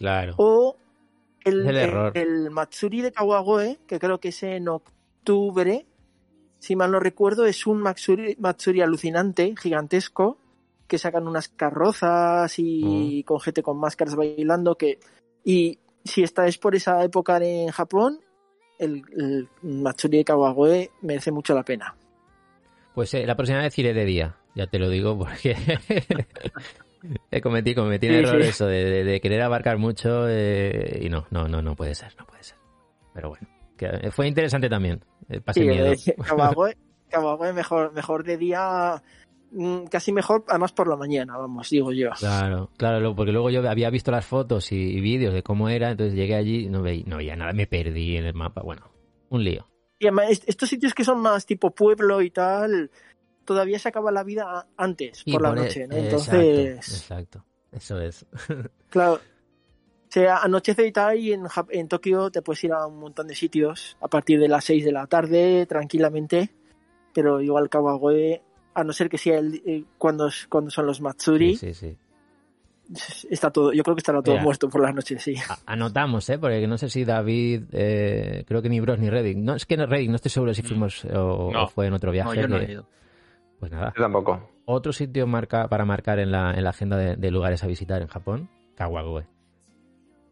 Claro. 0.00 0.34
O 0.36 0.76
el, 1.44 1.64
el 1.64 1.76
error. 1.76 2.10
el 2.18 2.50
Matsuri 2.50 3.02
de 3.02 3.12
Kawagoe, 3.12 3.78
que 3.86 4.00
creo 4.00 4.18
que 4.18 4.30
es 4.30 4.42
en 4.42 4.66
octubre, 4.66 5.86
si 6.58 6.74
mal 6.74 6.90
no 6.90 6.98
recuerdo, 6.98 7.46
es 7.46 7.68
un 7.68 7.78
Matsuri, 7.82 8.34
Matsuri 8.40 8.80
alucinante, 8.80 9.54
gigantesco, 9.56 10.38
que 10.88 10.98
sacan 10.98 11.28
unas 11.28 11.46
carrozas 11.46 12.52
y 12.58 13.22
con 13.22 13.38
gente 13.38 13.62
con 13.62 13.78
máscaras 13.78 14.16
bailando, 14.16 14.74
que 14.74 14.98
y 15.44 15.78
si 16.04 16.24
estáis 16.24 16.58
por 16.58 16.74
esa 16.74 17.04
época 17.04 17.36
en 17.38 17.68
Japón, 17.70 18.18
el, 18.80 19.04
el 19.16 19.48
Matsuri 19.62 20.18
de 20.18 20.24
Kawagoe 20.24 20.90
merece 21.02 21.30
mucho 21.30 21.54
la 21.54 21.62
pena. 21.62 21.94
Pues 22.92 23.14
eh, 23.14 23.24
la 23.24 23.36
próxima 23.36 23.60
vez 23.60 23.78
iré 23.78 23.94
de 23.94 24.04
día, 24.04 24.36
ya 24.56 24.66
te 24.66 24.78
lo 24.80 24.88
digo, 24.88 25.16
porque 25.18 25.54
he 27.30 27.40
cometí, 27.40 27.74
cometí 27.74 28.08
un 28.08 28.14
Sí, 28.14 28.18
error 28.20 28.42
sí. 28.42 28.48
eso 28.48 28.66
de, 28.66 28.84
de- 28.84 29.04
de 29.04 29.20
querer 29.20 29.42
abarcar 29.42 29.78
mucho 29.78 30.28
eh, 30.28 31.00
y 31.02 31.08
no, 31.08 31.26
no, 31.30 31.46
no, 31.48 31.62
no 31.62 31.76
puede 31.76 31.94
ser, 31.94 32.14
no 32.18 32.26
puede 32.26 32.42
ser. 32.42 32.56
Pero 33.14 33.28
bueno, 33.30 33.46
que, 33.76 33.86
eh, 33.86 34.10
fue 34.10 34.26
interesante 34.26 34.68
también, 34.68 35.04
eh, 35.28 35.40
pasé 35.40 35.60
Sí, 35.60 35.66
miedo. 35.68 35.92
mejor, 37.54 37.92
mejor 37.92 38.24
de 38.24 38.36
día, 38.36 39.02
mm, 39.52 39.84
casi 39.84 40.12
mejor, 40.12 40.44
además 40.48 40.72
por 40.72 40.88
la 40.88 40.96
mañana, 40.96 41.36
vamos, 41.36 41.70
digo 41.70 41.92
yo. 41.92 42.10
Claro, 42.18 42.70
claro, 42.76 43.14
porque 43.14 43.32
luego 43.32 43.50
yo 43.50 43.68
había 43.68 43.90
visto 43.90 44.10
las 44.10 44.26
fotos 44.26 44.72
y, 44.72 44.76
y 44.76 45.00
vídeos 45.00 45.32
de 45.34 45.42
cómo 45.42 45.68
era, 45.68 45.90
entonces 45.90 46.14
llegué 46.14 46.34
allí 46.34 46.64
y 46.64 46.68
no 46.68 46.82
veía, 46.82 47.04
no 47.06 47.18
veía 47.18 47.36
nada, 47.36 47.52
me 47.52 47.66
perdí 47.66 48.16
en 48.16 48.24
el 48.24 48.34
mapa, 48.34 48.62
bueno, 48.62 48.90
un 49.28 49.44
lío. 49.44 49.66
Y 49.98 50.06
además, 50.06 50.30
est- 50.30 50.48
estos 50.48 50.68
sitios 50.68 50.92
que 50.92 51.04
son 51.04 51.20
más 51.20 51.46
tipo 51.46 51.70
pueblo 51.74 52.20
y 52.20 52.30
tal, 52.30 52.90
todavía 53.46 53.78
se 53.78 53.88
acaba 53.88 54.10
la 54.12 54.22
vida 54.24 54.66
antes, 54.76 55.22
Y 55.24 55.32
por 55.32 55.40
la 55.42 55.52
e- 55.52 55.54
noche, 55.54 55.86
¿no? 55.88 55.96
Entonces, 55.96 56.76
exacto, 56.88 57.42
eso 57.72 57.98
es. 58.00 58.26
claro, 58.90 59.20
se 60.10 60.28
anochece 60.28 60.86
y 60.86 60.92
tal, 60.92 61.18
y 61.18 61.32
en, 61.32 61.88
Tokio 61.88 62.30
te 62.30 62.42
puedes 62.42 62.62
ir 62.64 62.72
a 62.72 62.86
un 62.86 62.98
montón 62.98 63.26
de 63.26 63.34
sitios 63.34 63.96
a 64.00 64.08
partir 64.08 64.38
de 64.38 64.48
las 64.48 64.64
6 64.64 64.84
de 64.84 64.92
la 64.92 65.06
tarde, 65.06 65.64
tranquilamente, 65.66 66.50
pero 67.14 67.40
igual 67.40 67.68
Kawagoe, 67.70 68.42
a 68.74 68.84
no 68.84 68.92
ser 68.92 69.08
que 69.08 69.16
sea 69.18 69.38
el, 69.38 69.62
eh, 69.64 69.84
cuando, 69.96 70.28
cuando 70.50 70.70
son 70.70 70.84
los 70.86 71.00
Matsuri, 71.00 71.56
Sí, 71.56 71.72
sí, 71.72 71.96
sí. 72.92 73.26
está 73.30 73.50
todo, 73.50 73.72
yo 73.72 73.82
creo 73.82 73.96
que 73.96 74.00
estará 74.00 74.22
todo 74.22 74.34
Mira. 74.34 74.44
muerto 74.44 74.68
por 74.68 74.80
las 74.80 74.94
noches, 74.94 75.22
sí. 75.22 75.34
Anotamos, 75.66 76.28
¿eh? 76.30 76.38
Porque 76.38 76.66
no 76.68 76.78
sé 76.78 76.88
si 76.88 77.04
David, 77.04 77.64
eh, 77.72 78.44
creo 78.46 78.62
que 78.62 78.68
ni 78.68 78.78
Bros 78.80 78.98
ni 78.98 79.10
Reddick. 79.10 79.38
No, 79.38 79.54
es 79.56 79.66
que 79.66 79.76
no, 79.76 79.86
Reddick, 79.86 80.10
no 80.10 80.16
estoy 80.16 80.30
seguro 80.30 80.54
si 80.54 80.62
Mm. 80.62 80.66
fuimos 80.66 81.04
o, 81.06 81.50
No. 81.52 81.64
o 81.64 81.68
fue 81.68 81.86
en 81.86 81.94
otro 81.94 82.12
viaje. 82.12 82.28
No, 82.28 82.34
yo 82.42 82.48
no 82.48 82.58
que- 82.60 82.64
he 82.66 82.72
ido. 82.72 82.86
Pues 83.60 83.72
nada. 83.72 83.92
Yo 83.96 84.02
tampoco. 84.02 84.50
Otro 84.64 84.92
sitio 84.92 85.26
marca, 85.26 85.68
para 85.68 85.84
marcar 85.84 86.18
en 86.18 86.32
la, 86.32 86.52
en 86.54 86.64
la 86.64 86.70
agenda 86.70 86.96
de, 86.96 87.16
de 87.16 87.30
lugares 87.30 87.62
a 87.62 87.66
visitar 87.66 88.02
en 88.02 88.08
Japón, 88.08 88.48
Kawagoe. 88.74 89.26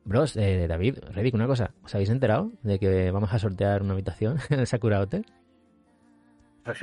Bros, 0.05 0.37
eh, 0.37 0.67
David, 0.69 0.99
Reddick, 1.13 1.35
una 1.35 1.47
cosa. 1.47 1.71
¿Os 1.85 1.95
habéis 1.95 2.11
enterado 2.11 2.51
de 2.63 2.79
que 2.79 3.11
vamos 3.11 3.33
a 3.33 3.39
sortear 3.39 3.83
una 3.83 3.93
habitación 3.95 4.39
en 4.51 4.61
el 4.61 4.67
Sakura 4.67 5.01
Hotel? 5.01 5.25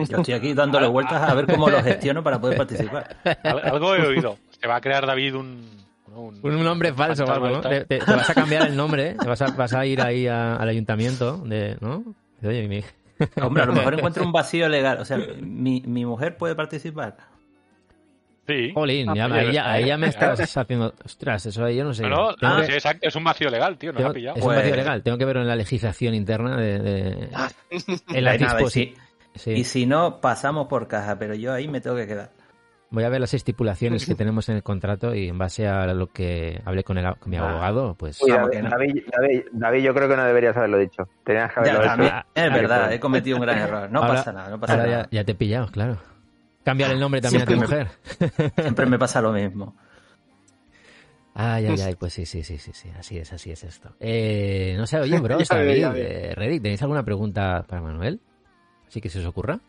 Yo 0.08 0.18
estoy 0.18 0.34
aquí 0.36 0.54
dándole 0.54 0.88
vueltas 0.88 1.22
a 1.22 1.34
ver 1.34 1.48
cómo 1.48 1.68
lo 1.70 1.82
gestiono 1.84 2.24
para 2.24 2.40
poder 2.40 2.56
participar. 2.58 3.16
Al- 3.44 3.60
Algo 3.68 3.96
he 3.96 4.06
oído. 4.06 4.38
Se 4.60 4.68
va 4.68 4.76
a 4.76 4.82
crear 4.82 5.06
David 5.08 5.36
un... 5.36 5.68
un, 6.16 6.40
Un 6.44 6.64
nombre 6.64 6.94
falso 6.94 7.26
o 7.26 7.32
algo, 7.32 7.50
¿no? 7.50 7.62
Te, 7.62 7.86
te- 7.86 8.00
te 8.00 8.16
vas 8.16 8.30
a 8.30 8.36
cambiar 8.36 8.68
el 8.68 8.76
nombre, 8.76 9.10
¿eh? 9.10 9.18
Te 9.20 9.28
vas 9.28 9.42
a, 9.42 9.50
vas 9.50 9.74
a 9.74 9.86
ir 9.88 10.00
ahí 10.02 10.28
a- 10.28 10.56
al 10.56 10.70
ayuntamiento, 10.70 11.38
de, 11.40 11.78
¿no? 11.82 12.04
Oye, 12.44 12.68
mi- 12.68 12.84
Hombre, 13.41 13.64
a 13.64 13.65
lo 13.65 13.73
mejor 13.73 13.93
encuentro 13.98 14.23
un 14.23 14.31
vacío 14.31 14.68
legal. 14.69 14.99
O 14.99 15.06
sea, 15.06 15.18
mi, 15.41 15.81
mi 15.85 16.06
mujer 16.06 16.38
puede 16.38 16.56
participar. 16.56 17.18
Sí. 18.48 18.72
Jolín, 18.73 19.14
ya, 19.15 19.27
Oye, 19.27 19.39
ahí, 19.39 19.53
ya, 19.53 19.72
ahí 19.72 19.85
ya 19.85 19.98
me 19.98 20.07
estás 20.07 20.57
haciendo... 20.57 20.93
Ostras, 21.06 21.45
eso 21.45 21.64
ahí 21.64 21.77
yo 21.77 21.84
no 21.84 21.93
sé. 21.93 22.03
No, 22.03 22.31
no, 22.41 22.60
no, 22.60 22.65
que- 22.65 22.80
sí, 22.81 22.89
es 22.99 23.15
un 23.15 23.23
vacío 23.23 23.49
legal, 23.49 23.77
tío, 23.77 23.91
nos 23.93 23.99
tengo- 23.99 24.10
ha 24.10 24.14
pillado. 24.14 24.35
es 24.38 24.41
un 24.43 24.48
Pues- 24.49 24.57
vacío 24.60 24.76
legal, 24.76 25.03
tengo 25.03 25.18
que 25.18 25.26
verlo 25.26 25.41
en 25.43 25.48
la 25.48 25.56
legislación 25.56 26.15
interna 26.15 26.57
de... 26.57 26.80
de- 26.80 27.30
en 28.10 28.23
la 28.23 28.31
Hay 28.31 28.39
nada, 28.39 28.60
y 28.60 28.64
disposi- 28.64 28.95
si- 29.35 29.39
sí. 29.39 29.52
Y 29.52 29.64
si 29.64 29.85
no, 29.85 30.19
pasamos 30.19 30.68
por 30.68 30.88
caja, 30.88 31.18
pero 31.19 31.34
yo 31.35 31.53
ahí 31.53 31.68
me 31.68 31.80
tengo 31.81 31.95
que 31.95 32.07
quedar. 32.07 32.31
Voy 32.92 33.06
a 33.06 33.10
ver 33.10 33.22
las 33.22 33.34
estipulaciones 33.34 34.06
que 34.06 34.16
tenemos 34.16 34.50
en 34.50 34.58
el 34.58 34.64
contrato 34.64 35.16
y 35.16 35.30
en 35.30 35.38
base 35.38 35.66
a 35.68 35.88
lo 35.94 36.08
que 36.08 36.62
hablé 36.66 36.84
con, 36.84 36.98
el, 36.98 37.16
con 37.16 37.30
mi 37.30 37.38
abogado, 37.38 37.96
pues... 37.96 38.20
David. 38.20 38.64
David, 38.70 39.04
David, 39.10 39.42
David, 39.54 39.80
yo 39.84 39.94
creo 39.94 40.10
que 40.10 40.16
no 40.18 40.26
deberías 40.26 40.56
haberlo 40.58 40.78
dicho. 40.78 41.08
Tenías 41.24 41.50
que 41.54 41.62
Ya, 41.66 41.72
haberlo 41.72 41.82
también, 41.84 42.14
hecho. 42.14 42.26
es 42.36 42.54
verdad, 42.54 42.92
he 42.94 43.00
cometido 43.00 43.38
un 43.38 43.44
gran 43.44 43.58
error. 43.60 43.90
No 43.92 44.00
Ahora- 44.00 44.14
pasa 44.16 44.34
nada, 44.34 44.50
no 44.50 44.60
pasa 44.60 44.74
Ahora 44.74 44.86
nada. 44.88 45.04
ya, 45.04 45.10
ya 45.20 45.24
te 45.24 45.32
he 45.32 45.36
pillado, 45.36 45.68
claro. 45.68 45.98
Cámbiale 46.64 46.94
el 46.94 47.00
nombre 47.00 47.22
también 47.22 47.44
a 47.44 47.46
tu 47.46 47.54
Siempre 47.54 47.86
mujer. 47.86 48.52
Siempre 48.62 48.86
me 48.86 49.00
pasa 49.00 49.22
lo 49.22 49.32
mismo. 49.32 49.76
Ay, 51.34 51.66
ay, 51.68 51.80
ay, 51.80 51.96
pues 51.96 52.12
sí, 52.12 52.26
sí, 52.26 52.44
sí, 52.44 52.58
sí, 52.58 52.72
sí, 52.74 52.90
así 53.00 53.18
es, 53.18 53.32
así 53.32 53.52
es 53.52 53.64
esto. 53.64 53.96
Eh, 54.02 54.76
no 54.78 54.86
sé, 54.86 55.00
oye, 55.00 55.18
bros, 55.20 55.48
Ya 55.48 55.56
veo, 55.56 55.66
David, 55.66 55.82
ya 55.82 55.94
eh, 55.96 56.36
Reddit, 56.36 56.62
¿tenéis 56.62 56.82
alguna 56.82 57.04
pregunta 57.04 57.64
para 57.68 57.82
Manuel? 57.82 58.20
¿Sí 58.90 59.00
que 59.00 59.08
se 59.10 59.20
os 59.20 59.26
ocurra? 59.26 59.60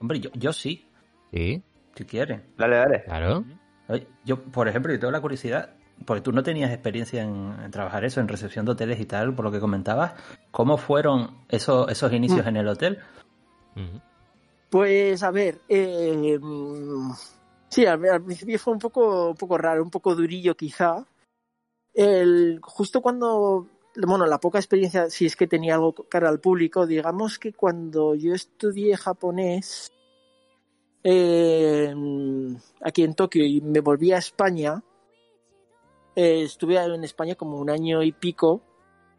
Hombre, 0.00 0.20
yo, 0.20 0.30
yo 0.34 0.52
sí, 0.52 0.84
Sí, 1.32 1.62
si 1.94 2.04
quieres. 2.04 2.40
Dale, 2.56 2.76
dale. 2.76 3.04
claro. 3.04 3.44
Oye, 3.88 4.06
Yo, 4.24 4.42
por 4.42 4.68
ejemplo, 4.68 4.92
yo 4.92 4.98
tengo 4.98 5.10
la 5.12 5.20
curiosidad, 5.20 5.74
porque 6.06 6.22
tú 6.22 6.32
no 6.32 6.42
tenías 6.42 6.70
experiencia 6.70 7.22
en, 7.22 7.54
en 7.62 7.70
trabajar 7.70 8.04
eso, 8.04 8.20
en 8.20 8.28
recepción 8.28 8.64
de 8.64 8.72
hoteles 8.72 9.00
y 9.00 9.04
tal, 9.06 9.34
por 9.34 9.44
lo 9.44 9.50
que 9.50 9.60
comentabas. 9.60 10.12
¿Cómo 10.50 10.76
fueron 10.78 11.38
esos, 11.48 11.90
esos 11.90 12.12
inicios 12.12 12.44
Mm. 12.46 12.48
en 12.48 12.56
el 12.56 12.68
hotel? 12.68 12.98
Pues 14.70 15.22
a 15.22 15.30
ver, 15.30 15.60
eh, 15.68 16.38
sí, 17.68 17.86
al, 17.86 18.04
al 18.08 18.22
principio 18.24 18.58
fue 18.58 18.72
un 18.74 18.78
poco, 18.78 19.30
un 19.30 19.36
poco 19.36 19.56
raro, 19.56 19.82
un 19.82 19.90
poco 19.90 20.14
durillo 20.14 20.56
quizá. 20.56 21.04
El, 21.94 22.60
justo 22.62 23.00
cuando, 23.00 23.66
bueno, 24.06 24.26
la 24.26 24.38
poca 24.38 24.58
experiencia, 24.58 25.10
si 25.10 25.26
es 25.26 25.36
que 25.36 25.46
tenía 25.46 25.74
algo 25.74 25.92
cara 25.92 26.28
al 26.28 26.40
público, 26.40 26.86
digamos 26.86 27.38
que 27.38 27.52
cuando 27.52 28.14
yo 28.14 28.34
estudié 28.34 28.96
japonés 28.96 29.90
eh, 31.02 31.94
aquí 32.82 33.02
en 33.02 33.14
Tokio 33.14 33.44
y 33.44 33.60
me 33.60 33.80
volví 33.80 34.12
a 34.12 34.18
España, 34.18 34.82
eh, 36.14 36.42
estuve 36.42 36.76
en 36.76 37.04
España 37.04 37.34
como 37.34 37.58
un 37.58 37.70
año 37.70 38.02
y 38.02 38.12
pico 38.12 38.62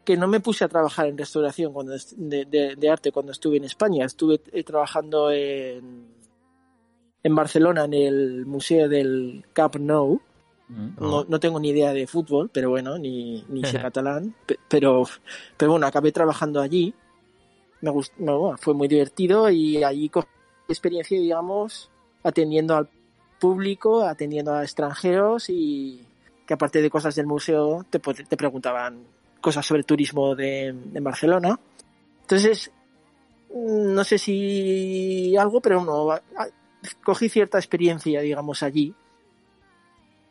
que 0.04 0.16
no 0.16 0.28
me 0.28 0.40
puse 0.40 0.64
a 0.64 0.68
trabajar 0.68 1.06
en 1.06 1.18
restauración 1.18 1.72
de, 2.16 2.90
arte 2.90 3.12
cuando 3.12 3.32
estuve 3.32 3.58
en 3.58 3.64
España. 3.64 4.04
Estuve 4.04 4.40
eh, 4.52 4.64
trabajando 4.64 5.30
en, 5.30 6.08
Barcelona 7.22 7.84
en 7.84 7.94
el 7.94 8.46
Museo 8.46 8.88
del 8.88 9.44
Camp 9.52 9.76
Nou. 9.76 10.20
No, 11.10 11.24
no 11.28 11.40
tengo 11.40 11.58
ni 11.58 11.70
idea 11.70 11.92
de 11.92 12.06
fútbol, 12.06 12.50
pero 12.52 12.70
bueno, 12.70 12.98
ni, 12.98 13.44
ni 13.48 13.60
sé 13.64 13.78
catalán. 13.82 14.34
pe- 14.46 14.58
Pero, 14.68 15.04
pero 15.56 15.72
bueno, 15.72 15.86
acabé 15.86 16.12
trabajando 16.12 16.60
allí. 16.60 16.94
Me 17.80 17.90
gustó, 17.90 18.14
bueno, 18.38 18.58
fue 18.58 18.74
muy 18.74 18.88
divertido 18.88 19.48
y 19.50 19.82
allí 19.82 20.08
cogí 20.08 20.28
experiencia, 20.68 21.18
digamos, 21.18 21.90
atendiendo 22.22 22.76
al 22.76 22.88
público, 23.38 24.02
atendiendo 24.02 24.52
a 24.52 24.62
extranjeros 24.62 25.48
y 25.48 26.06
que 26.46 26.54
aparte 26.54 26.82
de 26.82 26.90
cosas 26.90 27.14
del 27.14 27.26
museo 27.26 27.84
te, 27.88 27.98
te 27.98 28.36
preguntaban 28.36 29.02
cosas 29.40 29.64
sobre 29.64 29.82
turismo 29.84 30.34
de, 30.34 30.74
de 30.74 31.00
Barcelona. 31.00 31.58
Entonces, 32.22 32.70
mm, 33.54 33.94
no 33.94 34.04
sé 34.04 34.18
si 34.18 35.34
algo, 35.36 35.60
pero 35.62 35.82
no, 35.84 36.08
cogí 37.02 37.28
cierta 37.30 37.58
experiencia, 37.58 38.20
digamos, 38.20 38.62
allí. 38.62 38.94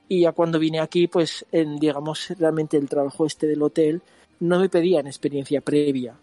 Y 0.09 0.21
ya 0.21 0.33
cuando 0.33 0.59
vine 0.59 0.81
aquí, 0.81 1.07
pues, 1.07 1.45
en, 1.51 1.77
digamos, 1.77 2.33
realmente 2.37 2.75
el 2.75 2.89
trabajo 2.89 3.25
este 3.25 3.47
del 3.47 3.61
hotel, 3.61 4.01
no 4.41 4.59
me 4.59 4.67
pedían 4.67 5.07
experiencia 5.07 5.61
previa. 5.61 6.19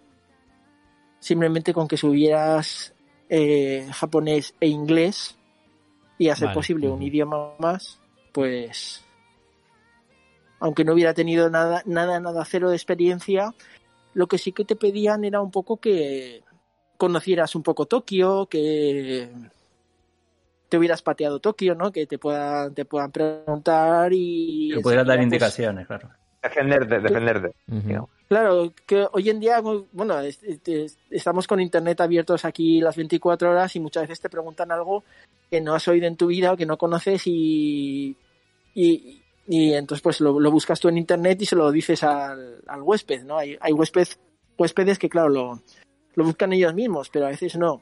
Simplemente 1.21 1.73
con 1.73 1.89
que 1.89 1.97
subieras 1.97 2.93
eh, 3.29 3.89
japonés 3.93 4.55
e 4.61 4.67
inglés 4.69 5.37
y 6.19 6.29
Vale, 6.29 6.55
posible 6.55 6.89
un 6.89 7.03
idioma 7.03 7.55
más, 7.59 8.01
pues 8.33 9.07
aunque 10.61 10.85
no 10.85 10.95
hubiera 10.95 11.15
tenido 11.15 11.51
nada, 11.51 11.83
nada, 11.85 12.21
nada 12.21 12.45
cero 12.45 12.71
de 12.71 12.77
experiencia, 12.77 13.55
lo 14.15 14.27
que 14.27 14.39
sí 14.39 14.53
que 14.53 14.65
te 14.65 14.77
pedían 14.77 15.25
era 15.25 15.41
un 15.41 15.51
poco 15.51 15.77
que 15.77 16.43
conocieras 16.97 17.55
un 17.55 17.63
poco 17.63 17.87
Tokio, 17.87 18.47
que 18.47 19.29
te 20.69 20.79
hubieras 20.79 21.03
pateado 21.03 21.39
Tokio, 21.41 21.75
¿no? 21.75 21.93
Que 21.93 22.07
te 22.07 22.19
puedan, 22.19 22.75
te 22.75 22.85
puedan 22.85 23.13
preguntar 23.13 24.11
y... 24.13 24.71
Que 24.75 24.81
pudieras 24.81 25.07
dar 25.07 25.17
pues, 25.19 25.25
indicaciones, 25.25 25.87
claro. 25.87 26.11
Defenderte, 26.43 27.01
defenderte. 27.01 27.53
Claro, 28.29 28.73
que 28.87 29.07
hoy 29.13 29.31
en 29.31 29.41
día, 29.41 29.61
bueno, 29.61 30.19
es- 30.21 30.43
es- 30.43 30.99
estamos 31.11 31.47
con 31.47 31.61
internet 31.61 32.01
abiertos 32.01 32.45
aquí 32.45 32.81
las 32.81 32.97
24 32.97 33.51
horas 33.51 33.75
y 33.77 33.81
muchas 33.81 34.03
veces 34.05 34.21
te 34.21 34.29
preguntan 34.29 34.71
algo 34.73 35.03
que 35.51 35.61
no 35.61 35.75
has 35.75 35.87
oído 35.89 36.07
en 36.07 36.17
tu 36.17 36.27
vida 36.29 36.53
o 36.53 36.57
que 36.57 36.67
no 36.67 36.77
conoces 36.77 37.23
y, 37.27 38.17
y, 38.75 39.23
y 39.47 39.73
entonces 39.75 40.03
pues 40.03 40.21
lo, 40.21 40.39
lo 40.41 40.51
buscas 40.51 40.81
tú 40.81 40.89
en 40.89 40.99
internet 40.99 41.41
y 41.43 41.47
se 41.47 41.57
lo 41.57 41.71
dices 41.71 42.03
al, 42.03 42.63
al 42.67 42.83
huésped, 42.83 43.23
¿no? 43.25 43.39
Hay, 43.39 43.57
hay 43.61 43.73
huésped, 43.73 44.09
huéspedes 44.59 44.99
que, 44.99 45.09
claro, 45.09 45.29
lo, 45.29 45.63
lo 46.15 46.25
buscan 46.25 46.53
ellos 46.53 46.75
mismos, 46.75 47.09
pero 47.11 47.27
a 47.27 47.31
veces 47.31 47.57
no. 47.57 47.81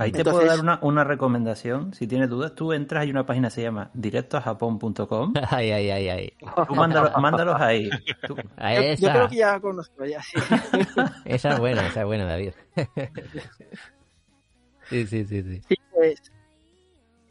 Ahí 0.00 0.12
te 0.12 0.18
Entonces- 0.18 0.40
puedo 0.42 0.46
dar 0.48 0.60
una, 0.60 0.78
una 0.82 1.02
recomendación. 1.04 1.92
Si 1.92 2.06
tienes 2.06 2.30
dudas, 2.30 2.54
tú 2.54 2.72
entras, 2.72 3.02
hay 3.02 3.10
una 3.10 3.26
página 3.26 3.48
que 3.48 3.54
se 3.56 3.62
llama 3.62 3.90
directoajapón.com. 3.94 5.34
Ay, 5.50 5.70
ay, 5.72 5.90
ay, 5.90 6.08
ay. 6.08 6.32
Tú 6.68 6.74
mándalos, 6.74 7.12
mándalos 7.20 7.60
ahí. 7.60 7.90
Tú- 8.26 8.36
A 8.56 8.74
Yo, 8.74 8.80
yo 8.82 8.86
esa, 8.88 9.12
creo 9.12 9.28
que 9.28 9.36
ya 9.36 9.60
conozco, 9.60 10.04
ya 10.04 10.22
sí. 10.22 10.36
esa 11.24 11.52
es 11.54 11.58
buena, 11.58 11.86
esa 11.88 12.00
es 12.00 12.06
buena, 12.06 12.24
David. 12.26 12.52
sí, 14.88 15.06
sí, 15.06 15.24
sí, 15.24 15.42
sí. 15.42 15.60
Sí, 15.68 15.74
pues. 15.92 16.22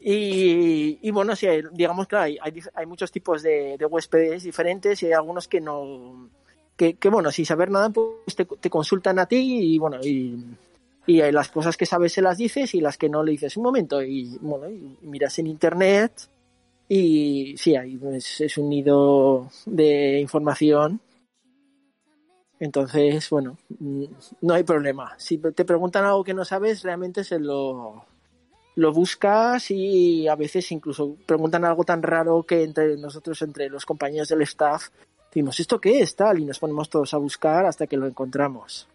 Y, 0.00 0.98
y 1.02 1.10
bueno, 1.10 1.34
sí, 1.34 1.46
hay- 1.46 1.62
digamos 1.72 2.06
que 2.06 2.16
hay, 2.16 2.38
hay 2.74 2.86
muchos 2.86 3.10
tipos 3.10 3.42
de, 3.42 3.76
de 3.78 3.86
huéspedes 3.86 4.42
diferentes 4.44 5.02
y 5.02 5.06
hay 5.06 5.12
algunos 5.12 5.48
que 5.48 5.60
no. 5.60 6.28
Que, 6.76 6.94
que, 6.94 7.08
bueno, 7.08 7.32
sin 7.32 7.44
saber 7.44 7.70
nada, 7.72 7.90
pues 7.90 8.36
te, 8.36 8.44
te 8.44 8.70
consultan 8.70 9.18
a 9.18 9.26
ti 9.26 9.74
y 9.74 9.78
bueno, 9.78 9.98
y, 10.00 10.44
y 11.08 11.32
las 11.32 11.48
cosas 11.48 11.78
que 11.78 11.86
sabes 11.86 12.12
se 12.12 12.20
las 12.20 12.36
dices 12.36 12.74
y 12.74 12.82
las 12.82 12.98
que 12.98 13.08
no 13.08 13.22
le 13.22 13.32
dices 13.32 13.56
un 13.56 13.62
momento. 13.62 14.02
Y 14.02 14.36
bueno, 14.42 14.68
y 14.68 14.98
miras 15.00 15.38
en 15.38 15.46
internet 15.46 16.28
y 16.86 17.54
sí, 17.56 17.74
hay, 17.74 17.98
es, 18.12 18.42
es 18.42 18.58
un 18.58 18.68
nido 18.68 19.48
de 19.64 20.20
información. 20.20 21.00
Entonces, 22.60 23.30
bueno, 23.30 23.56
mm, 23.78 24.04
no 24.42 24.52
hay 24.52 24.64
problema. 24.64 25.14
Si 25.16 25.38
te 25.38 25.64
preguntan 25.64 26.04
algo 26.04 26.22
que 26.22 26.34
no 26.34 26.44
sabes, 26.44 26.82
realmente 26.82 27.24
se 27.24 27.38
lo, 27.38 28.04
lo 28.74 28.92
buscas 28.92 29.70
y 29.70 30.28
a 30.28 30.36
veces 30.36 30.70
incluso 30.72 31.16
preguntan 31.24 31.64
algo 31.64 31.84
tan 31.84 32.02
raro 32.02 32.42
que 32.42 32.64
entre 32.64 32.98
nosotros, 32.98 33.40
entre 33.40 33.70
los 33.70 33.86
compañeros 33.86 34.28
del 34.28 34.42
staff, 34.42 34.90
decimos, 35.30 35.58
¿esto 35.58 35.80
qué 35.80 36.00
es? 36.00 36.14
Tal, 36.14 36.38
y 36.38 36.44
nos 36.44 36.58
ponemos 36.58 36.90
todos 36.90 37.14
a 37.14 37.16
buscar 37.16 37.64
hasta 37.64 37.86
que 37.86 37.96
lo 37.96 38.06
encontramos. 38.06 38.86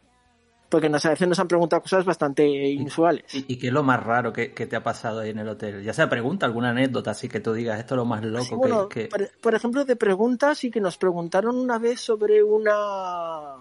Porque 0.74 0.90
nos, 0.90 1.06
a 1.06 1.12
veces 1.12 1.28
nos 1.28 1.38
han 1.38 1.48
preguntado 1.48 1.84
cosas 1.84 2.04
bastante 2.04 2.48
inusuales. 2.48 3.32
¿Y, 3.36 3.46
y 3.48 3.58
qué 3.60 3.68
es 3.68 3.74
lo 3.74 3.84
más 3.84 4.02
raro 4.02 4.34
que, 4.34 4.56
que 4.56 4.66
te 4.66 4.76
ha 4.76 4.82
pasado 4.82 5.20
ahí 5.20 5.30
en 5.30 5.38
el 5.38 5.48
hotel? 5.48 5.84
Ya 5.84 5.94
sea 5.94 6.10
pregunta, 6.10 6.48
alguna 6.48 6.72
anécdota 6.72 7.12
así 7.12 7.30
que 7.30 7.40
tú 7.40 7.54
digas, 7.54 7.78
esto 7.78 7.94
es 7.94 7.98
lo 7.98 8.06
más 8.06 8.24
loco 8.24 8.44
Sí, 8.44 8.56
bueno, 8.56 8.90
que... 8.90 9.04
que- 9.04 9.10
por, 9.10 9.30
por 9.40 9.54
ejemplo, 9.54 9.86
de 9.86 9.96
preguntas 9.96 10.64
y 10.64 10.72
que 10.72 10.82
nos 10.82 10.98
preguntaron 10.98 11.56
una 11.60 11.78
vez 11.78 12.02
sobre 12.02 12.42
una 12.42 13.58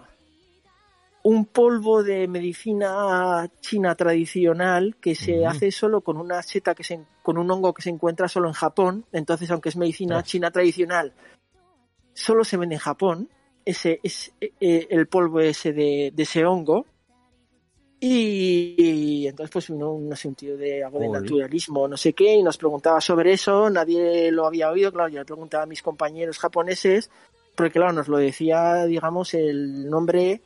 un 1.21 1.45
polvo 1.45 2.01
de 2.01 2.27
medicina 2.27 3.47
china 3.61 3.93
tradicional 3.93 4.95
que 4.99 5.13
se 5.13 5.41
Ujú. 5.41 5.49
hace 5.49 5.71
solo 5.71 6.01
con 6.01 6.17
una 6.17 6.41
seta 6.41 6.73
que 6.73 6.83
se 6.83 6.99
con 7.21 7.37
un 7.37 7.51
hongo 7.51 7.75
que 7.75 7.83
se 7.83 7.91
encuentra 7.91 8.27
solo 8.27 8.47
en 8.47 8.55
Japón. 8.55 9.05
Entonces, 9.11 9.51
aunque 9.51 9.69
es 9.69 9.77
medicina 9.77 10.23
china 10.23 10.49
tradicional, 10.49 11.13
solo 12.15 12.43
se 12.43 12.57
vende 12.57 12.73
en 12.73 12.81
Japón. 12.81 13.29
Ese 13.65 13.99
es 14.01 14.33
eh, 14.41 14.87
el 14.89 15.05
polvo 15.07 15.41
ese 15.41 15.73
de, 15.73 16.11
de 16.11 16.23
ese 16.23 16.43
hongo. 16.43 16.87
Y, 18.05 18.75
y 18.77 19.27
entonces, 19.27 19.49
pues, 19.49 19.69
uno, 19.69 19.97
no 19.97 20.13
sé, 20.17 20.27
un 20.27 20.35
tío 20.35 20.57
de 20.57 20.83
algo 20.83 20.99
de 20.99 21.07
naturalismo, 21.07 21.87
no 21.87 21.95
sé 21.95 22.11
qué, 22.11 22.33
y 22.33 22.43
nos 22.43 22.57
preguntaba 22.57 22.99
sobre 22.99 23.31
eso, 23.31 23.69
nadie 23.69 24.29
lo 24.29 24.45
había 24.45 24.69
oído, 24.69 24.91
claro, 24.91 25.07
yo 25.07 25.19
le 25.19 25.25
preguntaba 25.25 25.63
a 25.63 25.67
mis 25.67 25.81
compañeros 25.81 26.37
japoneses, 26.37 27.09
porque 27.55 27.71
claro, 27.79 27.93
nos 27.93 28.09
lo 28.09 28.17
decía, 28.17 28.83
digamos, 28.83 29.33
el 29.33 29.89
nombre 29.89 30.41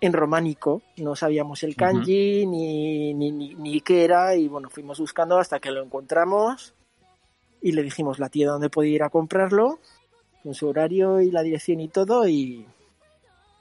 en 0.00 0.12
románico, 0.14 0.82
no 0.96 1.14
sabíamos 1.14 1.62
el 1.62 1.76
kanji 1.76 2.44
ni, 2.44 3.14
ni, 3.14 3.30
ni, 3.30 3.54
ni 3.54 3.80
qué 3.82 4.02
era, 4.02 4.34
y 4.34 4.48
bueno, 4.48 4.68
fuimos 4.68 4.98
buscando 4.98 5.38
hasta 5.38 5.60
que 5.60 5.70
lo 5.70 5.84
encontramos, 5.84 6.74
y 7.62 7.70
le 7.70 7.84
dijimos 7.84 8.18
la 8.18 8.30
tienda 8.30 8.54
donde 8.54 8.68
podía 8.68 8.96
ir 8.96 9.02
a 9.04 9.10
comprarlo, 9.10 9.78
con 10.42 10.54
su 10.54 10.66
horario 10.66 11.20
y 11.20 11.30
la 11.30 11.44
dirección 11.44 11.78
y 11.78 11.86
todo, 11.86 12.26
y, 12.26 12.66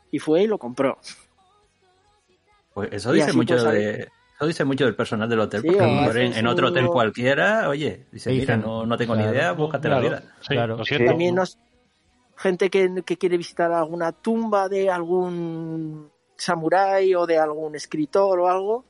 y 0.10 0.18
fue 0.18 0.42
y 0.42 0.48
lo 0.48 0.58
compró. 0.58 0.98
Pues 2.76 2.90
eso 2.92 3.12
dice 3.14 3.32
mucho 3.34 3.56
pues, 3.56 3.64
de... 3.74 4.10
Eso 4.36 4.48
dice 4.48 4.66
mucho 4.66 4.84
del 4.84 4.96
personal 4.98 5.30
del 5.30 5.40
hotel, 5.40 5.62
Sí, 5.62 5.68
porque 5.68 5.82
a 5.82 5.88
lo 5.88 5.92
además 5.94 6.08
mejor 6.14 6.22
en, 6.22 6.34
en 6.34 6.48
otro 6.48 6.68
hotel 6.68 6.88
cualquiera, 6.88 7.70
oye, 7.70 8.06
dice, 8.12 8.32
Sí, 8.32 8.40
mira, 8.40 8.58
no, 8.58 8.86
no 8.86 8.98
tengo 8.98 9.14
claro. 9.14 9.32
ni 9.32 9.38
idea, 9.38 9.52
búscate 9.54 9.88
Claro, 9.88 10.04
la 10.04 10.10
vida. 10.10 10.24
sí, 10.42 10.48
Claro. 10.54 10.78
lo 10.78 10.84
siento. 10.84 11.06
También 11.12 11.36
nos, 11.36 11.58
gente 12.36 12.70
que, 12.70 13.02
que 13.06 13.16
quiere 13.18 13.38
visitar 13.38 13.72
alguna 13.72 14.12
tumba 14.12 14.68
de 14.68 14.90
algún 14.90 16.12
samurái 16.36 17.16
o 17.16 17.26
de 17.26 17.38
algún 17.40 17.76
escritor 17.78 18.38
o 18.42 18.50
algo 18.50 18.84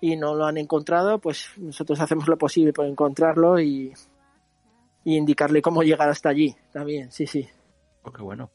y 0.00 0.14
no 0.14 0.36
lo 0.36 0.46
han 0.46 0.56
encontrado, 0.56 1.18
pues 1.18 1.50
nosotros 1.56 1.98
hacemos 1.98 2.28
lo 2.28 2.38
posible 2.38 2.72
por 2.72 2.86
encontrarlo 2.86 3.58
y, 3.58 3.92
y 5.02 5.16
indicarle 5.16 5.60
cómo 5.62 5.82
llegar 5.82 6.08
hasta 6.08 6.28
allí 6.28 6.54
también, 6.72 7.10
sí, 7.10 7.26
sí. 7.26 7.48
Porque 8.02 8.22
bueno. 8.22 8.50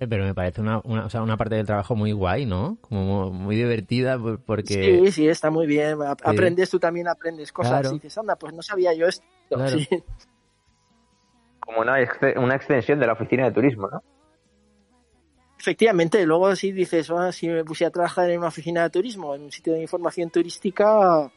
Eh, 0.00 0.06
Pero 0.08 0.24
me 0.24 0.34
parece 0.34 0.60
una, 0.62 0.80
una, 0.84 1.04
o 1.04 1.10
sea, 1.10 1.22
una 1.22 1.36
parte 1.36 1.56
del 1.56 1.66
trabajo 1.66 1.94
muy 1.94 2.12
guay, 2.12 2.46
¿no? 2.46 2.78
Como 2.80 3.04
mu- 3.04 3.30
muy 3.32 3.54
divertida 3.56 4.18
por- 4.18 4.40
porque... 4.40 5.02
Sí, 5.04 5.12
sí, 5.12 5.28
está 5.28 5.50
muy 5.50 5.66
bien. 5.66 6.00
A- 6.02 6.12
Aprendes, 6.12 6.70
tú 6.70 6.78
también 6.80 7.06
aprendes 7.06 7.52
cosas 7.52 7.80
Claro. 7.80 7.90
y 7.90 7.98
dices, 7.98 8.16
anda, 8.16 8.34
pues 8.36 8.54
no 8.54 8.62
sabía 8.62 8.94
yo 8.94 9.06
esto. 9.06 9.24
Claro. 9.50 9.78
Sí. 9.78 9.86
Como 11.60 11.80
una, 11.82 12.00
ex- 12.00 12.18
una 12.36 12.56
extensión 12.56 12.98
de 12.98 13.06
la 13.06 13.12
oficina 13.12 13.44
de 13.44 13.52
turismo, 13.52 13.88
¿no? 13.92 14.02
Efectivamente, 15.58 16.24
luego 16.24 16.56
si 16.56 16.72
dices, 16.72 17.10
"Ah, 17.10 17.30
si 17.32 17.46
me 17.48 17.62
pusiera 17.64 17.88
a 17.88 17.92
trabajar 17.92 18.30
en 18.30 18.38
una 18.38 18.48
oficina 18.48 18.82
de 18.84 18.88
turismo, 18.90 19.34
en 19.34 19.42
un 19.42 19.52
sitio 19.52 19.74
de 19.74 19.82
información 19.82 20.30
turística, 20.30 21.30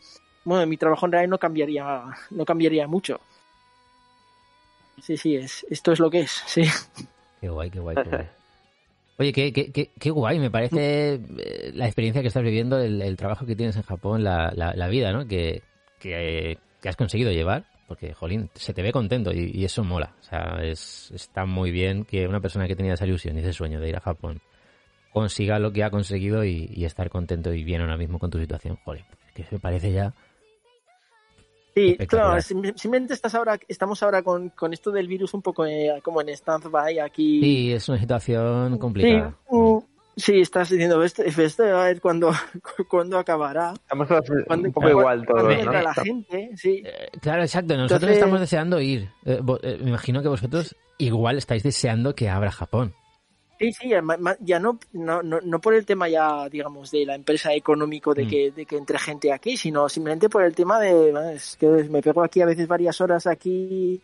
bueno, 0.45 0.65
mi 0.65 0.77
trabajo 0.77 1.05
en 1.07 1.11
realidad 1.11 1.29
no 1.29 1.37
cambiaría, 1.37 2.03
no 2.31 2.45
cambiaría 2.45 2.87
mucho. 2.87 3.19
Sí, 5.01 5.17
sí, 5.17 5.35
es, 5.35 5.65
esto 5.69 5.91
es 5.91 5.99
lo 5.99 6.09
que 6.09 6.21
es, 6.21 6.31
sí. 6.45 6.63
Qué 7.41 7.49
guay, 7.49 7.69
qué 7.69 7.79
guay, 7.81 7.97
qué 7.97 8.09
guay. 8.09 8.29
Oye, 9.17 9.31
qué, 9.31 9.53
qué, 9.53 9.71
qué, 9.71 9.91
qué 9.99 10.09
guay, 10.09 10.39
me 10.39 10.49
parece 10.49 11.13
eh, 11.13 11.71
la 11.73 11.85
experiencia 11.85 12.21
que 12.21 12.29
estás 12.29 12.43
viviendo, 12.43 12.79
el, 12.79 13.01
el 13.01 13.15
trabajo 13.15 13.45
que 13.45 13.55
tienes 13.55 13.75
en 13.75 13.83
Japón, 13.83 14.23
la, 14.23 14.51
la, 14.55 14.73
la 14.75 14.87
vida, 14.87 15.11
¿no? 15.11 15.27
Que, 15.27 15.61
que, 15.99 16.57
que 16.81 16.89
has 16.89 16.95
conseguido 16.95 17.31
llevar, 17.31 17.65
porque, 17.87 18.13
jolín, 18.13 18.49
se 18.55 18.73
te 18.73 18.81
ve 18.81 18.91
contento 18.91 19.31
y, 19.31 19.63
eso 19.63 19.83
mola. 19.83 20.15
O 20.19 20.23
sea, 20.23 20.57
es, 20.63 21.11
está 21.13 21.45
muy 21.45 21.69
bien 21.71 22.05
que 22.05 22.27
una 22.27 22.39
persona 22.39 22.67
que 22.67 22.75
tenía 22.75 22.93
esa 22.93 23.05
ilusión 23.05 23.37
y 23.37 23.41
ese 23.41 23.53
sueño 23.53 23.79
de 23.79 23.89
ir 23.89 23.95
a 23.95 24.01
Japón 24.01 24.41
consiga 25.11 25.59
lo 25.59 25.71
que 25.71 25.83
ha 25.83 25.91
conseguido 25.91 26.43
y, 26.43 26.71
y 26.73 26.85
estar 26.85 27.09
contento 27.09 27.53
y 27.53 27.63
bien 27.63 27.81
ahora 27.81 27.97
mismo 27.97 28.17
con 28.17 28.31
tu 28.31 28.39
situación. 28.39 28.77
Jolín, 28.83 29.05
que 29.35 29.45
me 29.51 29.59
parece 29.59 29.91
ya... 29.91 30.13
Sí, 31.75 31.97
claro, 32.07 32.39
sim- 32.41 32.73
simplemente 32.75 33.13
estás 33.13 33.33
ahora, 33.35 33.59
estamos 33.67 34.01
ahora 34.03 34.21
con, 34.21 34.49
con 34.49 34.73
esto 34.73 34.91
del 34.91 35.07
virus 35.07 35.33
un 35.33 35.41
poco 35.41 35.65
eh, 35.65 35.99
como 36.03 36.21
en 36.21 36.29
stand-by 36.29 36.99
aquí. 36.99 37.41
Sí, 37.41 37.73
es 37.73 37.89
una 37.89 37.97
situación 37.99 38.77
complicada. 38.77 39.35
Sí, 39.49 39.57
sí, 40.15 40.41
estás 40.41 40.69
diciendo, 40.69 41.01
este, 41.03 41.27
este, 41.27 41.71
a 41.71 41.85
ver 41.85 41.99
cuándo, 41.99 42.31
cuándo 42.89 43.17
acabará. 43.17 43.73
Estamos 43.73 44.07
un 44.11 44.71
poco 44.71 44.89
igual 44.89 45.25
cuando 45.25 45.51
¿no? 45.65 45.71
la 45.71 45.93
gente, 45.95 46.51
sí. 46.55 46.83
Eh, 46.85 47.09
Claro, 47.19 47.41
exacto. 47.41 47.75
Nosotros 47.75 48.01
Entonces- 48.03 48.17
estamos 48.17 48.39
deseando 48.39 48.79
ir. 48.79 49.09
Eh, 49.25 49.41
eh, 49.63 49.77
me 49.81 49.89
imagino 49.89 50.21
que 50.21 50.27
vosotros 50.27 50.75
igual 50.99 51.37
estáis 51.37 51.63
deseando 51.63 52.13
que 52.13 52.29
abra 52.29 52.51
Japón. 52.51 52.93
Sí, 53.59 53.71
sí, 53.71 53.89
ya, 53.89 54.59
no, 54.59 54.79
no, 54.93 55.23
no, 55.23 55.39
no 55.41 55.61
por 55.61 55.73
el 55.73 55.85
tema 55.85 56.09
ya, 56.09 56.49
digamos, 56.49 56.91
de 56.91 57.05
la 57.05 57.15
empresa 57.15 57.53
económico 57.53 58.13
de 58.13 58.25
Mm. 58.25 58.29
que, 58.29 58.51
de 58.51 58.65
que 58.65 58.77
entre 58.77 58.99
gente 58.99 59.31
aquí, 59.31 59.55
sino 59.57 59.87
simplemente 59.87 60.27
por 60.29 60.43
el 60.43 60.55
tema 60.55 60.79
de, 60.79 61.33
es 61.35 61.55
que 61.57 61.67
me 61.67 62.01
pego 62.01 62.23
aquí 62.23 62.41
a 62.41 62.45
veces 62.45 62.67
varias 62.67 62.99
horas 62.99 63.27
aquí 63.27 64.01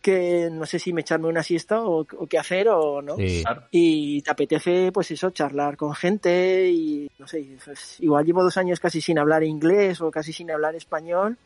que 0.00 0.48
no 0.50 0.64
sé 0.64 0.78
si 0.78 0.92
me 0.92 1.00
echarme 1.00 1.26
una 1.28 1.42
siesta 1.42 1.82
o, 1.82 2.00
o 2.00 2.26
qué 2.28 2.38
hacer 2.38 2.68
o 2.68 3.02
no. 3.02 3.16
Sí. 3.16 3.42
Y 3.72 4.22
te 4.22 4.30
apetece, 4.30 4.92
pues 4.92 5.10
eso, 5.10 5.30
charlar 5.30 5.76
con 5.76 5.92
gente 5.94 6.68
y, 6.70 7.10
no 7.18 7.26
sé, 7.26 7.44
pues, 7.64 7.96
igual 8.00 8.24
llevo 8.24 8.42
dos 8.44 8.56
años 8.56 8.80
casi 8.80 9.00
sin 9.00 9.18
hablar 9.18 9.42
inglés 9.42 10.00
o 10.00 10.10
casi 10.10 10.32
sin 10.32 10.50
hablar 10.50 10.74
español, 10.76 11.36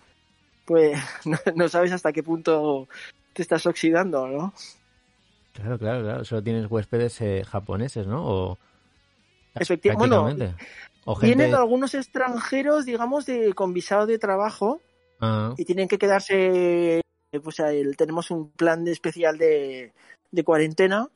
pues 0.67 0.97
no, 1.25 1.39
no 1.57 1.69
sabes 1.69 1.93
hasta 1.93 2.13
qué 2.13 2.23
punto 2.23 2.87
te 3.33 3.43
estás 3.43 3.67
oxidando, 3.67 4.29
¿no? 4.29 4.53
Claro, 5.53 5.79
claro, 5.79 6.03
claro. 6.03 6.25
Solo 6.25 6.43
tienes 6.43 6.71
huéspedes 6.71 7.21
eh, 7.21 7.45
japoneses, 7.45 8.07
¿no? 8.07 8.25
O... 8.27 8.59
Efecti- 9.55 9.95
bueno, 9.97 10.25
o 11.05 11.15
gente... 11.15 11.37
Vienen 11.37 11.55
algunos 11.55 11.95
extranjeros, 11.95 12.87
digamos, 12.87 13.27
de, 13.27 13.53
con 13.55 13.73
visado 13.75 14.07
de 14.07 14.19
trabajo 14.19 14.81
Ah, 15.21 15.55
y 15.57 15.65
tienen 15.65 15.87
que 15.87 15.99
quedarse 15.99 17.01
pues 17.45 17.61
el- 17.61 17.97
tenemos 17.97 18.31
un 18.31 18.51
plan 18.51 18.85
de 18.85 18.91
especial 18.93 19.39
de, 19.39 19.93
de 20.31 20.45
cuarentena, 20.45 21.09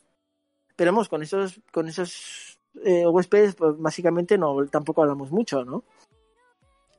pero 0.76 0.92
vamos, 0.92 1.08
con 1.08 1.22
esos, 1.22 1.60
con 1.72 1.88
esos 1.88 2.58
eh, 2.84 3.06
huéspedes, 3.06 3.54
pues 3.56 3.76
básicamente 3.78 4.38
no, 4.38 4.64
tampoco 4.66 5.02
hablamos 5.02 5.30
mucho, 5.32 5.64
¿no? 5.64 5.82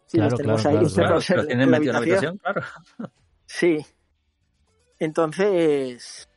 Si 0.06 0.18
Claro, 0.18 0.32
los 0.32 0.38
tenemos 0.40 0.62
claro, 0.62 0.78
ahí 0.80 0.86
claro, 0.94 1.20
en- 1.34 1.40
en 1.40 1.48
tienen 1.48 1.72
la 1.72 1.80
metido 1.80 1.92
en 1.92 1.94
la 1.94 2.00
habitación. 2.00 2.40
habitación, 2.42 2.66
claro. 2.98 3.12
Sí. 3.46 3.86
Entonces, 5.00 6.28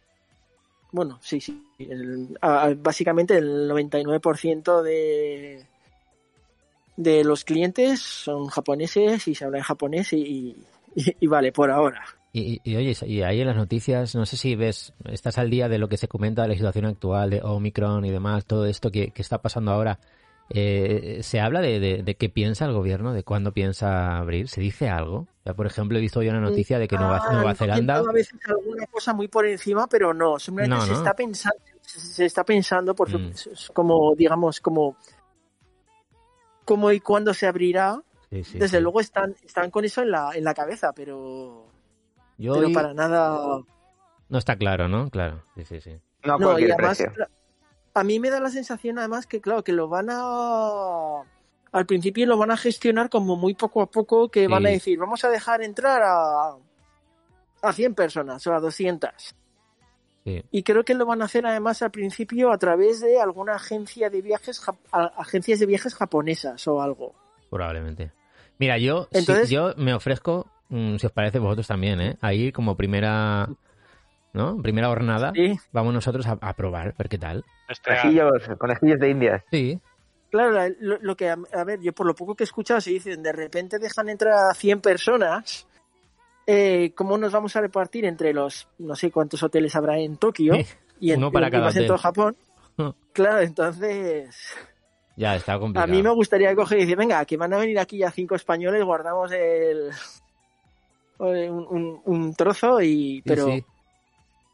bueno, 0.93 1.19
sí, 1.23 1.41
sí. 1.41 1.62
el- 1.79 2.37
básicamente 2.79 3.37
el 3.39 3.69
99% 3.69 4.83
de, 4.83 5.65
de 6.97 7.25
los 7.25 7.45
clientes 7.45 8.01
son 8.01 8.47
japoneses 8.49 9.27
y 9.29 9.35
se 9.35 9.45
habla 9.45 9.59
en 9.59 9.65
japonés 9.65 10.12
y, 10.12 10.57
vale, 11.23 11.53
por 11.53 11.71
ahora. 11.71 12.05
Y, 12.33 12.61
y- 12.62 12.71
y 12.73 12.77
oye, 12.77 12.97
y 13.07 13.23
ahí 13.23 13.41
en 13.41 13.47
las 13.49 13.57
noticias, 13.57 14.15
no 14.15 14.25
sé 14.27 14.37
si 14.37 14.55
ves, 14.55 14.93
estás 15.07 15.39
al 15.39 15.51
día 15.51 15.69
de 15.69 15.79
lo 15.79 15.89
que 15.89 15.97
se 15.97 16.09
comenta 16.09 16.43
de 16.43 16.49
la 16.49 16.55
situación 16.55 16.85
actual 16.87 17.31
de 17.31 17.41
Omicron 17.43 18.05
y 18.05 18.11
demás, 18.11 18.45
todo 18.45 18.67
esto 18.67 18.91
que, 18.91 19.11
que 19.11 19.23
está 19.23 19.39
pasando 19.39 19.73
ahora. 19.73 19.99
Eh, 20.52 21.20
¿Se 21.22 21.39
habla 21.40 21.60
de, 21.60 21.78
de, 21.78 22.02
de 22.02 22.14
qué 22.16 22.28
piensa 22.28 22.64
el 22.66 22.72
gobierno, 22.72 23.12
de 23.12 23.22
cuándo 23.22 23.52
piensa 23.52 24.18
abrir? 24.18 24.48
¿Se 24.48 24.60
dice 24.60 24.89
algo? 24.89 25.28
Ya, 25.44 25.55
por 25.55 25.66
ejemplo, 25.66 25.97
he 25.97 26.01
visto 26.01 26.22
yo 26.22 26.31
una 26.31 26.40
noticia 26.40 26.78
de 26.81 26.89
que 26.89 26.97
Nueva, 26.98 27.20
Ah, 27.24 27.32
Nueva 27.32 27.55
Zelanda... 27.55 27.98
A 27.98 28.12
veces 28.12 28.39
alguna 28.48 28.85
cosa 28.86 29.14
muy 29.14 29.28
por 29.28 29.47
encima, 29.47 29.86
pero 29.86 30.12
no, 30.12 30.39
simplemente 30.40 30.77
No, 30.77 30.82
se 30.82 30.90
no. 30.93 30.98
está 30.98 31.14
pensando, 31.14 31.56
se, 31.82 32.01
se 32.01 32.24
está 32.24 32.44
pensando 32.44 32.94
por 32.97 33.09
su- 33.09 33.18
Mm. 33.20 33.31
es 33.31 33.70
como, 33.72 34.14
digamos, 34.16 34.60
como, 34.60 34.97
cómo 36.64 36.90
y 36.93 37.01
cuándo 37.01 37.32
se 37.32 37.47
abrirá. 37.47 38.02
Sí, 38.31 38.43
sí, 38.44 38.59
Desde 38.59 38.78
sí. 38.78 38.82
luego 38.82 39.01
están, 39.01 39.35
están 39.44 39.70
con 39.70 39.85
eso 39.85 40.02
en 40.02 40.10
la, 40.10 40.32
en 40.35 40.44
la 40.44 40.55
cabeza, 40.55 40.93
pero, 40.93 41.66
Yo 42.39 42.55
pero 42.55 42.66
oí- 42.68 42.74
para 42.74 42.93
nada 42.93 43.60
No 44.28 44.39
está 44.39 44.56
claro, 44.56 44.89
¿no? 44.89 45.10
Claro, 45.10 45.43
sí, 45.56 45.64
sí, 45.64 45.81
sí. 45.81 45.97
No 46.24 46.35
a 46.35 46.39
No, 46.39 46.47
y 46.47 46.52
cualquier 46.66 46.72
además, 46.72 46.98
precio. 46.98 47.27
A 47.95 48.05
mí 48.05 48.21
me 48.21 48.31
da 48.31 48.41
la 48.41 48.51
sensación 48.51 48.99
además 48.99 49.27
que, 49.27 49.41
claro, 49.41 49.65
que 49.65 49.73
lo 49.73 49.89
van 49.89 50.09
a... 50.11 51.23
Al 51.73 51.87
principio 51.87 52.27
lo 52.27 52.37
van 52.37 52.51
a 52.51 52.57
gestionar 52.57 53.09
como 53.11 53.37
muy 53.37 53.55
poco 53.55 53.81
a 53.83 53.87
poco, 53.91 54.29
que 54.29 54.49
van 54.49 54.67
a 54.67 54.71
decir, 54.71 54.99
vamos 54.99 55.25
a 55.25 55.29
dejar 55.29 55.62
entrar 55.62 56.03
a, 56.03 56.57
a 57.62 57.73
100 57.73 57.95
personas 57.95 58.45
o 58.47 58.55
a 58.55 58.59
200. 58.61 59.11
sí. 60.25 60.43
Y 60.51 60.62
creo 60.65 60.85
que 60.85 60.95
lo 60.95 61.07
van 61.07 61.23
a 61.23 61.27
hacer 61.27 61.47
además 61.47 61.81
al 61.83 61.93
principio 61.93 62.51
a 62.53 62.59
través 62.59 63.01
de 63.01 63.21
alguna 63.21 63.55
agencia 63.55 64.11
de 64.11 64.21
viajes, 64.21 64.61
a- 64.91 65.05
agencias 65.17 65.61
de 65.61 65.67
viajes 65.67 65.95
japonesas 65.95 66.67
o 66.67 66.83
algo. 66.83 67.15
Probablemente. 67.51 68.11
Mira, 68.59 68.77
yo, 68.79 69.07
Entonces- 69.12 69.49
yo 69.51 69.73
me 69.77 69.95
ofrezco, 69.95 70.47
mm, 70.71 70.97
si 70.97 71.07
os 71.07 71.12
parece 71.12 71.39
vosotros 71.39 71.69
también, 71.69 72.01
¿eh? 72.01 72.19
A 72.21 72.35
ir 72.35 72.53
como 72.53 72.77
primera, 72.77 73.49
¿no? 74.33 74.57
Primera 74.61 74.89
jornada. 74.89 75.31
Sí, 75.37 75.57
Vamos 75.73 75.95
nosotros 75.95 76.27
a, 76.27 76.33
a 76.41 76.55
probar, 76.55 76.95
ver 76.99 77.09
qué 77.09 77.19
tal. 77.19 77.45
Conejillos, 77.78 78.48
conejillos 78.59 78.98
de 78.98 79.10
indias. 79.10 79.42
Sí, 79.51 79.80
claro, 80.30 80.51
la- 80.51 80.68
lo, 80.80 80.98
lo 81.01 81.16
que, 81.16 81.28
a 81.30 81.38
a 81.52 81.64
ver, 81.64 81.80
yo 81.80 81.92
por 81.92 82.06
lo 82.06 82.14
poco 82.14 82.34
que 82.34 82.42
he 82.42 82.47
escuchado, 82.47 82.80
se 82.80 82.90
dicen, 82.90 83.22
de 83.22 83.32
repente 83.32 83.78
dejan 83.78 84.09
entrar 84.09 84.51
a 84.51 84.55
100 84.55 84.80
personas, 84.80 85.66
eh, 86.47 86.92
¿cómo 86.97 87.16
nos 87.18 87.32
vamos 87.32 87.55
a 87.56 87.60
repartir 87.60 88.05
entre 88.05 88.32
los, 88.32 88.66
no 88.78 88.97
sé 88.97 89.10
cuántos 89.12 89.42
hoteles 89.42 89.76
habrá 89.76 89.98
en 89.98 90.16
Tokio? 90.16 90.55
Y 90.98 91.12
en, 91.12 91.18
Uno 91.18 91.30
para 91.32 91.51
cada 91.51 91.70
en 91.70 91.86
todo 91.86 91.98
Japón. 91.98 92.36
Claro, 93.12 93.40
entonces 93.40 94.36
ya 95.16 95.36
está 95.36 95.55
a 95.55 95.59
complicado. 95.59 95.90
mí 95.90 96.02
me 96.02 96.10
gustaría 96.10 96.55
coger 96.55 96.78
y 96.78 96.80
decir, 96.82 96.97
venga, 96.97 97.24
que 97.24 97.36
van 97.36 97.52
a 97.55 97.59
venir 97.59 97.78
aquí 97.78 97.98
ya 97.98 98.10
cinco 98.10 98.34
españoles, 98.34 98.84
guardamos 98.84 99.30
el 99.32 99.90
un, 101.18 101.66
un- 101.70 102.02
un 102.05 102.34
trozo 102.34 102.80
y 102.80 103.16
Sí, 103.16 103.22
pero 103.26 103.44
sí. 103.47 103.64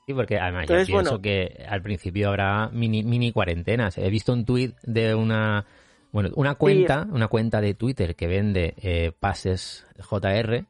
Sí, 0.06 0.14
porque 0.14 0.38
además 0.38 0.62
Entonces, 0.62 0.86
yo 0.88 0.94
pienso 0.94 1.10
bueno. 1.12 1.22
que 1.22 1.66
al 1.68 1.82
principio 1.82 2.28
habrá 2.28 2.68
mini, 2.72 3.02
mini 3.02 3.32
cuarentenas. 3.32 3.98
He 3.98 4.08
visto 4.08 4.32
un 4.32 4.44
tuit 4.44 4.76
de 4.82 5.14
una 5.14 5.66
bueno, 6.12 6.30
una 6.36 6.54
cuenta, 6.54 7.06
una 7.10 7.28
cuenta 7.28 7.60
de 7.60 7.74
Twitter 7.74 8.14
que 8.14 8.26
vende 8.28 8.74
eh, 8.78 9.12
pases 9.18 9.84
JR 10.08 10.64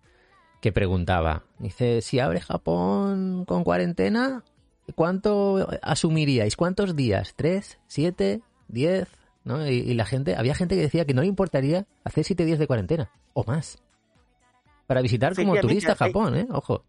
que 0.62 0.72
preguntaba, 0.72 1.44
dice, 1.58 2.00
si 2.00 2.18
abre 2.18 2.40
Japón 2.40 3.44
con 3.44 3.62
cuarentena, 3.62 4.42
¿cuánto 4.94 5.68
asumiríais? 5.82 6.56
¿Cuántos 6.56 6.96
días? 6.96 7.34
¿Tres? 7.36 7.78
¿Siete? 7.86 8.40
¿Diez? 8.66 9.06
¿No? 9.44 9.64
Y, 9.68 9.74
y 9.74 9.94
la 9.94 10.06
gente, 10.06 10.34
había 10.34 10.54
gente 10.54 10.74
que 10.74 10.80
decía 10.80 11.04
que 11.04 11.14
no 11.14 11.20
le 11.20 11.28
importaría 11.28 11.86
hacer 12.02 12.24
siete 12.24 12.44
días 12.46 12.58
de 12.58 12.66
cuarentena 12.66 13.10
o 13.34 13.44
más. 13.44 13.80
Para 14.86 15.02
visitar 15.02 15.36
como 15.36 15.54
turista 15.56 15.92
hay- 15.92 15.98
Japón, 15.98 16.36
¿eh? 16.36 16.46
Ojo. 16.50 16.82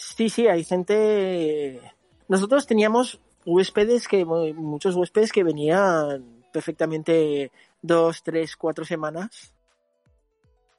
Sí, 0.00 0.28
sí, 0.28 0.46
hay 0.48 0.64
gente. 0.64 1.80
Nosotros 2.28 2.66
teníamos 2.66 3.20
huéspedes 3.44 4.06
que, 4.08 4.24
muchos 4.24 4.94
huéspedes 4.94 5.32
que 5.32 5.42
venían 5.44 6.42
perfectamente 6.52 7.50
dos, 7.82 8.22
tres, 8.22 8.56
cuatro 8.56 8.84
semanas. 8.84 9.52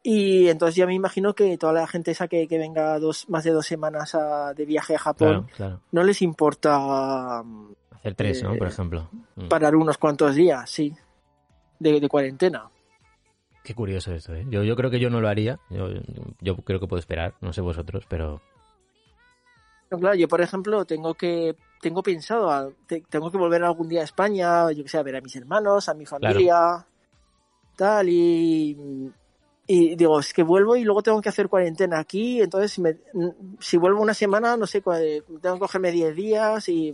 Y 0.02 0.48
entonces 0.48 0.76
ya 0.76 0.86
me 0.88 0.94
imagino 0.94 1.34
que 1.36 1.58
toda 1.58 1.74
la 1.74 1.88
gente 1.88 2.12
esa 2.12 2.28
que, 2.28 2.48
que 2.48 2.58
venga 2.58 2.98
dos, 3.00 3.28
más 3.30 3.44
de 3.44 3.52
dos 3.52 3.66
semanas 3.66 4.16
a- 4.16 4.54
de 4.54 4.66
viaje 4.66 4.96
a 4.96 5.00
Japón, 5.00 5.28
Claro, 5.48 5.50
claro. 5.56 5.82
no 5.92 6.04
les 6.04 6.22
importa 6.22 7.44
mm, 7.44 7.74
Hacer 7.96 8.16
tres, 8.16 8.42
¿no? 8.44 8.54
Eh, 8.54 8.58
Por 8.58 8.68
ejemplo. 8.68 9.10
Mm. 9.36 9.50
parar 9.50 9.76
unos 9.76 9.98
cuantos 9.98 10.36
días, 10.36 10.70
sí, 10.70 10.94
de, 11.80 12.00
de 12.00 12.08
cuarentena. 12.08 12.70
Qué 13.62 13.76
curioso 13.76 14.14
esto, 14.14 14.34
¿eh? 14.34 14.46
Yo, 14.50 14.64
yo 14.64 14.76
creo 14.78 14.90
que 14.90 15.02
yo 15.02 15.10
no 15.10 15.20
lo 15.20 15.28
haría. 15.28 15.60
Yo, 15.70 15.90
yo 16.40 16.56
creo 16.58 16.80
que 16.80 16.88
puedo 16.88 17.00
esperar. 17.00 17.34
No 17.42 17.52
sé 17.52 17.60
vosotros, 17.62 18.06
pero... 18.08 18.42
No, 19.92 19.98
claro, 19.98 20.16
yo 20.16 20.28
por 20.28 20.42
ejemplo 20.42 20.86
tengo 20.86 21.14
que 21.16 21.56
tengo 21.82 22.04
pensado, 22.04 22.52
a- 22.52 22.70
te- 22.88 23.04
tengo 23.10 23.32
que 23.32 23.38
volver 23.38 23.64
algún 23.64 23.88
día 23.90 24.02
a 24.02 24.04
España, 24.04 24.72
yo 24.72 24.84
que 24.84 24.90
sé, 24.90 24.98
a 24.98 25.04
ver 25.04 25.16
a 25.16 25.22
mis 25.22 25.36
hermanos, 25.36 25.88
a 25.90 25.94
mi 25.94 26.06
familia, 26.06 26.86
tal, 27.76 28.10
y, 28.10 29.12
y 29.66 29.96
digo, 29.96 30.20
es 30.20 30.34
que 30.34 30.44
vuelvo 30.44 30.76
y 30.76 30.84
luego 30.84 31.02
tengo 31.02 31.22
que 31.22 31.30
hacer 31.30 31.48
cuarentena 31.48 31.98
aquí, 32.00 32.42
entonces 32.42 32.72
si, 32.74 32.82
me- 32.82 32.98
si 33.60 33.78
vuelvo 33.78 34.02
una 34.02 34.14
semana, 34.14 34.58
no 34.58 34.68
sé, 34.68 34.82
tengo 34.82 35.56
que 35.56 35.60
cogerme 35.60 35.92
10 35.92 36.16
días 36.16 36.68
y... 36.70 36.94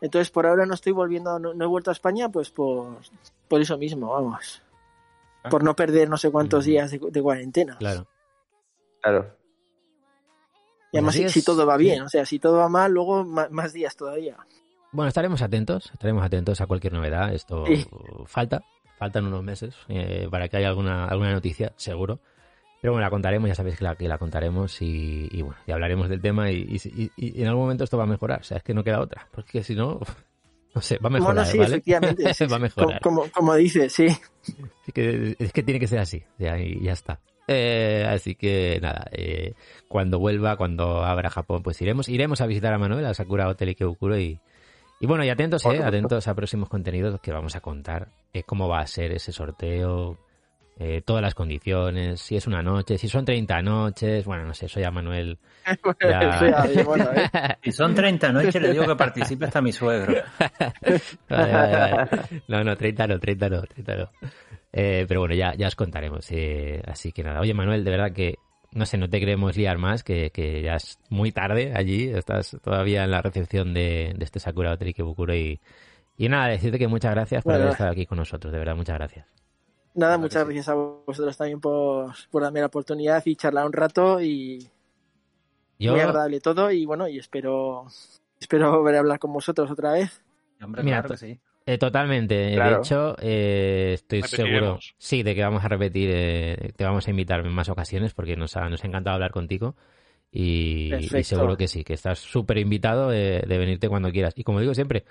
Entonces 0.00 0.30
por 0.30 0.46
ahora 0.46 0.66
no 0.66 0.74
estoy 0.74 0.92
volviendo, 0.92 1.38
no, 1.38 1.54
no 1.54 1.64
he 1.64 1.68
vuelto 1.68 1.90
a 1.90 1.92
España, 1.92 2.28
pues 2.28 2.50
por, 2.50 2.98
por 3.48 3.60
eso 3.60 3.78
mismo, 3.78 4.10
vamos. 4.12 4.62
Ah. 5.42 5.48
Por 5.48 5.62
no 5.64 5.74
perder 5.76 6.08
no 6.10 6.16
sé 6.18 6.30
cuántos 6.30 6.64
Mm. 6.64 6.68
días 6.68 6.90
de, 6.90 6.98
de 7.10 7.22
cuarentena. 7.22 7.76
Claro. 7.78 8.06
Claro. 9.00 9.36
Y 10.96 10.98
además 10.98 11.14
si, 11.14 11.28
si 11.28 11.38
es. 11.40 11.44
todo 11.44 11.66
va 11.66 11.76
bien, 11.76 12.02
o 12.02 12.08
sea, 12.08 12.24
si 12.26 12.38
todo 12.38 12.58
va 12.58 12.68
mal, 12.68 12.92
luego 12.92 13.24
más 13.24 13.72
días 13.72 13.96
todavía. 13.96 14.36
Bueno, 14.92 15.08
estaremos 15.08 15.42
atentos. 15.42 15.90
Estaremos 15.92 16.24
atentos 16.24 16.60
a 16.60 16.66
cualquier 16.66 16.92
novedad. 16.92 17.32
Esto 17.34 17.64
Sí. 17.66 17.86
falta. 18.26 18.62
Faltan 18.98 19.26
unos 19.26 19.42
meses 19.42 19.74
eh, 19.88 20.26
para 20.30 20.48
que 20.48 20.56
haya 20.56 20.68
alguna, 20.68 21.06
alguna 21.06 21.32
noticia, 21.32 21.72
seguro. 21.76 22.20
Pero 22.80 22.92
bueno, 22.92 23.04
la 23.04 23.10
contaremos. 23.10 23.48
Ya 23.48 23.54
sabéis 23.54 23.76
que 23.78 23.84
la, 23.84 23.94
que 23.96 24.08
la 24.08 24.16
contaremos 24.16 24.80
y, 24.80 25.28
y 25.30 25.42
bueno, 25.42 25.58
y 25.66 25.72
hablaremos 25.72 26.08
del 26.08 26.20
tema 26.22 26.50
y, 26.50 26.62
y- 26.82 27.10
y- 27.16 27.38
y 27.38 27.42
en 27.42 27.48
algún 27.48 27.64
momento 27.64 27.84
esto 27.84 27.98
va 27.98 28.04
a 28.04 28.06
mejorar. 28.06 28.40
O 28.40 28.44
sea, 28.44 28.56
es 28.58 28.62
que 28.62 28.72
no 28.74 28.82
queda 28.84 29.00
otra. 29.00 29.28
Porque 29.32 29.62
si 29.62 29.74
no... 29.74 30.00
No 30.74 30.82
sé, 30.82 30.98
va 30.98 31.06
a 31.06 31.10
mejorar, 31.10 31.36
Bueno, 31.36 31.50
sí, 31.50 31.56
¿vale? 31.56 31.70
efectivamente. 31.76 32.22
va 32.50 32.56
a 32.56 32.58
mejorar. 32.58 33.00
Como, 33.00 33.20
como, 33.22 33.32
como 33.32 33.54
dices, 33.54 33.90
sí. 33.94 34.08
Así 34.82 34.92
que 34.92 35.34
es 35.38 35.50
que 35.50 35.62
tiene 35.62 35.80
que 35.80 35.86
ser 35.86 36.00
así, 36.00 36.22
ya, 36.38 36.58
y 36.58 36.82
ya 36.82 36.92
está. 36.92 37.18
Eh, 37.48 38.04
así 38.08 38.34
que 38.34 38.78
nada, 38.82 39.06
eh, 39.12 39.54
cuando 39.88 40.18
vuelva, 40.18 40.56
cuando 40.56 41.04
abra 41.04 41.30
Japón, 41.30 41.62
pues 41.62 41.80
iremos, 41.80 42.08
iremos 42.08 42.40
a 42.40 42.46
visitar 42.46 42.72
a 42.72 42.78
Manuel, 42.78 43.06
a 43.06 43.14
Sakura 43.14 43.48
Hotel 43.48 43.68
Ikebukuro 43.70 44.18
y, 44.18 44.40
y 45.00 45.06
bueno, 45.06 45.24
y 45.24 45.28
atentos, 45.28 45.64
eh, 45.66 45.82
atentos 45.82 46.26
a 46.26 46.34
próximos 46.34 46.68
contenidos 46.68 47.20
que 47.20 47.32
vamos 47.32 47.54
a 47.54 47.60
contar, 47.60 48.08
eh, 48.32 48.42
cómo 48.42 48.68
va 48.68 48.80
a 48.80 48.86
ser 48.86 49.12
ese 49.12 49.30
sorteo, 49.32 50.18
eh, 50.78 51.02
todas 51.04 51.22
las 51.22 51.34
condiciones, 51.34 52.20
si 52.20 52.36
es 52.36 52.46
una 52.46 52.62
noche, 52.62 52.98
si 52.98 53.08
son 53.08 53.24
30 53.24 53.62
noches, 53.62 54.24
bueno, 54.26 54.44
no 54.44 54.54
sé, 54.54 54.66
eso 54.66 54.78
ya 54.80 54.90
Manuel. 54.90 55.38
Ya. 56.00 56.40
¿eh? 56.44 57.56
Si 57.62 57.72
son 57.72 57.94
30 57.94 58.32
noches, 58.32 58.60
le 58.62 58.72
digo 58.72 58.86
que 58.86 58.96
participe 58.96 59.46
hasta 59.46 59.60
mi 59.62 59.72
suegro. 59.72 60.14
Vale, 61.28 61.52
vale, 61.52 61.72
vale. 61.72 62.08
No, 62.48 62.62
no, 62.64 62.76
30 62.76 63.06
no, 63.06 63.18
30 63.18 63.48
no, 63.48 63.62
30 63.62 63.96
no. 63.96 64.10
Eh, 64.72 65.04
pero 65.08 65.20
bueno, 65.20 65.34
ya, 65.34 65.54
ya 65.54 65.68
os 65.68 65.74
contaremos. 65.76 66.26
eh, 66.30 66.82
así 66.86 67.10
que 67.12 67.22
nada. 67.22 67.40
Oye, 67.40 67.54
Manuel, 67.54 67.82
de 67.84 67.90
verdad 67.90 68.12
que, 68.12 68.34
no 68.72 68.84
sé, 68.84 68.98
no 68.98 69.08
te 69.08 69.18
queremos 69.20 69.56
liar 69.56 69.78
más, 69.78 70.04
que, 70.04 70.30
que 70.30 70.60
ya 70.62 70.74
es 70.74 70.98
muy 71.08 71.32
tarde 71.32 71.72
allí. 71.74 72.10
Estás 72.10 72.56
todavía 72.62 73.04
en 73.04 73.10
la 73.10 73.22
recepción 73.22 73.72
de, 73.74 74.12
de 74.16 74.24
este 74.24 74.38
Sakura 74.40 74.72
Hotel 74.72 74.88
Ikebukuro 74.88 75.34
y, 75.34 75.60
y 76.18 76.28
nada, 76.28 76.48
decirte 76.48 76.78
que 76.78 76.88
muchas 76.88 77.12
gracias 77.14 77.42
por 77.42 77.54
Bueno. 77.54 77.62
haber 77.62 77.72
estado 77.72 77.90
aquí 77.90 78.04
con 78.06 78.18
nosotros, 78.18 78.52
de 78.52 78.58
verdad, 78.58 78.76
muchas 78.76 78.96
gracias. 78.98 79.35
Nada, 79.96 80.12
Claro 80.12 80.22
muchas 80.22 80.42
sí. 80.42 80.52
gracias 80.52 80.68
a 80.68 80.74
vosotros 80.74 81.36
también 81.36 81.60
por, 81.60 82.12
por 82.30 82.42
darme 82.42 82.60
la 82.60 82.66
oportunidad 82.66 83.22
y 83.24 83.34
charlar 83.34 83.66
un 83.66 83.72
rato 83.72 84.20
y 84.20 84.68
Yo, 85.78 85.92
muy 85.92 86.00
agradable 86.00 86.40
todo 86.40 86.70
y 86.70 86.84
bueno, 86.84 87.08
y 87.08 87.18
espero 87.18 87.86
espero 88.38 88.78
volver 88.78 88.96
a 88.96 88.98
hablar 88.98 89.18
con 89.18 89.32
vosotros 89.32 89.70
otra 89.70 89.92
vez. 89.92 90.22
Hombre, 90.62 90.82
Mira, 90.82 91.02
claro 91.02 91.14
que 91.14 91.16
sí. 91.16 91.40
Eh, 91.64 91.78
totalmente. 91.78 92.34
De 92.34 92.74
hecho, 92.74 93.16
eh, 93.20 93.92
estoy 93.94 94.22
seguro, 94.22 94.78
sí, 94.98 95.24
de 95.24 95.34
que 95.34 95.42
vamos 95.42 95.64
a 95.64 95.68
repetir, 95.68 96.10
eh, 96.12 96.72
te 96.76 96.84
vamos 96.84 97.08
a 97.08 97.10
invitar 97.10 97.44
en 97.44 97.52
más 97.52 97.68
ocasiones 97.68 98.14
porque 98.14 98.36
nos 98.36 98.56
ha, 98.56 98.68
nos 98.68 98.84
ha 98.84 98.86
encantado 98.86 99.14
hablar 99.14 99.32
contigo. 99.32 99.74
Y, 100.30 100.92
seguro 101.22 101.56
que 101.56 101.66
sí, 101.66 101.82
que 101.82 101.94
estás 101.94 102.18
súper 102.18 102.58
invitado 102.58 103.08
de, 103.08 103.42
de 103.46 103.58
venirte 103.58 103.88
cuando 103.88 104.12
quieras. 104.12 104.34
Y 104.36 104.44
como 104.44 104.60
digo 104.60 104.74
siempre, 104.74 105.04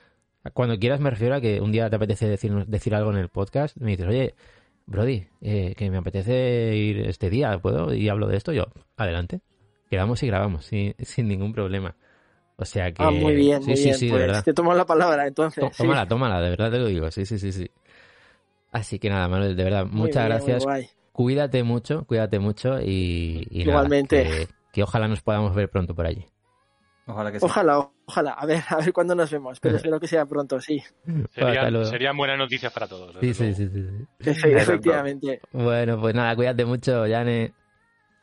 cuando 0.53 0.77
quieras 0.77 0.99
me 0.99 1.09
refiero 1.09 1.35
a 1.35 1.41
que 1.41 1.59
un 1.59 1.71
día 1.71 1.89
te 1.89 1.95
apetece 1.95 2.27
decir, 2.27 2.53
decir 2.67 2.95
algo 2.95 3.11
en 3.11 3.17
el 3.17 3.29
podcast, 3.29 3.75
me 3.77 3.91
dices, 3.91 4.07
oye, 4.07 4.35
Brody, 4.87 5.27
eh, 5.41 5.73
que 5.75 5.89
me 5.89 5.97
apetece 5.97 6.75
ir 6.75 6.99
este 7.07 7.29
día, 7.29 7.57
¿puedo? 7.59 7.93
Y 7.93 8.09
hablo 8.09 8.27
de 8.27 8.37
esto, 8.37 8.51
yo, 8.53 8.65
adelante. 8.97 9.41
Quedamos 9.89 10.21
y 10.23 10.27
grabamos, 10.27 10.65
sin, 10.65 10.95
sin 10.99 11.27
ningún 11.27 11.53
problema. 11.53 11.95
O 12.57 12.65
sea 12.65 12.93
que... 12.93 13.03
Ah, 13.03 13.11
muy 13.11 13.35
bien, 13.35 13.61
sí, 13.61 13.71
muy 13.71 13.75
sí, 13.77 13.83
bien. 13.83 13.93
sí, 13.93 14.07
de 14.11 14.11
pues 14.11 14.21
verdad. 14.21 14.43
te 14.43 14.53
tomo 14.53 14.73
la 14.73 14.85
palabra 14.85 15.27
entonces. 15.27 15.63
Tó- 15.63 15.71
sí. 15.73 15.77
Tómala, 15.77 16.07
tómala, 16.07 16.41
de 16.41 16.49
verdad 16.49 16.71
te 16.71 16.79
lo 16.79 16.87
digo, 16.87 17.11
sí, 17.11 17.25
sí, 17.25 17.39
sí, 17.39 17.51
sí. 17.51 17.69
Así 18.71 18.99
que 18.99 19.09
nada, 19.09 19.27
Manuel, 19.27 19.55
de 19.55 19.63
verdad, 19.63 19.85
Muy 19.85 20.09
muchas 20.09 20.23
bien, 20.25 20.29
gracias. 20.29 20.65
Cuídate 21.13 21.63
mucho, 21.63 22.05
cuídate 22.05 22.39
mucho 22.39 22.79
y, 22.81 23.47
y 23.49 23.65
nada, 23.65 23.89
Igualmente. 23.89 24.17
que, 24.21 24.47
que 24.73 24.83
ojalá 24.83 25.07
nos 25.07 25.21
podamos 25.21 25.55
ver 25.55 25.69
pronto 25.69 25.95
por 25.95 26.05
allí. 26.05 26.25
Ojalá 27.07 27.31
que 27.31 27.39
sí. 27.39 27.45
Ojalá, 27.45 27.89
ojalá. 28.07 28.31
A 28.31 28.45
ver, 28.45 28.63
a 28.67 28.77
ver 28.77 28.91
cuándo 28.91 29.13
nos 29.15 29.29
vemos. 29.29 29.59
Pero 29.59 29.75
espero 29.77 29.99
que 29.99 30.07
sea 30.07 30.25
pronto, 30.25 30.59
sí. 30.59 30.81
Hasta 31.35 31.85
Serían, 31.85 32.17
buenas 32.17 32.37
noticias 32.37 32.71
para 32.73 32.87
todos. 32.87 33.15
Sí, 33.19 33.33
sí, 33.33 33.53
sí, 33.53 33.67
sí, 33.67 33.83
sí. 34.19 34.29
Efe- 34.31 34.57
efectivamente. 34.57 35.39
Bueno, 35.51 35.99
pues 35.99 36.15
nada, 36.15 36.35
cuídate 36.35 36.65
mucho, 36.65 37.05
Yane. 37.05 37.53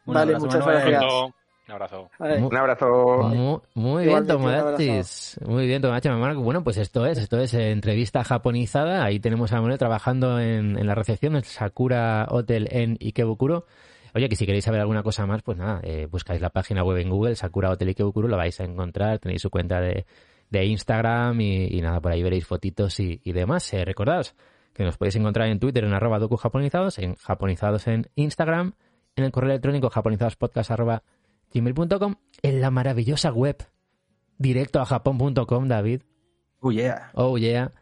Un 0.06 0.14
Vale, 0.14 0.34
abrazo, 0.34 0.46
muchas 0.46 0.66
gracias. 0.66 0.98
Pronto. 0.98 1.34
Un 1.68 1.72
abrazo. 1.74 2.10
Un 2.18 2.56
abrazo. 2.56 2.86
Muy, 3.28 3.60
muy 3.74 4.04
bien, 4.04 4.26
Tomodachis. 4.26 5.38
Muy 5.46 5.66
bien, 5.68 5.80
Mamara. 5.80 6.34
Bueno, 6.34 6.64
pues 6.64 6.76
esto 6.76 7.06
es, 7.06 7.18
esto 7.18 7.38
es 7.38 7.54
eh, 7.54 7.70
entrevista 7.70 8.24
japonizada. 8.24 9.04
Ahí 9.04 9.20
tenemos 9.20 9.52
a 9.52 9.60
Manuel 9.60 9.78
trabajando 9.78 10.40
en, 10.40 10.76
en 10.76 10.86
la 10.86 10.96
recepción 10.96 11.34
del 11.34 11.44
Sakura 11.44 12.26
Hotel 12.30 12.68
en 12.72 12.98
Ikebukuro. 13.00 13.66
Oye, 14.14 14.28
que 14.28 14.36
si 14.36 14.44
queréis 14.44 14.64
saber 14.64 14.80
alguna 14.80 15.02
cosa 15.02 15.26
más, 15.26 15.42
pues 15.42 15.56
nada, 15.58 15.80
eh, 15.82 16.06
buscáis 16.10 16.40
la 16.40 16.50
página 16.50 16.84
web 16.84 16.98
en 16.98 17.08
Google, 17.08 17.34
Sakura 17.34 17.70
Hotel 17.70 17.88
Ikebukuro, 17.88 18.28
lo 18.28 18.36
vais 18.36 18.60
a 18.60 18.64
encontrar, 18.64 19.18
tenéis 19.18 19.42
su 19.42 19.50
cuenta 19.50 19.80
de, 19.80 20.04
de 20.50 20.64
Instagram 20.66 21.40
y, 21.40 21.66
y 21.76 21.80
nada, 21.80 22.00
por 22.00 22.12
ahí 22.12 22.22
veréis 22.22 22.46
fotitos 22.46 23.00
y, 23.00 23.20
y 23.24 23.32
demás. 23.32 23.72
Eh, 23.72 23.84
recordaos 23.84 24.34
que 24.74 24.84
nos 24.84 24.96
podéis 24.96 25.16
encontrar 25.16 25.48
en 25.48 25.58
Twitter 25.58 25.84
en 25.84 25.94
arroba 25.94 26.18
docu 26.18 26.36
japonizados, 26.36 26.98
en 26.98 27.14
japonizados 27.16 27.86
en 27.88 28.08
Instagram, 28.14 28.74
en 29.16 29.24
el 29.24 29.32
correo 29.32 29.50
electrónico 29.50 29.90
japonizadospodcast 29.90 30.70
arroba 30.70 31.02
gmail.com, 31.52 32.16
en 32.42 32.60
la 32.60 32.70
maravillosa 32.70 33.32
web 33.32 33.66
directo 34.38 34.80
a 34.80 34.86
japón.com, 34.86 35.68
David. 35.68 36.02
Oh, 36.60 36.70
yeah. 36.70 37.10
Oh 37.14 37.36
yeah, 37.38 37.72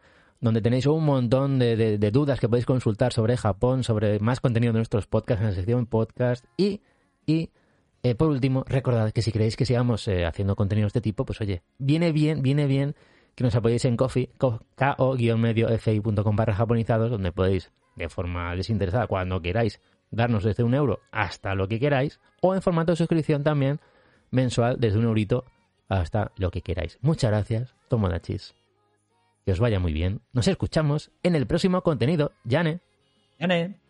donde 0.41 0.63
tenéis 0.63 0.87
un 0.87 1.05
montón 1.05 1.59
de, 1.59 1.77
de- 1.99 2.11
dudas 2.11 2.41
que 2.41 2.49
podéis 2.49 2.67
consultar 2.67 3.13
sobre 3.13 3.37
Japón, 3.37 3.85
sobre 3.85 4.19
más 4.21 4.41
contenido 4.41 4.73
de 4.73 4.79
nuestros 4.79 5.07
podcasts 5.07 5.43
en 5.43 5.49
la 5.51 5.55
sección 5.55 5.87
podcast 5.87 6.45
y, 6.57 6.81
y 7.27 7.51
eh, 8.03 8.15
por 8.15 8.29
último, 8.31 8.65
recordad 8.67 9.13
que 9.13 9.21
si 9.23 9.31
queréis 9.33 9.57
que 9.57 9.67
sigamos 9.67 10.09
eh, 10.09 10.25
haciendo 10.25 10.57
contenido 10.57 10.85
de 10.87 10.89
este 10.89 11.01
tipo, 11.03 11.25
pues 11.27 11.41
oye, 11.43 11.63
viene 11.79 12.13
bien, 12.13 12.41
viene 12.41 12.67
bien 12.67 12.95
que 13.35 13.45
nos 13.45 13.55
apoyéis 13.55 13.85
en 13.85 13.97
coffee, 13.97 14.31
co- 14.39 14.63
ko-medio-fi.com 14.77 16.37
barra 16.37 16.55
japonizados, 16.55 17.11
donde 17.11 17.33
podéis, 17.33 17.71
de 17.97 18.09
forma 18.09 18.55
desinteresada, 18.57 19.07
cuando 19.07 19.41
queráis, 19.43 19.81
darnos 20.11 20.43
desde 20.45 20.63
un 20.65 20.75
euro 20.75 21.01
hasta 21.13 21.55
lo 21.55 21.69
que 21.69 21.79
queráis, 21.79 22.21
o 22.41 22.55
en 22.55 22.63
formato 22.63 22.93
de 22.93 22.97
suscripción 22.97 23.43
también, 23.45 23.81
mensual, 24.31 24.77
desde 24.79 24.99
un 24.99 25.05
eurito 25.05 25.45
hasta 25.89 26.33
lo 26.37 26.51
que 26.51 26.63
queráis. 26.63 26.99
Muchas 27.03 27.31
gracias, 27.31 27.75
Tomodachis 27.89 28.55
que 29.45 29.53
os 29.53 29.61
vaya 29.61 29.81
muy 29.81 29.93
bien. 29.93 30.23
Nos 30.33 30.49
escuchamos 30.49 31.11
en 31.23 31.35
el 31.35 31.47
próximo 31.47 31.83
contenido. 31.83 32.33
Yane. 32.45 32.81
Yane. 33.39 33.81